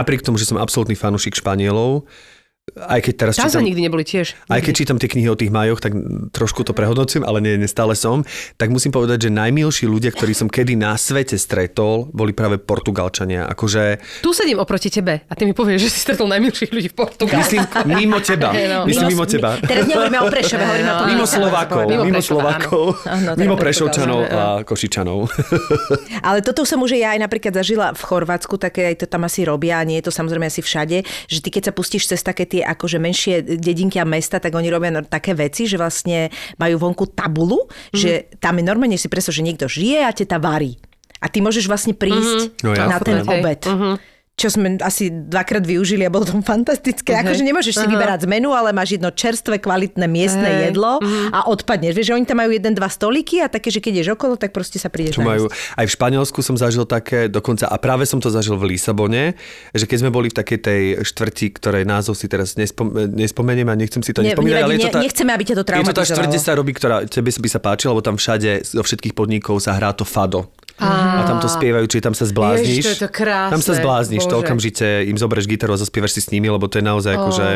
napriek 0.06 0.22
tomu, 0.22 0.38
že 0.38 0.46
som 0.46 0.62
absolútny 0.62 0.94
fanúšik 0.94 1.34
Španielov, 1.34 2.06
aj 2.68 3.00
keď 3.00 3.14
teraz 3.16 3.34
Tam 3.36 3.46
čítam- 3.46 3.62
nikdy 3.62 3.78
neboli 3.80 4.02
tiež. 4.02 4.34
aj 4.44 4.58
keď 4.60 4.72
čítam 4.74 4.98
tie 4.98 5.06
knihy 5.06 5.28
o 5.28 5.34
tých 5.34 5.48
majoch, 5.48 5.78
tak 5.78 5.94
trošku 6.30 6.60
to 6.60 6.74
prehodnocujem, 6.74 7.22
ale 7.22 7.38
nie, 7.38 7.54
nie 7.54 7.66
stále 7.66 7.94
som. 7.94 8.26
Tak 8.56 8.68
musím 8.68 8.90
povedať, 8.90 9.22
že 9.22 9.30
najmilší 9.30 9.86
ľudia, 9.86 10.10
ktorí 10.10 10.34
som 10.34 10.50
kedy 10.50 10.74
na 10.74 10.94
svete 10.94 11.34
stretol, 11.36 12.10
boli 12.10 12.34
práve 12.34 12.58
Portugalčania. 12.58 13.46
Akože, 13.46 14.02
Tu 14.18 14.34
sedím 14.34 14.58
oproti 14.58 14.90
tebe 14.90 15.22
a 15.22 15.32
ty 15.32 15.46
mi 15.46 15.54
povieš, 15.54 15.78
že 15.80 15.88
si 15.88 15.98
stretol 16.00 16.26
najmilších 16.28 16.68
ľudí 16.68 16.90
v 16.90 16.96
Portugalsku. 16.96 17.38
myslím, 17.38 17.62
mimo 17.88 18.18
teba. 18.18 18.50
No. 18.66 18.82
Myslím, 18.82 19.14
mimo 19.14 19.24
teba. 19.24 19.54
Teraz 19.58 19.86
nehovoríme 19.86 20.18
o 20.18 20.26
Prešove, 20.26 20.58
hovoríme 20.60 20.90
o 20.90 20.96
tom 20.96 21.06
Mimo 21.08 21.22
Slovákov. 21.24 21.80
Mimo 21.86 22.02
mimo 22.04 22.18
Slovákov, 22.20 22.84
Áno, 23.06 23.30
mimo 23.36 23.54
Prešovčanov 23.54 24.20
a 24.26 24.40
Košičanov. 24.62 25.18
Ale 26.26 26.38
toto 26.40 26.64
som 26.64 26.80
už 26.80 26.94
ja 26.94 27.14
aj 27.14 27.20
napríklad 27.20 27.54
zažila 27.54 27.92
v 27.92 28.02
Chorvátsku, 28.02 28.56
také 28.56 28.90
aj 28.90 28.96
to 28.96 29.06
tam 29.06 29.22
asi 29.22 29.44
robia, 29.44 29.78
a 29.78 29.84
nie 29.84 30.00
je 30.00 30.08
to 30.08 30.12
samozrejme 30.12 30.44
asi 30.44 30.60
všade, 30.60 30.98
že 31.26 31.38
ty 31.38 31.48
keď 31.48 31.62
sa 31.64 31.72
pustíš 31.72 32.08
cez 32.08 32.20
také 32.20 32.42
tie 32.56 32.64
akože 32.64 32.96
menšie 32.96 33.60
dedinky 33.60 33.98
a 33.98 34.08
mesta, 34.08 34.40
tak 34.40 34.50
oni 34.50 34.66
robia 34.66 34.88
také 35.04 35.32
veci, 35.32 35.68
že 35.68 35.76
vlastne 35.76 36.32
majú 36.56 36.80
vonku 36.80 37.12
tabulu, 37.12 37.68
Mhm. 37.68 37.92
že 37.92 38.10
tam 38.38 38.56
je 38.56 38.64
normálne 38.64 38.96
si 38.96 39.06
predstav, 39.06 39.30
že 39.30 39.44
niekto 39.44 39.68
žije 39.68 40.00
a 40.00 40.10
teta 40.10 40.40
varí. 40.40 40.80
A 41.16 41.28
ty 41.28 41.40
môžeš 41.40 41.64
vlastne 41.64 41.92
prísť 41.92 42.60
No 42.62 42.72
na 42.72 42.96
jasné. 42.96 43.04
ten 43.04 43.18
Hej. 43.18 43.28
obed. 43.30 43.60
Čo 44.36 44.52
sme 44.52 44.76
asi 44.84 45.08
dvakrát 45.08 45.64
využili 45.64 46.04
a 46.04 46.12
bolo 46.12 46.28
to 46.28 46.36
fantastické. 46.44 47.16
Hej. 47.16 47.24
Akože 47.24 47.40
nemôžeš 47.40 47.80
si 47.80 47.86
vyberať 47.88 48.24
z 48.24 48.26
menu, 48.28 48.52
ale 48.52 48.68
máš 48.68 49.00
jedno 49.00 49.08
čerstvé, 49.08 49.56
kvalitné 49.56 50.04
miestne 50.04 50.68
jedlo 50.68 51.00
a 51.32 51.48
odpadneš. 51.48 51.96
Vieš, 51.96 52.12
že 52.12 52.14
oni 52.20 52.28
tam 52.28 52.44
majú 52.44 52.52
jeden, 52.52 52.76
dva 52.76 52.92
stoliky 52.92 53.40
a 53.40 53.48
také, 53.48 53.72
že 53.72 53.80
keď 53.80 54.04
ideš 54.04 54.12
okolo, 54.12 54.36
tak 54.36 54.52
proste 54.52 54.76
sa 54.76 54.92
prídeš 54.92 55.16
Čo 55.16 55.24
majú, 55.24 55.48
aj 55.48 55.84
v 55.88 55.92
Španielsku 55.96 56.44
som 56.44 56.52
zažil 56.52 56.84
také, 56.84 57.32
dokonca, 57.32 57.64
a 57.64 57.80
práve 57.80 58.04
som 58.04 58.20
to 58.20 58.28
zažil 58.28 58.60
v 58.60 58.76
Lisabone, 58.76 59.40
že 59.72 59.88
keď 59.88 60.04
sme 60.04 60.10
boli 60.12 60.28
v 60.28 60.36
takej 60.36 60.58
tej 60.60 60.82
štvrti, 61.00 61.56
ktorej 61.56 61.88
názov 61.88 62.20
si 62.20 62.28
teraz 62.28 62.60
nespom, 62.60 62.92
nespomeniem 62.92 63.72
a 63.72 63.74
nechcem 63.74 64.04
si 64.04 64.12
to 64.12 64.20
Ne- 64.20 64.36
nespomínať, 64.36 64.60
ale 64.60 64.76
je 64.76 64.80
to 64.84 64.92
tá, 64.92 65.00
ne- 65.00 65.04
nechceme, 65.08 65.30
aby 65.32 65.44
ťa 65.48 65.54
to 65.56 65.62
Je 65.64 65.64
to 65.64 65.96
tá 65.96 66.04
štvrť, 66.04 66.28
traumatizovalo. 66.28 66.44
sa 66.44 66.52
robí, 66.52 66.72
ktorá 66.76 66.96
tebe 67.08 67.32
by 67.32 67.48
sa 67.48 67.60
páčila, 67.64 67.96
lebo 67.96 68.04
tam 68.04 68.20
všade 68.20 68.68
zo 68.68 68.84
všetkých 68.84 69.16
podnikov 69.16 69.64
sa 69.64 69.72
hrá 69.80 69.96
to 69.96 70.04
fado. 70.04 70.52
A 70.76 71.24
tam 71.24 71.40
to 71.40 71.48
spievajú, 71.48 71.88
čiže 71.88 72.04
tam 72.04 72.12
sa 72.12 72.28
zblázniš. 72.28 72.68
Ježiš, 72.68 72.84
to 72.84 72.92
je 72.92 73.02
to 73.08 73.10
krásne, 73.10 73.52
Tam 73.56 73.62
sa 73.64 73.72
zblázniš, 73.80 74.22
to 74.28 74.36
Bože. 74.36 74.44
okamžite 74.44 74.86
im 75.08 75.16
zoberieš 75.16 75.48
gitaru 75.48 75.72
a 75.72 75.80
zaspievaš 75.80 76.12
si 76.16 76.20
s 76.20 76.28
nimi, 76.28 76.52
lebo 76.52 76.68
to 76.68 76.76
je 76.76 76.84
naozaj 76.84 77.12
ako, 77.16 77.30
že... 77.32 77.48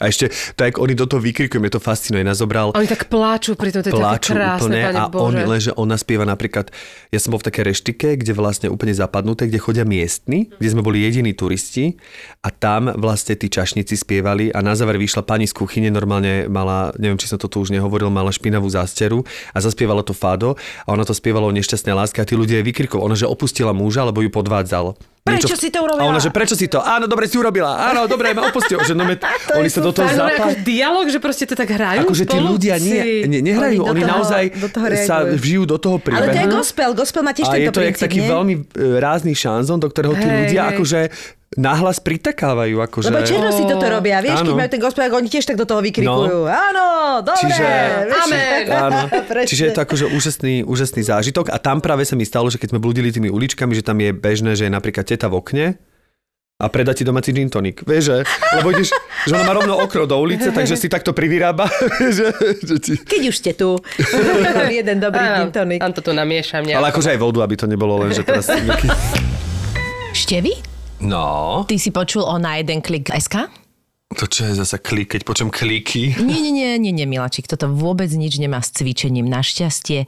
A 0.00 0.08
ešte, 0.08 0.32
tak 0.56 0.80
oni 0.80 0.96
do 0.96 1.04
toho 1.04 1.20
vykrikujú, 1.20 1.60
mňa 1.60 1.76
to 1.76 1.82
fascinuje, 1.82 2.24
nás 2.24 2.40
zobral 2.40 2.72
Oni 2.72 2.88
tak 2.88 3.12
pláču, 3.12 3.52
pritom 3.52 3.84
to 3.84 3.92
je 3.92 3.94
pláču 3.94 4.32
krásne, 4.32 4.88
úplne 4.88 4.96
a 4.96 5.04
Bože. 5.12 5.20
on, 5.20 5.32
lenže 5.44 5.70
ona 5.76 6.00
spieva 6.00 6.24
napríklad, 6.24 6.72
ja 7.12 7.20
som 7.20 7.36
bol 7.36 7.44
v 7.44 7.52
takej 7.52 7.64
reštike, 7.68 8.08
kde 8.16 8.32
vlastne 8.32 8.72
úplne 8.72 8.96
zapadnuté, 8.96 9.52
kde 9.52 9.60
chodia 9.60 9.84
miestni, 9.84 10.48
kde 10.56 10.68
sme 10.72 10.80
boli 10.80 11.04
jediní 11.04 11.36
turisti 11.36 12.00
a 12.40 12.48
tam 12.48 12.88
vlastne 12.88 13.36
tí 13.36 13.52
čašníci 13.52 13.92
spievali 14.00 14.48
a 14.48 14.64
na 14.64 14.72
záver 14.72 14.96
vyšla 14.96 15.28
pani 15.28 15.44
z 15.44 15.52
kuchyne, 15.52 15.92
normálne 15.92 16.48
mala, 16.48 16.96
neviem, 16.96 17.20
či 17.20 17.28
som 17.28 17.36
to 17.36 17.52
tu 17.52 17.60
už 17.60 17.68
nehovoril, 17.68 18.08
mala 18.08 18.32
špinavú 18.32 18.72
zásteru 18.72 19.28
a 19.52 19.60
zaspievala 19.60 20.00
to 20.00 20.16
fado 20.16 20.56
a 20.82 20.96
ona 20.96 21.04
to 21.04 21.12
spievala 21.12 21.44
o 21.44 21.52
nešťastnej 21.52 21.92
láske 21.92 22.16
a 22.16 22.24
tí 22.24 22.32
ľudia 22.32 22.64
jej 22.64 22.66
vykrikovali, 22.66 23.12
ona 23.12 23.12
že 23.12 23.28
opustila 23.28 23.76
muža, 23.76 24.08
lebo 24.08 24.24
ju 24.24 24.32
podvádzal. 24.32 24.96
Prečo 25.22 25.54
si 25.54 25.70
to 25.70 25.86
urobila? 25.86 26.02
A 26.02 26.10
ona, 26.10 26.18
že 26.18 26.34
prečo 26.34 26.58
si 26.58 26.66
to? 26.66 26.82
Áno, 26.82 27.06
dobre 27.06 27.30
si 27.30 27.38
urobila. 27.38 27.78
Áno, 27.78 28.10
dobre, 28.10 28.34
ma 28.34 28.50
opustil. 28.50 28.82
Že 28.82 28.98
no, 28.98 29.06
me, 29.06 29.14
oni 29.58 29.70
sa 29.70 29.78
do 29.78 29.94
toho 29.94 30.10
zapájajú. 30.10 30.34
ako 30.34 30.48
dialog, 30.66 31.06
že 31.06 31.18
proste 31.22 31.46
to 31.46 31.54
tak 31.54 31.70
hrajú 31.70 32.02
Akože 32.02 32.26
tí 32.26 32.38
ľudia 32.42 32.74
nie, 32.82 33.30
ne, 33.30 33.38
nehrajú, 33.38 33.86
Oni 33.86 33.90
oni, 33.94 34.00
toho- 34.02 34.12
naozaj 34.18 34.42
sa 35.06 35.22
vžijú 35.22 35.62
do 35.62 35.78
toho 35.78 36.02
Ale 36.02 36.26
to 36.26 36.34
je 36.34 36.42
príbehu. 36.42 36.58
gospel. 36.58 36.90
Gospel 36.98 37.22
má 37.22 37.30
tiež 37.30 37.46
A 37.46 37.54
tento 37.54 37.62
je 37.62 37.70
to 37.70 37.80
princíp, 37.86 38.02
taký 38.02 38.18
nie? 38.18 38.28
veľmi 38.28 38.54
e, 38.58 38.62
rázny 38.98 39.32
šanzon, 39.32 39.78
do 39.78 39.86
ktorého 39.86 40.18
tí 40.18 40.26
Hej, 40.26 40.38
ľudia 40.42 40.62
hej. 40.66 40.70
akože 40.74 41.00
nahlas 41.56 42.00
pritakávajú. 42.00 42.80
Akože... 42.80 43.12
Lebo 43.12 43.24
černosi 43.24 43.62
toto 43.68 43.86
robia, 43.88 44.24
vieš, 44.24 44.40
keď 44.44 44.52
Áno. 44.52 44.60
majú 44.60 44.70
ten 44.72 44.80
gospel, 44.80 45.08
oni 45.12 45.28
tiež 45.28 45.44
tak 45.44 45.56
do 45.60 45.66
toho 45.68 45.84
vykrikujú. 45.84 46.48
Áno, 46.48 46.86
dobre, 47.20 47.40
Čiže-. 47.44 47.68
Amen. 48.08 48.62
Áno. 48.72 49.00
Čiže 49.50 49.62
je 49.68 49.72
to 49.72 49.80
akože 49.84 50.04
úžasný, 50.12 50.54
úžasný 50.64 51.02
zážitok 51.04 51.52
a 51.52 51.60
tam 51.60 51.84
práve 51.84 52.08
sa 52.08 52.16
mi 52.16 52.24
stalo, 52.24 52.48
že 52.48 52.56
keď 52.56 52.76
sme 52.76 52.80
blúdili 52.80 53.12
tými 53.12 53.28
uličkami, 53.28 53.72
že 53.76 53.84
tam 53.84 54.00
je 54.00 54.10
bežné, 54.14 54.56
že 54.56 54.68
je 54.68 54.72
napríklad 54.72 55.04
teta 55.04 55.28
v 55.28 55.36
okne 55.40 55.66
a 56.62 56.70
predá 56.70 56.94
ti 56.94 57.02
domáci 57.02 57.34
gin 57.34 57.50
tonic. 57.50 57.82
Vieš, 57.82 58.02
že? 58.06 58.16
Lebo 58.54 58.70
ideš, 58.70 58.94
že 59.26 59.32
ona 59.34 59.50
má 59.50 59.52
rovno 59.58 59.74
okno 59.82 60.06
do 60.06 60.14
ulice, 60.22 60.54
takže 60.54 60.78
si 60.78 60.86
takto 60.86 61.10
privyrába. 61.10 61.66
že, 62.16 62.30
že 62.62 62.76
ti... 62.78 62.92
Keď 63.02 63.22
už 63.26 63.34
ste 63.34 63.52
tu, 63.58 63.82
tam 64.46 64.70
jeden 64.70 65.02
dobrý 65.02 65.26
gin 65.42 65.50
tonic. 65.50 65.80
Tam 65.82 65.90
to 65.90 66.06
tu 66.06 66.14
namiešam. 66.14 66.62
nejako. 66.62 66.78
Ale 66.78 66.88
akože 66.94 67.08
aj 67.12 67.18
vodu, 67.18 67.38
aby 67.42 67.54
to 67.58 67.66
nebolo 67.66 67.98
len, 68.06 68.14
že 68.14 68.22
teraz... 68.22 68.46
Števi? 70.14 70.71
No, 71.02 71.66
Ty 71.66 71.76
si 71.76 71.90
počul 71.90 72.22
o 72.22 72.38
na 72.38 72.62
jeden 72.62 72.78
klik 72.80 73.10
SK? 73.10 73.50
to 74.12 74.28
čo 74.28 74.44
je 74.44 74.60
zasa 74.60 74.76
klik, 74.76 75.16
keď 75.16 75.24
počujem 75.24 75.48
kliky. 75.48 76.12
Nie, 76.20 76.38
nie, 76.44 76.52
nie, 76.52 76.70
nie, 76.76 76.92
nie, 76.92 77.06
Milačik, 77.08 77.48
toto 77.48 77.72
vôbec 77.72 78.12
nič 78.12 78.36
nemá 78.36 78.60
s 78.60 78.72
cvičením. 78.76 79.24
Našťastie, 79.24 80.04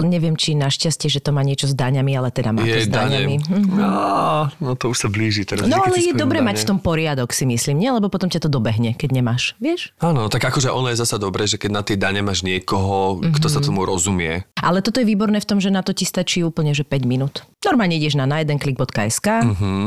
neviem, 0.00 0.32
či 0.32 0.56
našťastie, 0.56 1.12
že 1.12 1.20
to 1.20 1.36
má 1.36 1.44
niečo 1.44 1.68
s 1.68 1.76
daňami, 1.76 2.16
ale 2.16 2.32
teda 2.32 2.56
má 2.56 2.64
to 2.64 2.72
s 2.72 2.88
daňami. 2.88 3.36
Hm. 3.44 3.64
No, 3.76 4.48
no 4.56 4.70
to 4.80 4.88
už 4.88 5.04
sa 5.04 5.08
blíži 5.12 5.44
teraz. 5.44 5.68
No 5.68 5.84
ale 5.84 6.00
je 6.00 6.16
dane. 6.16 6.40
mať 6.40 6.64
v 6.64 6.68
tom 6.72 6.78
poriadok, 6.80 7.36
si 7.36 7.44
myslím, 7.44 7.84
nie? 7.84 7.90
Lebo 7.92 8.08
potom 8.08 8.32
ťa 8.32 8.44
to 8.44 8.48
dobehne, 8.48 8.96
keď 8.96 9.10
nemáš, 9.12 9.52
vieš? 9.60 9.92
Áno, 10.00 10.32
tak 10.32 10.40
akože 10.48 10.72
ono 10.72 10.88
je 10.88 10.96
zasa 10.96 11.20
dobré, 11.20 11.44
že 11.44 11.60
keď 11.60 11.70
na 11.70 11.82
tie 11.84 12.00
dane 12.00 12.24
máš 12.24 12.40
niekoho, 12.40 13.20
mm-hmm. 13.20 13.36
kto 13.36 13.46
sa 13.52 13.60
tomu 13.60 13.84
rozumie. 13.84 14.48
Ale 14.56 14.80
toto 14.80 15.04
je 15.04 15.06
výborné 15.06 15.44
v 15.44 15.48
tom, 15.48 15.60
že 15.60 15.68
na 15.68 15.84
to 15.84 15.92
ti 15.92 16.08
stačí 16.08 16.40
úplne, 16.40 16.72
že 16.72 16.88
5 16.88 17.04
minút. 17.04 17.44
Normálne 17.60 18.00
ideš 18.00 18.16
na 18.16 18.24
najedenklik.sk, 18.24 19.28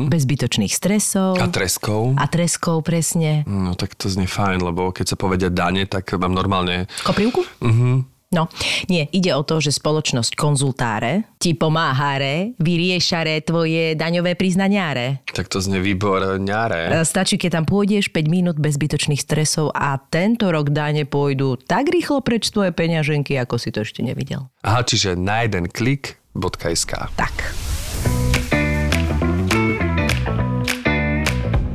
bez 0.10 0.22
zbytočných 0.26 0.74
stresov. 0.74 1.42
A 1.42 1.50
treskou. 1.50 2.14
a 2.14 2.26
treskov, 2.30 2.86
presne. 2.86 3.42
No 3.50 3.74
tak 3.74 3.98
to 3.98 4.10
znie 4.10 4.30
fajn, 4.30 4.62
lebo 4.62 4.94
keď 4.94 5.14
sa 5.14 5.18
povedia 5.18 5.50
dane, 5.50 5.90
tak 5.90 6.14
mám 6.22 6.38
normálne... 6.38 6.86
Koprivku? 7.02 7.42
Mhm. 7.66 8.17
No, 8.28 8.52
nie, 8.92 9.08
ide 9.16 9.32
o 9.32 9.44
to, 9.48 9.64
že 9.64 9.72
spoločnosť 9.72 10.36
konzultáre 10.36 11.32
ti 11.40 11.56
pomáhare, 11.56 12.60
vyriešare 12.60 13.40
tvoje 13.40 13.96
daňové 13.96 14.36
priznaniare. 14.36 15.24
Tak 15.32 15.48
to 15.48 15.64
znie 15.64 15.80
výborňare. 15.80 16.92
E, 16.92 17.08
Stačí, 17.08 17.40
keď 17.40 17.64
tam 17.64 17.66
pôjdeš 17.72 18.12
5 18.12 18.28
minút 18.28 18.60
bez 18.60 18.76
zbytočných 18.76 19.24
stresov 19.24 19.72
a 19.72 19.96
tento 19.96 20.52
rok 20.52 20.76
dáne 20.76 21.08
pôjdu 21.08 21.56
tak 21.56 21.88
rýchlo 21.88 22.20
preč 22.20 22.52
tvoje 22.52 22.76
peňaženky, 22.76 23.40
ako 23.40 23.56
si 23.56 23.72
to 23.72 23.88
ešte 23.88 24.04
nevidel. 24.04 24.52
Aha, 24.68 24.84
čiže 24.84 25.16
na 25.16 25.48
jeden 25.48 25.72
klik.sk. 25.72 27.08
Tak. 27.16 27.36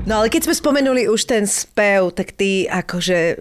No 0.05 0.21
ale 0.21 0.29
keď 0.29 0.53
sme 0.53 0.55
spomenuli 0.61 1.09
už 1.09 1.25
ten 1.25 1.49
spev, 1.49 2.12
tak 2.12 2.37
ty 2.37 2.69
akože 2.69 3.19
e, 3.33 3.37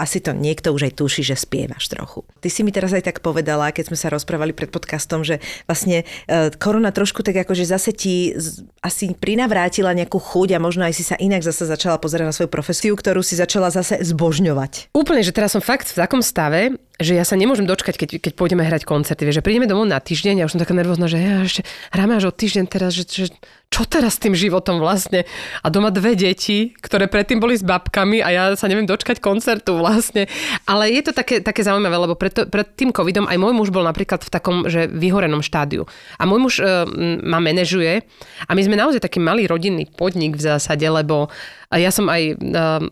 asi 0.00 0.24
to 0.24 0.32
niekto 0.32 0.72
už 0.72 0.88
aj 0.88 0.92
tuší, 0.96 1.22
že 1.22 1.36
spievaš 1.36 1.92
trochu. 1.92 2.24
Ty 2.40 2.48
si 2.48 2.64
mi 2.64 2.72
teraz 2.72 2.96
aj 2.96 3.04
tak 3.04 3.20
povedala, 3.20 3.68
keď 3.68 3.92
sme 3.92 3.98
sa 4.00 4.08
rozprávali 4.08 4.56
pred 4.56 4.72
podcastom, 4.72 5.20
že 5.20 5.44
vlastne 5.68 6.08
e, 6.24 6.48
korona 6.56 6.88
trošku 6.88 7.20
tak 7.20 7.36
akože 7.44 7.68
zase 7.68 7.92
ti 7.92 8.32
asi 8.80 9.12
prinavrátila 9.12 9.92
nejakú 9.92 10.16
chuť 10.16 10.56
a 10.56 10.62
možno 10.62 10.88
aj 10.88 10.96
si 10.96 11.04
sa 11.04 11.20
inak 11.20 11.44
zase 11.44 11.68
začala 11.68 12.00
pozerať 12.00 12.32
na 12.32 12.34
svoju 12.34 12.48
profesiu, 12.48 12.96
ktorú 12.96 13.20
si 13.20 13.36
začala 13.36 13.68
zase 13.68 14.00
zbožňovať. 14.00 14.96
Úplne, 14.96 15.20
že 15.20 15.36
teraz 15.36 15.52
som 15.52 15.60
fakt 15.60 15.92
v 15.92 16.00
takom 16.00 16.24
stave, 16.24 16.80
že 17.00 17.16
ja 17.16 17.24
sa 17.24 17.36
nemôžem 17.36 17.64
dočkať, 17.64 17.96
keď, 17.96 18.08
keď 18.20 18.32
pôjdeme 18.36 18.60
hrať 18.60 18.84
koncerty. 18.84 19.24
Vieš, 19.24 19.40
že 19.40 19.44
prídeme 19.44 19.64
domov 19.64 19.88
na 19.88 19.96
týždeň 20.00 20.44
a 20.44 20.46
už 20.48 20.56
som 20.56 20.60
taká 20.60 20.76
nervózna, 20.76 21.08
že 21.08 21.16
ja 21.16 21.44
ešte 21.44 21.64
hráme 21.92 22.20
až 22.20 22.28
o 22.28 22.32
týždeň 22.32 22.64
teraz, 22.68 22.92
že, 22.92 23.04
že 23.08 23.26
čo 23.70 23.86
teraz 23.86 24.18
s 24.18 24.22
tým 24.26 24.34
životom 24.34 24.82
vlastne? 24.82 25.22
A 25.62 25.70
doma 25.70 25.94
dve 25.94 26.18
deti, 26.18 26.74
ktoré 26.74 27.06
predtým 27.06 27.38
boli 27.38 27.54
s 27.54 27.62
babkami 27.62 28.18
a 28.18 28.28
ja 28.34 28.44
sa 28.58 28.66
neviem 28.66 28.84
dočkať 28.84 29.22
koncertu 29.22 29.78
vlastne. 29.78 30.26
Ale 30.66 30.90
je 30.90 31.06
to 31.06 31.12
také, 31.14 31.38
také 31.38 31.62
zaujímavé, 31.62 31.94
lebo 31.94 32.18
pred, 32.18 32.34
pred 32.50 32.66
tým 32.74 32.90
covidom 32.90 33.30
aj 33.30 33.38
môj 33.38 33.54
muž 33.54 33.70
bol 33.70 33.86
napríklad 33.86 34.26
v 34.26 34.30
takom, 34.30 34.66
že 34.66 34.90
vyhorenom 34.90 35.38
štádiu. 35.38 35.86
A 36.18 36.26
môj 36.26 36.40
muž 36.42 36.54
uh, 36.58 36.82
ma 37.22 37.38
manažuje 37.38 38.02
a 38.44 38.50
my 38.58 38.62
sme 38.66 38.74
naozaj 38.74 39.06
taký 39.06 39.22
malý 39.22 39.46
rodinný 39.46 39.86
podnik 39.86 40.34
v 40.34 40.50
zásade, 40.50 40.84
lebo 40.84 41.30
ja 41.70 41.94
som 41.94 42.10
aj 42.10 42.22
uh, 42.42 42.82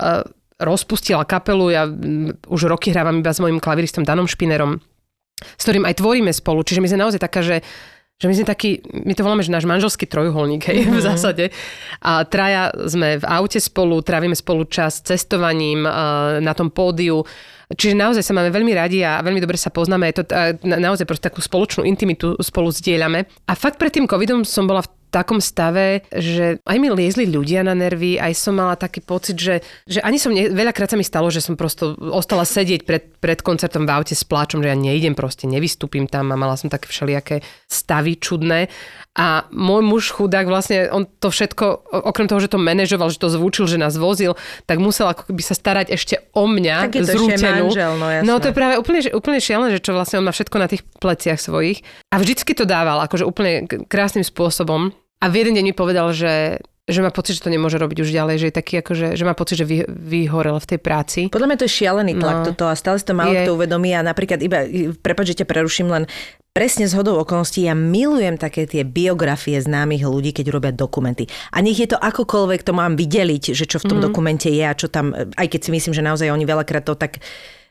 uh, 0.00 0.24
rozpustila 0.64 1.28
kapelu, 1.28 1.66
ja 1.76 1.84
už 2.48 2.72
roky 2.72 2.88
hrávam 2.88 3.20
iba 3.20 3.36
s 3.36 3.42
mojim 3.42 3.60
klaviristom 3.60 4.08
Danom 4.08 4.24
Špinerom, 4.24 4.80
s 5.44 5.62
ktorým 5.68 5.84
aj 5.84 6.00
tvoríme 6.00 6.32
spolu, 6.32 6.64
čiže 6.64 6.80
my 6.80 6.88
sme 6.88 7.02
naozaj 7.04 7.20
taká, 7.20 7.44
že 7.44 7.60
že 8.20 8.30
my 8.30 8.34
sme 8.38 8.46
taký, 8.46 8.78
my 9.02 9.18
to 9.18 9.26
voláme, 9.26 9.42
že 9.42 9.50
náš 9.50 9.66
manželský 9.66 10.06
trojuholník, 10.06 10.62
hej, 10.70 10.86
v 10.86 11.02
zásade. 11.02 11.50
A 11.98 12.22
traja 12.22 12.70
sme 12.86 13.18
v 13.18 13.24
aute 13.26 13.58
spolu, 13.58 13.98
trávime 13.98 14.38
spolu 14.38 14.62
čas 14.70 15.02
cestovaním 15.02 15.82
na 16.38 16.52
tom 16.54 16.70
pódiu. 16.70 17.26
Čiže 17.72 17.98
naozaj 17.98 18.22
sa 18.22 18.36
máme 18.36 18.54
veľmi 18.54 18.72
radi 18.76 19.02
a 19.02 19.18
veľmi 19.24 19.42
dobre 19.42 19.58
sa 19.58 19.74
poznáme. 19.74 20.06
Je 20.12 20.22
to 20.22 20.24
na- 20.68 20.78
naozaj 20.78 21.08
proste 21.08 21.26
takú 21.32 21.42
spoločnú 21.42 21.82
intimitu 21.82 22.38
spolu 22.38 22.70
zdieľame. 22.70 23.26
A 23.48 23.52
fakt 23.58 23.80
pred 23.80 23.90
tým 23.90 24.06
covidom 24.06 24.46
som 24.46 24.70
bola 24.70 24.84
v 24.86 24.92
takom 25.12 25.44
stave, 25.44 26.08
že 26.08 26.56
aj 26.64 26.76
mi 26.80 26.88
liezli 26.88 27.28
ľudia 27.28 27.60
na 27.60 27.76
nervy, 27.76 28.16
aj 28.16 28.32
som 28.32 28.56
mala 28.56 28.80
taký 28.80 29.04
pocit, 29.04 29.36
že, 29.36 29.60
že 29.84 30.00
ani 30.00 30.16
som, 30.16 30.32
ne, 30.32 30.48
veľakrát 30.48 30.88
sa 30.88 30.96
mi 30.96 31.04
stalo, 31.04 31.28
že 31.28 31.44
som 31.44 31.52
prosto 31.52 31.92
ostala 32.00 32.48
sedieť 32.48 32.88
pred, 32.88 33.12
pred 33.20 33.44
koncertom 33.44 33.84
v 33.84 33.92
aute 33.92 34.16
s 34.16 34.24
pláčom, 34.24 34.64
že 34.64 34.72
ja 34.72 34.76
neidem 34.76 35.12
proste, 35.12 35.44
nevystúpim 35.44 36.08
tam 36.08 36.32
a 36.32 36.40
mala 36.40 36.56
som 36.56 36.72
také 36.72 36.88
všelijaké 36.88 37.44
stavy 37.68 38.16
čudné. 38.16 38.72
A 39.12 39.44
môj 39.48 39.84
muž 39.84 40.08
chudák 40.08 40.44
vlastne, 40.44 40.88
on 40.88 41.04
to 41.04 41.28
všetko, 41.28 41.64
okrem 42.02 42.24
toho, 42.24 42.40
že 42.40 42.48
to 42.48 42.56
manažoval, 42.56 43.08
že 43.08 43.20
to 43.20 43.28
zvúčil, 43.28 43.68
že 43.68 43.76
nás 43.76 43.92
vozil, 43.94 44.40
tak 44.64 44.80
musel 44.80 45.04
ako 45.06 45.28
keby 45.28 45.42
sa 45.42 45.52
starať 45.52 45.92
ešte 45.92 46.16
o 46.32 46.48
mňa, 46.48 46.76
Tak 46.82 46.96
je 46.96 47.00
to 47.02 47.04
ešte 47.04 47.16
zrútenú. 47.36 47.64
manžel, 47.68 47.92
no 47.94 48.06
jasné. 48.08 48.24
no 48.24 48.34
to 48.36 48.48
je 48.48 48.54
práve 48.54 48.74
úplne, 48.74 49.00
úplne 49.12 49.38
šialené, 49.38 49.68
že 49.70 49.84
čo 49.84 49.92
vlastne 49.92 50.16
on 50.16 50.24
má 50.24 50.32
všetko 50.32 50.56
na 50.56 50.64
tých 50.66 50.80
pleciach 50.96 51.36
svojich. 51.36 51.84
A 52.08 52.16
vždycky 52.16 52.52
to 52.52 52.64
dával, 52.64 52.98
akože 53.00 53.22
úplne 53.22 53.52
krásnym 53.84 54.24
spôsobom. 54.24 54.96
A 55.18 55.28
v 55.28 55.34
jeden 55.38 55.54
deň 55.54 55.64
mi 55.66 55.74
povedal, 55.74 56.08
že 56.10 56.56
že 56.82 56.98
má 56.98 57.14
pocit, 57.14 57.38
že 57.38 57.46
to 57.46 57.48
nemôže 57.48 57.78
robiť 57.78 58.02
už 58.02 58.10
ďalej, 58.10 58.36
že 58.36 58.46
je 58.50 58.54
taký 58.54 58.82
akože, 58.82 59.14
že 59.14 59.22
má 59.22 59.38
pocit, 59.38 59.54
že 59.54 59.62
vy, 59.62 59.86
vyhorel 59.86 60.58
v 60.58 60.66
tej 60.66 60.78
práci. 60.82 61.20
Podľa 61.30 61.46
mňa 61.46 61.56
to 61.56 61.64
je 61.64 61.76
šialený 61.78 62.12
tlak 62.18 62.38
No. 62.42 62.44
toto 62.44 62.66
a 62.66 62.74
stále 62.74 62.98
si 62.98 63.06
to 63.06 63.14
málo 63.14 63.30
Je. 63.30 63.46
kto 63.46 63.54
uvedomí 63.54 63.94
a 63.94 64.02
napríklad 64.02 64.42
iba, 64.42 64.66
prepáč, 64.98 65.30
že 65.30 65.38
ťa 65.40 65.46
preruším 65.46 65.86
len 65.86 66.10
presne 66.52 66.84
z 66.84 66.92
hodou 66.94 67.16
okolností, 67.24 67.64
ja 67.64 67.72
milujem 67.72 68.36
také 68.36 68.68
tie 68.68 68.84
biografie 68.84 69.56
známych 69.56 70.04
ľudí, 70.04 70.36
keď 70.36 70.46
robia 70.52 70.72
dokumenty. 70.72 71.24
A 71.50 71.64
nech 71.64 71.80
je 71.80 71.88
to 71.88 71.98
akokoľvek, 71.98 72.60
to 72.60 72.76
mám 72.76 72.94
vydeliť, 72.94 73.56
že 73.56 73.64
čo 73.64 73.80
v 73.80 73.88
tom 73.88 73.98
mm. 74.00 74.04
dokumente 74.04 74.48
je 74.52 74.64
a 74.64 74.76
čo 74.76 74.92
tam, 74.92 75.16
aj 75.16 75.48
keď 75.48 75.60
si 75.64 75.70
myslím, 75.72 75.92
že 75.96 76.04
naozaj 76.04 76.28
oni 76.28 76.44
veľakrát 76.44 76.84
to 76.84 76.94
tak 76.94 77.24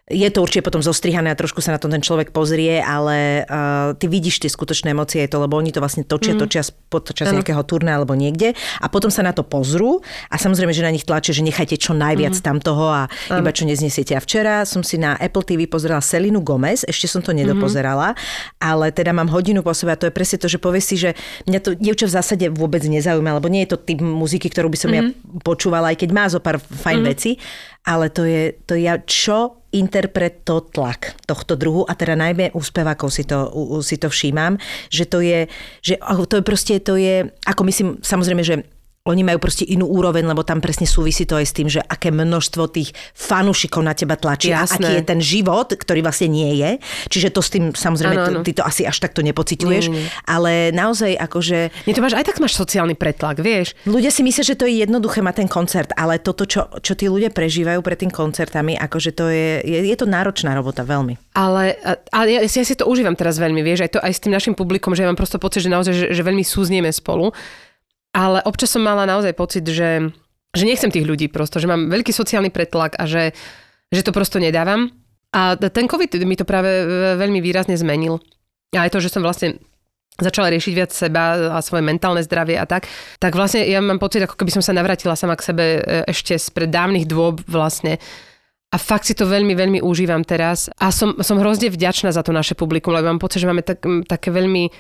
je 0.10 0.28
to 0.34 0.44
určite 0.44 0.66
potom 0.66 0.82
zostrihané 0.84 1.30
a 1.30 1.40
trošku 1.40 1.62
sa 1.62 1.78
na 1.78 1.80
to 1.80 1.86
ten 1.86 2.04
človek 2.04 2.34
pozrie, 2.34 2.82
ale 2.82 3.46
uh, 3.46 3.94
ty 3.96 4.10
vidíš 4.10 4.42
tie 4.44 4.50
skutočné 4.50 4.98
emócie, 4.98 5.24
je 5.24 5.30
to, 5.32 5.38
lebo 5.40 5.56
oni 5.56 5.70
to 5.70 5.80
vlastne 5.80 6.04
točia, 6.04 6.34
mm. 6.34 6.40
točia 6.42 6.62
počas 6.90 7.32
Áno. 7.32 7.40
nejakého 7.40 7.62
turné 7.64 7.96
alebo 7.96 8.18
niekde 8.18 8.58
a 8.82 8.86
potom 8.92 9.14
sa 9.14 9.24
na 9.24 9.32
to 9.32 9.46
pozrú 9.46 10.04
a 10.28 10.36
samozrejme, 10.42 10.74
že 10.76 10.84
na 10.84 10.92
nich 10.92 11.08
tlačia, 11.08 11.32
že 11.32 11.46
nechajte 11.46 11.80
čo 11.80 11.96
najviac 11.96 12.34
mm. 12.34 12.44
tam 12.44 12.58
toho 12.58 12.90
a 12.90 13.02
iba 13.30 13.52
čo 13.54 13.64
neznesiete. 13.64 14.18
A 14.18 14.20
včera 14.20 14.68
som 14.68 14.84
si 14.84 15.00
na 15.00 15.16
Apple 15.16 15.46
TV 15.48 15.70
pozerala 15.70 16.04
Selinu 16.04 16.44
Gomez, 16.44 16.84
ešte 16.84 17.08
som 17.08 17.24
to 17.24 17.32
nedopozerala, 17.32 18.18
ale 18.60 18.92
teda 18.92 19.16
mám 19.16 19.32
hodinu 19.32 19.64
po 19.64 19.72
sebe 19.72 19.96
a 19.96 20.00
to 20.02 20.12
je 20.12 20.14
presne 20.14 20.42
to, 20.42 20.52
že 20.52 20.58
povie 20.58 20.84
si, 20.84 21.00
že 21.00 21.16
mňa 21.48 21.60
to 21.62 21.72
dievča 21.78 22.10
v 22.10 22.16
zásade 22.18 22.46
vôbec 22.52 22.84
nezaujíma, 22.84 23.38
lebo 23.38 23.48
nie 23.48 23.64
je 23.64 23.78
to 23.78 23.80
typ 23.80 24.02
muziky, 24.02 24.50
ktorú 24.50 24.68
by 24.74 24.78
som 24.82 24.92
ja 24.92 25.08
počúvala, 25.46 25.94
aj 25.94 26.04
keď 26.04 26.10
má 26.12 26.26
zo 26.28 26.42
pár 26.44 26.60
fajn 26.60 27.00
vecí, 27.06 27.38
ale 27.86 28.12
to 28.12 28.28
je, 28.28 28.58
to 28.66 28.76
ja, 28.76 29.00
čo 29.02 29.61
interpreto 29.72 30.62
tlak 30.62 31.16
tohto 31.26 31.56
druhu 31.56 31.88
a 31.88 31.96
teda 31.96 32.16
najmä 32.16 32.52
u 32.52 32.62
spevákov 32.62 33.12
si 33.12 33.24
to, 33.24 33.48
u, 33.56 33.80
si 33.80 33.98
to 33.98 34.12
všímam, 34.12 34.60
že 34.92 35.08
to 35.08 35.24
je, 35.24 35.48
že 35.80 35.96
to 36.28 36.36
je 36.40 36.44
proste, 36.44 36.76
to 36.84 37.00
je, 37.00 37.32
ako 37.48 37.62
myslím, 37.64 37.88
samozrejme, 38.04 38.44
že 38.44 38.56
oni 39.02 39.26
majú 39.26 39.42
proste 39.42 39.66
inú 39.66 39.90
úroveň, 39.90 40.30
lebo 40.30 40.46
tam 40.46 40.62
presne 40.62 40.86
súvisí 40.86 41.26
to 41.26 41.34
aj 41.34 41.46
s 41.50 41.54
tým, 41.58 41.66
že 41.66 41.82
aké 41.82 42.14
množstvo 42.14 42.70
tých 42.70 42.94
fanúšikov 43.18 43.82
na 43.82 43.98
teba 43.98 44.14
tlačí 44.14 44.54
a 44.54 44.62
Jasné. 44.62 44.78
aký 44.78 44.92
je 44.94 45.04
ten 45.10 45.18
život, 45.18 45.74
ktorý 45.74 46.06
vlastne 46.06 46.30
nie 46.30 46.62
je. 46.62 46.78
Čiže 47.10 47.34
to 47.34 47.42
s 47.42 47.50
tým, 47.50 47.74
samozrejme, 47.74 48.14
Áno, 48.14 48.22
to, 48.22 48.32
áno. 48.38 48.42
ty 48.46 48.54
to 48.54 48.62
asi 48.62 48.86
až 48.86 49.02
takto 49.02 49.26
nepociťuješ, 49.26 49.86
Nie, 49.90 49.94
nie, 49.98 50.06
nie. 50.06 50.10
ale 50.30 50.52
naozaj 50.70 51.18
akože 51.18 51.74
Nie, 51.90 51.98
to 51.98 52.02
máš, 52.06 52.14
aj 52.14 52.30
tak 52.30 52.38
máš 52.38 52.54
sociálny 52.54 52.94
pretlak, 52.94 53.42
vieš. 53.42 53.74
Ľudia 53.90 54.14
si 54.14 54.22
myslia, 54.22 54.46
že 54.46 54.54
to 54.54 54.70
je 54.70 54.86
jednoduché 54.86 55.26
mať 55.26 55.36
ten 55.42 55.50
koncert, 55.50 55.90
ale 55.98 56.22
toto, 56.22 56.46
čo, 56.46 56.70
čo 56.86 56.94
tí 56.94 57.10
ľudia 57.10 57.34
prežívajú 57.34 57.82
pred 57.82 57.98
tým 58.06 58.14
koncertami, 58.14 58.78
akože 58.78 59.18
to 59.18 59.34
je, 59.34 59.66
je, 59.66 59.80
je 59.90 59.96
to 59.98 60.06
náročná 60.06 60.54
robota 60.54 60.86
veľmi. 60.86 61.18
Ale, 61.34 61.74
ale 62.14 62.26
ja, 62.30 62.40
ja 62.46 62.64
si 62.68 62.76
to 62.78 62.86
užívam 62.86 63.18
teraz 63.18 63.42
veľmi, 63.42 63.66
vieš, 63.66 63.82
aj 63.82 63.92
to 63.98 64.00
aj 64.04 64.14
s 64.14 64.22
tým 64.22 64.38
našim 64.38 64.54
publikom, 64.54 64.94
že 64.94 65.02
ja 65.02 65.10
mám 65.10 65.18
prosto 65.18 65.42
pocit, 65.42 65.66
že 65.66 65.74
naozaj, 65.74 65.94
že, 65.98 66.06
že 66.14 66.22
veľmi 66.22 66.46
súznieme 66.46 66.94
spolu. 66.94 67.34
Ale 68.12 68.44
občas 68.44 68.76
som 68.76 68.84
mala 68.84 69.08
naozaj 69.08 69.32
pocit, 69.36 69.64
že, 69.64 70.12
že 70.52 70.64
nechcem 70.68 70.92
tých 70.92 71.08
ľudí 71.08 71.32
prosto, 71.32 71.64
že 71.64 71.68
mám 71.72 71.88
veľký 71.88 72.12
sociálny 72.12 72.52
pretlak 72.52 73.00
a 73.00 73.08
že, 73.08 73.32
že 73.88 74.04
to 74.04 74.12
prosto 74.12 74.40
nedávam. 74.40 74.92
A 75.32 75.56
ten 75.56 75.88
COVID 75.88 76.28
mi 76.28 76.36
to 76.36 76.44
práve 76.44 76.68
veľmi 77.16 77.40
výrazne 77.40 77.80
zmenil. 77.80 78.20
A 78.76 78.84
aj 78.84 78.92
to, 78.92 79.00
že 79.00 79.16
som 79.16 79.24
vlastne 79.24 79.64
začala 80.20 80.52
riešiť 80.52 80.74
viac 80.76 80.92
seba 80.92 81.56
a 81.56 81.60
svoje 81.64 81.88
mentálne 81.88 82.20
zdravie 82.20 82.60
a 82.60 82.68
tak, 82.68 82.86
tak 83.18 83.32
vlastne 83.32 83.64
ja 83.64 83.80
mám 83.80 83.98
pocit, 83.98 84.22
ako 84.28 84.36
keby 84.36 84.52
som 84.52 84.64
sa 84.64 84.76
navrátila 84.76 85.16
sama 85.16 85.40
k 85.40 85.48
sebe 85.48 85.66
e, 85.80 85.82
ešte 86.06 86.36
spred 86.36 86.68
dávnych 86.68 87.08
dôb 87.08 87.40
vlastne. 87.48 87.98
A 88.72 88.80
fakt 88.80 89.08
si 89.08 89.16
to 89.16 89.28
veľmi, 89.28 89.52
veľmi 89.52 89.80
užívam 89.84 90.24
teraz. 90.24 90.72
A 90.80 90.96
som, 90.96 91.20
som 91.20 91.36
hrozne 91.40 91.68
vďačná 91.68 92.12
za 92.12 92.24
to 92.24 92.32
naše 92.32 92.56
publikum, 92.56 92.96
lebo 92.96 93.12
mám 93.12 93.20
pocit, 93.20 93.44
že 93.44 93.50
máme 93.50 93.64
tak, 93.68 93.84
také 94.08 94.32
veľmi 94.32 94.72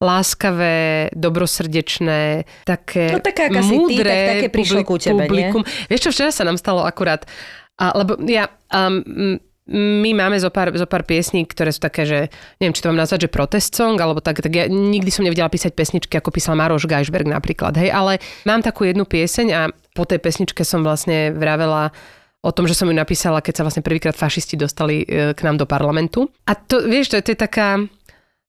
láskavé, 0.00 1.12
dobrosrdečné, 1.12 2.48
také 2.64 3.12
No 3.12 3.20
taká 3.20 3.52
aká 3.52 3.60
si 3.60 3.76
ty, 3.76 3.78
múdre 3.78 4.08
tak 4.08 4.28
také 4.32 4.48
prišlo 4.48 4.80
ku 4.88 4.96
tebe, 4.96 5.12
nie? 5.12 5.28
publikum. 5.28 5.62
Vieš 5.92 6.08
čo, 6.08 6.10
včera 6.10 6.32
sa 6.32 6.48
nám 6.48 6.56
stalo 6.56 6.80
akurát, 6.88 7.28
a, 7.76 7.92
lebo 8.00 8.16
ja, 8.24 8.48
um, 8.72 9.36
my 9.70 10.10
máme 10.16 10.40
zo 10.40 10.50
pár, 10.50 10.74
zo 10.74 10.88
pár 10.88 11.06
piesní, 11.06 11.46
ktoré 11.46 11.70
sú 11.70 11.78
také, 11.84 12.02
že 12.02 12.18
neviem, 12.58 12.74
či 12.74 12.82
to 12.82 12.90
mám 12.90 12.98
nazvať, 12.98 13.28
že 13.28 13.30
protest 13.30 13.70
song, 13.76 14.00
alebo 14.00 14.18
tak, 14.18 14.42
tak 14.42 14.50
ja 14.50 14.66
nikdy 14.66 15.12
som 15.12 15.22
nevedela 15.22 15.52
písať 15.52 15.76
pesničky, 15.76 16.16
ako 16.16 16.34
písal 16.34 16.58
Maroš 16.58 16.90
Geisberg 16.90 17.28
napríklad, 17.28 17.76
hej, 17.78 17.92
ale 17.92 18.18
mám 18.48 18.64
takú 18.64 18.88
jednu 18.88 19.06
pieseň 19.06 19.46
a 19.54 19.60
po 19.94 20.08
tej 20.08 20.18
pesničke 20.18 20.64
som 20.66 20.82
vlastne 20.82 21.30
vravela 21.30 21.94
o 22.40 22.50
tom, 22.50 22.64
že 22.64 22.72
som 22.72 22.88
ju 22.88 22.96
napísala, 22.96 23.44
keď 23.44 23.60
sa 23.60 23.64
vlastne 23.68 23.84
prvýkrát 23.84 24.16
fašisti 24.16 24.56
dostali 24.56 25.04
e, 25.04 25.36
k 25.36 25.40
nám 25.44 25.60
do 25.60 25.68
parlamentu. 25.68 26.32
A 26.48 26.56
to, 26.56 26.88
vieš, 26.88 27.12
to, 27.12 27.20
to 27.20 27.36
je 27.36 27.38
taká, 27.38 27.84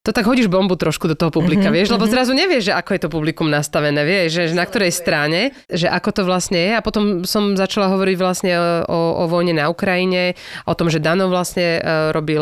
to 0.02 0.10
tak 0.10 0.26
hodíš 0.26 0.50
bombu 0.50 0.74
trošku 0.74 1.06
do 1.06 1.14
toho 1.14 1.30
publika, 1.30 1.70
mm-hmm, 1.70 1.78
vieš, 1.78 1.94
lebo 1.94 2.10
zrazu 2.10 2.34
nevieš, 2.34 2.70
že 2.70 2.74
ako 2.74 2.90
je 2.98 3.02
to 3.06 3.10
publikum 3.14 3.54
nastavené, 3.54 4.02
vieš, 4.02 4.34
že, 4.34 4.44
že 4.50 4.56
na 4.58 4.66
ktorej 4.66 4.90
strane, 4.90 5.54
že 5.70 5.86
ako 5.86 6.10
to 6.10 6.22
vlastne 6.26 6.58
je. 6.58 6.72
A 6.74 6.82
potom 6.82 7.22
som 7.22 7.54
začala 7.54 7.94
hovoriť 7.94 8.16
vlastne 8.18 8.54
o, 8.90 9.02
o 9.22 9.24
vojne 9.30 9.54
na 9.54 9.70
Ukrajine, 9.70 10.34
o 10.66 10.74
tom, 10.74 10.90
že 10.90 10.98
Dano 10.98 11.30
vlastne 11.30 11.78
e, 11.78 11.82
robil 12.18 12.42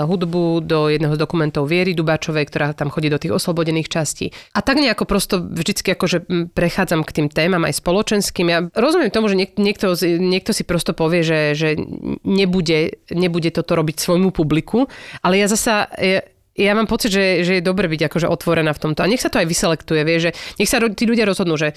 hudbu 0.00 0.64
do 0.64 0.88
jedného 0.88 1.12
z 1.12 1.20
dokumentov 1.20 1.68
Viery 1.68 1.92
Dubačovej, 1.92 2.48
ktorá 2.48 2.72
tam 2.72 2.88
chodí 2.88 3.12
do 3.12 3.20
tých 3.20 3.36
oslobodených 3.36 3.92
častí. 3.92 4.32
A 4.56 4.64
tak 4.64 4.80
nejako 4.80 5.04
prosto 5.04 5.44
vždycky 5.44 5.92
akože 5.92 6.24
prechádzam 6.56 7.04
k 7.04 7.20
tým 7.20 7.28
témam 7.28 7.68
aj 7.68 7.84
spoločenským. 7.84 8.46
Ja 8.48 8.64
rozumiem 8.72 9.12
tomu, 9.12 9.28
že 9.28 9.36
niek- 9.36 9.60
niekto, 9.60 9.92
niekto 10.00 10.56
si 10.56 10.64
prosto 10.64 10.96
povie, 10.96 11.20
že, 11.20 11.52
že 11.52 11.76
nebude, 12.24 12.96
nebude 13.12 13.52
toto 13.52 13.76
robiť 13.76 14.00
svojmu 14.00 14.32
publiku, 14.32 14.88
ale 15.20 15.44
ja 15.44 15.52
zasa... 15.52 15.92
Ja, 16.00 16.24
ja 16.54 16.72
mám 16.78 16.86
pocit, 16.86 17.10
že, 17.10 17.42
že 17.42 17.58
je 17.58 17.62
dobre 17.66 17.90
byť 17.90 18.06
akože 18.06 18.26
otvorená 18.30 18.70
v 18.70 18.82
tomto. 18.82 19.02
A 19.02 19.10
nech 19.10 19.22
sa 19.22 19.30
to 19.30 19.42
aj 19.42 19.50
vyselektuje, 19.50 20.00
vie, 20.06 20.18
že 20.22 20.30
nech 20.62 20.70
sa 20.70 20.78
tí 20.78 21.04
ľudia 21.04 21.26
rozhodnú, 21.26 21.58
že 21.58 21.74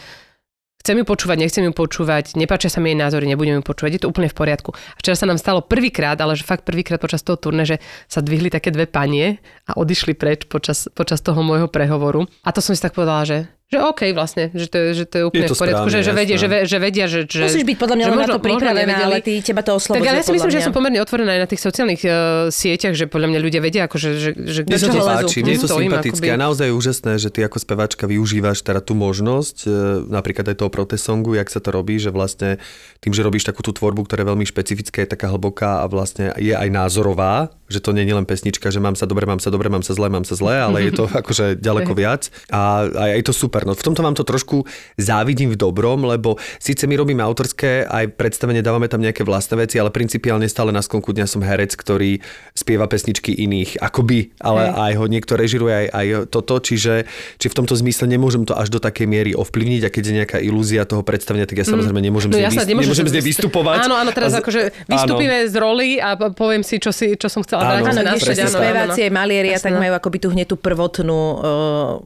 chcem 0.85 1.01
ju 1.01 1.05
počúvať, 1.05 1.37
nechcem 1.41 1.65
ju 1.67 1.73
počúvať, 1.73 2.37
nepáčia 2.37 2.71
sa 2.71 2.79
mi 2.79 2.93
jej 2.93 2.99
názory, 3.01 3.27
nebudem 3.27 3.59
ju 3.59 3.63
počúvať, 3.65 3.91
je 3.97 4.01
to 4.05 4.11
úplne 4.13 4.29
v 4.29 4.37
poriadku. 4.37 4.71
A 4.71 4.97
včera 5.01 5.17
sa 5.17 5.27
nám 5.27 5.41
stalo 5.41 5.65
prvýkrát, 5.65 6.15
ale 6.21 6.37
že 6.37 6.47
fakt 6.47 6.63
prvýkrát 6.63 7.01
počas 7.01 7.25
toho 7.25 7.35
turné, 7.35 7.65
že 7.65 7.81
sa 8.07 8.21
dvihli 8.21 8.53
také 8.53 8.69
dve 8.69 8.87
panie 8.87 9.41
a 9.67 9.75
odišli 9.75 10.13
preč 10.13 10.45
počas, 10.45 10.87
počas 10.93 11.19
toho 11.25 11.41
môjho 11.41 11.67
prehovoru. 11.67 12.29
A 12.45 12.53
to 12.53 12.61
som 12.61 12.77
si 12.77 12.79
tak 12.79 12.95
povedala, 12.95 13.25
že 13.27 13.56
že 13.67 13.83
OK 13.83 14.15
vlastne, 14.15 14.47
že 14.55 14.71
to 14.71 14.79
je, 14.79 14.87
že 14.95 15.05
to 15.11 15.15
je 15.19 15.23
úplne 15.27 15.43
Je 15.43 15.51
to 15.51 15.55
v 15.55 15.67
poriadku, 15.67 15.91
správne, 15.91 15.99
že, 15.99 16.07
že, 16.07 16.13
vedia, 16.15 16.35
že, 16.39 16.47
že 16.63 16.77
vedia, 16.79 17.05
že... 17.11 17.19
že 17.27 17.51
Musíš 17.51 17.67
byť 17.67 17.75
podľa 17.75 17.95
mňa 17.99 18.05
že 18.05 18.07
len 18.07 18.15
na 18.15 18.21
možno- 18.23 18.31
to 18.31 18.39
možno 18.39 18.47
pripravená, 18.47 18.95
ale 19.03 19.17
ty, 19.19 19.33
teba 19.43 19.59
to 19.59 19.75
Tak 19.75 19.79
oslobodzuje. 19.83 20.07
ale 20.07 20.15
ja 20.15 20.23
si 20.23 20.31
myslím, 20.31 20.51
že 20.55 20.57
ja 20.57 20.63
som 20.63 20.71
pomerne 20.71 20.99
otvorená 21.03 21.31
aj 21.35 21.41
na 21.43 21.49
tých 21.51 21.61
sociálnych 21.67 22.01
uh, 22.07 22.11
sieťach, 22.47 22.95
že 22.95 23.11
podľa 23.11 23.27
mňa 23.27 23.39
ľudia 23.43 23.59
vedia, 23.59 23.81
akože, 23.91 24.09
že, 24.15 24.29
že 24.39 24.61
Mne 24.63 24.77
sa 24.79 24.87
to 24.87 24.95
čoho 24.95 25.03
lezú? 25.03 25.19
páči, 25.27 25.37
mne 25.43 25.51
je 25.51 25.59
to 25.59 25.67
sympatické 25.67 26.27
a 26.31 26.37
naozaj 26.39 26.65
je 26.71 26.73
úžasné, 26.79 27.11
že 27.19 27.27
ty 27.27 27.39
ako 27.43 27.57
speváčka 27.59 28.07
využívaš 28.07 28.63
teda 28.63 28.79
tú 28.79 28.95
možnosť, 28.95 29.57
e, 29.67 29.69
napríklad 30.15 30.47
aj 30.47 30.63
toho 30.63 30.71
protesongu, 30.71 31.35
jak 31.35 31.51
sa 31.51 31.59
to 31.59 31.75
robí, 31.75 31.99
že 31.99 32.15
vlastne 32.15 32.63
tým, 33.03 33.11
že 33.11 33.19
robíš 33.19 33.43
takú 33.43 33.67
tú 33.67 33.75
tvorbu, 33.75 34.07
ktorá 34.07 34.23
je 34.23 34.31
veľmi 34.31 34.45
špecifická, 34.47 35.03
je 35.03 35.11
taká 35.11 35.27
hlboká 35.27 35.83
a 35.83 35.91
vlastne 35.91 36.31
je 36.39 36.55
aj 36.55 36.71
názorová, 36.71 37.51
že 37.67 37.83
to 37.83 37.91
nie 37.91 38.07
je 38.07 38.15
len 38.15 38.23
pesnička, 38.23 38.71
že 38.71 38.79
mám 38.79 38.95
sa 38.95 39.03
dobre, 39.03 39.27
mám 39.27 39.43
sa 39.43 39.51
dobre, 39.51 39.67
mám 39.67 39.83
sa 39.83 39.91
zle, 39.91 40.07
mám 40.07 40.23
sa 40.23 40.39
zle, 40.39 40.55
ale 40.55 40.87
je 40.87 40.95
to 40.95 41.03
akože 41.19 41.59
ďaleko 41.59 41.91
viac 41.91 42.31
a, 42.47 42.87
a 42.87 43.03
je 43.11 43.27
to 43.27 43.35
super. 43.35 43.56
No 43.63 43.73
v 43.73 43.81
tomto 43.81 44.01
vám 44.01 44.13
to 44.13 44.21
trošku 44.21 44.67
závidím 44.95 45.49
v 45.49 45.57
dobrom, 45.57 46.03
lebo 46.03 46.35
síce 46.57 46.83
my 46.83 46.93
robíme 46.93 47.23
autorské, 47.23 47.87
aj 47.87 48.13
predstavenie 48.13 48.59
dávame 48.59 48.85
tam 48.85 48.99
nejaké 48.99 49.23
vlastné 49.23 49.57
veci, 49.57 49.79
ale 49.79 49.89
principiálne 49.89 50.45
stále 50.45 50.69
na 50.69 50.83
skonku 50.83 51.09
dňa 51.09 51.25
som 51.25 51.39
herec, 51.39 51.73
ktorý 51.73 52.19
spieva 52.51 52.85
pesničky 52.85 53.31
iných, 53.31 53.79
akoby, 53.79 54.35
ale 54.37 54.67
aj 54.69 54.91
ho 54.95 55.05
niekto 55.07 55.33
režiruje 55.33 55.73
aj, 55.73 55.87
aj 55.89 56.05
toto, 56.27 56.59
čiže 56.59 57.07
či 57.37 57.47
v 57.47 57.55
tomto 57.55 57.73
zmysle 57.73 58.05
nemôžem 58.05 58.43
to 58.43 58.53
až 58.53 58.67
do 58.67 58.77
takej 58.77 59.07
miery 59.07 59.31
ovplyvniť 59.31 59.81
a 59.85 59.89
keď 59.89 60.03
je 60.03 60.13
nejaká 60.15 60.37
ilúzia 60.41 60.83
toho 60.83 61.01
predstavenia, 61.01 61.47
tak 61.47 61.61
ja 61.61 61.65
samozrejme 61.65 62.01
nemôžem 62.01 62.29
No 62.29 62.37
z 62.37 62.43
nej, 62.43 62.51
nemôžeš 62.51 62.67
nemôžem 62.67 63.05
sa- 63.07 63.11
z 63.11 63.15
nej 63.15 63.25
vystupovať. 63.25 63.77
Áno, 63.87 63.95
áno, 63.95 64.11
teraz 64.11 64.33
z- 64.33 64.41
akože 64.41 64.61
vystúpime 64.85 65.47
z 65.47 65.55
roli 65.55 65.89
a 65.97 66.17
poviem 66.17 66.65
si, 66.65 66.81
čo, 66.81 66.91
si, 66.91 67.15
čo 67.15 67.29
som 67.29 67.45
chcela 67.45 67.61
Áno, 67.63 67.85
sa 67.85 67.93
Áno, 67.93 68.01
tak. 68.03 68.19
speváci 68.49 68.99
aj 69.05 69.11
malieri 69.13 69.49
a 69.53 69.59
tak 69.61 69.73
majú 69.73 69.93
akoby 69.93 70.17
tu 70.19 70.27
hneď 70.33 70.47
tú 70.49 70.57
prvotnú 70.57 71.13
uh, 71.13 71.39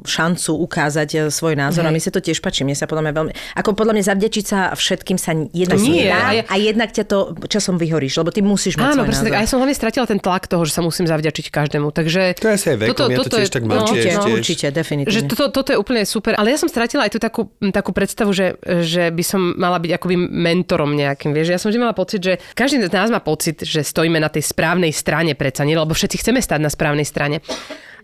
šancu 0.04 0.52
ukázať 0.62 1.10
uh, 1.18 1.20
svoj 1.42 1.58
názor 1.58 1.82
a 1.82 1.90
mi 1.90 1.98
sa 1.98 2.14
to 2.14 2.22
tiež 2.22 2.38
páči. 2.38 2.62
Mne 2.62 2.78
sa 2.78 2.86
podľa 2.86 3.10
mňa 3.10 3.14
veľmi... 3.18 3.32
Ako 3.58 3.74
podľa 3.74 3.94
mňa 3.98 4.04
zavďačiť 4.14 4.46
sa 4.46 4.60
všetkým 4.78 5.18
sa 5.18 5.34
jednak 5.34 5.82
To 5.82 5.82
nie, 5.82 6.06
a 6.06 6.30
ja- 6.38 6.46
a 6.46 6.56
jednak 6.62 6.94
ťa 6.94 7.04
to 7.10 7.18
časom 7.50 7.82
vyhoríš, 7.82 8.22
lebo 8.22 8.30
ty 8.30 8.46
musíš 8.46 8.78
mať 8.78 8.94
Áno, 8.94 9.02
presne 9.10 9.34
tak. 9.34 9.42
A 9.42 9.44
ja 9.44 9.50
som 9.50 9.58
hlavne 9.58 9.74
stratila 9.74 10.06
ten 10.06 10.22
tlak 10.22 10.46
toho, 10.46 10.62
že 10.62 10.78
sa 10.78 10.86
musím 10.86 11.10
zavďačiť 11.10 11.50
každému. 11.50 11.90
Takže 11.90 12.38
To 12.38 12.48
je 12.48 12.54
asi 12.54 12.68
aj 12.72 12.78
vekom, 12.78 13.10
ja 13.10 13.18
to 13.18 13.32
tiež 13.34 13.50
tak 13.50 13.64
mám 13.66 13.82
Určite, 13.82 14.06
tiež, 14.06 14.16
tiež. 14.22 14.34
určite, 14.38 14.66
definitívne. 14.70 15.16
Že 15.18 15.22
toto, 15.34 15.46
toto 15.50 15.70
je 15.74 15.78
úplne 15.82 16.06
super. 16.06 16.38
Ale 16.38 16.54
ja 16.54 16.58
som 16.62 16.70
stratila 16.70 17.10
aj 17.10 17.12
tú 17.16 17.20
takú, 17.20 17.42
takú 17.74 17.90
predstavu, 17.96 18.30
že, 18.36 18.62
že 18.86 19.10
by 19.10 19.24
som 19.26 19.42
mala 19.58 19.82
byť 19.82 19.92
akoby 19.98 20.16
mentorom 20.20 20.94
nejakým. 20.94 21.34
Vieš, 21.34 21.48
ja 21.50 21.60
som 21.60 21.74
vždy 21.74 21.80
mala 21.82 21.96
pocit, 21.98 22.22
že 22.22 22.38
každý 22.54 22.84
z 22.86 22.92
nás 22.92 23.10
má 23.10 23.24
pocit, 23.24 23.64
že 23.66 23.82
stojíme 23.82 24.20
na 24.20 24.30
tej 24.30 24.44
správnej 24.46 24.92
strane 24.92 25.34
predsa, 25.34 25.64
nie? 25.66 25.74
Lebo 25.74 25.96
všetci 25.96 26.22
chceme 26.22 26.44
stať 26.44 26.60
na 26.62 26.70
správnej 26.70 27.08
strane. 27.08 27.40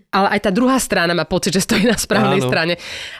Ale 0.08 0.40
aj 0.40 0.48
tá 0.48 0.50
druhá 0.50 0.80
strana 0.80 1.12
má 1.12 1.28
pocit, 1.28 1.52
že 1.52 1.64
stojí 1.68 1.84
na 1.84 1.96
správnej 2.00 2.40
Áno. 2.40 2.48
strane. 2.48 2.74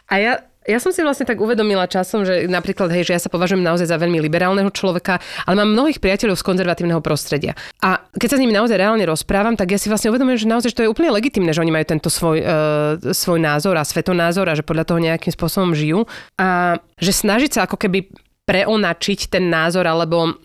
A 0.08 0.14
ja, 0.16 0.32
ja 0.68 0.78
som 0.80 0.92
si 0.92 1.00
vlastne 1.00 1.24
tak 1.24 1.40
uvedomila 1.40 1.88
časom, 1.88 2.28
že 2.28 2.44
napríklad, 2.44 2.92
hej, 2.92 3.08
že 3.08 3.16
ja 3.16 3.20
sa 3.20 3.32
považujem 3.32 3.64
naozaj 3.64 3.88
za 3.88 3.96
veľmi 3.96 4.20
liberálneho 4.20 4.68
človeka, 4.68 5.16
ale 5.48 5.64
mám 5.64 5.72
mnohých 5.72 5.96
priateľov 5.96 6.36
z 6.36 6.44
konzervatívneho 6.44 7.00
prostredia. 7.00 7.56
A 7.80 8.04
keď 8.12 8.28
sa 8.28 8.36
s 8.36 8.42
nimi 8.44 8.52
naozaj 8.52 8.76
reálne 8.76 9.04
rozprávam, 9.08 9.56
tak 9.56 9.72
ja 9.72 9.80
si 9.80 9.88
vlastne 9.88 10.12
uvedomujem, 10.12 10.44
že 10.44 10.52
naozaj 10.52 10.68
že 10.68 10.76
to 10.76 10.84
je 10.84 10.92
úplne 10.92 11.08
legitimné, 11.08 11.56
že 11.56 11.64
oni 11.64 11.72
majú 11.72 11.88
tento 11.88 12.12
svoj, 12.12 12.38
uh, 12.44 13.00
svoj 13.16 13.40
názor 13.40 13.80
a 13.80 13.88
svetonázor 13.88 14.44
a 14.52 14.56
že 14.56 14.64
podľa 14.64 14.84
toho 14.84 15.00
nejakým 15.00 15.32
spôsobom 15.32 15.72
žijú. 15.72 16.04
A 16.36 16.76
že 17.00 17.16
snažiť 17.16 17.50
sa 17.56 17.60
ako 17.64 17.80
keby 17.80 18.12
preonačiť 18.44 19.28
ten 19.28 19.48
názor 19.48 19.84
alebo 19.84 20.36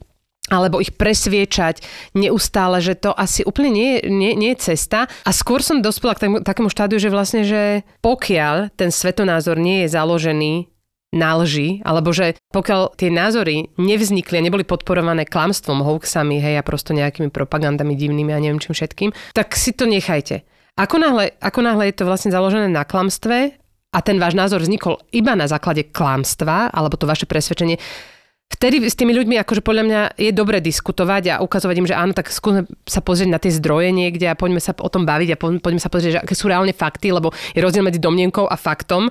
alebo 0.51 0.83
ich 0.83 0.91
presviečať 0.91 1.79
neustále, 2.19 2.83
že 2.83 2.99
to 2.99 3.15
asi 3.15 3.47
úplne 3.47 3.71
nie, 3.71 3.91
nie, 4.03 4.35
nie 4.35 4.51
je 4.55 4.75
cesta. 4.75 5.07
A 5.23 5.31
skôr 5.31 5.63
som 5.63 5.79
dospela 5.79 6.19
k 6.19 6.27
takému, 6.27 6.37
takému 6.43 6.69
štádiu, 6.69 6.99
že 6.99 7.07
vlastne, 7.07 7.47
že 7.47 7.87
pokiaľ 8.03 8.75
ten 8.75 8.91
svetonázor 8.91 9.55
nie 9.55 9.87
je 9.87 9.95
založený 9.95 10.53
na 11.13 11.37
lži, 11.37 11.85
alebo 11.85 12.09
že 12.09 12.35
pokiaľ 12.49 12.97
tie 12.97 13.13
názory 13.13 13.69
nevznikli 13.77 14.41
a 14.41 14.45
neboli 14.45 14.65
podporované 14.65 15.29
klamstvom, 15.29 15.85
hoaxami, 15.85 16.41
hej, 16.41 16.57
a 16.57 16.65
prosto 16.65 16.91
nejakými 16.91 17.29
propagandami 17.29 17.93
divnými 17.93 18.33
a 18.33 18.41
neviem 18.41 18.57
čím 18.57 18.73
všetkým, 18.73 19.13
tak 19.37 19.53
si 19.53 19.77
to 19.77 19.85
nechajte. 19.85 20.41
Ako 20.73 20.97
náhle, 20.97 21.37
ako 21.37 21.61
náhle 21.61 21.93
je 21.93 22.01
to 22.01 22.09
vlastne 22.09 22.33
založené 22.33 22.65
na 22.65 22.81
klamstve 22.81 23.61
a 23.93 23.99
ten 24.01 24.17
váš 24.17 24.33
názor 24.33 24.65
vznikol 24.65 25.05
iba 25.13 25.37
na 25.37 25.45
základe 25.45 25.85
klamstva, 25.93 26.73
alebo 26.73 26.97
to 26.97 27.05
vaše 27.05 27.29
presvedčenie, 27.29 27.77
Vtedy 28.53 28.85
s 28.85 28.93
tými 28.93 29.17
ľuďmi 29.17 29.41
akože 29.41 29.65
podľa 29.65 29.83
mňa 29.83 30.01
je 30.13 30.29
dobre 30.29 30.61
diskutovať 30.61 31.23
a 31.33 31.35
ukazovať 31.41 31.75
im, 31.81 31.89
že 31.89 31.97
áno, 31.97 32.13
tak 32.13 32.29
skúsme 32.29 32.69
sa 32.85 33.01
pozrieť 33.01 33.29
na 33.33 33.41
tie 33.41 33.49
zdroje 33.49 33.89
niekde 33.89 34.29
a 34.29 34.37
poďme 34.37 34.61
sa 34.61 34.77
o 34.77 34.89
tom 34.93 35.09
baviť 35.09 35.29
a 35.33 35.37
po- 35.41 35.57
poďme 35.57 35.81
sa 35.81 35.89
pozrieť, 35.89 36.11
že 36.13 36.21
aké 36.21 36.37
sú 36.37 36.45
reálne 36.45 36.69
fakty, 36.69 37.09
lebo 37.09 37.33
je 37.57 37.59
rozdiel 37.65 37.81
medzi 37.81 37.97
domnienkou 37.97 38.45
a 38.45 38.53
faktom 38.53 39.09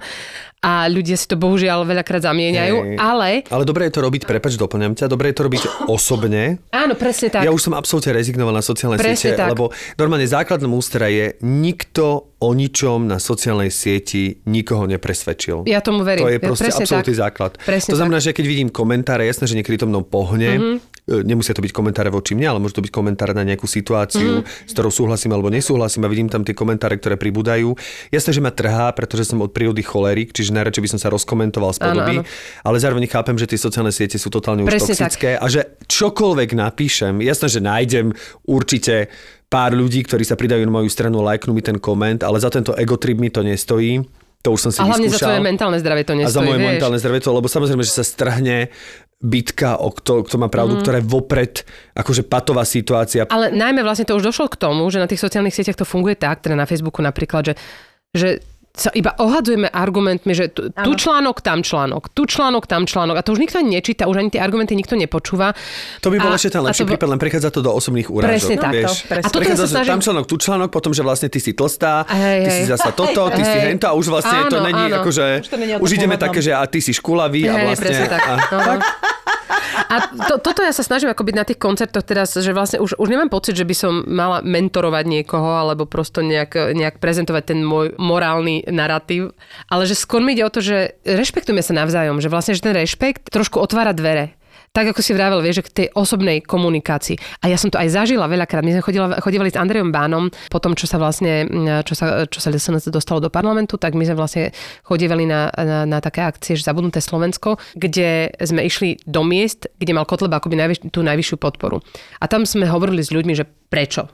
a 0.63 0.87
ľudia 0.87 1.15
si 1.15 1.27
to 1.27 1.35
bohužiaľ 1.35 1.83
veľakrát 1.83 2.23
zamieňajú, 2.23 2.77
Hej. 2.85 2.97
ale 2.97 3.43
Ale 3.45 3.65
dobre 3.65 3.87
je 3.87 3.93
to 3.93 4.01
robiť, 4.01 4.23
prepač, 4.25 4.55
doplňam 4.55 4.95
ťa, 4.95 5.07
dobre 5.07 5.29
je 5.29 5.37
to 5.37 5.43
robiť 5.43 5.63
osobne, 5.91 6.63
áno, 6.71 6.95
presne 6.95 7.29
tak. 7.29 7.43
Ja 7.43 7.51
už 7.51 7.59
som 7.61 7.75
absolútne 7.75 8.13
rezignoval 8.13 8.53
na 8.53 8.63
sociálne 8.63 8.95
Presne 8.95 9.19
siete, 9.19 9.37
tak. 9.37 9.51
lebo 9.51 9.69
normálne 9.97 10.25
základná 10.25 10.69
ústra 10.69 11.07
je, 11.07 11.35
nikto 11.43 12.31
o 12.39 12.51
ničom 12.53 13.07
na 13.07 13.19
sociálnej 13.19 13.71
sieti 13.71 14.43
nikoho 14.45 14.87
nepresvedčil. 14.87 15.63
Ja 15.65 15.79
tomu 15.79 16.03
verím. 16.03 16.27
To 16.27 16.31
je 16.31 16.39
Ja 16.39 16.43
proste 16.43 16.65
presne 16.69 16.85
absolútny 16.85 17.13
tak. 17.13 17.23
základ. 17.23 17.53
Presne 17.61 17.91
to 17.91 17.97
znamená, 17.97 18.19
že 18.19 18.31
keď 18.31 18.45
vidím 18.45 18.69
komentáre, 18.69 19.23
jasné, 19.23 19.47
že 19.47 19.55
niekedy 19.55 19.79
to 19.79 19.87
mnou 19.87 20.03
pohne, 20.03 20.51
Mhm. 20.53 20.59
mm-hmm. 20.59 21.23
nemusia 21.25 21.51
to 21.51 21.59
byť 21.61 21.71
komentáre 21.71 22.09
voči 22.09 22.33
mne, 22.33 22.47
ale 22.49 22.59
môžu 22.59 22.79
to 22.79 22.85
byť 22.85 22.91
komentáre 22.91 23.31
na 23.31 23.43
nejakú 23.43 23.67
situáciu, 23.67 24.23
Mhm. 24.23 24.39
mm-hmm. 24.41 24.67
s 24.67 24.73
ktorou 24.73 24.91
súhlasím 24.91 25.31
alebo 25.31 25.51
nesúhlasím 25.51 26.03
a 26.03 26.11
vidím 26.11 26.27
tam 26.27 26.43
tie 26.43 26.51
komentáre, 26.53 26.95
ktoré 26.97 27.15
pribúdajú. 27.15 27.75
Jasné, 28.09 28.31
že 28.33 28.41
ma 28.41 28.51
trhá, 28.51 28.91
pretože 28.91 29.23
som 29.25 29.39
od 29.39 29.51
prírody 29.51 29.83
cholerik, 29.83 30.31
čiže 30.31 30.51
najradšej 30.53 30.83
by 30.85 30.91
som 30.93 31.01
sa 31.01 31.09
rozkomentoval 31.09 31.73
z 31.73 31.81
Áno, 31.81 31.87
podoby, 31.89 32.15
áno. 32.21 32.29
ale 32.63 32.77
zároveň 32.79 33.05
chápem, 33.09 33.37
že 33.37 33.49
tie 33.49 33.59
sociálne 33.59 33.91
siete 33.91 34.21
sú 34.21 34.29
totálne 34.29 34.63
už 34.63 34.69
Presne 34.69 34.93
tak. 34.93 35.11
toxické 35.11 35.31
a 35.35 35.47
že 35.49 35.81
čokoľvek 35.89 36.51
napíšem, 36.53 37.25
jasné, 37.25 37.47
že 37.49 37.61
nájdem 37.61 38.13
určite 38.45 39.09
pár 39.49 39.73
ľudí, 39.73 40.01
ktorí 40.05 40.25
sa 40.25 40.37
pridajú 40.37 40.65
na 40.65 40.73
moju 40.73 40.89
stranu, 40.89 41.21
lajknú 41.21 41.53
mi 41.53 41.61
ten 41.61 41.77
koment, 41.77 42.25
ale 42.25 42.41
za 42.41 42.49
tento 42.49 42.73
ego 42.73 42.97
trip 42.97 43.21
mi 43.21 43.29
to 43.29 43.45
nestojí. 43.45 44.01
To 44.43 44.59
už 44.59 44.61
som 44.65 44.71
si 44.75 44.83
A 44.83 44.91
hlavne 44.91 45.07
za 45.07 45.23
vyskúšal. 45.23 45.29
tvoje 45.39 45.43
mentálne 45.47 45.79
zdravie 45.79 46.03
to 46.03 46.13
a 46.13 46.27
za 46.27 46.43
nestojí, 46.43 46.47
moje 46.51 46.59
vieš. 46.59 46.71
mentálne 46.75 46.99
zdravie 46.99 47.21
to, 47.23 47.31
lebo 47.31 47.47
samozrejme, 47.47 47.83
že 47.87 47.95
sa 47.95 48.03
strhne 48.03 48.75
bitka 49.23 49.79
o 49.79 49.95
kto, 49.95 50.27
kto 50.27 50.35
má 50.35 50.51
pravdu, 50.51 50.75
mm. 50.75 50.81
ktorá 50.83 50.97
je 50.99 51.07
vopred 51.07 51.55
akože 51.95 52.27
patová 52.27 52.67
situácia. 52.67 53.23
Ale 53.31 53.55
najmä 53.55 53.87
vlastne 53.87 54.03
to 54.03 54.19
už 54.19 54.35
došlo 54.35 54.51
k 54.51 54.59
tomu, 54.59 54.83
že 54.91 54.99
na 54.99 55.07
tých 55.07 55.23
sociálnych 55.23 55.55
sieťach 55.55 55.79
to 55.79 55.87
funguje 55.87 56.19
tak, 56.19 56.43
teda 56.43 56.59
na 56.59 56.67
Facebooku 56.67 56.99
napríklad, 56.99 57.55
že, 57.55 57.55
že 58.11 58.29
sa 58.73 58.89
iba 58.91 59.13
ohadzujeme 59.15 59.69
argumentmi, 59.69 60.33
že 60.33 60.49
tu, 60.49 60.73
tu 60.73 60.91
článok, 60.95 61.39
tam 61.39 61.61
článok, 61.61 62.09
tu 62.09 62.25
článok, 62.25 62.65
tam 62.65 62.83
článok. 62.83 63.15
A 63.15 63.23
to 63.23 63.31
už 63.31 63.39
nikto 63.39 63.61
ani 63.61 63.77
nečíta, 63.77 64.05
už 64.05 64.17
ani 64.17 64.29
tie 64.29 64.41
argumenty 64.41 64.73
nikto 64.73 64.97
nepočúva. 64.97 65.53
To 66.01 66.09
by 66.09 66.17
bol 66.17 66.33
A- 66.33 66.41
ešte 66.41 66.51
ten 66.51 66.61
a 66.61 66.67
lepší 66.67 66.81
to 66.81 66.85
bo- 66.85 66.91
prípad, 66.91 67.09
len 67.11 67.21
prechádza 67.21 67.49
to 67.49 67.61
do 67.61 67.69
osobných 67.69 68.09
urážok. 68.09 68.33
Presne 68.33 68.57
tak, 68.57 68.73
vieš. 68.73 68.89
to, 68.89 69.07
presne. 69.07 69.21
A 69.21 69.29
toto 69.29 69.39
Prechádza 69.39 69.63
sa 69.63 69.73
snažím- 69.75 69.91
tam 69.91 70.01
článok, 70.01 70.25
tu 70.25 70.37
článok, 70.39 70.69
potom, 70.71 70.91
že 70.91 71.03
vlastne 71.03 71.29
ty 71.29 71.39
si 71.39 71.53
tlstá, 71.53 72.09
Hej, 72.09 72.39
ty 72.39 72.51
si 72.51 72.63
hej. 72.63 72.71
zasa 72.73 72.91
toto, 72.91 73.23
ty 73.31 73.43
si 73.43 73.53
Hej. 73.55 73.65
hento 73.71 73.87
a 73.87 73.93
už 73.93 74.07
vlastne 74.09 74.39
to 74.49 74.57
Áno, 74.57 74.65
není 74.65 74.85
áno. 74.89 74.97
akože, 74.99 75.25
Už 75.39 75.49
to 75.49 75.57
není 75.59 75.73
už 75.77 75.91
ideme 75.93 76.17
také, 76.17 76.41
že 76.41 76.51
a 76.51 76.65
ty 76.65 76.81
si 76.81 76.91
škulavý 76.91 77.45
a 77.45 77.53
Hej, 77.53 77.65
vlastne... 77.69 77.85
presne 77.85 78.07
tak. 78.09 78.23
A, 78.25 78.35
No. 78.49 79.22
A 79.93 79.95
to, 80.09 80.41
toto 80.41 80.65
ja 80.65 80.73
sa 80.73 80.85
snažím 80.85 81.13
ako 81.13 81.25
byť 81.25 81.37
na 81.37 81.45
tých 81.45 81.61
koncertoch 81.61 82.05
teraz, 82.05 82.33
že 82.33 82.53
vlastne 82.57 82.81
už, 82.81 82.97
už 82.97 83.09
nemám 83.09 83.29
pocit, 83.29 83.57
že 83.57 83.69
by 83.69 83.75
som 83.77 83.93
mala 84.09 84.41
mentorovať 84.41 85.05
niekoho 85.05 85.53
alebo 85.53 85.85
prosto 85.85 86.25
nejak, 86.25 86.73
nejak 86.73 86.97
prezentovať 87.01 87.53
ten 87.53 87.61
môj 87.61 87.93
morálny 88.01 88.65
narratív, 88.69 89.37
ale 89.69 89.85
že 89.85 89.99
skôr 89.99 90.25
mi 90.25 90.33
ide 90.33 90.45
o 90.49 90.53
to, 90.53 90.65
že 90.65 90.97
rešpektujeme 91.05 91.61
sa 91.61 91.77
navzájom, 91.77 92.21
že 92.21 92.33
vlastne 92.33 92.57
že 92.57 92.65
ten 92.65 92.77
rešpekt 92.77 93.29
trošku 93.29 93.61
otvára 93.61 93.93
dvere. 93.93 94.37
Tak 94.73 94.97
ako 94.97 95.05
si 95.05 95.13
vravel, 95.13 95.45
vieš, 95.45 95.61
že 95.61 95.67
k 95.69 95.77
tej 95.85 95.89
osobnej 95.93 96.41
komunikácii. 96.41 97.45
A 97.45 97.53
ja 97.53 97.61
som 97.61 97.69
to 97.69 97.77
aj 97.77 97.93
zažila 97.93 98.25
veľakrát. 98.25 98.65
My 98.65 98.73
sme 98.73 98.81
chodila, 98.81 99.21
chodívali 99.21 99.53
s 99.53 99.61
Andrejom 99.61 99.93
Bánom 99.93 100.33
po 100.49 100.59
tom, 100.65 100.73
čo 100.73 100.89
sa 100.89 100.97
vlastne, 100.97 101.45
čo 101.85 101.93
sa, 101.93 102.25
čo 102.25 102.41
sa 102.41 102.49
dostalo 102.89 103.21
do 103.21 103.29
parlamentu, 103.29 103.77
tak 103.77 103.93
my 103.93 104.09
sme 104.09 104.17
vlastne 104.17 104.49
chodívali 104.81 105.29
na, 105.29 105.53
na, 105.53 105.85
na 105.85 105.99
také 106.01 106.25
akcie, 106.25 106.57
že 106.57 106.65
Zabudnuté 106.65 107.05
Slovensko, 107.05 107.61
kde 107.77 108.33
sme 108.41 108.65
išli 108.65 108.97
do 109.05 109.21
miest, 109.21 109.69
kde 109.77 109.93
mal 109.93 110.09
Kotleba 110.09 110.41
akoby 110.41 110.57
najvyš, 110.57 110.89
tú 110.89 111.05
najvyššiu 111.05 111.37
podporu. 111.37 111.85
A 112.17 112.25
tam 112.25 112.49
sme 112.49 112.65
hovorili 112.65 113.05
s 113.05 113.13
ľuďmi, 113.13 113.37
že 113.37 113.45
prečo 113.45 114.09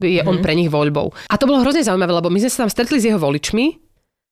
je 0.00 0.24
on 0.24 0.40
pre 0.40 0.56
nich 0.56 0.72
voľbou. 0.72 1.12
A 1.28 1.36
to 1.36 1.44
bolo 1.44 1.60
hrozne 1.60 1.84
zaujímavé, 1.84 2.10
lebo 2.16 2.32
my 2.32 2.40
sme 2.40 2.50
sa 2.50 2.64
tam 2.64 2.72
stretli 2.72 2.98
s 2.98 3.06
jeho 3.06 3.20
voličmi, 3.20 3.89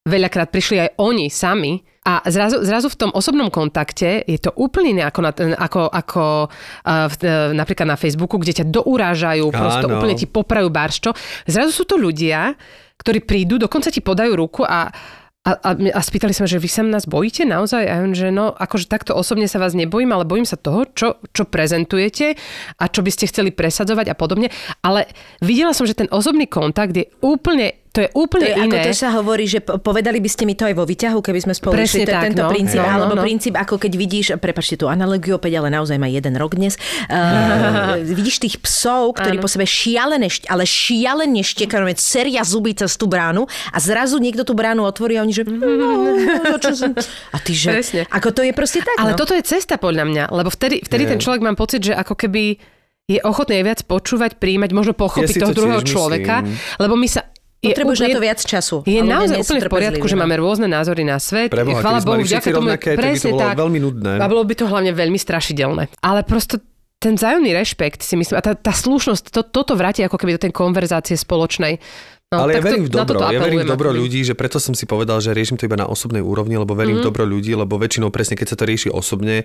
veľakrát 0.09 0.49
prišli 0.49 0.77
aj 0.81 0.91
oni 0.97 1.29
sami 1.29 1.85
a 2.09 2.25
zrazu, 2.25 2.65
zrazu 2.65 2.89
v 2.89 2.97
tom 2.97 3.11
osobnom 3.13 3.53
kontakte 3.53 4.25
je 4.25 4.41
to 4.41 4.49
úplne 4.57 4.97
iné 4.97 5.05
ako, 5.05 5.21
na, 5.21 5.33
ako, 5.61 5.83
ako 5.93 6.25
uh, 6.49 7.07
v, 7.13 7.15
uh, 7.21 7.53
napríklad 7.53 7.85
na 7.85 8.01
Facebooku, 8.01 8.41
kde 8.41 8.65
ťa 8.65 8.67
dourážajú, 8.73 9.45
prosto 9.53 9.87
Áno. 9.93 10.01
úplne 10.01 10.17
ti 10.17 10.25
poprajú 10.25 10.73
barščo. 10.73 11.13
Zrazu 11.45 11.69
sú 11.69 11.85
to 11.85 12.01
ľudia, 12.01 12.57
ktorí 12.97 13.29
prídu, 13.29 13.61
dokonca 13.61 13.93
ti 13.93 14.01
podajú 14.01 14.33
ruku 14.33 14.65
a 14.65 14.89
a, 15.49 15.57
a, 15.65 15.71
a 15.73 16.01
spýtali 16.05 16.37
sme, 16.37 16.45
že 16.45 16.61
vy 16.61 16.69
sa 16.69 16.85
nás 16.85 17.09
bojíte 17.09 17.49
naozaj? 17.49 17.89
A 17.89 18.05
on, 18.05 18.13
že 18.13 18.29
no, 18.29 18.53
akože 18.53 18.85
takto 18.85 19.17
osobne 19.17 19.49
sa 19.49 19.57
vás 19.57 19.73
nebojím, 19.73 20.13
ale 20.13 20.29
bojím 20.29 20.45
sa 20.45 20.61
toho, 20.61 20.85
čo, 20.93 21.25
čo 21.33 21.49
prezentujete 21.49 22.37
a 22.77 22.85
čo 22.91 23.01
by 23.01 23.09
ste 23.09 23.31
chceli 23.33 23.55
presadzovať 23.55 24.13
a 24.13 24.19
podobne. 24.19 24.53
Ale 24.85 25.09
videla 25.41 25.73
som, 25.73 25.89
že 25.89 25.97
ten 25.97 26.11
osobný 26.13 26.51
kontakt 26.51 26.93
je 26.93 27.09
úplne, 27.25 27.81
to 27.99 28.07
je 28.07 28.09
To 28.09 28.17
úplne 28.17 28.47
je, 28.47 28.55
ako 28.55 28.71
iné. 28.71 28.85
to 28.87 28.93
sa 28.95 29.11
hovorí, 29.11 29.45
že 29.45 29.59
po- 29.59 29.75
povedali 29.77 30.23
by 30.23 30.31
ste 30.31 30.47
mi 30.47 30.55
to 30.55 30.63
aj 30.63 30.73
vo 30.73 30.87
výťahu, 30.87 31.19
keby 31.19 31.41
sme 31.43 31.53
spolu 31.53 31.75
Presne 31.75 31.91
išli. 31.99 32.07
To 32.07 32.11
je 32.11 32.15
tak, 32.15 32.25
tento 32.31 32.43
no. 32.43 32.49
princíp, 32.49 32.79
No, 32.79 32.87
alebo 32.87 33.13
no. 33.13 33.23
princíp, 33.23 33.55
ako 33.55 33.75
keď 33.77 33.93
vidíš, 33.93 34.27
prepačte 34.39 34.79
tú 34.79 34.87
analogiu 34.87 35.35
opäť, 35.35 35.59
ale 35.59 35.69
naozaj 35.69 35.99
má 35.99 36.07
jeden 36.07 36.39
rok 36.39 36.55
dnes. 36.55 36.79
Uh, 37.11 37.99
vidíš 38.07 38.39
tých 38.39 38.57
psov, 38.59 39.19
ktorí 39.19 39.43
po 39.43 39.51
sebe 39.51 39.67
šialené, 39.67 40.31
šť- 40.31 40.47
ale 40.47 40.63
šialene 40.63 41.43
štekajú, 41.43 41.83
seria 41.99 42.47
zuby 42.47 42.71
cez 42.73 42.95
tú 42.95 43.11
bránu 43.11 43.45
a 43.69 43.79
zrazu 43.83 44.23
niekto 44.23 44.47
tú 44.47 44.55
bránu 44.55 44.87
otvorí 44.87 45.19
a 45.19 45.27
oni, 45.27 45.35
že... 45.35 45.43
No, 45.43 46.55
čo 46.63 46.77
som... 46.77 46.95
A 47.35 47.39
ty, 47.43 47.57
že... 47.57 47.75
Presne. 47.75 48.01
Ako 48.07 48.31
to 48.31 48.47
je 48.47 48.55
proste 48.55 48.79
tak, 48.79 48.95
Ale 48.95 49.15
no. 49.15 49.19
toto 49.19 49.35
je 49.35 49.43
cesta 49.43 49.75
podľa 49.75 50.05
mňa, 50.05 50.25
lebo 50.31 50.47
vtedy, 50.49 50.85
vtedy 50.85 51.03
Je. 51.05 51.11
ten 51.11 51.19
človek 51.19 51.43
mám 51.43 51.57
pocit, 51.57 51.83
že 51.83 51.97
ako 51.97 52.15
keby 52.15 52.61
je 53.09 53.19
ochotný 53.25 53.59
aj 53.59 53.65
viac 53.65 53.81
počúvať, 53.89 54.37
príjmať, 54.37 54.71
možno 54.71 54.93
pochopiť 54.93 55.33
Ja 55.33 55.43
toho 55.43 55.53
to 55.57 55.59
druhého 55.59 55.81
tiež 55.81 55.91
človeka, 55.91 56.45
myslím. 56.45 56.77
lebo 56.79 56.95
my 56.95 57.09
sa... 57.09 57.25
Je 57.59 57.69
Potrebuješ 57.69 57.99
na 58.01 58.09
to 58.09 58.21
viac 58.21 58.39
času. 58.39 58.77
Je 58.87 58.99
A 58.99 59.05
naozaj 59.05 59.43
úplne 59.43 59.61
v 59.61 59.67
poriadku, 59.69 60.05
že 60.05 60.15
no. 60.15 60.23
máme 60.23 60.39
rôzne 60.39 60.67
názory 60.67 61.03
na 61.03 61.19
svet. 61.19 61.51
Preboha, 61.51 61.83
Chvala 61.83 61.99
Bohu, 62.01 62.23
vďaka 62.23 62.49
tomu 62.49 62.71
rovnaké, 62.71 62.91
to 62.93 63.01
presne 63.01 63.31
bolo 63.31 63.43
tak. 63.43 63.55
veľmi 63.59 63.79
nudné. 63.81 64.13
A 64.15 64.27
bolo 64.27 64.43
by 64.43 64.55
to 64.55 64.65
hlavne 64.65 64.93
veľmi 64.93 65.19
strašidelné. 65.19 65.83
Ale 65.99 66.23
prosto 66.23 66.63
ten 66.97 67.15
vzájomný 67.15 67.51
rešpekt 67.53 67.99
si 68.01 68.15
myslím, 68.15 68.39
a 68.39 68.43
tá, 68.43 68.55
tá 68.55 68.71
slušnosť, 68.71 69.31
to, 69.31 69.43
toto 69.43 69.75
vráti 69.75 70.03
ako 70.03 70.15
keby 70.15 70.35
do 70.35 70.43
tej 70.45 70.53
konverzácie 70.53 71.15
spoločnej. 71.15 71.83
No, 72.29 72.45
ale 72.45 72.55
ja 72.55 72.61
to- 72.61 72.67
verím 72.69 72.85
v 72.85 72.93
dobro, 72.93 73.19
ja 73.21 73.39
verím 73.39 73.61
v 73.61 73.69
dobro 73.69 73.91
ľudí, 73.91 74.21
že 74.21 74.35
preto 74.35 74.59
som 74.59 74.71
si 74.73 74.85
povedal, 74.85 75.19
že 75.19 75.31
riešim 75.31 75.57
to 75.57 75.65
iba 75.65 75.75
na 75.75 75.87
osobnej 75.87 76.21
úrovni, 76.21 76.55
lebo 76.55 76.75
verím 76.75 76.99
v 76.99 77.03
Mhm. 77.03 77.09
dobro 77.09 77.25
ľudí, 77.25 77.55
lebo 77.55 77.75
väčšinou 77.75 78.11
presne, 78.11 78.35
keď 78.35 78.47
sa 78.51 78.57
to 78.57 78.65
rieši 78.65 78.89
osobne, 78.89 79.43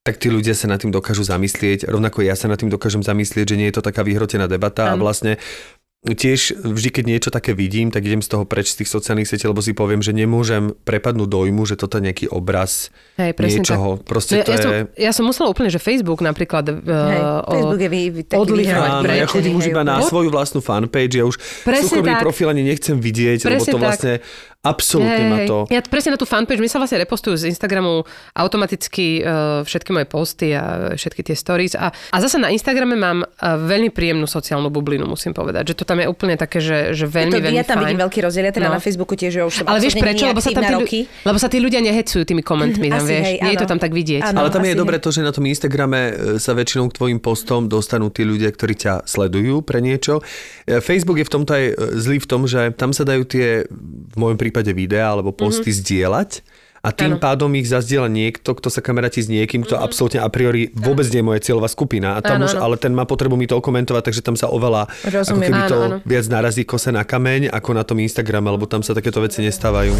tak 0.00 0.16
tí 0.16 0.28
ľudia 0.28 0.52
sa 0.52 0.66
nad 0.66 0.78
tým 0.78 0.88
dokážu 0.88 1.20
zamyslieť. 1.22 1.84
Rovnako 1.84 2.22
ja 2.22 2.32
sa 2.32 2.46
nad 2.46 2.56
tým 2.56 2.68
dokážem 2.68 3.00
zamyslieť, 3.00 3.44
že 3.44 3.56
nie 3.56 3.68
je 3.68 3.76
to 3.76 3.82
taká 3.82 4.00
vyhrotená 4.00 4.46
debata 4.46 4.88
a 4.88 4.94
Áno. 4.94 5.02
vlastne 5.02 5.36
tiež 6.02 6.66
vždy, 6.66 6.90
keď 6.90 7.04
niečo 7.06 7.30
také 7.30 7.54
vidím, 7.54 7.94
tak 7.94 8.02
idem 8.02 8.18
z 8.18 8.34
toho 8.34 8.42
preč 8.42 8.74
z 8.74 8.82
tých 8.82 8.90
sociálnych 8.90 9.30
sietí, 9.30 9.46
lebo 9.46 9.62
si 9.62 9.70
poviem, 9.70 10.02
že 10.02 10.10
nemôžem 10.10 10.74
prepadnúť 10.82 11.30
dojmu, 11.30 11.62
že 11.62 11.78
toto 11.78 12.02
je 12.02 12.10
nejaký 12.10 12.26
obraz 12.26 12.90
Hej, 13.14 13.38
niečoho. 13.38 14.02
Tak. 14.02 14.10
Proste 14.10 14.42
ja, 14.42 14.44
to 14.44 14.50
ja, 14.50 14.58
je... 14.58 14.62
som, 14.62 14.72
ja 14.98 15.10
som 15.14 15.24
musela 15.30 15.46
úplne, 15.46 15.70
že 15.70 15.78
Facebook 15.78 16.18
napríklad 16.18 16.74
Hej, 16.74 16.82
uh, 16.90 17.46
Facebook 17.46 17.82
je 17.86 17.90
vy, 17.90 18.02
vyhraný. 18.26 19.06
Áno, 19.06 19.14
ja 19.14 19.26
chodím 19.30 19.54
už 19.54 19.70
iba 19.70 19.86
na 19.86 20.02
svoju 20.02 20.34
vlastnú 20.34 20.58
fanpage, 20.58 21.22
ja 21.22 21.24
už 21.24 21.38
Presne 21.62 21.86
súkromný 21.86 22.18
tak. 22.18 22.22
profil 22.26 22.50
ani 22.50 22.66
nechcem 22.66 22.98
vidieť, 22.98 23.46
lebo 23.46 23.62
to 23.62 23.78
tak. 23.78 24.26
Absolútne 24.62 25.24
ma 25.26 25.38
Hej, 25.42 25.48
to... 25.50 25.56
Ja 25.74 25.82
presne 25.82 26.14
na 26.14 26.18
tú 26.18 26.22
fanpage, 26.22 26.62
mi 26.62 26.70
sa 26.70 26.78
vlastne 26.78 27.02
repostujú 27.02 27.34
z 27.34 27.50
Instagramu 27.50 28.06
automaticky 28.32 29.18
uh, 29.20 29.66
všetky 29.66 29.90
moje 29.90 30.06
posty 30.06 30.54
a 30.54 30.94
všetky 30.94 31.26
tie 31.26 31.34
stories. 31.34 31.74
A, 31.74 31.90
a 31.90 32.16
zase 32.22 32.38
na 32.38 32.46
Instagrame 32.46 32.94
mám 32.94 33.26
uh, 33.26 33.58
veľmi 33.58 33.90
príjemnú 33.90 34.30
sociálnu 34.30 34.70
bublinu, 34.70 35.02
musím 35.10 35.34
povedať. 35.34 35.74
Že 35.74 35.82
to 35.82 35.84
tam 35.84 35.98
je 35.98 36.06
úplne 36.06 36.38
také, 36.38 36.62
že, 36.62 36.94
že 36.94 37.10
veľmi, 37.10 37.34
to, 37.34 37.42
veľmi 37.42 37.58
ja 37.58 37.66
tam 37.66 37.82
fajn. 37.82 37.84
vidím 37.90 38.00
veľký 38.06 38.18
rozdiel, 38.22 38.44
ja 38.46 38.54
teda 38.54 38.70
No. 38.70 38.78
na 38.78 38.82
Facebooku 38.82 39.18
tiež, 39.18 39.32
že 39.34 39.42
už 39.42 39.52
som 39.52 39.66
Ale 39.66 39.82
vieš 39.82 39.98
prečo? 39.98 40.24
Lebo 40.30 40.38
sa, 40.38 40.54
tam 40.54 40.62
tí, 40.62 40.74
roky. 40.78 41.00
lebo 41.26 41.38
sa 41.42 41.48
tí 41.50 41.58
ľudia 41.58 41.82
nehecujú 41.82 42.22
tými 42.22 42.46
komentmi 42.46 42.86
tam, 42.86 43.02
Asi, 43.02 43.10
vieš. 43.18 43.26
hej, 43.26 43.36
Nie 43.42 43.52
je 43.58 43.60
to 43.60 43.66
tam 43.66 43.80
tak 43.82 43.90
vidieť. 43.90 44.22
Áno. 44.30 44.46
Ale 44.46 44.54
tam 44.54 44.62
je 44.62 44.78
hej. 44.78 45.00
to, 45.02 45.08
že 45.10 45.20
na 45.26 45.34
tom 45.34 45.42
Instagrame 45.50 46.00
e, 46.00 46.12
sa 46.38 46.54
väčšinou 46.54 46.86
k 46.86 46.94
tvojim 46.94 47.18
postom 47.18 47.66
dostanú 47.66 48.14
tí 48.14 48.22
ľudia, 48.22 48.54
ktorí 48.54 48.78
ťa 48.78 49.10
sledujú 49.10 49.66
pre 49.66 49.82
niečo. 49.82 50.22
Facebook 50.68 51.18
je 51.18 51.26
v 51.26 51.32
tomto 51.34 51.50
aj 51.50 51.64
zlý 51.98 52.22
v 52.22 52.26
tom, 52.30 52.46
že 52.46 52.70
tam 52.78 52.94
sa 52.94 53.02
dajú 53.02 53.26
tie, 53.26 53.66
v 53.66 54.14
môjom 54.14 54.38
prípade 54.38 54.51
videá 54.60 55.16
alebo 55.16 55.32
posty 55.32 55.72
mm-hmm. 55.72 55.80
zdieľať 55.80 56.30
a 56.82 56.90
tým 56.90 57.14
Áno. 57.14 57.22
pádom 57.22 57.46
ich 57.54 57.70
zazdieľa 57.70 58.10
niekto, 58.10 58.58
kto 58.58 58.66
sa 58.66 58.82
kamaráti 58.82 59.22
s 59.22 59.30
niekým, 59.30 59.62
kto 59.62 59.78
absolútne 59.78 60.18
a 60.18 60.26
priori 60.26 60.74
vôbec 60.74 61.06
nie 61.14 61.22
je 61.22 61.28
moje 61.30 61.40
cieľová 61.46 61.70
skupina. 61.70 62.18
A 62.18 62.26
tam 62.26 62.42
Áno, 62.42 62.50
už, 62.50 62.58
áno. 62.58 62.62
ale 62.66 62.74
ten 62.74 62.90
má 62.90 63.06
potrebu 63.06 63.38
mi 63.38 63.46
to 63.46 63.54
okomentovať, 63.54 64.02
takže 64.10 64.18
tam 64.26 64.34
sa 64.34 64.50
oveľa 64.50 64.90
ako 64.90 65.14
Rozumiem. 65.14 65.46
keby 65.46 65.62
to 65.70 65.78
Áno, 65.78 65.86
áno. 65.86 65.96
viac 66.02 66.26
narazí 66.26 66.66
kose 66.66 66.90
na 66.90 67.06
kameň, 67.06 67.54
ako 67.54 67.70
na 67.78 67.86
tom 67.86 68.02
Instagrame, 68.02 68.50
lebo 68.50 68.66
tam 68.66 68.82
sa 68.82 68.98
takéto 68.98 69.22
veci 69.22 69.46
nestávajú. 69.46 69.94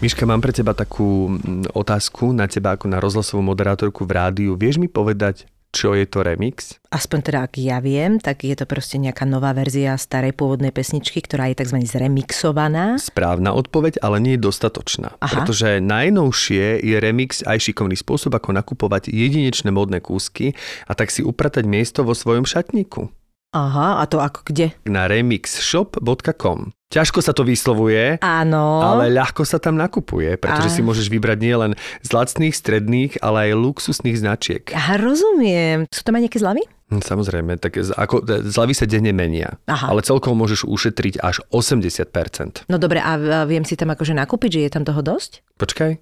Miška, 0.00 0.24
mám 0.24 0.40
pre 0.40 0.56
teba 0.56 0.72
takú 0.72 1.28
mm, 1.28 1.76
otázku 1.76 2.32
na 2.32 2.48
teba 2.48 2.80
ako 2.80 2.88
na 2.88 2.96
rozhlasovú 2.96 3.44
moderátorku 3.44 4.08
v 4.08 4.12
rádiu. 4.16 4.52
Vieš 4.56 4.80
mi 4.80 4.88
povedať, 4.88 5.44
čo 5.68 5.92
je 5.92 6.08
to 6.08 6.24
remix? 6.24 6.80
Aspoň 6.88 7.18
teda, 7.20 7.38
ak 7.44 7.60
ja 7.60 7.78
viem, 7.84 8.16
tak 8.16 8.48
je 8.48 8.56
to 8.56 8.64
proste 8.64 8.96
nejaká 8.96 9.28
nová 9.28 9.52
verzia 9.52 10.00
starej 10.00 10.32
pôvodnej 10.32 10.72
pesničky, 10.72 11.20
ktorá 11.20 11.52
je 11.52 11.60
tzv. 11.60 11.84
zremixovaná. 11.84 12.96
Správna 12.96 13.52
odpoveď, 13.52 14.00
ale 14.00 14.16
nie 14.24 14.40
je 14.40 14.48
dostatočná. 14.48 15.20
Aha. 15.20 15.28
Pretože 15.28 15.84
najnovšie 15.84 16.80
je 16.80 16.96
remix 16.96 17.44
aj 17.44 17.68
šikovný 17.68 18.00
spôsob, 18.00 18.32
ako 18.32 18.56
nakupovať 18.56 19.12
jedinečné 19.12 19.68
modné 19.68 20.00
kúsky 20.00 20.56
a 20.88 20.96
tak 20.96 21.12
si 21.12 21.20
upratať 21.20 21.68
miesto 21.68 22.00
vo 22.00 22.16
svojom 22.16 22.48
šatníku. 22.48 23.12
Aha, 23.52 24.00
a 24.00 24.04
to 24.08 24.20
ako 24.20 24.44
kde? 24.48 24.76
Na 24.88 25.08
remixshop.com. 25.08 26.72
Ťažko 26.88 27.20
sa 27.20 27.36
to 27.36 27.44
vyslovuje, 27.44 28.16
Áno. 28.24 28.80
ale 28.80 29.12
ľahko 29.12 29.44
sa 29.44 29.60
tam 29.60 29.76
nakupuje, 29.76 30.40
pretože 30.40 30.72
Á. 30.72 30.74
si 30.74 30.80
môžeš 30.80 31.12
vybrať 31.12 31.36
nielen 31.36 31.70
z 32.00 32.08
lacných, 32.08 32.56
stredných, 32.56 33.20
ale 33.20 33.52
aj 33.52 33.60
luxusných 33.60 34.16
značiek. 34.16 34.64
Aha, 34.72 34.96
rozumiem. 34.96 35.84
Sú 35.92 36.00
tam 36.00 36.16
aj 36.16 36.24
nejaké 36.24 36.40
zľavy? 36.40 36.64
Hm, 36.88 37.04
Samozrejme, 37.04 37.60
tak 37.60 37.76
z- 37.76 37.92
ako, 37.92 38.24
zľavy 38.24 38.72
sa 38.72 38.88
denne 38.88 39.12
menia, 39.12 39.60
Aha. 39.68 39.92
ale 39.92 40.00
celkovo 40.00 40.32
môžeš 40.34 40.64
ušetriť 40.64 41.20
až 41.20 41.44
80%. 41.52 42.64
No 42.66 42.80
dobre, 42.80 43.04
a 43.04 43.20
a 43.20 43.44
viem 43.44 43.68
si 43.68 43.76
tam 43.76 43.92
akože 43.92 44.16
nakúpiť, 44.16 44.50
že 44.50 44.60
je 44.64 44.70
tam 44.72 44.88
toho 44.88 45.04
dosť? 45.04 45.44
Počkaj, 45.60 46.00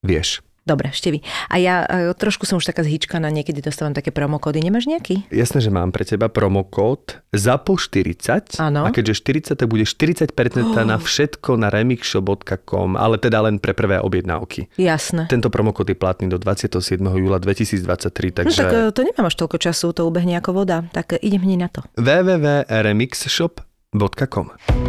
vieš. 0.00 0.46
Dobre, 0.68 0.92
števy. 0.92 1.24
A 1.48 1.56
ja 1.56 1.88
e, 1.88 2.12
trošku 2.12 2.44
som 2.44 2.60
už 2.60 2.68
taká 2.68 2.84
zhýčkaná, 2.84 3.32
niekedy 3.32 3.64
dostávam 3.64 3.96
také 3.96 4.12
promokódy. 4.12 4.60
Nemáš 4.60 4.84
nejaký? 4.86 5.24
Jasné, 5.32 5.64
že 5.64 5.72
mám 5.72 5.88
pre 5.88 6.04
teba 6.04 6.28
promokód 6.28 7.16
ZAPO40 7.32 8.60
Áno. 8.60 8.84
a 8.84 8.92
keďže 8.92 9.24
40, 9.54 9.56
tak 9.56 9.66
bude 9.66 9.88
40% 9.88 10.36
na 10.84 11.00
všetko 11.00 11.56
na 11.56 11.72
remixshop.com, 11.72 13.00
ale 13.00 13.16
teda 13.16 13.40
len 13.40 13.56
pre 13.56 13.72
prvé 13.72 14.04
objednávky. 14.04 14.68
Jasné. 14.76 15.32
Tento 15.32 15.48
promokód 15.48 15.88
je 15.88 15.96
platný 15.96 16.28
do 16.28 16.36
27. 16.36 16.76
júla 17.00 17.40
2023, 17.40 17.80
No 17.80 17.96
takže 18.44 18.60
tak 18.60 18.72
e, 18.72 18.92
to 18.92 19.00
nemám 19.00 19.32
až 19.32 19.40
toľko 19.40 19.56
času, 19.58 19.96
to 19.96 20.04
ubehne 20.04 20.36
ako 20.36 20.52
voda. 20.52 20.84
Tak 20.92 21.16
idem 21.24 21.40
hneď 21.40 21.58
na 21.58 21.68
to. 21.72 21.80
www.remixshop.com 21.96 24.79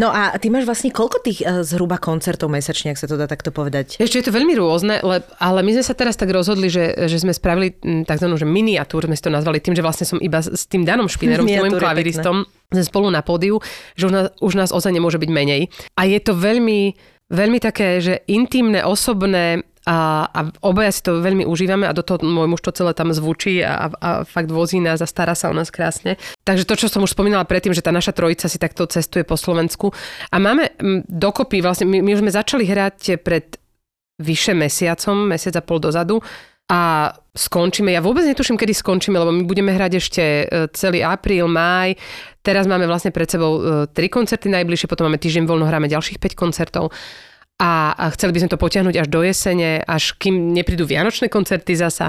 No 0.00 0.08
a 0.08 0.32
ty 0.40 0.48
máš 0.48 0.64
vlastne 0.64 0.88
koľko 0.88 1.20
tých 1.20 1.44
uh, 1.44 1.60
zhruba 1.60 2.00
koncertov 2.00 2.48
mesačne, 2.48 2.96
ak 2.96 3.00
sa 3.00 3.04
to 3.04 3.20
dá 3.20 3.28
takto 3.28 3.52
povedať? 3.52 4.00
Ešte 4.00 4.16
je 4.16 4.24
to 4.24 4.32
veľmi 4.32 4.56
rôzne, 4.56 5.04
le, 5.04 5.20
ale 5.36 5.60
my 5.60 5.76
sme 5.76 5.84
sa 5.84 5.92
teraz 5.92 6.16
tak 6.16 6.32
rozhodli, 6.32 6.72
že, 6.72 6.96
že 7.04 7.20
sme 7.20 7.36
spravili 7.36 7.76
tzv. 8.08 8.26
že 8.32 8.48
miniatúr, 8.48 9.04
sme 9.04 9.12
si 9.12 9.20
to 9.20 9.28
nazvali 9.28 9.60
tým, 9.60 9.76
že 9.76 9.84
vlastne 9.84 10.08
som 10.08 10.16
iba 10.16 10.40
s 10.40 10.64
tým 10.64 10.88
Danom 10.88 11.04
Špinerom, 11.04 11.44
s 11.44 11.52
môjim 11.52 11.76
klaviristom, 11.76 12.48
sme 12.72 12.82
spolu 12.86 13.12
na 13.12 13.20
pódiu, 13.20 13.60
že 13.92 14.08
už 14.08 14.12
nás, 14.16 14.26
už 14.40 14.52
nás 14.56 14.70
ozaj 14.72 14.88
nemôže 14.88 15.20
byť 15.20 15.28
menej. 15.28 15.68
A 16.00 16.08
je 16.08 16.16
to 16.16 16.32
veľmi, 16.32 16.96
veľmi 17.28 17.58
také, 17.60 18.00
že 18.00 18.24
intimné, 18.24 18.80
osobné, 18.80 19.68
a, 19.90 20.22
a 20.30 20.40
obaja 20.62 20.94
si 20.94 21.02
to 21.02 21.18
veľmi 21.18 21.42
užívame 21.42 21.82
a 21.82 21.90
do 21.90 22.06
toho 22.06 22.22
môj 22.22 22.46
muž 22.46 22.62
to 22.62 22.70
celé 22.70 22.94
tam 22.94 23.10
zvučí 23.10 23.58
a, 23.58 23.90
a 23.90 24.08
fakt 24.22 24.46
vozí 24.54 24.78
nás 24.78 25.02
a 25.02 25.10
stará 25.10 25.34
sa 25.34 25.50
o 25.50 25.54
nás 25.56 25.74
krásne. 25.74 26.14
Takže 26.46 26.62
to, 26.62 26.78
čo 26.78 26.86
som 26.86 27.02
už 27.02 27.18
spomínala 27.18 27.42
predtým, 27.42 27.74
že 27.74 27.82
tá 27.82 27.90
naša 27.90 28.14
trojica 28.14 28.46
si 28.46 28.62
takto 28.62 28.86
cestuje 28.86 29.26
po 29.26 29.34
Slovensku 29.34 29.90
a 30.30 30.36
máme 30.38 30.78
dokopy, 31.10 31.58
vlastne 31.58 31.90
my, 31.90 32.06
my 32.06 32.10
už 32.14 32.22
sme 32.22 32.30
začali 32.30 32.62
hrať 32.70 33.18
pred 33.18 33.58
vyše 34.22 34.54
mesiacom, 34.54 35.26
mesiac 35.26 35.58
a 35.58 35.66
pol 35.66 35.82
dozadu 35.82 36.22
a 36.70 37.10
skončíme. 37.34 37.90
Ja 37.90 37.98
vôbec 37.98 38.22
netuším, 38.22 38.54
kedy 38.54 38.70
skončíme, 38.70 39.18
lebo 39.18 39.34
my 39.34 39.42
budeme 39.42 39.74
hrať 39.74 39.92
ešte 39.98 40.22
e, 40.22 40.44
celý 40.70 41.02
apríl, 41.02 41.50
máj. 41.50 41.98
Teraz 42.46 42.70
máme 42.70 42.86
vlastne 42.86 43.10
pred 43.10 43.26
sebou 43.26 43.58
e, 43.58 43.60
tri 43.90 44.06
koncerty 44.06 44.46
najbližšie, 44.54 44.86
potom 44.86 45.10
máme 45.10 45.18
týždeň 45.18 45.50
voľno, 45.50 45.66
hráme 45.66 45.90
ďalších 45.90 46.22
5 46.22 46.38
koncertov 46.38 46.94
a, 47.60 47.92
a 47.92 48.04
chceli 48.16 48.32
by 48.32 48.40
sme 48.40 48.52
to 48.56 48.58
potiahnuť 48.58 48.96
až 48.96 49.08
do 49.12 49.20
jesene, 49.20 49.84
až 49.84 50.16
kým 50.16 50.56
neprídu 50.56 50.88
vianočné 50.88 51.28
koncerty 51.28 51.76
zasa 51.76 52.08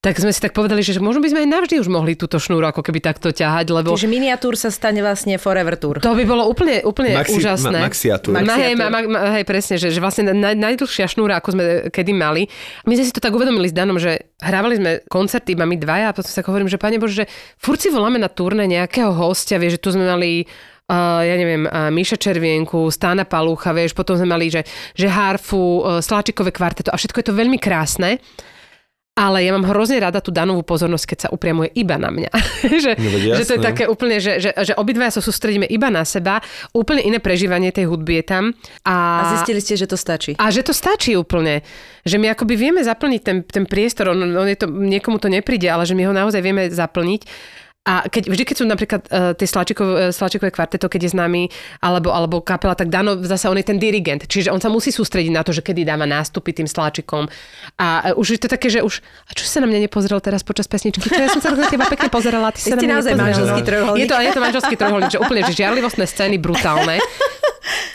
tak 0.00 0.16
sme 0.16 0.32
si 0.32 0.40
tak 0.40 0.56
povedali, 0.56 0.80
že 0.80 0.96
možno 0.96 1.20
by 1.20 1.28
sme 1.28 1.40
aj 1.44 1.48
navždy 1.52 1.74
už 1.76 1.92
mohli 1.92 2.16
túto 2.16 2.40
šnúru 2.40 2.64
ako 2.64 2.80
keby 2.80 3.04
takto 3.04 3.36
ťahať, 3.36 3.68
lebo... 3.68 3.92
Čiže 3.92 4.08
miniatúr 4.08 4.56
sa 4.56 4.72
stane 4.72 5.04
vlastne 5.04 5.36
forever 5.36 5.76
tour. 5.76 6.00
To 6.00 6.16
by 6.16 6.24
bolo 6.24 6.48
úplne, 6.48 6.80
úplne 6.88 7.20
Maxi, 7.20 7.36
úžasné. 7.36 7.76
Ma, 7.76 7.84
maxiatúr. 7.84 8.32
Ma, 8.32 8.56
hej, 8.56 8.80
ma, 8.80 8.88
ma, 8.88 9.20
hej, 9.36 9.44
presne, 9.44 9.76
že, 9.76 9.92
že 9.92 10.00
vlastne 10.00 10.32
naj, 10.32 10.56
najdlhšia 10.56 11.04
šnúra, 11.04 11.36
ako 11.44 11.52
sme 11.52 11.64
kedy 11.92 12.16
mali. 12.16 12.48
My 12.88 12.96
sme 12.96 13.04
si 13.04 13.12
to 13.12 13.20
tak 13.20 13.36
uvedomili 13.36 13.68
s 13.68 13.76
Danom, 13.76 14.00
že 14.00 14.32
hrávali 14.40 14.80
sme 14.80 14.90
koncerty 15.04 15.52
iba 15.52 15.68
my 15.68 15.76
dvaja 15.76 16.06
a 16.08 16.16
potom 16.16 16.32
sa 16.32 16.40
hovorím, 16.48 16.72
že 16.72 16.80
pane 16.80 16.96
Bože, 16.96 17.14
že 17.20 17.26
furt 17.60 17.76
si 17.76 17.92
voláme 17.92 18.16
na 18.16 18.32
turné 18.32 18.64
nejakého 18.64 19.12
hostia, 19.12 19.60
vie, 19.60 19.68
že 19.68 19.76
tu 19.76 19.92
sme 19.92 20.08
mali 20.08 20.48
uh, 20.90 21.22
ja 21.22 21.34
neviem, 21.38 21.70
uh, 21.70 21.88
Míša 21.94 22.18
Červienku, 22.18 22.90
Stána 22.90 23.22
Palúcha, 23.22 23.70
vieš, 23.70 23.94
potom 23.94 24.18
sme 24.18 24.26
mali, 24.26 24.50
že, 24.50 24.66
že 24.98 25.06
harfu, 25.06 25.86
uh, 25.86 26.02
Sláčikové 26.02 26.50
kvarteto 26.50 26.90
a 26.90 26.98
všetko 26.98 27.22
je 27.22 27.26
to 27.30 27.38
veľmi 27.38 27.62
krásne. 27.62 28.18
Ale 29.20 29.44
ja 29.44 29.52
mám 29.52 29.68
hrozne 29.68 30.00
rada 30.00 30.22
tú 30.24 30.32
danovú 30.32 30.64
pozornosť, 30.64 31.04
keď 31.04 31.18
sa 31.18 31.28
upriamuje 31.28 31.68
iba 31.76 32.00
na 32.00 32.08
mňa. 32.08 32.30
že, 32.84 32.96
no, 32.96 33.36
že 33.36 33.44
to 33.44 33.52
je 33.58 33.60
také 33.60 33.84
úplne, 33.84 34.16
že, 34.16 34.40
že, 34.40 34.50
že 34.54 34.72
obidvaja 34.78 35.18
sa 35.18 35.20
sústredíme 35.20 35.68
iba 35.68 35.92
na 35.92 36.08
seba, 36.08 36.40
úplne 36.72 37.04
iné 37.04 37.20
prežívanie 37.20 37.68
tej 37.68 37.90
hudby 37.90 38.22
je 38.22 38.24
tam. 38.24 38.44
A, 38.86 38.96
a 38.96 39.22
zistili 39.36 39.60
ste, 39.60 39.76
že 39.76 39.90
to 39.90 40.00
stačí. 40.00 40.38
A 40.40 40.48
že 40.48 40.64
to 40.64 40.72
stačí 40.72 41.18
úplne. 41.18 41.60
Že 42.06 42.16
my 42.16 42.32
akoby 42.32 42.54
vieme 42.56 42.80
zaplniť 42.80 43.20
ten, 43.20 43.44
ten 43.44 43.68
priestor, 43.68 44.14
on, 44.14 44.24
on 44.24 44.48
je 44.48 44.56
to, 44.56 44.70
niekomu 44.70 45.20
to 45.20 45.28
nepríde, 45.28 45.68
ale 45.68 45.84
že 45.84 45.92
my 45.92 46.08
ho 46.08 46.14
naozaj 46.16 46.40
vieme 46.40 46.70
zaplniť. 46.72 47.20
A 47.80 48.04
keď, 48.12 48.28
vždy, 48.28 48.44
keď 48.44 48.56
sú 48.60 48.64
napríklad 48.68 49.02
uh, 49.08 49.32
tie 49.32 49.48
slačikové, 49.48 50.12
slačikové 50.12 50.52
kvarteto, 50.52 50.84
keď 50.84 51.00
je 51.00 51.10
s 51.10 51.16
nami, 51.16 51.48
alebo, 51.80 52.12
alebo 52.12 52.44
kapela, 52.44 52.76
tak 52.76 52.92
Dano 52.92 53.16
zase 53.24 53.48
on 53.48 53.56
je 53.56 53.64
ten 53.64 53.80
dirigent. 53.80 54.28
Čiže 54.28 54.52
on 54.52 54.60
sa 54.60 54.68
musí 54.68 54.92
sústrediť 54.92 55.32
na 55.32 55.40
to, 55.40 55.56
že 55.56 55.64
kedy 55.64 55.88
dáva 55.88 56.04
nástupy 56.04 56.52
tým 56.52 56.68
sláčikom. 56.68 57.24
A 57.80 58.12
uh, 58.12 58.20
už 58.20 58.36
je 58.36 58.40
to 58.44 58.52
také, 58.52 58.68
že 58.68 58.84
už... 58.84 59.00
A 59.00 59.32
čo 59.32 59.48
sa 59.48 59.64
na 59.64 59.66
mňa 59.66 59.88
nepozrel 59.88 60.20
teraz 60.20 60.44
počas 60.44 60.68
pesničky? 60.68 61.08
Čo 61.08 61.24
ja 61.24 61.32
som 61.32 61.40
sa 61.40 61.56
na 61.56 61.72
teba 61.72 61.88
pekne 61.88 62.12
pozerala, 62.12 62.52
ty 62.52 62.60
sa 62.60 62.76
na 62.76 62.84
mňa 62.84 62.94
naozaj 63.00 63.14
manželský 63.16 63.62
trojuholník. 63.64 64.02
Je 64.04 64.06
to, 64.12 64.16
je 64.20 64.32
to 64.36 64.40
manželský 64.44 64.74
trojuholník, 64.76 65.10
že 65.16 65.20
úplne 65.24 65.40
že 65.48 65.52
žiarlivostné 65.56 66.04
scény, 66.04 66.36
brutálne. 66.36 67.00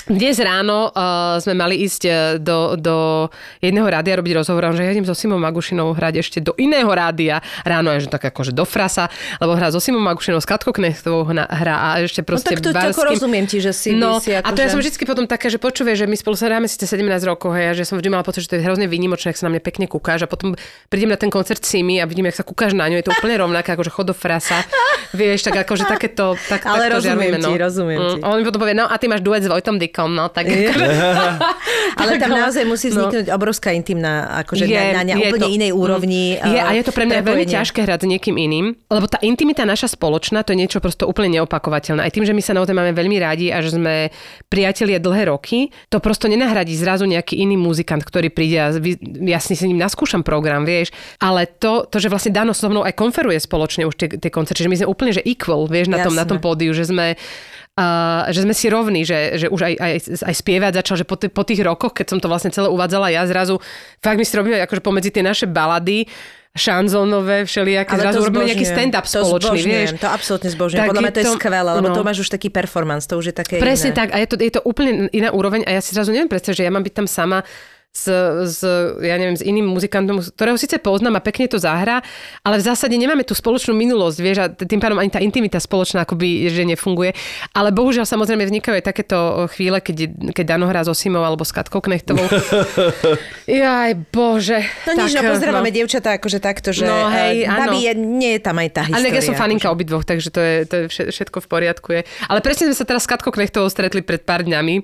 Dnes 0.06 0.38
ráno 0.38 0.94
uh, 0.94 1.42
sme 1.42 1.58
mali 1.58 1.82
ísť 1.82 2.38
do, 2.38 2.78
do 2.78 3.26
jedného 3.58 3.90
rádia 3.90 4.14
robiť 4.14 4.38
rozhovor, 4.38 4.78
že 4.78 4.86
ja 4.86 4.94
idem 4.94 5.02
so 5.02 5.18
Simou 5.18 5.42
Magušinou 5.42 5.98
hrať 5.98 6.22
ešte 6.22 6.38
do 6.38 6.54
iného 6.62 6.86
rádia. 6.94 7.42
Ráno 7.66 7.90
je 7.98 8.06
že 8.06 8.10
tak 8.14 8.30
akože 8.30 8.54
do 8.54 8.62
frasa, 8.70 9.10
lebo 9.42 9.58
hrá 9.58 9.74
so 9.76 9.84
Simou 9.84 10.00
Magušinou, 10.00 10.40
s 10.40 10.48
Katkou 10.48 10.72
Knechtovou 10.72 11.28
hrá 11.28 11.44
a 11.76 12.00
ešte 12.00 12.24
No 12.24 12.28
proste 12.32 12.56
tak 12.56 12.64
to 12.64 12.72
barským... 12.72 13.12
rozumiem 13.12 13.44
ti, 13.44 13.60
že 13.60 13.76
si, 13.76 13.92
No, 13.92 14.24
si 14.24 14.32
ako 14.32 14.48
a 14.48 14.50
to 14.50 14.60
ja 14.60 14.68
že- 14.68 14.72
som 14.72 14.80
vždy 14.80 15.04
potom 15.04 15.26
taká, 15.26 15.52
že 15.52 15.60
počuje, 15.60 15.92
že 15.92 16.06
my 16.06 16.16
spolu 16.16 16.34
sa 16.34 16.48
hráme 16.48 16.66
síce 16.66 16.88
17 16.88 17.04
rokov, 17.26 17.52
hej, 17.52 17.66
a 17.68 17.74
že 17.74 17.84
som 17.84 18.00
vždy 18.00 18.08
mala 18.08 18.24
pocit, 18.24 18.42
že 18.42 18.50
to 18.50 18.56
je 18.56 18.64
hrozne 18.64 18.88
výnimočné, 18.88 19.30
ak 19.30 19.38
sa 19.38 19.46
na 19.46 19.52
mňa 19.52 19.62
pekne 19.62 19.86
kúkáš 19.86 20.24
a 20.24 20.28
potom 20.28 20.56
prídem 20.88 21.08
na 21.08 21.18
ten 21.18 21.28
koncert 21.28 21.60
Simi 21.60 22.00
a 22.00 22.08
vidím, 22.08 22.24
jak 22.26 22.40
sa 22.40 22.46
kúkáš 22.46 22.72
na 22.72 22.88
ňu, 22.88 22.96
je 22.96 23.06
to 23.06 23.12
úplne 23.12 23.36
rovnaké, 23.36 23.76
ako 23.76 23.84
že 23.84 23.92
chod 23.92 24.08
do 24.08 24.16
frasa. 24.16 24.64
Vieš, 25.12 25.44
tak 25.44 25.60
akože 25.62 25.84
takéto, 25.84 26.40
tak, 26.46 26.64
Ale 26.64 26.88
takto 26.88 26.96
rozumiem 26.98 27.36
žiarlíme, 27.36 27.40
ti, 27.42 27.54
rozumiem 27.58 28.00
ti. 28.00 28.18
A 28.20 28.28
on 28.30 28.38
mi 28.38 28.46
potom 28.46 28.60
povie, 28.60 28.74
no 28.74 28.86
a 28.86 28.96
ty 28.96 29.06
máš 29.06 29.20
duet 29.20 29.42
s 29.42 29.50
Vojtom 29.50 29.76
Dykom, 29.76 30.08
no 30.10 30.30
tak... 30.30 30.48
Ale 32.00 32.18
tam 32.18 32.32
naozaj 32.32 32.64
musí 32.64 32.90
no. 32.90 33.08
vzniknúť 33.08 33.28
obrovská 33.32 33.72
intimná, 33.72 34.28
akože 34.44 34.66
Je, 34.66 34.76
na, 34.92 35.02
na, 35.02 35.16
na 35.16 35.22
úplne 35.22 35.42
to- 35.42 35.52
inej 35.52 35.72
úrovni. 35.72 36.36
Je 36.36 36.60
a 36.60 36.70
je 36.72 36.84
to 36.84 36.92
pre 36.92 37.06
mňa 37.06 37.22
veľmi 37.22 37.46
ťažké 37.46 37.80
hrať 37.82 38.00
s 38.04 38.08
niekým 38.08 38.36
iným, 38.36 38.66
lebo 38.86 39.06
tá 39.08 39.18
intimita 39.22 39.65
naša 39.66 39.98
spoločná, 39.98 40.46
to 40.46 40.54
je 40.54 40.62
niečo 40.62 40.80
prosto 40.80 41.10
úplne 41.10 41.42
neopakovateľné. 41.42 42.06
Aj 42.06 42.14
tým, 42.14 42.24
že 42.24 42.32
my 42.32 42.42
sa 42.46 42.54
naozaj 42.54 42.72
máme 42.72 42.94
veľmi 42.94 43.18
rádi 43.20 43.50
a 43.50 43.60
že 43.60 43.74
sme 43.74 44.14
priatelia 44.48 45.02
dlhé 45.02 45.34
roky, 45.34 45.74
to 45.90 45.98
prosto 46.00 46.30
nenahradí 46.30 46.78
zrazu 46.78 47.04
nejaký 47.10 47.42
iný 47.42 47.58
muzikant, 47.58 48.06
ktorý 48.06 48.30
príde 48.30 48.58
a 48.62 48.70
ja 49.26 49.40
si 49.42 49.58
s 49.58 49.66
ním 49.66 49.82
naskúšam 49.82 50.22
program, 50.22 50.64
vieš. 50.64 50.94
Ale 51.18 51.50
to, 51.50 51.90
to 51.90 51.98
že 51.98 52.08
vlastne 52.08 52.32
Dano 52.32 52.54
so 52.54 52.70
mnou 52.70 52.86
aj 52.86 52.94
konferuje 52.94 53.42
spoločne 53.42 53.90
už 53.90 53.96
tie, 53.98 54.08
tie 54.08 54.32
koncerty, 54.32 54.64
že 54.64 54.72
my 54.72 54.78
sme 54.80 54.88
úplne 54.88 55.12
že 55.12 55.26
equal, 55.26 55.66
vieš, 55.66 55.90
na 55.90 56.06
tom, 56.06 56.14
na 56.14 56.24
tom 56.24 56.38
pódiu, 56.38 56.72
že 56.72 56.88
sme 56.88 57.18
Uh, 57.76 58.32
že 58.32 58.48
sme 58.48 58.56
si 58.56 58.72
rovní, 58.72 59.04
že, 59.04 59.36
že 59.36 59.48
už 59.52 59.68
aj, 59.68 59.74
aj, 59.76 59.94
aj 60.32 60.36
spievať 60.40 60.80
začal, 60.80 60.96
že 60.96 61.04
po, 61.04 61.20
t- 61.20 61.28
po 61.28 61.44
tých 61.44 61.60
rokoch, 61.60 61.92
keď 61.92 62.08
som 62.08 62.20
to 62.24 62.32
vlastne 62.32 62.48
celé 62.48 62.72
uvádzala 62.72 63.12
ja 63.12 63.28
zrazu, 63.28 63.60
fakt 64.00 64.16
my 64.16 64.24
si 64.24 64.32
robíme 64.32 64.64
akože 64.64 64.80
pomedzi 64.80 65.12
tie 65.12 65.20
naše 65.20 65.44
balady, 65.44 66.08
šanzónové, 66.56 67.44
všelijaké, 67.44 67.92
Ale 67.92 68.02
zrazu 68.08 68.20
robíme 68.32 68.48
nejaký 68.48 68.64
stand-up 68.66 69.04
spoločný, 69.04 69.60
zbožňujem, 69.60 69.86
vieš. 69.92 70.00
To 70.00 70.08
absolútne 70.08 70.50
zbožňujem. 70.56 70.80
Tak 70.80 70.90
Podľa 70.90 71.04
mňa 71.04 71.14
to 71.14 71.20
je 71.20 71.28
skvelé, 71.36 71.72
lebo 71.76 71.88
no. 71.92 71.96
to 72.00 72.02
máš 72.08 72.18
už 72.24 72.30
taký 72.32 72.48
performance, 72.48 73.04
to 73.12 73.20
už 73.20 73.26
je 73.30 73.36
také 73.36 73.60
Presne 73.60 73.92
iné. 73.92 74.00
tak 74.00 74.08
a 74.16 74.18
je 74.24 74.28
to, 74.32 74.36
je 74.40 74.52
to 74.56 74.62
úplne 74.64 75.12
iná 75.12 75.36
úroveň 75.36 75.68
a 75.68 75.76
ja 75.76 75.82
si 75.84 75.92
zrazu 75.92 76.16
neviem 76.16 76.32
predstaviť, 76.32 76.64
že 76.64 76.66
ja 76.66 76.72
mám 76.72 76.88
byť 76.88 76.96
tam 76.96 77.08
sama 77.12 77.44
s, 77.96 78.12
s, 78.46 78.60
ja 79.00 79.16
neviem, 79.16 79.34
s 79.34 79.42
iným 79.42 79.66
muzikantom, 79.66 80.20
ktorého 80.20 80.54
síce 80.56 80.76
poznám 80.78 81.16
a 81.16 81.24
pekne 81.24 81.48
to 81.48 81.56
zahrá, 81.56 82.04
ale 82.42 82.60
v 82.60 82.68
zásade 82.68 82.92
nemáme 82.92 83.24
tú 83.24 83.32
spoločnú 83.32 83.72
minulosť, 83.72 84.18
vieš, 84.20 84.38
a 84.38 84.52
tým 84.52 84.78
pádom 84.78 85.00
ani 85.00 85.08
tá 85.08 85.18
intimita 85.18 85.56
spoločná 85.56 86.04
akoby, 86.04 86.52
že 86.52 86.66
nefunguje. 86.66 87.16
Ale 87.50 87.72
bohužiaľ 87.72 88.04
samozrejme 88.04 88.44
vznikajú 88.44 88.76
aj 88.76 88.86
takéto 88.86 89.18
chvíle, 89.50 89.80
keď, 89.80 89.96
keď 90.30 90.46
Dano 90.46 90.68
hrá 90.68 90.84
so 90.84 90.92
Simou 90.92 91.24
alebo 91.24 91.42
s 91.42 91.56
Katkou 91.56 91.80
Knechtovou. 91.80 92.28
Jaj, 93.48 93.92
bože. 94.10 94.60
No 94.86 95.00
nič, 95.00 95.14
no 95.14 95.22
Tak, 95.22 95.32
pozdravíme 95.32 95.70
no. 95.70 95.76
dievčatá 95.76 96.10
akože 96.16 96.40
takto, 96.40 96.70
že 96.72 96.84
No, 96.84 97.08
hej, 97.08 97.44
eh, 97.44 97.48
babi 97.48 97.80
áno. 97.80 97.86
je, 97.86 97.94
nie 97.96 98.32
je 98.36 98.42
tam 98.42 98.58
aj 98.58 98.70
tá 98.72 98.82
história. 98.84 99.00
Ale 99.00 99.08
tak 99.08 99.16
ja 99.16 99.24
som 99.24 99.36
faninka 99.36 99.68
akože. 99.68 99.76
obidvoch, 99.76 100.04
takže 100.04 100.30
to 100.30 100.42
je, 100.42 100.56
to 100.66 100.76
je 100.76 100.84
vše- 100.90 101.10
všetko 101.12 101.38
v 101.40 101.48
poriadku. 101.48 101.88
Je. 101.94 102.02
Ale 102.26 102.40
presne 102.42 102.68
sme 102.68 102.76
sa 102.76 102.84
teraz 102.84 103.06
s 103.06 103.10
Katkou 103.10 103.32
Knechtovou 103.32 103.68
stretli 103.68 104.02
pred 104.02 104.20
pár 104.20 104.42
dňami 104.42 104.84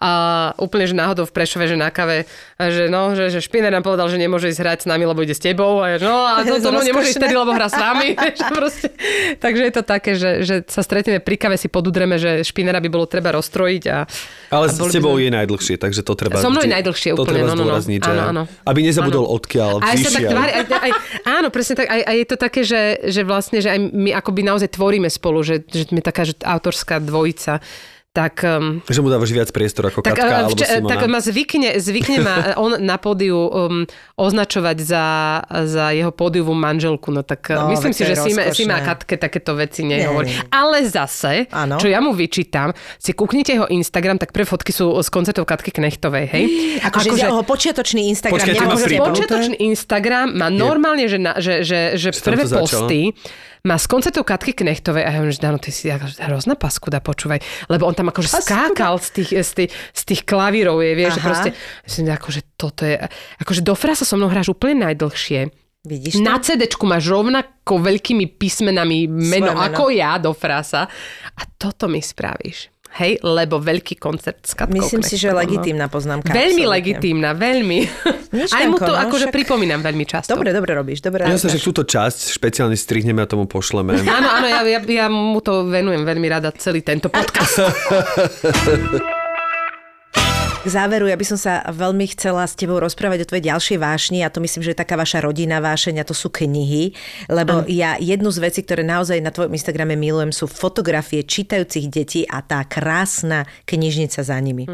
a 0.00 0.10
úplne, 0.56 0.88
že 0.88 0.96
náhodou 0.96 1.28
v 1.28 1.32
Prešove, 1.36 1.68
že 1.68 1.76
na 1.76 1.92
kave, 1.92 2.24
a 2.56 2.72
že 2.72 2.88
no, 2.88 3.12
že, 3.12 3.28
že 3.28 3.44
Špiner 3.44 3.68
nám 3.68 3.84
povedal, 3.84 4.08
že 4.08 4.16
nemôže 4.16 4.48
ísť 4.48 4.60
hrať 4.64 4.78
s 4.82 4.86
nami, 4.88 5.04
lebo 5.04 5.20
ide 5.20 5.36
s 5.36 5.44
tebou. 5.44 5.84
A 5.84 5.92
ja, 5.92 5.96
že 6.00 6.08
no 6.08 6.24
a 6.24 6.40
to, 6.48 6.56
tomu 6.56 6.80
nemôže 6.80 7.12
ísť 7.12 7.20
tedy, 7.20 7.36
lebo 7.36 7.52
hrá 7.52 7.68
s 7.68 7.76
vieš, 8.00 8.40
proste. 8.48 8.88
Takže 9.36 9.62
je 9.68 9.72
to 9.76 9.82
také, 9.84 10.16
že, 10.16 10.30
že 10.40 10.64
sa 10.64 10.80
stretneme 10.80 11.20
pri 11.20 11.36
kave, 11.36 11.60
si 11.60 11.68
podudreme, 11.68 12.16
že 12.16 12.40
Špinera 12.40 12.80
by 12.80 12.88
bolo 12.88 13.04
treba 13.04 13.36
rozstrojiť. 13.36 13.84
A, 13.92 14.08
Ale 14.56 14.66
a 14.66 14.72
s 14.72 14.80
tebou 14.88 15.20
sme- 15.20 15.28
je 15.28 15.30
najdlhšie, 15.36 15.76
takže 15.76 16.00
to 16.00 16.16
treba... 16.16 16.40
So 16.40 16.48
mnou 16.48 16.64
je 16.64 16.72
najdlhšie 16.72 17.12
to 17.12 17.20
úplne, 17.20 17.44
treba 17.44 17.52
no, 17.52 17.68
no, 17.68 17.76
no. 17.76 17.76
Áno, 18.00 18.22
áno. 18.32 18.42
Aby 18.64 18.80
nezabudol 18.88 19.28
Áno. 19.28 19.36
odkiaľ 19.36 19.84
A 19.84 19.92
aj 19.92 19.96
sa 20.00 20.10
tak 20.16 20.24
tvári, 20.32 20.52
aj, 20.56 20.64
aj, 20.80 20.92
áno, 21.28 21.48
presne 21.52 21.74
tak, 21.76 21.92
aj, 21.92 22.00
aj 22.08 22.16
je 22.16 22.26
to 22.26 22.36
také, 22.40 22.60
že, 22.64 22.82
že 23.12 23.20
vlastne, 23.20 23.60
že 23.60 23.68
aj 23.68 23.78
my 23.92 24.16
akoby 24.16 24.40
naozaj 24.48 24.72
tvoríme 24.72 25.12
spolu, 25.12 25.44
že, 25.44 25.60
že 25.68 25.92
sme 25.92 26.00
taká 26.00 26.24
že 26.24 26.40
autorská 26.40 27.04
dvojica. 27.04 27.60
Tak, 28.10 28.42
um, 28.42 28.82
Že 28.84 29.00
mu 29.00 29.08
dávaš 29.08 29.30
viac 29.30 29.46
priestoru 29.48 29.86
ako 29.86 30.02
tak, 30.02 30.18
Katka 30.18 30.34
alebo 30.36 30.50
vče- 30.52 30.66
Simona. 30.66 30.90
tak 30.90 31.06
ma 31.06 31.20
zvykne, 31.20 31.78
zvykne 31.78 32.16
ma 32.18 32.34
on 32.58 32.74
na 32.76 32.98
pódiu 32.98 33.38
um, 33.38 33.86
označovať 34.16 34.76
za, 34.80 35.04
za 35.46 35.84
jeho 35.90 36.10
pódiovú 36.10 36.50
manželku. 36.50 37.06
No 37.08 37.22
tak 37.22 37.46
No, 37.50 37.66
no, 37.66 37.70
myslím 37.70 37.94
si, 37.94 38.02
že 38.02 38.18
Sima. 38.18 38.50
Sima 38.50 38.74
a 38.74 38.84
Katke 38.84 39.14
takéto 39.14 39.54
veci 39.54 39.82
Nie, 39.82 40.02
nehovorí. 40.02 40.26
nie. 40.26 40.42
Ale 40.50 40.82
zase, 40.82 41.46
Áno. 41.48 41.78
čo 41.78 41.86
ja 41.86 41.98
mu 41.98 42.10
vyčítam, 42.10 42.74
si 42.98 43.12
kúknite 43.12 43.54
jeho 43.54 43.70
Instagram, 43.70 44.18
tak 44.18 44.30
pre 44.30 44.42
fotky 44.42 44.70
sú 44.70 44.90
z 44.92 45.06
koncertov 45.08 45.46
Katky 45.46 45.70
Knechtovej, 45.70 46.26
hej? 46.26 46.44
Akože, 46.82 47.14
akože 47.14 47.24
jeho 47.24 47.42
počiatočný 47.42 48.10
Instagram. 48.10 48.34
Počkaj, 48.36 48.50
ty 48.50 48.58
nemôže 48.58 48.66
máš 48.66 48.74
Akože 48.76 48.88
pripnuté? 48.90 49.06
počiatočný 49.06 49.56
Instagram 49.64 50.26
má 50.34 50.48
normálne, 50.50 51.06
že, 51.06 51.14
na, 51.16 51.38
že, 51.38 51.62
že, 51.62 51.94
že 51.94 52.10
Že 52.10 52.26
prvé 52.26 52.42
posty 52.44 53.14
má 53.60 53.76
z 53.76 53.86
koncertov 53.86 54.24
Katky 54.24 54.50
Knechtovej 54.52 55.04
a 55.04 55.12
ja 55.12 55.20
hovorím, 55.20 55.36
že 55.36 55.42
Dano, 55.42 55.60
ty 55.60 55.68
si 55.68 55.86
akože 55.86 56.16
hrozná 56.22 56.56
paskuda, 56.56 56.98
počúvaj. 56.98 57.44
Lebo 57.68 57.84
on 57.84 57.92
tam 58.00 58.08
akože 58.08 58.28
skákal 58.40 58.96
z 58.96 59.08
tých, 59.20 59.30
z 59.44 59.50
tých, 59.52 59.70
z 59.92 60.02
tých 60.08 60.22
klavírov, 60.24 60.80
je, 60.80 60.92
vieš, 60.96 61.20
že 61.20 61.22
Aha. 61.22 61.28
proste, 61.28 61.50
myslím, 61.84 62.04
že 62.08 62.12
akože 62.16 62.40
toto 62.56 62.82
je, 62.88 62.96
akože 63.44 63.60
do 63.60 63.74
frasa 63.76 64.08
so 64.08 64.16
mnou 64.16 64.32
hráš 64.32 64.56
úplne 64.56 64.88
najdlhšie. 64.88 65.52
Vidíš 65.84 66.20
to? 66.20 66.24
Na 66.24 66.40
CD-čku 66.40 66.84
máš 66.88 67.08
rovnako 67.08 67.80
veľkými 67.80 68.36
písmenami 68.40 69.08
meno, 69.08 69.52
meno. 69.52 69.60
ako 69.60 69.92
ja 69.92 70.16
do 70.16 70.32
frasa 70.32 70.88
a 71.36 71.42
toto 71.60 71.88
mi 71.88 72.00
spravíš. 72.00 72.72
Hej, 72.90 73.22
lebo 73.22 73.62
veľký 73.62 74.02
koncert 74.02 74.42
s 74.42 74.58
Katkou 74.58 74.74
Myslím 74.74 75.06
si, 75.06 75.14
že 75.14 75.30
no. 75.30 75.38
legitímna 75.38 75.86
poznámka. 75.86 76.34
Veľmi 76.34 76.66
absolútne. 76.66 76.74
legitímna, 76.74 77.30
veľmi. 77.38 77.78
Nič, 78.34 78.50
Aj 78.50 78.66
mu 78.66 78.82
to 78.82 78.90
no, 78.90 78.98
akože 78.98 79.30
však- 79.30 79.34
pripomínam 79.34 79.78
veľmi 79.78 80.02
často. 80.02 80.34
Dobre, 80.34 80.50
dobre 80.50 80.74
robíš, 80.74 80.98
dobre 80.98 81.22
Ja 81.22 81.38
sa, 81.38 81.46
že 81.46 81.62
túto 81.62 81.86
časť 81.86 82.34
špeciálne 82.34 82.74
strihneme 82.74 83.22
a 83.22 83.30
tomu 83.30 83.46
pošleme. 83.46 83.94
Áno, 83.94 84.28
áno, 84.28 84.46
ja, 84.50 84.66
ja, 84.66 84.80
ja 84.82 85.06
mu 85.06 85.38
to 85.38 85.70
venujem 85.70 86.02
veľmi 86.02 86.26
rada 86.26 86.50
celý 86.58 86.82
tento 86.82 87.06
podcast. 87.14 87.62
K 90.60 90.68
záveru, 90.68 91.08
ja 91.08 91.16
by 91.16 91.24
som 91.24 91.40
sa 91.40 91.64
veľmi 91.72 92.04
chcela 92.12 92.44
s 92.44 92.52
tebou 92.52 92.76
rozprávať 92.84 93.24
o 93.24 93.28
tvojej 93.32 93.48
ďalšej 93.48 93.78
vášni 93.80 94.20
a 94.20 94.28
to 94.28 94.44
myslím, 94.44 94.60
že 94.60 94.76
je 94.76 94.82
taká 94.84 94.92
vaša 94.92 95.24
rodina 95.24 95.56
vášeň 95.56 96.04
a 96.04 96.08
to 96.08 96.12
sú 96.12 96.28
knihy, 96.28 96.92
lebo 97.32 97.64
ja 97.64 97.96
jednu 97.96 98.28
z 98.28 98.44
vecí, 98.44 98.60
ktoré 98.60 98.84
naozaj 98.84 99.24
na 99.24 99.32
tvojom 99.32 99.56
Instagrame 99.56 99.96
milujem, 99.96 100.36
sú 100.36 100.44
fotografie 100.44 101.24
čítajúcich 101.24 101.88
detí 101.88 102.20
a 102.28 102.44
tá 102.44 102.60
krásna 102.68 103.48
knižnica 103.64 104.20
za 104.20 104.36
nimi. 104.36 104.68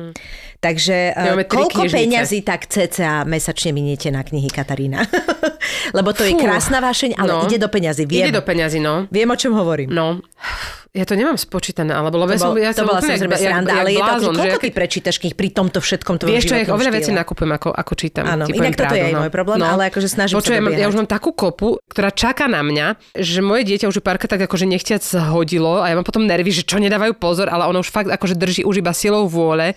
Takže 0.59 1.15
eh, 1.15 1.23
Máme 1.23 1.47
tri 1.47 1.55
koľko 1.55 1.87
peňazí 1.87 2.43
tak 2.43 2.67
cca 2.67 3.23
mesačne 3.23 3.71
miniete 3.71 4.11
na 4.11 4.27
knihy, 4.27 4.51
Katarína? 4.51 5.07
lebo 5.97 6.11
to 6.11 6.27
je 6.27 6.35
Fú. 6.35 6.43
krásna 6.43 6.83
vášeň, 6.83 7.15
ale 7.15 7.31
No. 7.31 7.47
ide 7.47 7.63
do 7.63 7.71
peňazí, 7.71 8.11
viem. 8.11 8.27
Ide 8.27 8.35
do 8.35 8.43
peňazí, 8.43 8.83
no. 8.83 9.07
Viem, 9.07 9.31
o 9.31 9.39
čom 9.39 9.55
hovorím. 9.55 9.95
No, 9.95 10.19
ja 10.97 11.05
to 11.05 11.13
nemám 11.13 11.37
spočítané, 11.37 11.93
alebo 11.93 12.17
lebo 12.25 12.33
ja 12.33 12.41
To, 12.41 12.43
som, 12.43 12.51
bol, 12.57 12.59
ja 12.59 12.73
to 12.73 12.89
bola 12.89 13.01
samozrejme 13.05 13.37
sranda, 13.37 13.73
ale 13.77 13.91
je 13.93 14.01
to, 14.01 14.15
koľko 14.33 14.59
ty 14.65 14.71
prečítaš 14.73 15.17
knih 15.21 15.35
pri 15.37 15.49
tomto 15.53 15.79
všetkom 15.85 16.15
tvojom 16.17 16.33
Vieš 16.33 16.45
čo, 16.49 16.57
ja 16.57 16.65
oveľa 16.73 16.93
veci 16.97 17.11
nakupujem, 17.13 17.53
ako, 17.53 17.69
ako 17.77 17.93
čítam. 17.93 18.25
Áno, 18.25 18.49
inak 18.49 18.73
toto 18.73 18.97
je 18.97 19.05
aj 19.13 19.15
môj 19.15 19.31
problém, 19.31 19.61
ale 19.61 19.93
akože 19.93 20.09
snažím 20.09 20.41
sa 20.41 20.57
ja 20.57 20.89
už 20.89 20.97
mám 20.97 21.09
takú 21.09 21.37
kopu, 21.37 21.77
ktorá 21.93 22.09
čaká 22.09 22.49
na 22.49 22.65
mňa, 22.65 22.97
že 23.13 23.45
moje 23.45 23.69
dieťa 23.69 23.93
už 23.93 24.01
párkrát 24.01 24.33
tak 24.33 24.49
akože 24.49 24.65
nechtiac 24.65 25.05
hodilo 25.33 25.85
a 25.85 25.93
ja 25.93 25.95
mám 25.99 26.07
potom 26.07 26.25
nervy, 26.25 26.49
že 26.53 26.63
čo 26.65 26.81
nedávajú 26.81 27.19
pozor, 27.21 27.53
ale 27.53 27.69
ono 27.69 27.85
už 27.85 27.93
fakt 27.93 28.09
akože 28.09 28.39
drží 28.39 28.63
už 28.65 28.81
iba 28.81 28.97
silou 28.97 29.29
vôle 29.29 29.77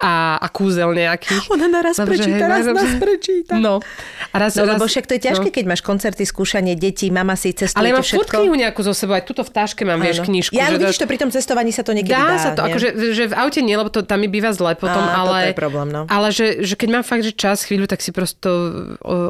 a, 0.00 0.40
a 0.40 0.46
kúzel 0.48 0.96
nejaký. 0.96 1.36
Ona 1.52 1.68
naraz 1.68 2.00
Dobre, 2.00 2.16
prečíta, 2.16 2.40
hej, 2.40 2.48
raz 2.48 2.64
dobre. 2.64 2.80
nás 2.80 2.92
prečíta. 2.96 3.52
No. 3.60 3.84
A 4.32 4.36
raz, 4.40 4.56
No, 4.56 4.64
raz, 4.64 4.80
lebo 4.80 4.88
však 4.88 5.04
to 5.04 5.12
je 5.14 5.22
ťažké, 5.28 5.48
no. 5.48 5.54
keď 5.54 5.64
máš 5.68 5.82
koncerty, 5.84 6.24
skúšanie 6.24 6.72
detí, 6.72 7.12
mama 7.12 7.36
si 7.36 7.52
cestujete 7.52 7.76
Ale 7.76 7.92
ja 7.92 7.94
mám 7.94 8.08
furt 8.08 8.30
knihu 8.32 8.56
nejakú 8.56 8.80
zo 8.80 8.96
sebou, 8.96 9.12
aj 9.12 9.28
tuto 9.28 9.44
v 9.44 9.52
táške 9.52 9.84
mám, 9.84 10.00
vieš, 10.00 10.24
Áno. 10.24 10.32
knižku. 10.32 10.56
Ja, 10.56 10.66
že 10.66 10.68
ale 10.72 10.76
vidíš 10.80 10.96
to, 10.96 11.04
pri 11.04 11.18
tom 11.20 11.28
cestovaní 11.28 11.68
sa 11.68 11.84
to 11.84 11.92
niekedy 11.92 12.16
dá. 12.16 12.32
Dá, 12.32 12.36
sa 12.40 12.50
to, 12.56 12.64
nie? 12.64 12.72
akože, 12.72 12.88
že 13.12 13.24
v 13.28 13.34
aute 13.36 13.60
nie, 13.60 13.76
lebo 13.76 13.92
to 13.92 14.00
tam 14.00 14.24
mi 14.24 14.32
býva 14.32 14.56
zle 14.56 14.72
potom, 14.72 15.04
Á, 15.04 15.20
ale... 15.20 15.52
je 15.52 15.58
problém, 15.60 15.88
no. 15.92 16.08
Ale 16.08 16.32
že, 16.32 16.64
že 16.64 16.80
keď 16.80 16.88
mám 16.96 17.04
fakt, 17.04 17.20
že 17.20 17.36
čas, 17.36 17.68
chvíľu, 17.68 17.84
tak 17.84 18.00
si 18.00 18.08
prosto 18.08 18.48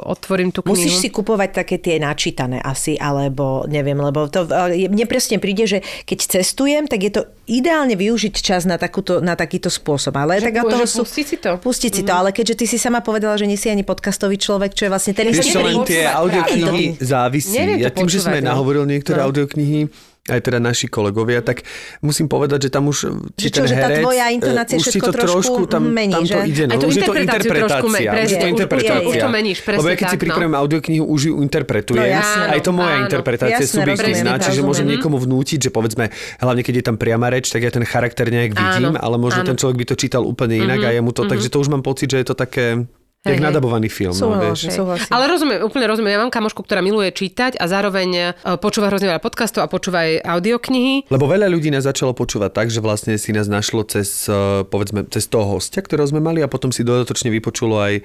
otvorím 0.07 0.55
tú 0.55 0.63
knihu. 0.63 0.79
Musíš 0.79 1.03
si 1.03 1.09
kupovať 1.11 1.51
také 1.67 1.83
tie 1.83 1.99
načítané 1.99 2.63
asi, 2.63 2.95
alebo 2.95 3.67
neviem, 3.67 3.99
lebo 3.99 4.31
to, 4.31 4.47
ale 4.47 4.87
mne 4.87 5.07
presne 5.11 5.43
príde, 5.43 5.67
že 5.67 5.79
keď 6.07 6.41
cestujem, 6.41 6.85
tak 6.87 7.01
je 7.03 7.11
to 7.11 7.23
ideálne 7.51 7.99
využiť 7.99 8.35
čas 8.39 8.63
na, 8.65 8.79
takúto, 8.79 9.19
na 9.19 9.35
takýto 9.35 9.67
spôsob. 9.67 10.15
Ale 10.15 10.39
Že- 10.39 10.45
tak 10.47 10.55
že 10.69 10.87
sú, 10.91 11.03
pustiť 11.07 11.27
si 11.27 11.37
to. 11.41 11.53
Mhm. 11.57 11.63
Pustiť 11.63 11.91
si 11.95 12.03
to, 12.05 12.13
ale 12.13 12.31
keďže 12.37 12.55
ty 12.61 12.65
si 12.69 12.77
sama 12.77 13.01
povedala, 13.01 13.39
že 13.41 13.49
nie 13.49 13.57
si 13.57 13.73
ani 13.73 13.87
podcastový 13.87 14.37
človek, 14.37 14.77
čo 14.77 14.87
je 14.87 14.91
vlastne 14.91 15.13
ten 15.17 15.33
istý 15.33 15.57
tie 15.87 16.05
audioknihy 16.05 17.01
závisí. 17.01 17.57
Ja 17.81 17.89
tým, 17.89 18.11
že 18.11 18.21
sme 18.21 18.45
no. 18.45 18.53
nahovorili 18.53 18.99
niektoré 18.99 19.25
audioknihy, 19.25 19.89
aj 20.29 20.41
teda 20.45 20.61
naši 20.61 20.87
kolegovia, 20.87 21.41
tak 21.41 21.65
musím 22.05 22.29
povedať, 22.29 22.69
že 22.69 22.71
tam 22.71 22.93
už 22.93 22.99
či 23.41 23.49
Že 23.49 23.51
čo, 23.51 23.61
ten 23.65 23.69
že 23.73 23.75
tá 23.81 23.89
tvoja 23.89 24.27
e, 24.29 24.37
intonácia 24.37 24.77
už 24.77 24.85
všetko 24.85 25.07
to 25.09 25.17
trošku 25.17 25.61
tam, 25.65 25.83
mení, 25.89 26.13
tam 26.13 26.23
to 26.29 26.39
ide. 26.45 26.65
No, 26.69 26.77
Aj 26.77 26.79
už 26.85 26.95
je 26.95 27.03
to 27.03 27.15
interpretácia. 27.17 27.81
presne, 27.81 28.21
už 28.21 28.31
je 28.31 28.37
to 28.37 28.47
už- 28.47 28.55
interpretácia. 28.55 29.09
už 29.09 29.15
to 29.17 29.29
meníš, 29.33 29.59
presne 29.65 29.81
Lebo 29.81 29.89
ja 29.89 29.97
keď 29.97 30.07
si 30.13 30.17
tak, 30.21 30.29
no. 30.29 30.57
audioknihu, 30.61 31.05
už 31.09 31.21
ju 31.25 31.33
interpretujem. 31.41 32.05
No 32.05 32.15
jasné. 32.21 32.45
aj 32.53 32.61
to 32.61 32.71
moja 32.71 32.95
Áno, 32.95 33.05
interpretácia 33.09 33.57
jasné, 33.65 33.75
subjektívna, 33.81 34.33
čiže 34.37 34.61
môžem 34.61 34.85
rozumiem. 34.85 34.93
niekomu 35.01 35.17
vnútiť, 35.19 35.59
že 35.67 35.71
povedzme, 35.73 36.05
hlavne 36.39 36.63
keď 36.63 36.75
je 36.77 36.85
tam 36.85 36.97
priama 37.01 37.27
reč, 37.33 37.49
tak 37.49 37.65
ja 37.65 37.73
ten 37.73 37.83
charakter 37.89 38.29
nejak 38.29 38.53
vidím, 38.53 38.93
Áno, 38.93 39.01
ale 39.01 39.17
možno 39.17 39.41
áno. 39.43 39.49
ten 39.49 39.57
človek 39.57 39.77
by 39.81 39.85
to 39.89 39.95
čítal 39.97 40.23
úplne 40.23 40.61
inak 40.61 40.85
a 40.85 40.91
je 40.93 41.01
mu 41.01 41.17
to, 41.17 41.25
takže 41.25 41.49
to 41.49 41.59
už 41.59 41.73
mám 41.73 41.81
pocit, 41.81 42.13
že 42.13 42.21
je 42.21 42.27
to 42.29 42.37
také 42.37 42.85
jak 43.21 43.37
hej. 43.37 43.45
nadabovaný 43.45 43.93
film. 43.93 44.17
No, 44.17 44.41
vieš. 44.41 44.65
Súhlasím, 44.65 44.71
súhlasím. 44.73 45.13
Ale 45.13 45.25
rozumiem, 45.29 45.61
úplne 45.61 45.87
rozumiem. 45.93 46.13
Ja 46.17 46.21
mám 46.25 46.33
kamošku, 46.33 46.65
ktorá 46.65 46.81
miluje 46.81 47.13
čítať 47.13 47.61
a 47.61 47.69
zároveň 47.69 48.09
e, 48.17 48.25
počúva 48.57 48.89
hrozne 48.89 49.13
veľa 49.13 49.21
podcastov 49.21 49.61
a 49.61 49.69
počúva 49.69 50.09
aj 50.09 50.25
audioknihy. 50.25 51.13
Lebo 51.13 51.29
veľa 51.29 51.53
ľudí 51.53 51.69
nás 51.69 51.85
začalo 51.85 52.17
počúvať 52.17 52.51
tak, 52.57 52.73
že 52.73 52.81
vlastne 52.81 53.21
si 53.21 53.37
nás 53.37 53.45
našlo 53.45 53.85
cez, 53.85 54.25
eh, 54.25 54.65
povedzme, 54.65 55.05
cez 55.13 55.29
toho 55.29 55.61
hostia, 55.61 55.85
ktorého 55.85 56.09
sme 56.09 56.25
mali 56.25 56.41
a 56.41 56.49
potom 56.49 56.73
si 56.73 56.81
dodatočne 56.81 57.29
vypočulo 57.29 57.77
aj 57.77 58.01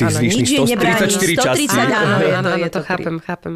tých 0.00 0.14
zvyšných 0.16 0.78
nebráni, 0.78 1.12
134 1.12 1.36
častí. 1.36 1.64
130, 1.68 1.92
áno, 1.92 1.94
áno, 2.40 2.50
je 2.56 2.64
áno, 2.64 2.72
to 2.72 2.80
chápem, 2.86 3.16
chápem. 3.20 3.54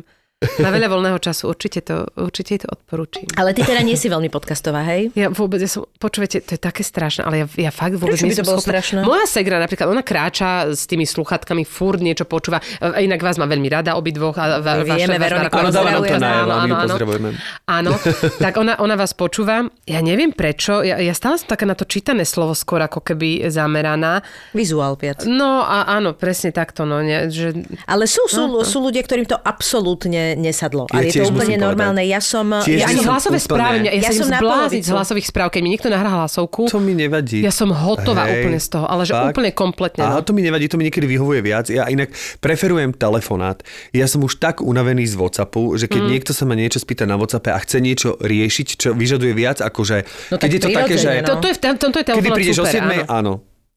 Má 0.60 0.68
veľa 0.68 0.88
voľného 0.90 1.18
času, 1.18 1.48
určite 1.48 1.80
to, 1.82 2.06
určite 2.18 2.66
to 2.66 2.68
odporúčim. 2.70 3.26
Ale 3.38 3.54
ty 3.54 3.62
teda 3.62 3.80
nie 3.80 3.94
si 3.94 4.10
veľmi 4.10 4.28
podcastová, 4.28 4.82
hej? 4.84 5.14
Ja 5.14 5.30
vôbec, 5.30 5.62
ja 5.62 5.70
som, 5.70 5.86
počúvajte, 5.96 6.42
to 6.42 6.58
je 6.58 6.60
také 6.60 6.82
strašné, 6.82 7.22
ale 7.24 7.44
ja, 7.44 7.46
ja 7.68 7.70
fakt 7.70 7.96
vôbec 7.96 8.18
Prečo 8.18 8.26
by 8.26 8.30
nie 8.30 8.38
to 8.38 8.42
som 8.42 8.48
bolo 8.50 8.60
schopná. 8.60 8.72
strašné? 8.82 8.98
Moja 9.06 9.26
segra 9.30 9.56
napríklad, 9.62 9.86
ona 9.88 10.02
kráča 10.02 10.74
s 10.74 10.84
tými 10.90 11.06
sluchatkami, 11.06 11.62
furt 11.62 12.02
niečo 12.02 12.26
počúva. 12.26 12.58
A 12.82 12.98
Inak 13.00 13.22
vás 13.22 13.38
má 13.38 13.46
veľmi 13.46 13.68
rada, 13.70 13.94
obidvoch. 13.94 14.34
A 14.36 14.58
va, 14.58 14.82
vieme, 14.82 15.16
Veronika, 15.18 15.62
Áno, 15.62 15.70
dáva 15.70 15.90
nám 15.94 16.02
to 16.02 16.16
áno, 16.18 16.74
áno. 16.74 17.30
Áno, 17.66 17.90
tak 18.44 18.58
ona, 18.58 18.76
ona 18.82 18.94
vás 18.98 19.14
počúva. 19.14 19.66
Ja 19.86 20.00
neviem 20.02 20.34
prečo, 20.34 20.82
ja, 20.82 20.98
ja 20.98 21.14
stále 21.14 21.38
som 21.38 21.48
taká 21.50 21.64
na 21.68 21.78
to 21.78 21.86
čítané 21.86 22.26
slovo 22.26 22.56
skôr 22.56 22.82
ako 22.82 23.02
keby 23.02 23.46
zameraná. 23.50 24.22
Vizuál 24.56 24.98
viac. 24.98 25.22
No 25.28 25.62
a 25.62 25.86
áno, 25.86 26.14
presne 26.16 26.50
takto. 26.50 26.82
No, 26.82 27.00
ne, 27.00 27.30
že... 27.30 27.54
Ale 27.86 28.10
sú, 28.10 28.26
sú, 28.26 28.48
sú 28.66 28.78
ľudia, 28.82 29.02
ktorým 29.04 29.26
to 29.28 29.38
absolútne 29.38 30.31
nesadlo. 30.36 30.88
Ja 30.90 31.00
Ale 31.00 31.08
je 31.08 31.20
to 31.20 31.30
úplne 31.30 31.56
normálne. 31.60 32.02
Ja 32.04 32.20
som... 32.22 32.48
Tiež 32.50 32.82
ja 32.82 32.86
Ani 32.88 33.02
hlasové 33.04 33.38
úplne- 33.38 33.46
správy, 33.46 33.76
ja, 33.86 33.92
Ja 33.98 34.10
som 34.12 34.28
polovicu. 34.32 34.86
z 34.86 34.90
hlasových 34.92 35.26
správ, 35.28 35.48
keď 35.52 35.60
mi 35.64 35.70
niekto 35.72 35.88
nahrá 35.88 36.24
hlasovku. 36.24 36.68
To 36.68 36.80
mi 36.80 36.96
nevadí. 36.96 37.44
Ja 37.44 37.54
som 37.54 37.70
hotová 37.72 38.28
úplne 38.28 38.58
z 38.58 38.68
toho, 38.72 38.86
ale 38.88 39.08
že 39.08 39.12
úplne 39.12 39.50
kompletne, 39.52 40.02
no. 40.02 40.08
Aha, 40.08 40.18
to 40.24 40.32
mi 40.32 40.42
nevadí, 40.42 40.66
to 40.68 40.76
mi 40.76 40.88
niekedy 40.88 41.06
vyhovuje 41.06 41.40
viac. 41.44 41.66
Ja 41.68 41.86
inak 41.88 42.12
preferujem 42.40 42.92
telefonát. 42.96 43.62
Ja 43.92 44.04
som 44.10 44.24
už 44.24 44.40
tak 44.40 44.60
unavený 44.60 45.08
z 45.08 45.14
Whatsappu, 45.18 45.76
že 45.76 45.86
keď 45.88 46.02
mm. 46.04 46.10
niekto 46.10 46.32
sa 46.36 46.44
ma 46.48 46.54
niečo 46.56 46.78
spýta 46.82 47.04
na 47.08 47.16
Whatsappe 47.16 47.52
a 47.52 47.58
chce 47.60 47.78
niečo 47.82 48.16
riešiť, 48.20 48.66
čo 48.78 48.88
vyžaduje 48.92 49.32
viac, 49.32 49.60
akože... 49.60 49.96
No 50.32 50.36
keď 50.38 50.48
tak 50.48 50.54
je 50.54 50.60
to 50.60 50.68
také, 50.72 50.94
že... 50.98 51.10
no. 51.22 51.38
Toto 51.38 51.46
je 51.48 51.54
v 51.56 51.60
tom, 51.60 51.74
tomto 51.78 51.98
je 52.00 52.04
Kedy 52.12 52.30
prídeš 52.32 52.58
o 52.62 52.66
super, 52.66 53.06
7, 53.06 53.06
áno. 53.06 53.06
áno. 53.08 53.32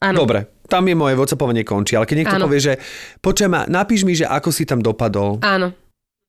Áno. 0.06 0.28
Dobre, 0.28 0.60
tam 0.68 0.84
je 0.86 0.96
moje 0.98 1.16
Whatsappovanie 1.16 1.64
končí, 1.64 1.96
ale 1.96 2.06
keď 2.06 2.18
niekto 2.22 2.38
Áno. 2.38 2.46
povie, 2.46 2.60
že 2.62 2.74
počujem 3.24 3.50
ma, 3.54 3.64
napíš 3.66 4.04
mi, 4.04 4.14
že 4.14 4.28
ako 4.28 4.50
si 4.52 4.68
tam 4.68 4.84
dopadol. 4.84 5.40
Áno. 5.42 5.72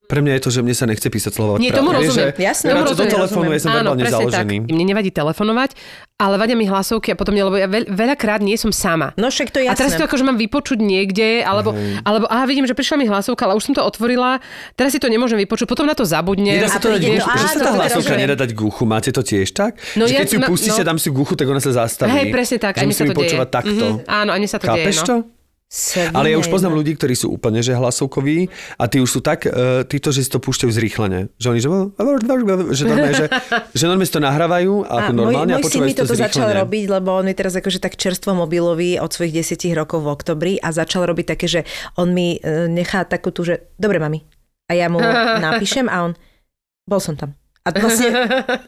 Pre 0.07 0.23
mňa 0.23 0.39
je 0.39 0.43
to, 0.43 0.51
že 0.51 0.61
mne 0.63 0.71
sa 0.71 0.87
nechce 0.87 1.03
písať 1.03 1.33
slovo. 1.35 1.59
Nie, 1.59 1.75
tomu 1.75 1.91
rozumiem. 1.91 2.31
Jasné, 2.31 2.71
ja 2.71 2.79
tomu 2.79 2.87
do 2.87 2.95
rozumiem, 2.95 3.11
telefónu 3.11 3.51
ja 3.51 3.59
som 3.59 3.71
Áno, 3.71 3.91
verbálne 3.93 4.07
založený. 4.07 4.57
tak. 4.63 4.71
Mne 4.71 4.85
nevadí 4.87 5.11
telefonovať, 5.11 5.71
ale 6.17 6.35
vadia 6.37 6.55
mi 6.55 6.65
hlasovky 6.65 7.11
a 7.11 7.17
potom, 7.17 7.35
nie, 7.35 7.43
lebo 7.43 7.55
ja 7.55 7.67
veľ, 7.67 7.91
veľakrát 7.91 8.39
nie 8.39 8.55
som 8.55 8.71
sama. 8.71 9.11
No 9.15 9.27
však 9.27 9.51
to 9.51 9.59
je 9.59 9.67
A 9.67 9.75
teraz 9.75 9.93
si 9.93 9.99
to 9.99 10.07
jasné. 10.07 10.09
akože 10.09 10.23
mám 10.23 10.39
vypočuť 10.39 10.79
niekde, 10.79 11.43
alebo, 11.43 11.75
alebo 12.03 12.25
aha, 12.27 12.47
vidím, 12.47 12.65
že 12.65 12.73
prišla 12.73 12.97
mi 12.97 13.05
hlasovka, 13.05 13.45
ale 13.45 13.59
už 13.59 13.67
som 13.67 13.75
to 13.75 13.83
otvorila, 13.83 14.39
teraz 14.73 14.95
si 14.95 15.03
to 15.03 15.11
nemôžem 15.11 15.37
vypočuť, 15.39 15.67
potom 15.67 15.85
na 15.85 15.93
to 15.93 16.07
zabudnem. 16.07 16.55
Nedá 16.55 16.71
sa 16.71 16.79
to 16.79 16.87
dať 16.89 17.03
príde 17.03 17.19
k 17.19 17.21
to- 17.21 17.27
uchu, 17.27 17.37
že 17.37 17.47
sa 17.47 17.59
tá 17.59 17.65
to 17.65 17.73
hlasovka 17.75 18.15
nedá 18.15 18.35
dať 18.39 18.51
k 18.55 18.61
uchu. 18.63 18.83
Máte 18.87 19.11
to 19.11 19.21
tiež 19.21 19.51
tak? 19.51 19.75
No 19.99 20.07
že 20.07 20.15
ja- 20.15 20.23
keď 20.23 20.29
si 20.31 20.37
ju 20.37 20.41
no- 20.41 20.49
pustíte, 20.49 20.83
no. 20.83 20.87
dám 20.87 20.99
si 21.03 21.09
k 21.11 21.17
uchu, 21.19 21.35
tak 21.35 21.47
ona 21.51 21.59
sa 21.59 21.75
zastaví. 21.75 22.15
Hej, 22.15 22.25
presne 22.31 22.57
tak, 22.57 22.79
aj 22.79 22.87
mi 22.87 22.95
sa 22.95 23.05
to 23.05 23.13
deje. 23.13 23.39
takto. 23.45 23.87
Mhm, 23.91 24.07
áno, 24.07 24.31
aj 24.31 24.41
mi 24.41 24.49
sa 24.49 24.57
to 24.57 24.67
deje. 24.71 24.95
to? 25.03 25.17
Ale 26.15 26.31
ja 26.31 26.39
už 26.39 26.47
poznám 26.47 26.79
ľudí, 26.79 26.95
ktorí 26.95 27.19
sú 27.19 27.35
úplne 27.35 27.59
že 27.59 27.75
hlasovkoví 27.75 28.47
a 28.79 28.87
tí 28.87 29.03
už 29.03 29.19
sú 29.19 29.21
tak, 29.21 29.51
uh, 29.51 29.83
títo, 29.83 30.15
že 30.15 30.23
si 30.23 30.31
to 30.31 30.39
púšťajú 30.39 30.71
zrýchlene. 30.71 31.27
Že 31.43 31.47
oni, 31.51 31.61
že, 31.61 31.69
že 32.71 32.85
normálne, 32.87 33.15
že, 33.19 33.27
že 33.75 33.85
normálne 33.91 34.07
si 34.07 34.15
to 34.15 34.23
nahrávajú 34.23 34.87
a 34.87 34.95
ako 35.03 35.13
normálne 35.13 35.53
a, 35.53 35.59
môj, 35.59 35.67
môj 35.67 35.73
syn 35.75 35.83
počúvajú 35.83 35.91
mi 35.91 35.93
si 35.93 35.99
to 35.99 36.07
toto 36.07 36.15
začal 36.15 36.47
zrýchlene. 36.47 36.61
robiť, 36.63 36.85
lebo 36.87 37.09
on 37.19 37.27
je 37.27 37.35
teraz 37.35 37.55
akože 37.59 37.79
tak 37.83 37.99
čerstvo 37.99 38.39
mobilový 38.39 39.03
od 39.03 39.11
svojich 39.11 39.43
10 39.43 39.75
rokov 39.75 40.07
v 40.07 40.09
oktobri 40.15 40.53
a 40.63 40.71
začal 40.71 41.03
robiť 41.03 41.27
také, 41.35 41.47
že 41.51 41.61
on 41.99 42.15
mi 42.15 42.39
e, 42.39 42.71
nechá 42.71 43.03
takú 43.03 43.35
tú, 43.35 43.43
že 43.43 43.67
dobre 43.75 43.99
mami. 43.99 44.23
A 44.71 44.79
ja 44.79 44.87
mu 44.87 45.03
napíšem 45.51 45.91
a 45.91 46.07
on, 46.07 46.13
bol 46.87 47.03
som 47.03 47.19
tam. 47.19 47.35
A 47.67 47.75
vlastne, 47.75 48.09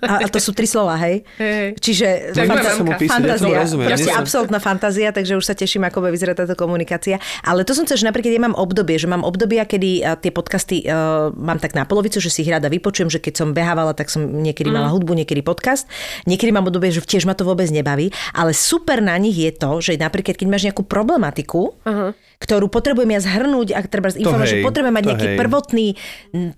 a, 0.02 0.14
a 0.20 0.28
to 0.28 0.36
sú 0.36 0.50
tri 0.50 0.66
slova, 0.66 0.98
hej? 0.98 1.22
Hej. 1.38 1.78
Čiže 1.78 2.06
Tak 2.34 2.44
fanta- 2.44 2.74
mamka. 2.74 2.98
Písať, 2.98 3.06
ja 3.06 3.14
fantázia, 3.14 3.58
rozumiem, 3.62 3.86
ja 3.86 3.94
proste 3.94 4.02
nie 4.02 4.10
som- 4.10 4.22
absolútna 4.26 4.58
fantázia, 4.58 5.08
takže 5.08 5.32
už 5.38 5.44
sa 5.46 5.54
teším, 5.54 5.86
ako 5.86 6.02
bude 6.02 6.12
vyzerať 6.12 6.36
táto 6.42 6.54
komunikácia. 6.54 7.16
Ale 7.40 7.62
to 7.62 7.72
som 7.72 7.86
chcela, 7.86 8.02
že 8.02 8.06
napríklad 8.06 8.34
ja 8.34 8.42
mám 8.42 8.52
obdobie, 8.52 8.98
že 8.98 9.06
mám 9.06 9.22
obdobia, 9.22 9.62
kedy 9.62 9.90
tie 10.18 10.34
podcasty 10.34 10.82
uh, 10.82 11.30
mám 11.30 11.62
tak 11.62 11.78
na 11.78 11.86
polovicu, 11.86 12.18
že 12.18 12.26
si 12.26 12.42
ich 12.42 12.50
rada 12.50 12.66
vypočujem, 12.66 13.06
že 13.06 13.22
keď 13.22 13.34
som 13.38 13.48
behávala, 13.54 13.94
tak 13.94 14.10
som 14.10 14.26
niekedy 14.26 14.68
mala 14.68 14.90
hudbu, 14.90 15.14
niekedy 15.14 15.40
podcast. 15.40 15.86
Niekedy 16.26 16.50
mám 16.50 16.66
obdobie, 16.66 16.90
že 16.90 16.98
tiež 17.00 17.22
ma 17.22 17.38
to 17.38 17.46
vôbec 17.46 17.70
nebaví, 17.70 18.10
ale 18.34 18.50
super 18.50 18.98
na 18.98 19.14
nich 19.14 19.38
je 19.38 19.54
to, 19.54 19.78
že 19.78 19.94
napríklad 19.94 20.34
keď 20.34 20.46
máš 20.50 20.66
nejakú 20.66 20.82
problematiku, 20.82 21.78
ktorú 22.38 22.70
potrebujem 22.70 23.18
ja 23.18 23.20
zhrnúť, 23.20 23.74
ak 23.74 23.86
treba 23.90 24.14
informovať, 24.14 24.48
že 24.48 24.58
hej, 24.62 24.64
potrebujem 24.64 24.94
mať 24.94 25.06
nejaký 25.10 25.28
hej. 25.34 25.38
prvotný 25.38 25.86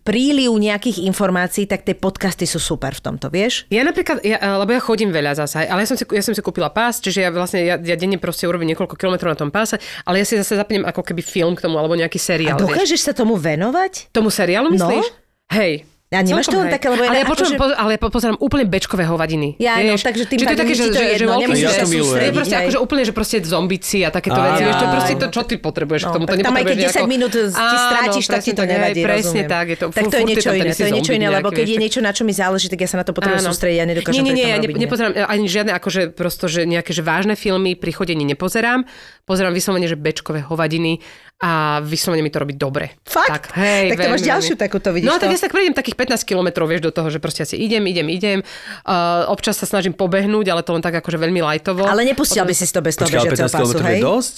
príliv 0.04 0.52
nejakých 0.60 1.08
informácií, 1.08 1.64
tak 1.64 1.88
tie 1.88 1.96
podcasty 1.96 2.44
sú 2.44 2.60
super 2.60 2.92
v 2.92 3.00
tomto, 3.00 3.32
vieš? 3.32 3.64
Ja 3.72 3.80
napríklad, 3.80 4.20
ja, 4.20 4.60
lebo 4.60 4.76
ja 4.76 4.80
chodím 4.80 5.08
veľa 5.08 5.40
zase, 5.40 5.64
ale 5.64 5.84
ja 5.84 5.88
som 5.88 5.96
si, 5.96 6.04
ja 6.04 6.20
som 6.20 6.36
si 6.36 6.44
kúpila 6.44 6.68
pás, 6.68 7.00
čiže 7.00 7.24
ja 7.24 7.30
vlastne, 7.32 7.64
ja, 7.64 7.80
ja 7.80 7.96
denne 7.96 8.20
proste 8.20 8.44
urobím 8.44 8.76
niekoľko 8.76 8.94
kilometrov 8.94 9.32
na 9.32 9.38
tom 9.40 9.48
páse, 9.48 9.80
ale 10.04 10.20
ja 10.20 10.24
si 10.28 10.36
zase 10.36 10.60
zapnem 10.60 10.84
ako 10.84 11.00
keby 11.00 11.24
film 11.24 11.56
k 11.56 11.64
tomu, 11.64 11.80
alebo 11.80 11.96
nejaký 11.96 12.20
A 12.20 12.24
seriál. 12.28 12.56
vieš. 12.60 12.68
dokážeš 12.68 13.00
sa 13.00 13.12
tomu 13.16 13.40
venovať? 13.40 14.12
Tomu 14.12 14.28
seriálu 14.28 14.76
myslíš? 14.76 15.06
Hej, 15.50 15.82
A 16.10 16.26
nemáš 16.26 16.50
to 16.50 16.58
len 16.58 16.66
také, 16.68 16.90
lebo 16.90 17.06
ale 17.06 17.22
ja 17.22 17.24
počujem, 17.24 17.54
že- 17.54 17.60
po, 17.62 17.70
ale 17.70 17.94
po, 17.94 18.10
pozerám 18.10 18.34
úplne 18.36 18.66
bečkové 18.66 19.06
hovadiny. 19.06 19.54
Ja, 19.56 19.78
no, 19.78 19.94
vieš? 19.94 20.02
takže 20.02 20.26
tým 20.26 20.38
to 20.38 20.44
je 20.44 20.58
také, 20.58 20.74
že, 20.74 20.84
to 20.84 20.98
že, 20.98 21.06
že 21.14 21.24
Walking 21.24 21.54
Ja 21.54 21.70
to 21.72 21.86
milujem. 21.86 22.18
je 22.20 22.32
proste 22.34 22.56
akože 22.56 22.78
úplne, 22.80 23.02
že 23.04 23.12
proste 23.12 23.36
zombici 23.40 24.02
a 24.02 24.10
takéto 24.10 24.34
veci. 24.34 24.60
Vieš, 24.60 24.74
to 24.74 24.82
je 24.82 24.90
proste 24.90 25.14
to, 25.16 25.26
čo 25.28 25.40
ty 25.44 25.54
potrebuješ 25.56 26.02
k 26.02 26.10
tomu. 26.10 26.26
To 26.26 26.34
No, 26.34 26.42
tam 26.42 26.50
aj 26.52 26.64
keď 26.66 26.76
nepotrebuješ 26.76 26.82
10 26.82 26.98
nejako- 26.98 27.06
minút 27.08 27.30
ti 27.30 27.76
strátiš, 27.80 28.24
tak 28.26 28.40
ti 28.40 28.50
to 28.50 28.58
presne 28.58 28.74
nevadí, 28.74 29.00
Presne 29.00 29.40
tak, 29.46 29.64
je 29.64 29.76
to, 29.76 29.86
tak 29.88 30.04
to 30.04 30.16
je 30.16 30.24
niečo 30.26 30.50
iné, 30.50 30.70
to 30.72 30.82
je 30.82 30.92
niečo 30.92 31.12
iné, 31.14 31.26
lebo 31.30 31.48
keď 31.48 31.66
je 31.68 31.78
niečo, 31.78 32.00
na 32.00 32.10
čo 32.10 32.22
mi 32.24 32.32
záleží, 32.32 32.66
tak 32.66 32.80
ja 32.80 32.88
sa 32.90 32.98
na 32.98 33.04
to 33.06 33.12
potrebujem 33.12 33.46
sústrediť, 33.46 33.76
ja 33.76 33.86
nedokážem 33.86 34.26
nie, 34.26 34.34
nie, 34.34 34.50
to 34.50 34.66
ja 34.66 34.82
nepozerám 34.82 35.12
ani 35.14 35.46
žiadne 35.46 35.72
akože 35.72 36.10
prosto, 36.10 36.44
že 36.46 36.66
nejaké 36.66 36.90
že 36.90 37.00
vážne 37.00 37.34
filmy 37.34 37.78
pri 37.78 37.94
chodení 37.94 38.26
nepozerám. 38.26 38.82
Pozerám 39.22 39.54
vyslovene, 39.54 39.86
že 39.86 39.94
bečkové 39.94 40.42
hovadiny 40.42 40.98
a 41.40 41.80
vyslovene 41.80 42.20
mi 42.20 42.28
to 42.28 42.36
robí 42.36 42.52
dobre. 42.52 43.00
Fakt? 43.00 43.32
Tak, 43.32 43.44
hej, 43.56 43.96
Tak 43.96 44.04
to 44.04 44.08
máš 44.12 44.20
veľmi, 44.20 44.28
ďalšiu 44.28 44.54
veľmi. 44.54 44.64
takúto, 44.68 44.88
vidíš 44.92 45.08
No 45.08 45.16
tak 45.16 45.28
to? 45.28 45.32
ja 45.32 45.38
sa 45.40 45.44
tak 45.48 45.52
prejdem 45.56 45.72
takých 45.72 45.96
15 45.96 46.28
kilometrov, 46.28 46.68
vieš, 46.68 46.82
do 46.84 46.92
toho, 46.92 47.08
že 47.08 47.16
proste 47.16 47.48
asi 47.48 47.56
idem, 47.56 47.80
idem, 47.88 48.06
idem. 48.12 48.38
Uh, 48.84 49.24
občas 49.32 49.56
sa 49.56 49.64
snažím 49.64 49.96
pobehnúť, 49.96 50.52
ale 50.52 50.60
to 50.60 50.76
len 50.76 50.84
tak 50.84 50.92
akože 51.00 51.16
veľmi 51.16 51.40
lajtovo. 51.40 51.88
Ale 51.88 52.04
nepustil 52.04 52.44
by 52.44 52.52
si 52.52 52.68
to 52.68 52.84
bez 52.84 53.00
toho 53.00 53.08
bežiaceho 53.08 53.48
15 53.48 53.56
pasu, 53.56 53.76
hej? 53.80 53.98
je 53.98 54.04
dosť? 54.04 54.36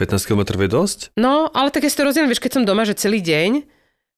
15 0.00 0.28
km 0.32 0.42
je 0.56 0.70
dosť? 0.72 0.98
No, 1.20 1.52
ale 1.52 1.68
tak 1.68 1.84
ja 1.84 1.92
si 1.92 1.96
to 2.00 2.08
rozdielím, 2.08 2.32
vieš, 2.32 2.40
keď 2.40 2.52
som 2.56 2.64
doma, 2.64 2.88
že 2.88 2.96
celý 2.96 3.20
deň, 3.20 3.68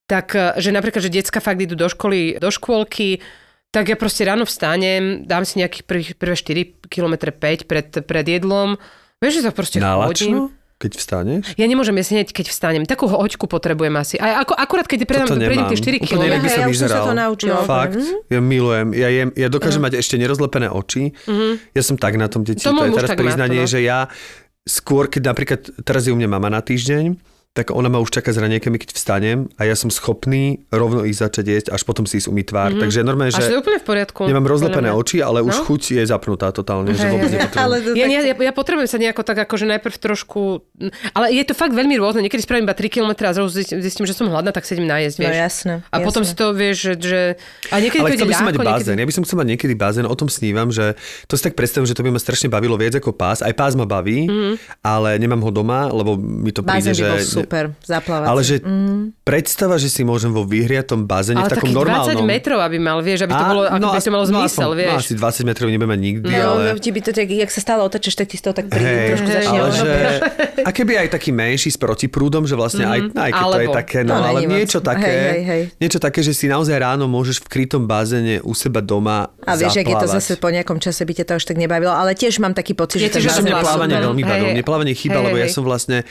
tak, 0.06 0.38
eh, 0.38 0.54
že 0.62 0.70
napríklad, 0.70 1.02
že 1.02 1.10
decka 1.10 1.42
fakt 1.42 1.58
idú 1.58 1.74
do 1.74 1.90
školy, 1.90 2.38
do 2.38 2.54
škôlky, 2.54 3.18
tak 3.74 3.90
ja 3.90 3.96
proste 3.98 4.22
ráno 4.22 4.46
vstanem, 4.46 5.26
dám 5.26 5.42
si 5.42 5.58
nejakých 5.58 5.84
prvých, 5.88 6.10
prvé 6.14 6.38
4 6.38 6.86
km 6.86 7.34
5 7.34 7.66
pred, 7.66 7.88
pred 8.06 8.26
jedlom. 8.30 8.78
Vieš, 9.18 9.40
že 9.40 9.42
to 9.48 9.50
proste 9.50 9.78
chodím. 9.82 10.54
Keď 10.82 10.98
vstaneš? 10.98 11.44
Ja 11.54 11.70
nemôžem 11.70 11.94
jesť 11.94 12.10
hneď, 12.18 12.28
keď 12.34 12.46
vstanem. 12.50 12.82
Takú 12.82 13.06
hoďku 13.06 13.46
potrebujem 13.46 13.94
asi. 13.94 14.18
A 14.18 14.42
ako, 14.42 14.58
akurát, 14.58 14.90
keď 14.90 15.06
predám, 15.06 15.30
prejdem 15.30 15.70
tie 15.70 15.78
4 15.78 16.02
Úplne 16.02 16.10
km. 16.10 16.22
inak 16.26 16.40
by 16.42 16.48
Hej, 16.50 16.56
som 16.58 16.62
ja 16.62 16.66
už 16.66 16.76
som 16.76 16.88
sa 16.90 17.00
to 17.06 17.14
naučila. 17.14 17.62
Fakt, 17.62 18.02
ja 18.26 18.40
milujem. 18.42 18.88
Ja, 18.98 19.08
jem, 19.14 19.30
ja 19.38 19.46
dokážem 19.46 19.78
mať 19.78 20.02
ešte 20.02 20.18
nerozlepené 20.18 20.66
oči. 20.66 21.14
Ja 21.70 21.82
som 21.86 21.94
tak 21.94 22.18
na 22.18 22.26
tom, 22.26 22.42
deti. 22.42 22.66
To 22.66 22.74
To, 22.74 22.82
je 22.82 22.98
teraz 22.98 23.14
priznanie, 23.14 23.62
to 23.62 23.70
no. 23.70 23.70
že 23.70 23.80
ja 23.86 24.10
skôr, 24.66 25.06
keď 25.06 25.22
napríklad 25.30 25.60
teraz 25.86 26.06
je 26.06 26.10
u 26.10 26.18
mňa 26.18 26.26
mama 26.26 26.50
na 26.50 26.58
týždeň, 26.58 27.14
tak 27.52 27.68
ona 27.68 27.86
ma 27.86 28.00
už 28.00 28.08
čaká 28.10 28.32
s 28.32 28.38
raňajkami, 28.38 28.76
keď 28.76 28.90
vstanem 28.92 29.44
a 29.54 29.68
ja 29.68 29.76
som 29.76 29.86
schopný 29.86 30.64
rovno 30.68 31.04
ísť 31.04 31.20
začať 31.22 31.44
jesť, 31.46 31.66
až 31.68 31.84
potom 31.84 32.02
si 32.02 32.16
ísť 32.16 32.26
umyť 32.26 32.46
tvár. 32.48 32.70
Takže 32.74 32.96
je 32.96 33.04
normálne, 33.04 33.28
Až 33.28 33.36
to 33.36 33.44
je 33.44 33.52
že 33.52 33.60
úplne 33.60 33.76
v 33.76 33.86
poriadku. 33.86 34.20
nemám 34.24 34.48
rozlepené 34.48 34.88
mňa. 34.88 34.96
oči, 34.96 35.20
ale 35.20 35.38
už 35.42 35.52
No. 35.52 35.64
chuť 35.66 35.82
je 35.92 36.02
zapnutá 36.02 36.48
totálne, 36.48 36.88
že 36.90 37.04
vôbec 37.06 37.28
nepotrebujem. 37.28 37.60
Ale 37.60 37.76
to 37.76 37.88
Ja, 37.92 37.96
tak- 38.00 38.08
ja, 38.10 38.20
ja, 38.22 38.34
ja 38.40 38.52
potrebujem 38.52 38.88
sa 38.88 38.96
nejako 38.96 39.20
tak 39.20 39.36
akože 39.42 39.68
najprv 39.68 39.94
trošku... 39.94 40.40
Ale 41.12 41.28
je 41.30 41.44
to 41.44 41.52
fakt 41.52 41.70
veľmi 41.70 41.92
rôzne. 41.94 42.24
Niekedy 42.24 42.40
spravím 42.40 42.64
iba 42.64 42.72
3 42.72 42.88
km 42.88 43.12
a 43.20 43.32
zrazu 43.32 43.52
zistím, 43.52 44.08
že 44.08 44.16
som 44.16 44.26
hladná, 44.26 44.48
tak 44.48 44.64
sedím 44.64 44.88
najesť, 44.88 45.16
No 45.18 45.22
vieš. 45.22 45.36
jasné. 45.38 45.72
A 45.86 46.00
potom 46.00 46.24
si 46.24 46.32
to 46.32 46.50
vieš, 46.50 46.76
že... 46.82 46.92
že 46.96 47.20
a 47.68 47.76
niekedy 47.78 48.00
to 48.00 48.06
Ale 48.06 48.16
chcel 48.16 48.26
by 48.26 48.34
som 48.34 48.48
mať 48.48 48.56
bazén. 48.58 48.96
Ja 48.96 49.04
by 49.04 49.12
som 49.12 49.22
chcel 49.22 49.36
mať 49.36 49.48
niekedy 49.50 49.74
bazén, 49.74 50.04
o 50.04 50.16
tom 50.16 50.26
snívam, 50.26 50.72
že 50.72 50.96
to 51.28 51.36
si 51.36 51.44
tak 51.44 51.52
predstavím, 51.52 51.84
že 51.84 51.92
to 51.92 52.00
by 52.00 52.08
ma 52.08 52.16
strašne 52.16 52.48
bavilo 52.48 52.74
viac 52.74 52.96
ako 52.96 53.12
pás. 53.12 53.38
Aj 53.38 53.52
pás 53.52 53.76
ma 53.76 53.84
baví, 53.84 54.24
ale 54.80 55.20
nemám 55.20 55.42
ho 55.42 55.50
doma, 55.50 55.86
lebo 55.86 56.16
mi 56.16 56.48
to 56.48 56.64
príde, 56.64 56.96
že... 56.96 57.41
super, 57.44 57.64
zaplávací. 57.80 58.28
Ale 58.28 58.40
že 58.42 58.56
predstava, 59.20 59.74
že 59.76 59.86
si 59.86 60.02
môžem 60.02 60.28
vo 60.28 60.42
vyhriatom 60.42 61.02
bazéne 61.02 61.38
Ale 61.38 61.48
v 61.48 61.52
takom 61.52 61.68
takých 61.68 61.76
20 61.76 61.78
normálnom... 61.78 62.24
metrov, 62.24 62.58
aby 62.58 62.76
mal, 62.76 62.98
vieš, 62.98 63.24
aby 63.24 63.32
to 63.32 63.44
bolo, 63.44 63.62
aby 63.64 63.82
by 63.84 63.92
as- 63.92 64.02
to 64.02 64.10
malo 64.10 64.24
zmysel, 64.24 64.46
aspoň- 64.68 64.78
vieš. 64.78 64.92
No 64.92 65.00
asi 65.00 65.14
20 65.14 65.44
metrov 65.44 65.66
nebudem 65.68 65.90
mať 65.90 66.00
nikdy, 66.00 66.26
No, 66.28 66.48
ale... 66.52 66.62
ti 66.76 66.90
by 66.90 67.00
to 67.00 67.10
tak, 67.10 67.26
jak 67.28 67.48
sa 67.48 67.60
stále 67.60 67.80
otočíš, 67.82 68.14
tak 68.14 68.26
ti 68.26 68.36
z 68.36 68.42
toho 68.42 68.54
tak 68.54 68.66
príde, 68.66 68.82
Hej, 68.84 69.08
trošku 69.12 69.28
začne 69.28 69.58
ale 69.58 69.70
že, 69.72 69.90
a 70.58 70.70
keby 70.70 70.92
aj 70.96 71.08
taký 71.10 71.30
menší 71.30 71.68
s 71.68 71.76
protiprúdom, 71.76 72.42
že 72.42 72.54
vlastne 72.54 72.84
aj, 72.84 73.00
aj 73.10 73.30
keď 73.30 73.42
to 73.42 73.50
je 73.52 73.58
Alebo. 73.60 73.74
také, 73.74 73.98
no, 74.00 74.10
To 74.10 74.18
ale 74.18 74.28
není 74.32 74.46
moc. 74.46 74.56
niečo 74.56 74.78
také, 74.80 75.10
Hej, 75.10 75.22
hej, 75.22 75.42
hej. 75.44 75.62
niečo 75.78 75.98
také, 75.98 76.20
že 76.20 76.32
si 76.32 76.46
naozaj 76.46 76.76
ráno 76.76 77.04
môžeš 77.06 77.40
v 77.40 77.48
krytom 77.48 77.84
bazéne 77.84 78.38
u 78.40 78.52
seba 78.52 78.80
doma 78.80 79.30
A 79.40 79.54
vieš, 79.54 79.76
ak 79.76 79.84
je 79.84 79.94
to 79.94 80.06
zaplávať. 80.06 80.16
zase 80.18 80.32
po 80.36 80.48
nejakom 80.48 80.78
čase 80.78 81.02
by 81.02 81.12
ťa 81.12 81.24
to 81.24 81.32
až 81.34 81.44
tak 81.44 81.56
nebavilo, 81.56 81.90
ale 81.90 82.12
tiež 82.12 82.38
mám 82.38 82.52
taký 82.52 82.72
pocit, 82.72 82.98
že 83.00 83.10
Mňa 83.12 83.42
je 83.50 83.54
plávanie 83.60 83.94
super. 83.94 84.06
veľmi 84.06 84.22
bavilo. 84.22 84.48
Mne 84.52 84.62
plávanie 84.62 84.94
chýba, 84.94 85.18
lebo 85.20 85.36
ja 85.36 85.46
som 85.46 85.62
vlastne 85.62 86.02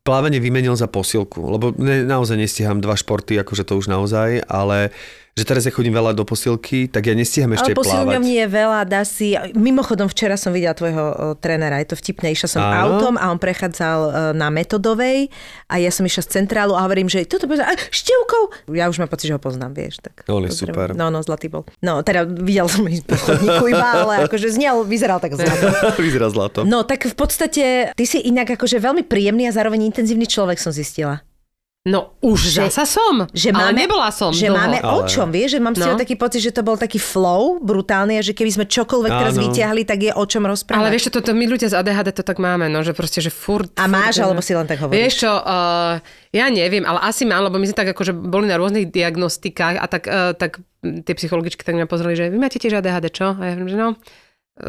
plávanie 0.00 0.40
vymenil 0.40 0.76
za 0.76 0.88
posilku, 0.88 1.44
lebo 1.50 1.72
ne, 1.76 2.04
naozaj 2.08 2.36
nestíham 2.40 2.80
dva 2.80 2.96
športy, 2.96 3.36
akože 3.40 3.68
to 3.68 3.76
už 3.76 3.92
naozaj, 3.92 4.44
ale 4.48 4.90
že 5.38 5.44
teraz 5.46 5.62
ja 5.62 5.72
chodím 5.72 5.94
veľa 5.94 6.12
do 6.12 6.26
posilky, 6.26 6.90
tak 6.90 7.06
ja 7.06 7.14
nestíham 7.14 7.54
ešte 7.54 7.72
Ale 7.72 7.78
plávať. 7.78 7.86
posilňovní 7.86 8.34
je 8.42 8.46
veľa, 8.50 8.80
dá 8.84 9.02
si... 9.06 9.38
Mimochodom, 9.54 10.10
včera 10.10 10.34
som 10.34 10.50
videla 10.50 10.74
tvojho 10.74 11.04
o, 11.06 11.14
trénera, 11.38 11.78
je 11.80 11.94
to 11.94 11.96
vtipné, 11.96 12.34
išla 12.34 12.48
som 12.50 12.60
Áno. 12.60 12.98
autom 12.98 13.14
a 13.14 13.30
on 13.30 13.38
prechádzal 13.38 13.98
e, 14.02 14.10
na 14.34 14.50
Metodovej 14.50 15.30
a 15.70 15.78
ja 15.78 15.88
som 15.94 16.02
išla 16.02 16.26
z 16.26 16.28
centrálu 16.42 16.74
a 16.74 16.82
hovorím, 16.82 17.06
že 17.06 17.22
toto 17.24 17.46
bude... 17.46 17.62
A, 17.62 17.72
števkou! 17.78 18.74
Ja 18.74 18.90
už 18.90 18.98
mám 18.98 19.08
pocit, 19.08 19.30
že 19.30 19.38
ho 19.38 19.40
poznám, 19.40 19.72
vieš. 19.72 20.02
Tak, 20.02 20.26
On 20.26 20.42
je 20.42 20.50
super. 20.50 20.92
No, 20.98 21.08
no, 21.14 21.22
zlatý 21.22 21.46
bol. 21.46 21.62
No, 21.78 22.02
teda 22.02 22.26
videl 22.26 22.66
som 22.66 22.82
ich 22.90 23.06
po 23.06 23.14
chodníku 23.14 23.70
iba, 23.70 24.02
ale 24.02 24.26
akože 24.26 24.50
znel, 24.50 24.82
vyzeral 24.82 25.22
tak 25.22 25.38
zlato. 25.38 25.70
Vyzerá 26.04 26.26
zlato. 26.28 26.66
No, 26.66 26.82
tak 26.82 27.06
v 27.06 27.14
podstate 27.14 27.94
ty 27.94 28.04
si 28.04 28.18
inak 28.18 28.58
akože 28.58 28.82
veľmi 28.82 29.06
príjemný 29.06 29.46
a 29.46 29.54
zároveň 29.54 29.86
intenzívny 29.88 30.26
človek 30.26 30.58
som 30.58 30.74
zistila. 30.74 31.22
No 31.80 32.12
už 32.20 32.52
Že- 32.52 32.68
zasa 32.68 32.84
som, 32.84 33.24
Že 33.32 33.56
ale 33.56 33.72
máme, 33.72 33.88
nebola 33.88 34.12
som 34.12 34.36
Že 34.36 34.52
dlho. 34.52 34.56
máme 34.60 34.78
o 34.84 35.00
Ale- 35.00 35.08
čom, 35.08 35.32
vieš, 35.32 35.56
že 35.56 35.60
mám 35.64 35.72
si 35.72 35.80
No. 35.80 35.96
taký 35.96 36.12
pocit, 36.12 36.44
že 36.44 36.52
to 36.52 36.60
bol 36.60 36.76
taký 36.76 37.00
flow 37.00 37.56
brutálny 37.56 38.20
a 38.20 38.22
že 38.22 38.36
keby 38.36 38.52
sme 38.52 38.64
čokoľvek 38.68 39.08
teraz 39.08 39.40
vyťahli, 39.40 39.88
tak 39.88 40.04
je 40.04 40.12
o 40.12 40.24
čom 40.28 40.44
rozprávať. 40.44 40.76
Ale 40.76 40.92
vieš 40.92 41.08
čo, 41.08 41.12
to, 41.16 41.20
to 41.24 41.32
my 41.32 41.48
ľudia 41.48 41.72
z 41.72 41.80
ADHD 41.80 42.12
to 42.12 42.20
tak 42.20 42.36
máme, 42.36 42.68
no, 42.68 42.84
že 42.84 42.92
proste, 42.92 43.24
že 43.24 43.32
furt... 43.32 43.72
A 43.80 43.88
máš, 43.88 44.20
furt, 44.20 44.28
alebo 44.28 44.44
si 44.44 44.52
len 44.52 44.68
tak 44.68 44.76
hovoríš? 44.76 44.92
Vieš 44.92 45.14
čo, 45.24 45.32
uh, 45.32 45.96
ja 46.30 46.46
neviem, 46.52 46.84
ale 46.84 47.00
asi 47.00 47.24
mám, 47.24 47.48
lebo 47.48 47.56
my 47.56 47.64
sme 47.64 47.76
tak 47.80 47.88
akože 47.96 48.12
boli 48.12 48.44
na 48.44 48.60
rôznych 48.60 48.92
diagnostikách 48.92 49.80
a 49.80 49.86
tak, 49.88 50.04
uh, 50.04 50.36
tak 50.36 50.60
tie 50.84 51.14
psychologičky 51.16 51.64
tak 51.64 51.80
mňa 51.80 51.88
pozreli, 51.88 52.12
že 52.12 52.28
vy 52.28 52.36
máte 52.36 52.60
tiež 52.60 52.76
ADHD, 52.76 53.08
čo? 53.08 53.32
A 53.32 53.40
ja 53.40 53.56
hovorím, 53.56 53.72
že 53.72 53.80
no, 53.80 53.96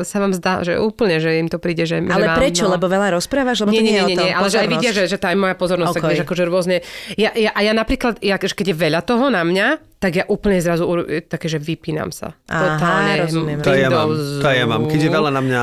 sa 0.02 0.18
vám 0.18 0.32
zdá, 0.32 0.64
že 0.64 0.76
úplne, 0.76 1.20
že 1.20 1.36
im 1.36 1.48
to 1.48 1.58
príde, 1.58 1.84
že, 1.84 2.00
že 2.00 2.08
Ale 2.08 2.32
mám, 2.32 2.38
prečo? 2.40 2.66
no. 2.66 2.74
Lebo 2.76 2.88
veľa 2.88 3.14
rozprávaš? 3.14 3.62
Lebo 3.62 3.72
Nie, 3.72 3.80
to 3.80 3.86
nie, 3.86 3.94
nie, 3.94 4.04
nie, 4.08 4.18
nie, 4.18 4.32
ale 4.32 4.48
že 4.48 4.58
aj 4.60 4.68
vidia, 4.68 4.92
že, 4.92 5.04
že 5.06 5.18
tá 5.20 5.30
je 5.30 5.38
moja 5.38 5.54
pozornosť, 5.54 5.94
tak 5.94 6.04
Ok. 6.04 6.10
vieš, 6.12 6.22
akože 6.24 6.44
rôzne. 6.48 6.76
Ja, 7.16 7.32
ja, 7.36 7.52
a 7.52 7.60
ja 7.62 7.72
napríklad, 7.72 8.20
ja, 8.20 8.36
že 8.36 8.56
keď 8.56 8.72
je 8.72 8.78
veľa 8.78 9.02
toho 9.04 9.28
na 9.28 9.44
mňa, 9.44 9.68
tak 10.00 10.18
ja 10.18 10.26
úplne 10.26 10.58
zrazu 10.58 10.88
také, 11.30 11.46
že 11.46 11.62
vypínam 11.62 12.10
sa. 12.10 12.34
Aha, 12.50 12.80
Totálne. 12.80 13.14
rozumiem. 13.22 13.60
To 13.62 13.72
ja 13.72 13.88
mám, 13.88 14.10
to 14.42 14.50
ja 14.50 14.66
mám. 14.66 14.82
Keď 14.88 15.00
je 15.00 15.12
veľa 15.12 15.30
na 15.30 15.42
mňa, 15.44 15.62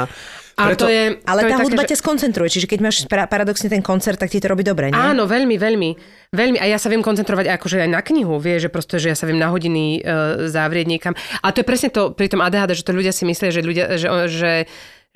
A 0.58 0.74
to 0.74 0.90
je, 0.90 1.22
Ale 1.22 1.40
to 1.40 1.46
je 1.46 1.50
tá 1.50 1.56
také, 1.56 1.66
hudba 1.70 1.82
že- 1.86 1.90
ťa 1.94 1.98
skoncentruje, 2.02 2.48
čiže 2.50 2.66
keď 2.66 2.78
máš 2.82 2.96
pra- 3.06 3.30
paradoxne 3.30 3.70
ten 3.70 3.78
koncert, 3.78 4.18
tak 4.18 4.28
ti 4.28 4.42
to 4.42 4.50
robí 4.50 4.66
dobre, 4.66 4.90
nie? 4.90 4.98
Áno, 4.98 5.30
veľmi, 5.30 5.54
veľmi. 5.54 5.90
Veľmi. 6.34 6.58
A 6.58 6.66
ja 6.66 6.76
sa 6.76 6.90
viem 6.90 7.00
koncentrovať 7.00 7.46
akože 7.54 7.86
aj 7.86 7.90
na 7.94 8.02
knihu, 8.02 8.36
vieš, 8.36 8.66
že 8.66 8.70
proste, 8.74 8.98
že 8.98 9.08
ja 9.08 9.16
sa 9.16 9.24
viem 9.24 9.38
na 9.38 9.48
hodiny 9.48 10.02
uh, 10.02 10.50
zavrieť 10.50 10.86
niekam. 10.90 11.14
A 11.40 11.54
to 11.54 11.62
je 11.62 11.66
presne 11.66 11.88
to 11.88 12.10
pri 12.10 12.28
tom 12.28 12.42
ADHD, 12.42 12.74
že 12.74 12.84
to 12.84 12.92
ľudia 12.92 13.14
si 13.14 13.22
myslia, 13.24 13.54
že 13.54 13.62
ľudia, 13.62 13.96
že, 13.96 14.08
že 14.28 14.52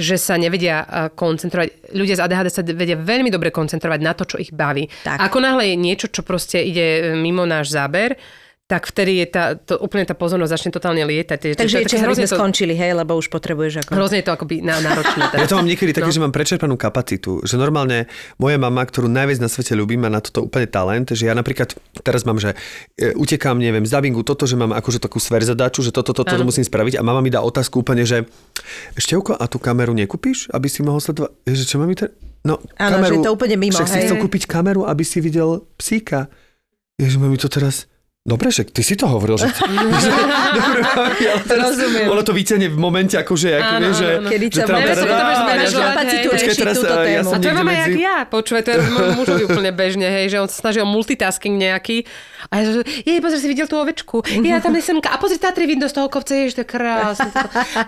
že 0.01 0.17
sa 0.17 0.41
nevedia 0.41 0.83
uh, 0.83 1.13
koncentrovať. 1.13 1.93
Ľudia 1.93 2.17
z 2.17 2.25
ADHD 2.25 2.49
sa 2.49 2.65
vedia 2.65 2.97
veľmi 2.97 3.29
dobre 3.29 3.53
koncentrovať 3.53 4.01
na 4.01 4.17
to, 4.17 4.25
čo 4.25 4.41
ich 4.41 4.49
baví. 4.49 4.89
Tak. 5.05 5.21
Ako 5.21 5.37
náhle 5.37 5.69
je 5.69 5.77
niečo, 5.77 6.09
čo 6.09 6.25
proste 6.25 6.65
ide 6.65 7.13
mimo 7.13 7.45
náš 7.45 7.77
záber, 7.77 8.17
tak 8.71 8.89
vtedy 8.89 9.21
je 9.21 9.27
tá, 9.29 9.45
to, 9.53 9.77
úplne 9.85 10.09
tá 10.09 10.17
pozornosť 10.17 10.49
začne 10.49 10.71
totálne 10.73 11.05
lietať. 11.05 11.61
Takže 11.61 11.85
je 11.85 12.01
hrozne 12.01 12.25
to, 12.25 12.41
skončili, 12.41 12.73
hej, 12.73 12.97
lebo 12.97 13.21
už 13.21 13.29
potrebuješ 13.29 13.85
ako... 13.85 13.91
hrozne 13.93 14.25
je 14.25 14.27
to 14.27 14.33
akoby 14.33 14.65
na, 14.65 14.81
náročné. 14.81 15.29
Ja 15.37 15.45
to 15.45 15.61
mám 15.61 15.69
niekedy 15.69 15.93
také, 15.93 16.09
No. 16.09 16.15
že 16.17 16.23
mám 16.25 16.33
prečerpanú 16.33 16.81
kapacitu. 16.81 17.45
Že 17.45 17.61
normálne 17.61 18.09
moja 18.41 18.57
mama, 18.57 18.81
ktorú 18.81 19.13
najviac 19.13 19.45
na 19.45 19.53
svete 19.53 19.77
ľúbim, 19.77 20.01
má 20.01 20.09
na 20.09 20.25
toto 20.25 20.49
úplne 20.49 20.65
talent, 20.65 21.13
že 21.13 21.29
ja 21.29 21.37
napríklad 21.37 21.77
teraz 22.01 22.25
mám, 22.25 22.41
že 22.41 22.57
e, 22.97 23.13
utekám, 23.13 23.61
neviem, 23.61 23.85
z 23.85 23.93
dubbingu 23.93 24.25
toto, 24.25 24.49
že 24.49 24.57
mám 24.57 24.73
akože 24.73 25.05
takú 25.05 25.21
sverzadáču, 25.21 25.85
že 25.85 25.93
toto, 25.93 26.17
toto, 26.17 26.25
toto 26.25 26.45
musím 26.49 26.65
spraviť 26.65 26.97
a 26.97 27.05
mama 27.05 27.21
mi 27.21 27.29
dá 27.29 27.45
otázku 27.45 27.85
úplne, 27.85 28.09
že 28.09 28.25
Števko, 28.97 29.37
a 29.37 29.45
tú 29.53 29.61
kameru 29.61 29.93
nekúpiš, 29.93 30.49
aby 30.49 30.73
si 30.73 30.81
mohol 30.81 31.05
sledovať? 31.05 31.33
Ježe, 31.45 31.65
čo 31.69 31.77
mám 31.77 31.93
mi 31.93 31.97
to... 31.99 32.09
No, 32.43 32.57
Áno, 32.81 32.99
že 33.05 33.21
je 33.21 33.23
to 33.23 33.37
úplne 33.37 33.55
mimo, 33.61 33.77
Však 33.77 33.87
si 33.87 33.99
hej. 34.01 34.05
chcel 34.09 34.19
kúpiť 34.19 34.49
kameru, 34.49 34.89
aby 34.89 35.05
si 35.07 35.21
videl 35.23 35.63
psíka. 35.77 36.27
Ježe, 36.97 37.21
mi 37.21 37.37
to 37.37 37.53
teraz... 37.53 37.92
Dobre, 38.23 38.55
však 38.55 38.71
ty 38.71 38.87
si 38.87 38.95
to 38.95 39.11
hovoril, 39.11 39.35
že... 39.35 39.51
Dobre, 40.57 40.81
mami, 40.81 41.25
ale 41.27 41.43
teraz 41.43 41.75
Rozumiem. 41.75 42.07
Ono 42.07 42.23
to 42.23 42.31
vyťahne 42.31 42.71
v 42.71 42.79
momente, 42.79 43.19
akože, 43.19 43.49
ako, 43.51 43.67
Áno, 43.67 43.83
vieš, 43.83 43.97
že... 43.99 44.09
Kedy 44.31 44.47
že 44.47 44.55
sa 44.55 44.63
tam 44.63 44.79
teda- 44.79 45.03
zmanažovať, 45.03 45.67
že- 45.67 45.83
kapacitu 45.83 46.27
Počkaj, 46.31 46.55
teraz, 46.55 46.77
ja 46.79 46.95
tému. 47.03 47.27
som 47.27 47.35
A 47.35 47.43
to 47.43 47.49
je 47.51 47.55
mama 47.59 47.67
medzi- 47.67 47.83
jak 47.83 47.99
ja, 47.99 48.17
počúvaj, 48.23 48.63
to 48.63 48.71
je 48.71 48.79
mužovi 49.19 49.43
úplne 49.43 49.71
bežne, 49.75 50.07
hej, 50.07 50.27
že 50.31 50.37
on 50.39 50.47
sa 50.47 50.57
snaží 50.63 50.79
o 50.79 50.87
multitasking 50.87 51.59
nejaký. 51.59 52.07
A 52.47 52.63
ja 52.63 52.71
že, 52.71 52.83
jej, 53.03 53.19
pozri, 53.19 53.39
si 53.43 53.49
videl 53.51 53.67
tú 53.67 53.75
ovečku. 53.83 54.23
Ja 54.53 54.63
tam 54.63 54.75
je 54.79 54.85
semka. 54.87 55.11
A 55.11 55.19
pozri, 55.19 55.43
Tatry 55.43 55.67
vidno 55.67 55.91
z 55.91 55.95
toho 55.97 56.07
kopca, 56.07 56.31
ježiš, 56.31 56.55
to 56.55 56.63
je 56.63 56.69
krásne. 56.69 57.27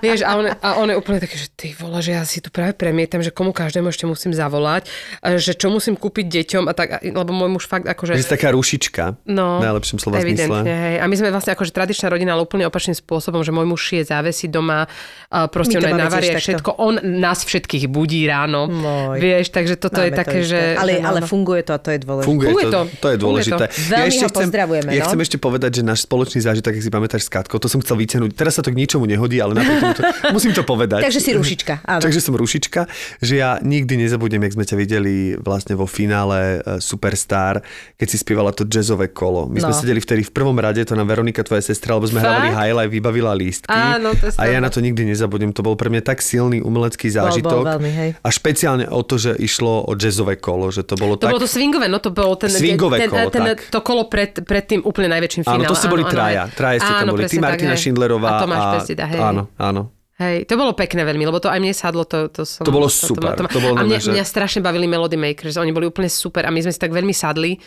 Vieš, 0.03 0.27
a 0.27 0.35
on, 0.35 0.45
a 0.51 0.69
on 0.81 0.89
je 0.91 0.97
úplne 0.99 1.23
taký, 1.23 1.37
že 1.37 1.47
ty 1.53 1.71
vola, 1.77 2.03
že 2.03 2.17
ja 2.17 2.27
si 2.27 2.43
tu 2.43 2.51
práve 2.51 2.75
premietam, 2.75 3.23
že 3.23 3.31
komu 3.31 3.55
každému 3.55 3.87
ešte 3.87 4.09
musím 4.09 4.35
zavolať, 4.35 4.91
a 5.23 5.39
že 5.39 5.55
čo 5.55 5.71
musím 5.71 5.95
kúpiť 5.95 6.27
deťom 6.27 6.65
a 6.67 6.73
tak, 6.75 7.05
lebo 7.05 7.31
môj 7.31 7.51
muž 7.53 7.65
fakt 7.71 7.87
akože... 7.87 8.17
Že 8.19 8.25
si 8.25 8.33
taká 8.35 8.51
rušička. 8.51 9.23
No, 9.29 9.61
Najlepším 9.61 10.01
slova 10.01 10.24
Evidentne, 10.27 10.73
hej. 10.73 10.97
A 10.97 11.05
my 11.05 11.15
sme 11.15 11.29
vlastne 11.29 11.53
akože 11.53 11.71
tradičná 11.71 12.09
rodina, 12.09 12.33
ale 12.33 12.43
úplne 12.43 12.65
opačným 12.65 12.95
spôsobom, 12.95 13.41
že 13.41 13.51
môj 13.51 13.67
muž 13.67 13.81
šije 13.85 14.09
závesy 14.09 14.47
doma, 14.47 14.89
a 15.29 15.47
proste 15.47 15.77
on 15.77 15.85
to 15.85 15.95
navarie 15.95 16.33
všetko. 16.33 16.79
On 16.79 16.95
nás 17.01 17.43
všetkých 17.43 17.85
budí 17.87 18.25
ráno. 18.25 18.65
Môj. 18.65 19.19
Vieš, 19.19 19.51
takže 19.51 19.75
toto 19.75 19.99
je 19.99 20.09
Máme 20.09 20.17
to 20.17 20.21
také, 20.21 20.39
isté. 20.41 20.51
že... 20.51 20.61
Ale, 20.75 20.93
ale 20.99 21.19
funguje 21.23 21.61
to 21.61 21.73
a 21.73 21.79
to 21.79 21.91
je 21.91 21.99
dôležité. 22.01 22.25
Funguje, 22.25 22.47
Funguje 22.49 22.65
to, 22.65 22.71
to. 22.71 22.81
to 22.81 22.87
je 22.87 22.95
Funguje 22.95 23.19
dôležité. 23.21 23.65
to. 23.65 23.75
Veľmi 23.91 24.17
ho 24.17 24.31
pozdravujeme, 24.31 24.91
Ja 24.91 25.03
no. 25.03 25.07
chcem 25.07 25.21
ešte 25.21 25.37
povedať, 25.37 25.71
že 25.75 25.83
náš 25.83 26.01
spoločný 26.03 26.41
zážitok, 26.41 26.71
ak 26.71 26.81
si 26.81 26.89
pamätáš 26.89 27.23
s 27.27 27.31
Katkou, 27.31 27.59
to 27.59 27.67
som 27.67 27.79
chcel 27.79 27.97
vyťahnuť. 27.97 28.31
Teraz 28.33 28.55
sa 28.55 28.63
to 28.63 28.71
k 28.71 28.77
ničomu 28.77 29.05
nehodí, 29.05 29.37
ale 29.37 29.53
napriek 29.55 29.83
to, 29.93 30.03
musím 30.37 30.51
to 30.51 30.63
povedať. 30.63 31.03
Takže 31.03 31.21
si 31.21 31.31
rušička, 31.33 31.83
áno. 31.85 32.01
Takže 32.01 32.19
som 32.19 32.33
rušička, 32.33 32.81
že 33.19 33.35
ja 33.37 33.59
nikdy 33.61 34.01
nezabudnem, 34.01 34.41
jak 34.41 34.55
sme 34.55 34.65
ťa 34.65 34.77
videli 34.77 35.15
vlastne 35.37 35.75
vo 35.75 35.85
finále 35.85 36.59
eh, 36.59 36.79
Superstar, 36.79 37.61
keď 37.95 38.07
si 38.07 38.17
spievala 38.17 38.51
to 38.51 38.65
jazzové 38.65 39.11
kolo. 39.11 39.45
My 39.47 39.59
sme 39.59 39.67
No. 39.67 39.77
sedeli 39.77 39.99
vtedy 40.15 40.31
v 40.31 40.33
prvom 40.33 40.55
rade, 40.55 40.79
to 40.81 40.95
nám 40.95 41.11
Veronika, 41.11 41.43
tvoja 41.43 41.59
sestra, 41.59 41.99
lebo 41.99 42.07
sme 42.07 42.23
Fakt? 42.23 42.31
hrávali 42.31 42.51
highlight, 42.55 42.91
vybavila 42.95 43.35
lístky. 43.35 43.67
Áno, 43.67 44.15
to 44.15 44.31
a 44.31 44.43
ja 44.47 44.63
na 44.63 44.71
to 44.71 44.79
nikdy 44.79 45.03
nezabudnem. 45.03 45.51
To 45.51 45.67
bol 45.67 45.75
pre 45.75 45.91
mňa 45.91 46.07
tak 46.07 46.23
silný 46.23 46.63
umelecký 46.63 47.11
zážitok. 47.11 47.67
veľmi, 47.67 47.91
hej. 47.91 48.11
A 48.15 48.29
špeciálne 48.31 48.87
o 48.87 49.03
to, 49.03 49.19
že 49.19 49.35
išlo 49.35 49.83
o 49.83 49.93
jazzové 49.99 50.39
kolo, 50.39 50.71
že 50.71 50.87
to 50.87 50.95
bolo 50.95 51.19
To 51.19 51.27
tak... 51.27 51.35
bolo 51.35 51.43
to 51.43 51.51
swingové, 51.51 51.91
no 51.91 51.99
to 51.99 52.15
bolo 52.15 52.39
ten, 52.39 52.47
Swingové 52.47 53.03
ten, 53.03 53.11
kolo, 53.11 53.29
ten, 53.35 53.43
tak. 53.43 53.59
to 53.67 53.81
kolo 53.83 54.07
pred, 54.07 54.39
pred 54.47 54.63
tým 54.63 54.87
úplne 54.87 55.11
najväčším 55.11 55.43
Áno, 55.43 55.51
finále. 55.59 55.67
to 55.67 55.75
ste 55.75 55.89
boli 55.91 56.05
traja. 56.07 56.47
hej. 56.47 56.55
Traja 56.55 56.79
ste 56.79 56.93
tam 56.95 57.03
Áno, 57.03 57.13
boli. 57.19 57.27
Ty, 57.27 57.35
tak, 57.35 57.43
Martina. 57.43 57.75
Šindlerová. 57.75 58.29
A 58.31 58.41
Tomáš 58.47 58.65
Pesida, 58.79 59.05
hej. 59.11 59.19
Áno, 59.19 59.51
áno. 59.59 59.91
Hej, 60.15 60.47
to 60.47 60.55
bolo 60.55 60.79
pekné 60.79 61.03
veľmi, 61.03 61.27
lebo 61.27 61.43
to 61.43 61.51
aj 61.51 61.59
mne 61.59 61.75
sadlo, 61.75 62.07
to, 62.07 62.31
to 62.31 62.47
som... 62.47 62.63
To 62.63 62.71
bolo 62.71 62.87
super, 62.87 63.35
to 63.35 63.59
bolo 63.59 63.75
a 63.75 63.83
mňa, 63.83 63.99
že- 63.99 64.15
mňa 64.15 64.23
strašne 64.23 64.63
bavili 64.63 64.87
Melody 64.87 65.19
Makers, 65.19 65.59
oni 65.59 65.75
boli 65.75 65.91
úplne 65.91 66.07
super 66.07 66.47
a 66.47 66.55
my 66.55 66.63
sme 66.63 66.71
si 66.71 66.79
tak 66.79 66.95
veľmi 66.95 67.11
sadli, 67.11 67.59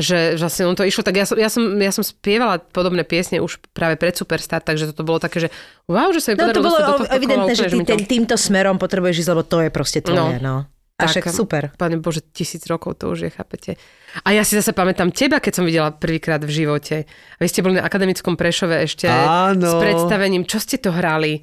že 0.00 0.40
vlastne 0.40 0.64
on 0.66 0.74
to 0.74 0.82
išlo, 0.82 1.04
tak 1.04 1.20
ja 1.20 1.28
som, 1.28 1.36
ja 1.36 1.52
som, 1.52 1.62
ja 1.76 1.92
som 1.92 2.00
spievala 2.00 2.58
podobné 2.58 3.04
piesne 3.04 3.38
už 3.38 3.60
práve 3.76 4.00
pred 4.00 4.16
Superstar, 4.16 4.64
takže 4.64 4.90
toto 4.90 5.04
bolo 5.04 5.20
také, 5.20 5.46
že 5.46 5.48
wow, 5.86 6.10
že 6.10 6.24
sa 6.24 6.32
mi 6.32 6.40
No 6.40 6.50
to 6.50 6.64
bolo 6.64 6.80
do 6.80 6.88
tohto 6.96 7.06
evidentné, 7.12 7.52
kola, 7.52 7.60
že 7.60 7.70
ty 7.70 7.78
ten, 7.84 8.00
týmto 8.08 8.34
smerom 8.40 8.80
potrebuješ 8.80 9.22
ísť, 9.22 9.30
lebo 9.30 9.42
to 9.44 9.58
je 9.62 9.70
proste 9.70 10.00
tvoje, 10.00 10.40
no. 10.40 10.66
A 11.00 11.08
však 11.08 11.32
super. 11.32 11.72
Pane 11.80 11.96
Bože, 11.96 12.20
tisíc 12.20 12.60
rokov 12.68 13.00
to 13.00 13.08
už 13.08 13.24
je, 13.24 13.30
chápete. 13.32 13.80
A 14.20 14.36
ja 14.36 14.44
si 14.44 14.52
zase 14.52 14.76
pamätám 14.76 15.08
teba, 15.08 15.40
keď 15.40 15.52
som 15.56 15.64
videla 15.64 15.88
prvýkrát 15.96 16.44
v 16.44 16.52
živote. 16.52 17.08
A 17.08 17.40
vy 17.40 17.48
ste 17.48 17.64
boli 17.64 17.80
na 17.80 17.88
akademickom 17.88 18.36
Prešove 18.36 18.84
ešte 18.84 19.08
Áno. 19.08 19.64
s 19.64 19.74
predstavením. 19.80 20.44
Čo 20.44 20.60
ste 20.60 20.76
to 20.76 20.92
hrali? 20.92 21.40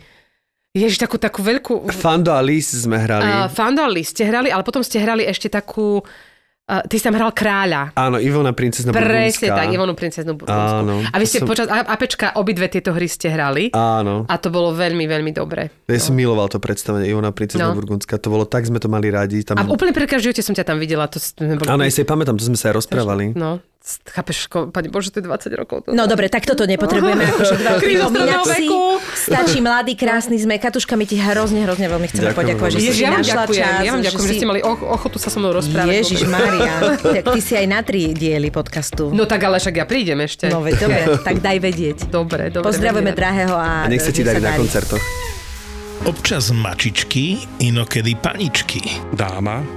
Ježiš, 0.77 1.01
takú, 1.01 1.17
takú 1.17 1.41
veľkú... 1.41 1.89
Fando 1.89 2.29
a 2.29 2.41
Lis 2.45 2.69
sme 2.69 3.01
hrali. 3.01 3.25
Uh, 3.25 3.49
Fandoli 3.49 4.05
ste 4.05 4.29
hrali, 4.29 4.53
ale 4.53 4.61
potom 4.61 4.85
ste 4.85 5.01
hrali 5.01 5.25
ešte 5.25 5.49
takú... 5.49 6.05
Uh, 6.67 6.83
ty 6.83 6.99
si 6.99 7.03
tam 7.03 7.15
hral 7.15 7.31
kráľa. 7.31 7.95
Áno, 7.95 8.19
Ivona 8.19 8.51
princezna 8.51 8.91
Presne 8.91 9.07
Burgundská. 9.39 9.55
tak, 9.55 9.67
Ivonu 9.71 9.93
princeznu 9.95 10.35
Burgundsku. 10.35 10.83
Áno, 10.83 10.99
A 10.99 11.15
vy 11.15 11.23
ste 11.23 11.39
som- 11.39 11.47
počas 11.47 11.63
Apečka 11.65 12.35
obidve 12.35 12.67
tieto 12.67 12.91
hry 12.91 13.07
ste 13.07 13.31
hrali. 13.31 13.71
Áno. 13.71 14.27
A 14.27 14.35
to 14.35 14.51
bolo 14.51 14.75
veľmi, 14.75 15.07
veľmi 15.07 15.31
dobré. 15.31 15.71
Ja 15.87 15.95
som 15.95 16.11
miloval 16.11 16.51
to 16.51 16.59
predstavenie 16.59 17.07
Ivona 17.07 17.31
princezna 17.31 17.71
No. 17.71 17.79
Burgundská. 17.79 18.19
To 18.19 18.27
bolo 18.27 18.43
tak, 18.43 18.67
sme 18.67 18.77
to 18.77 18.91
mali 18.91 19.07
radi. 19.07 19.39
Tam... 19.41 19.55
A 19.55 19.63
úplne 19.63 19.95
prvýkrát 19.95 20.19
v 20.19 20.27
živote 20.27 20.43
som 20.43 20.51
ťa 20.51 20.67
tam 20.67 20.75
videla. 20.75 21.07
To 21.07 21.15
sme 21.15 21.55
boli... 21.55 21.71
Áno, 21.71 21.81
ja 21.81 21.89
si 21.89 22.03
pamätám, 22.03 22.35
to 22.35 22.43
sme 22.43 22.59
sa 22.59 22.67
aj 22.67 22.83
rozprávali. 22.83 23.31
No, 23.31 23.63
chápeš, 24.03 24.51
ko, 24.51 24.67
pani 24.67 24.91
Bože, 24.91 25.15
to 25.15 25.23
je 25.23 25.25
20 25.25 25.47
rokov. 25.55 25.87
To 25.87 25.95
No 25.95 26.03
dobre, 26.03 26.27
tak 26.27 26.43
toto 26.43 26.67
nepotrebujeme 26.67 27.23
akože 27.31 27.55
veku. 28.59 28.99
Stačí 29.27 29.59
mladý, 29.59 29.93
krásny 29.93 30.35
sme. 30.35 30.55
Katuška, 30.55 30.93
my 30.93 31.03
ti 31.03 31.19
hrozne, 31.19 31.59
hrozne 31.61 31.85
veľmi 31.85 32.07
chceme 32.07 32.31
Ďakujem 32.31 32.39
poďakovať, 32.39 32.69
že 32.71 32.79
si 32.79 33.03
ja 33.03 33.11
našla 33.11 33.43
ďakujem, 33.43 33.59
čas. 33.59 33.67
ja 33.77 33.91
vám 33.91 34.01
ďakujem, 34.01 34.23
že, 34.23 34.31
si- 34.31 34.39
ste 34.39 34.47
mali 34.47 34.61
och- 34.61 34.87
ochotu 34.87 35.17
sa 35.17 35.27
so 35.27 35.37
mnou 35.37 35.51
rozprávať. 35.51 35.93
Ježiš 35.93 36.21
Maria, 36.25 36.73
tak 37.15 37.25
ty 37.27 37.39
si 37.39 37.53
aj 37.53 37.67
na 37.67 37.79
tri 37.81 38.15
diely 38.15 38.47
podcastu. 38.49 39.11
No 39.11 39.23
tak 39.23 39.43
ale 39.43 39.59
však 39.59 39.75
ja 39.75 39.83
prídem 39.83 40.23
ešte. 40.23 40.47
No 40.47 40.63
veď 40.63 40.75
dobre, 40.79 41.01
tak 41.21 41.35
daj 41.37 41.57
vedieť. 41.59 41.97
Dobre, 42.07 42.47
dobre. 42.47 42.65
Pozdravujeme 42.65 43.11
drahého 43.11 43.51
a, 43.51 43.83
A 43.83 43.87
nech 43.87 43.99
sa 43.99 44.09
ti 44.09 44.23
nech 44.23 44.31
darí 44.31 44.39
na 44.39 44.55
koncertoch. 44.55 45.03
Občas 46.03 46.49
mačičky, 46.49 47.35
inokedy 47.59 48.15
paničky. 48.15 48.79
dáma 49.11 49.76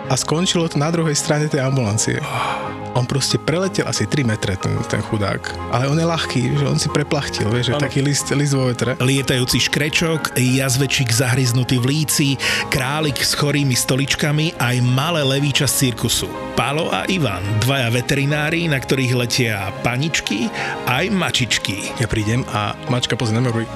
a 0.11 0.19
skončilo 0.19 0.67
to 0.67 0.75
na 0.75 0.91
druhej 0.91 1.15
strane 1.15 1.47
tej 1.47 1.63
ambulancie. 1.63 2.19
On 2.91 3.07
proste 3.07 3.39
preletel 3.39 3.87
asi 3.87 4.03
3 4.03 4.27
metre, 4.27 4.59
ten, 4.59 4.75
ten 4.91 4.99
chudák. 4.99 5.39
Ale 5.71 5.87
on 5.87 5.95
je 5.95 6.03
ľahký, 6.03 6.59
že 6.59 6.65
on 6.67 6.75
si 6.75 6.91
preplachtil, 6.91 7.47
vieš, 7.47 7.71
že 7.71 7.79
taký 7.79 8.03
list, 8.03 8.27
list 8.35 8.51
vo 8.51 8.67
vetre. 8.67 8.99
Lietajúci 8.99 9.63
škrečok, 9.63 10.35
jazvečík 10.35 11.07
zahryznutý 11.07 11.79
v 11.79 11.85
líci, 11.87 12.27
králik 12.67 13.23
s 13.23 13.31
chorými 13.31 13.71
stoličkami 13.71 14.59
aj 14.59 14.75
malé 14.83 15.23
levíča 15.23 15.71
z 15.71 15.87
cirkusu. 15.87 16.27
Palo 16.59 16.91
a 16.91 17.07
Ivan, 17.07 17.39
dvaja 17.63 17.95
veterinári, 17.95 18.67
na 18.67 18.75
ktorých 18.75 19.15
letia 19.15 19.71
paničky 19.87 20.51
aj 20.83 21.07
mačičky. 21.15 21.95
Ja 21.95 22.11
prídem 22.11 22.43
a 22.51 22.75
mačka 22.91 23.15
pozrie 23.15 23.39
na 23.39 23.47
mňa, 23.47 23.51
hovorí, 23.55 23.67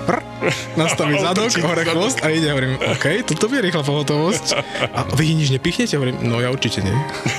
nastaví 0.76 1.16
zadok, 1.24 1.56
hore 1.64 1.88
chvost 1.88 2.20
a 2.20 2.36
ide, 2.36 2.52
hovorím, 2.52 2.76
OK, 2.84 3.24
toto 3.24 3.48
je 3.48 3.64
rýchla 3.64 3.84
pohotovosť. 3.88 4.46
A 4.92 5.08
vy 5.16 5.40
nič 5.40 5.56
nepichnete? 5.56 5.96
Hovorím, 5.96 6.25
no 6.26 6.42
ja 6.42 6.50
určite 6.50 6.82
nie. 6.82 6.94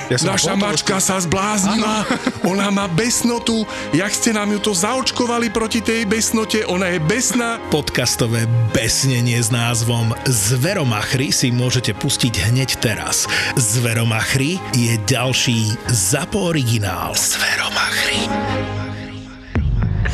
Ja 0.07 0.15
som 0.15 0.31
Naša 0.33 0.55
mačka 0.55 0.97
sa 1.03 1.19
zbláznila, 1.19 2.07
ona 2.47 2.71
má 2.71 2.87
besnotu, 2.87 3.67
jak 3.91 4.11
ste 4.15 4.31
nám 4.31 4.49
ju 4.55 4.59
to 4.63 4.71
zaočkovali 4.71 5.51
proti 5.51 5.83
tej 5.83 6.07
besnote, 6.07 6.63
ona 6.63 6.95
je 6.95 6.99
besná. 7.03 7.59
Podcastové 7.67 8.47
besnenie 8.71 9.37
s 9.37 9.51
názvom 9.51 10.15
Zveromachry 10.25 11.35
si 11.35 11.51
môžete 11.51 11.91
pustiť 11.91 12.49
hneď 12.49 12.79
teraz. 12.79 13.27
Zveromachry 13.59 14.57
je 14.71 14.95
ďalší 15.03 15.75
ZAPO 15.91 16.55
originál. 16.55 17.11
Zveromachry. 17.13 18.31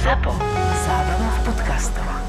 Zapo. 0.04 0.36
Zábrná 0.84 1.30
v 1.32 1.40
podcastovách. 1.48 2.23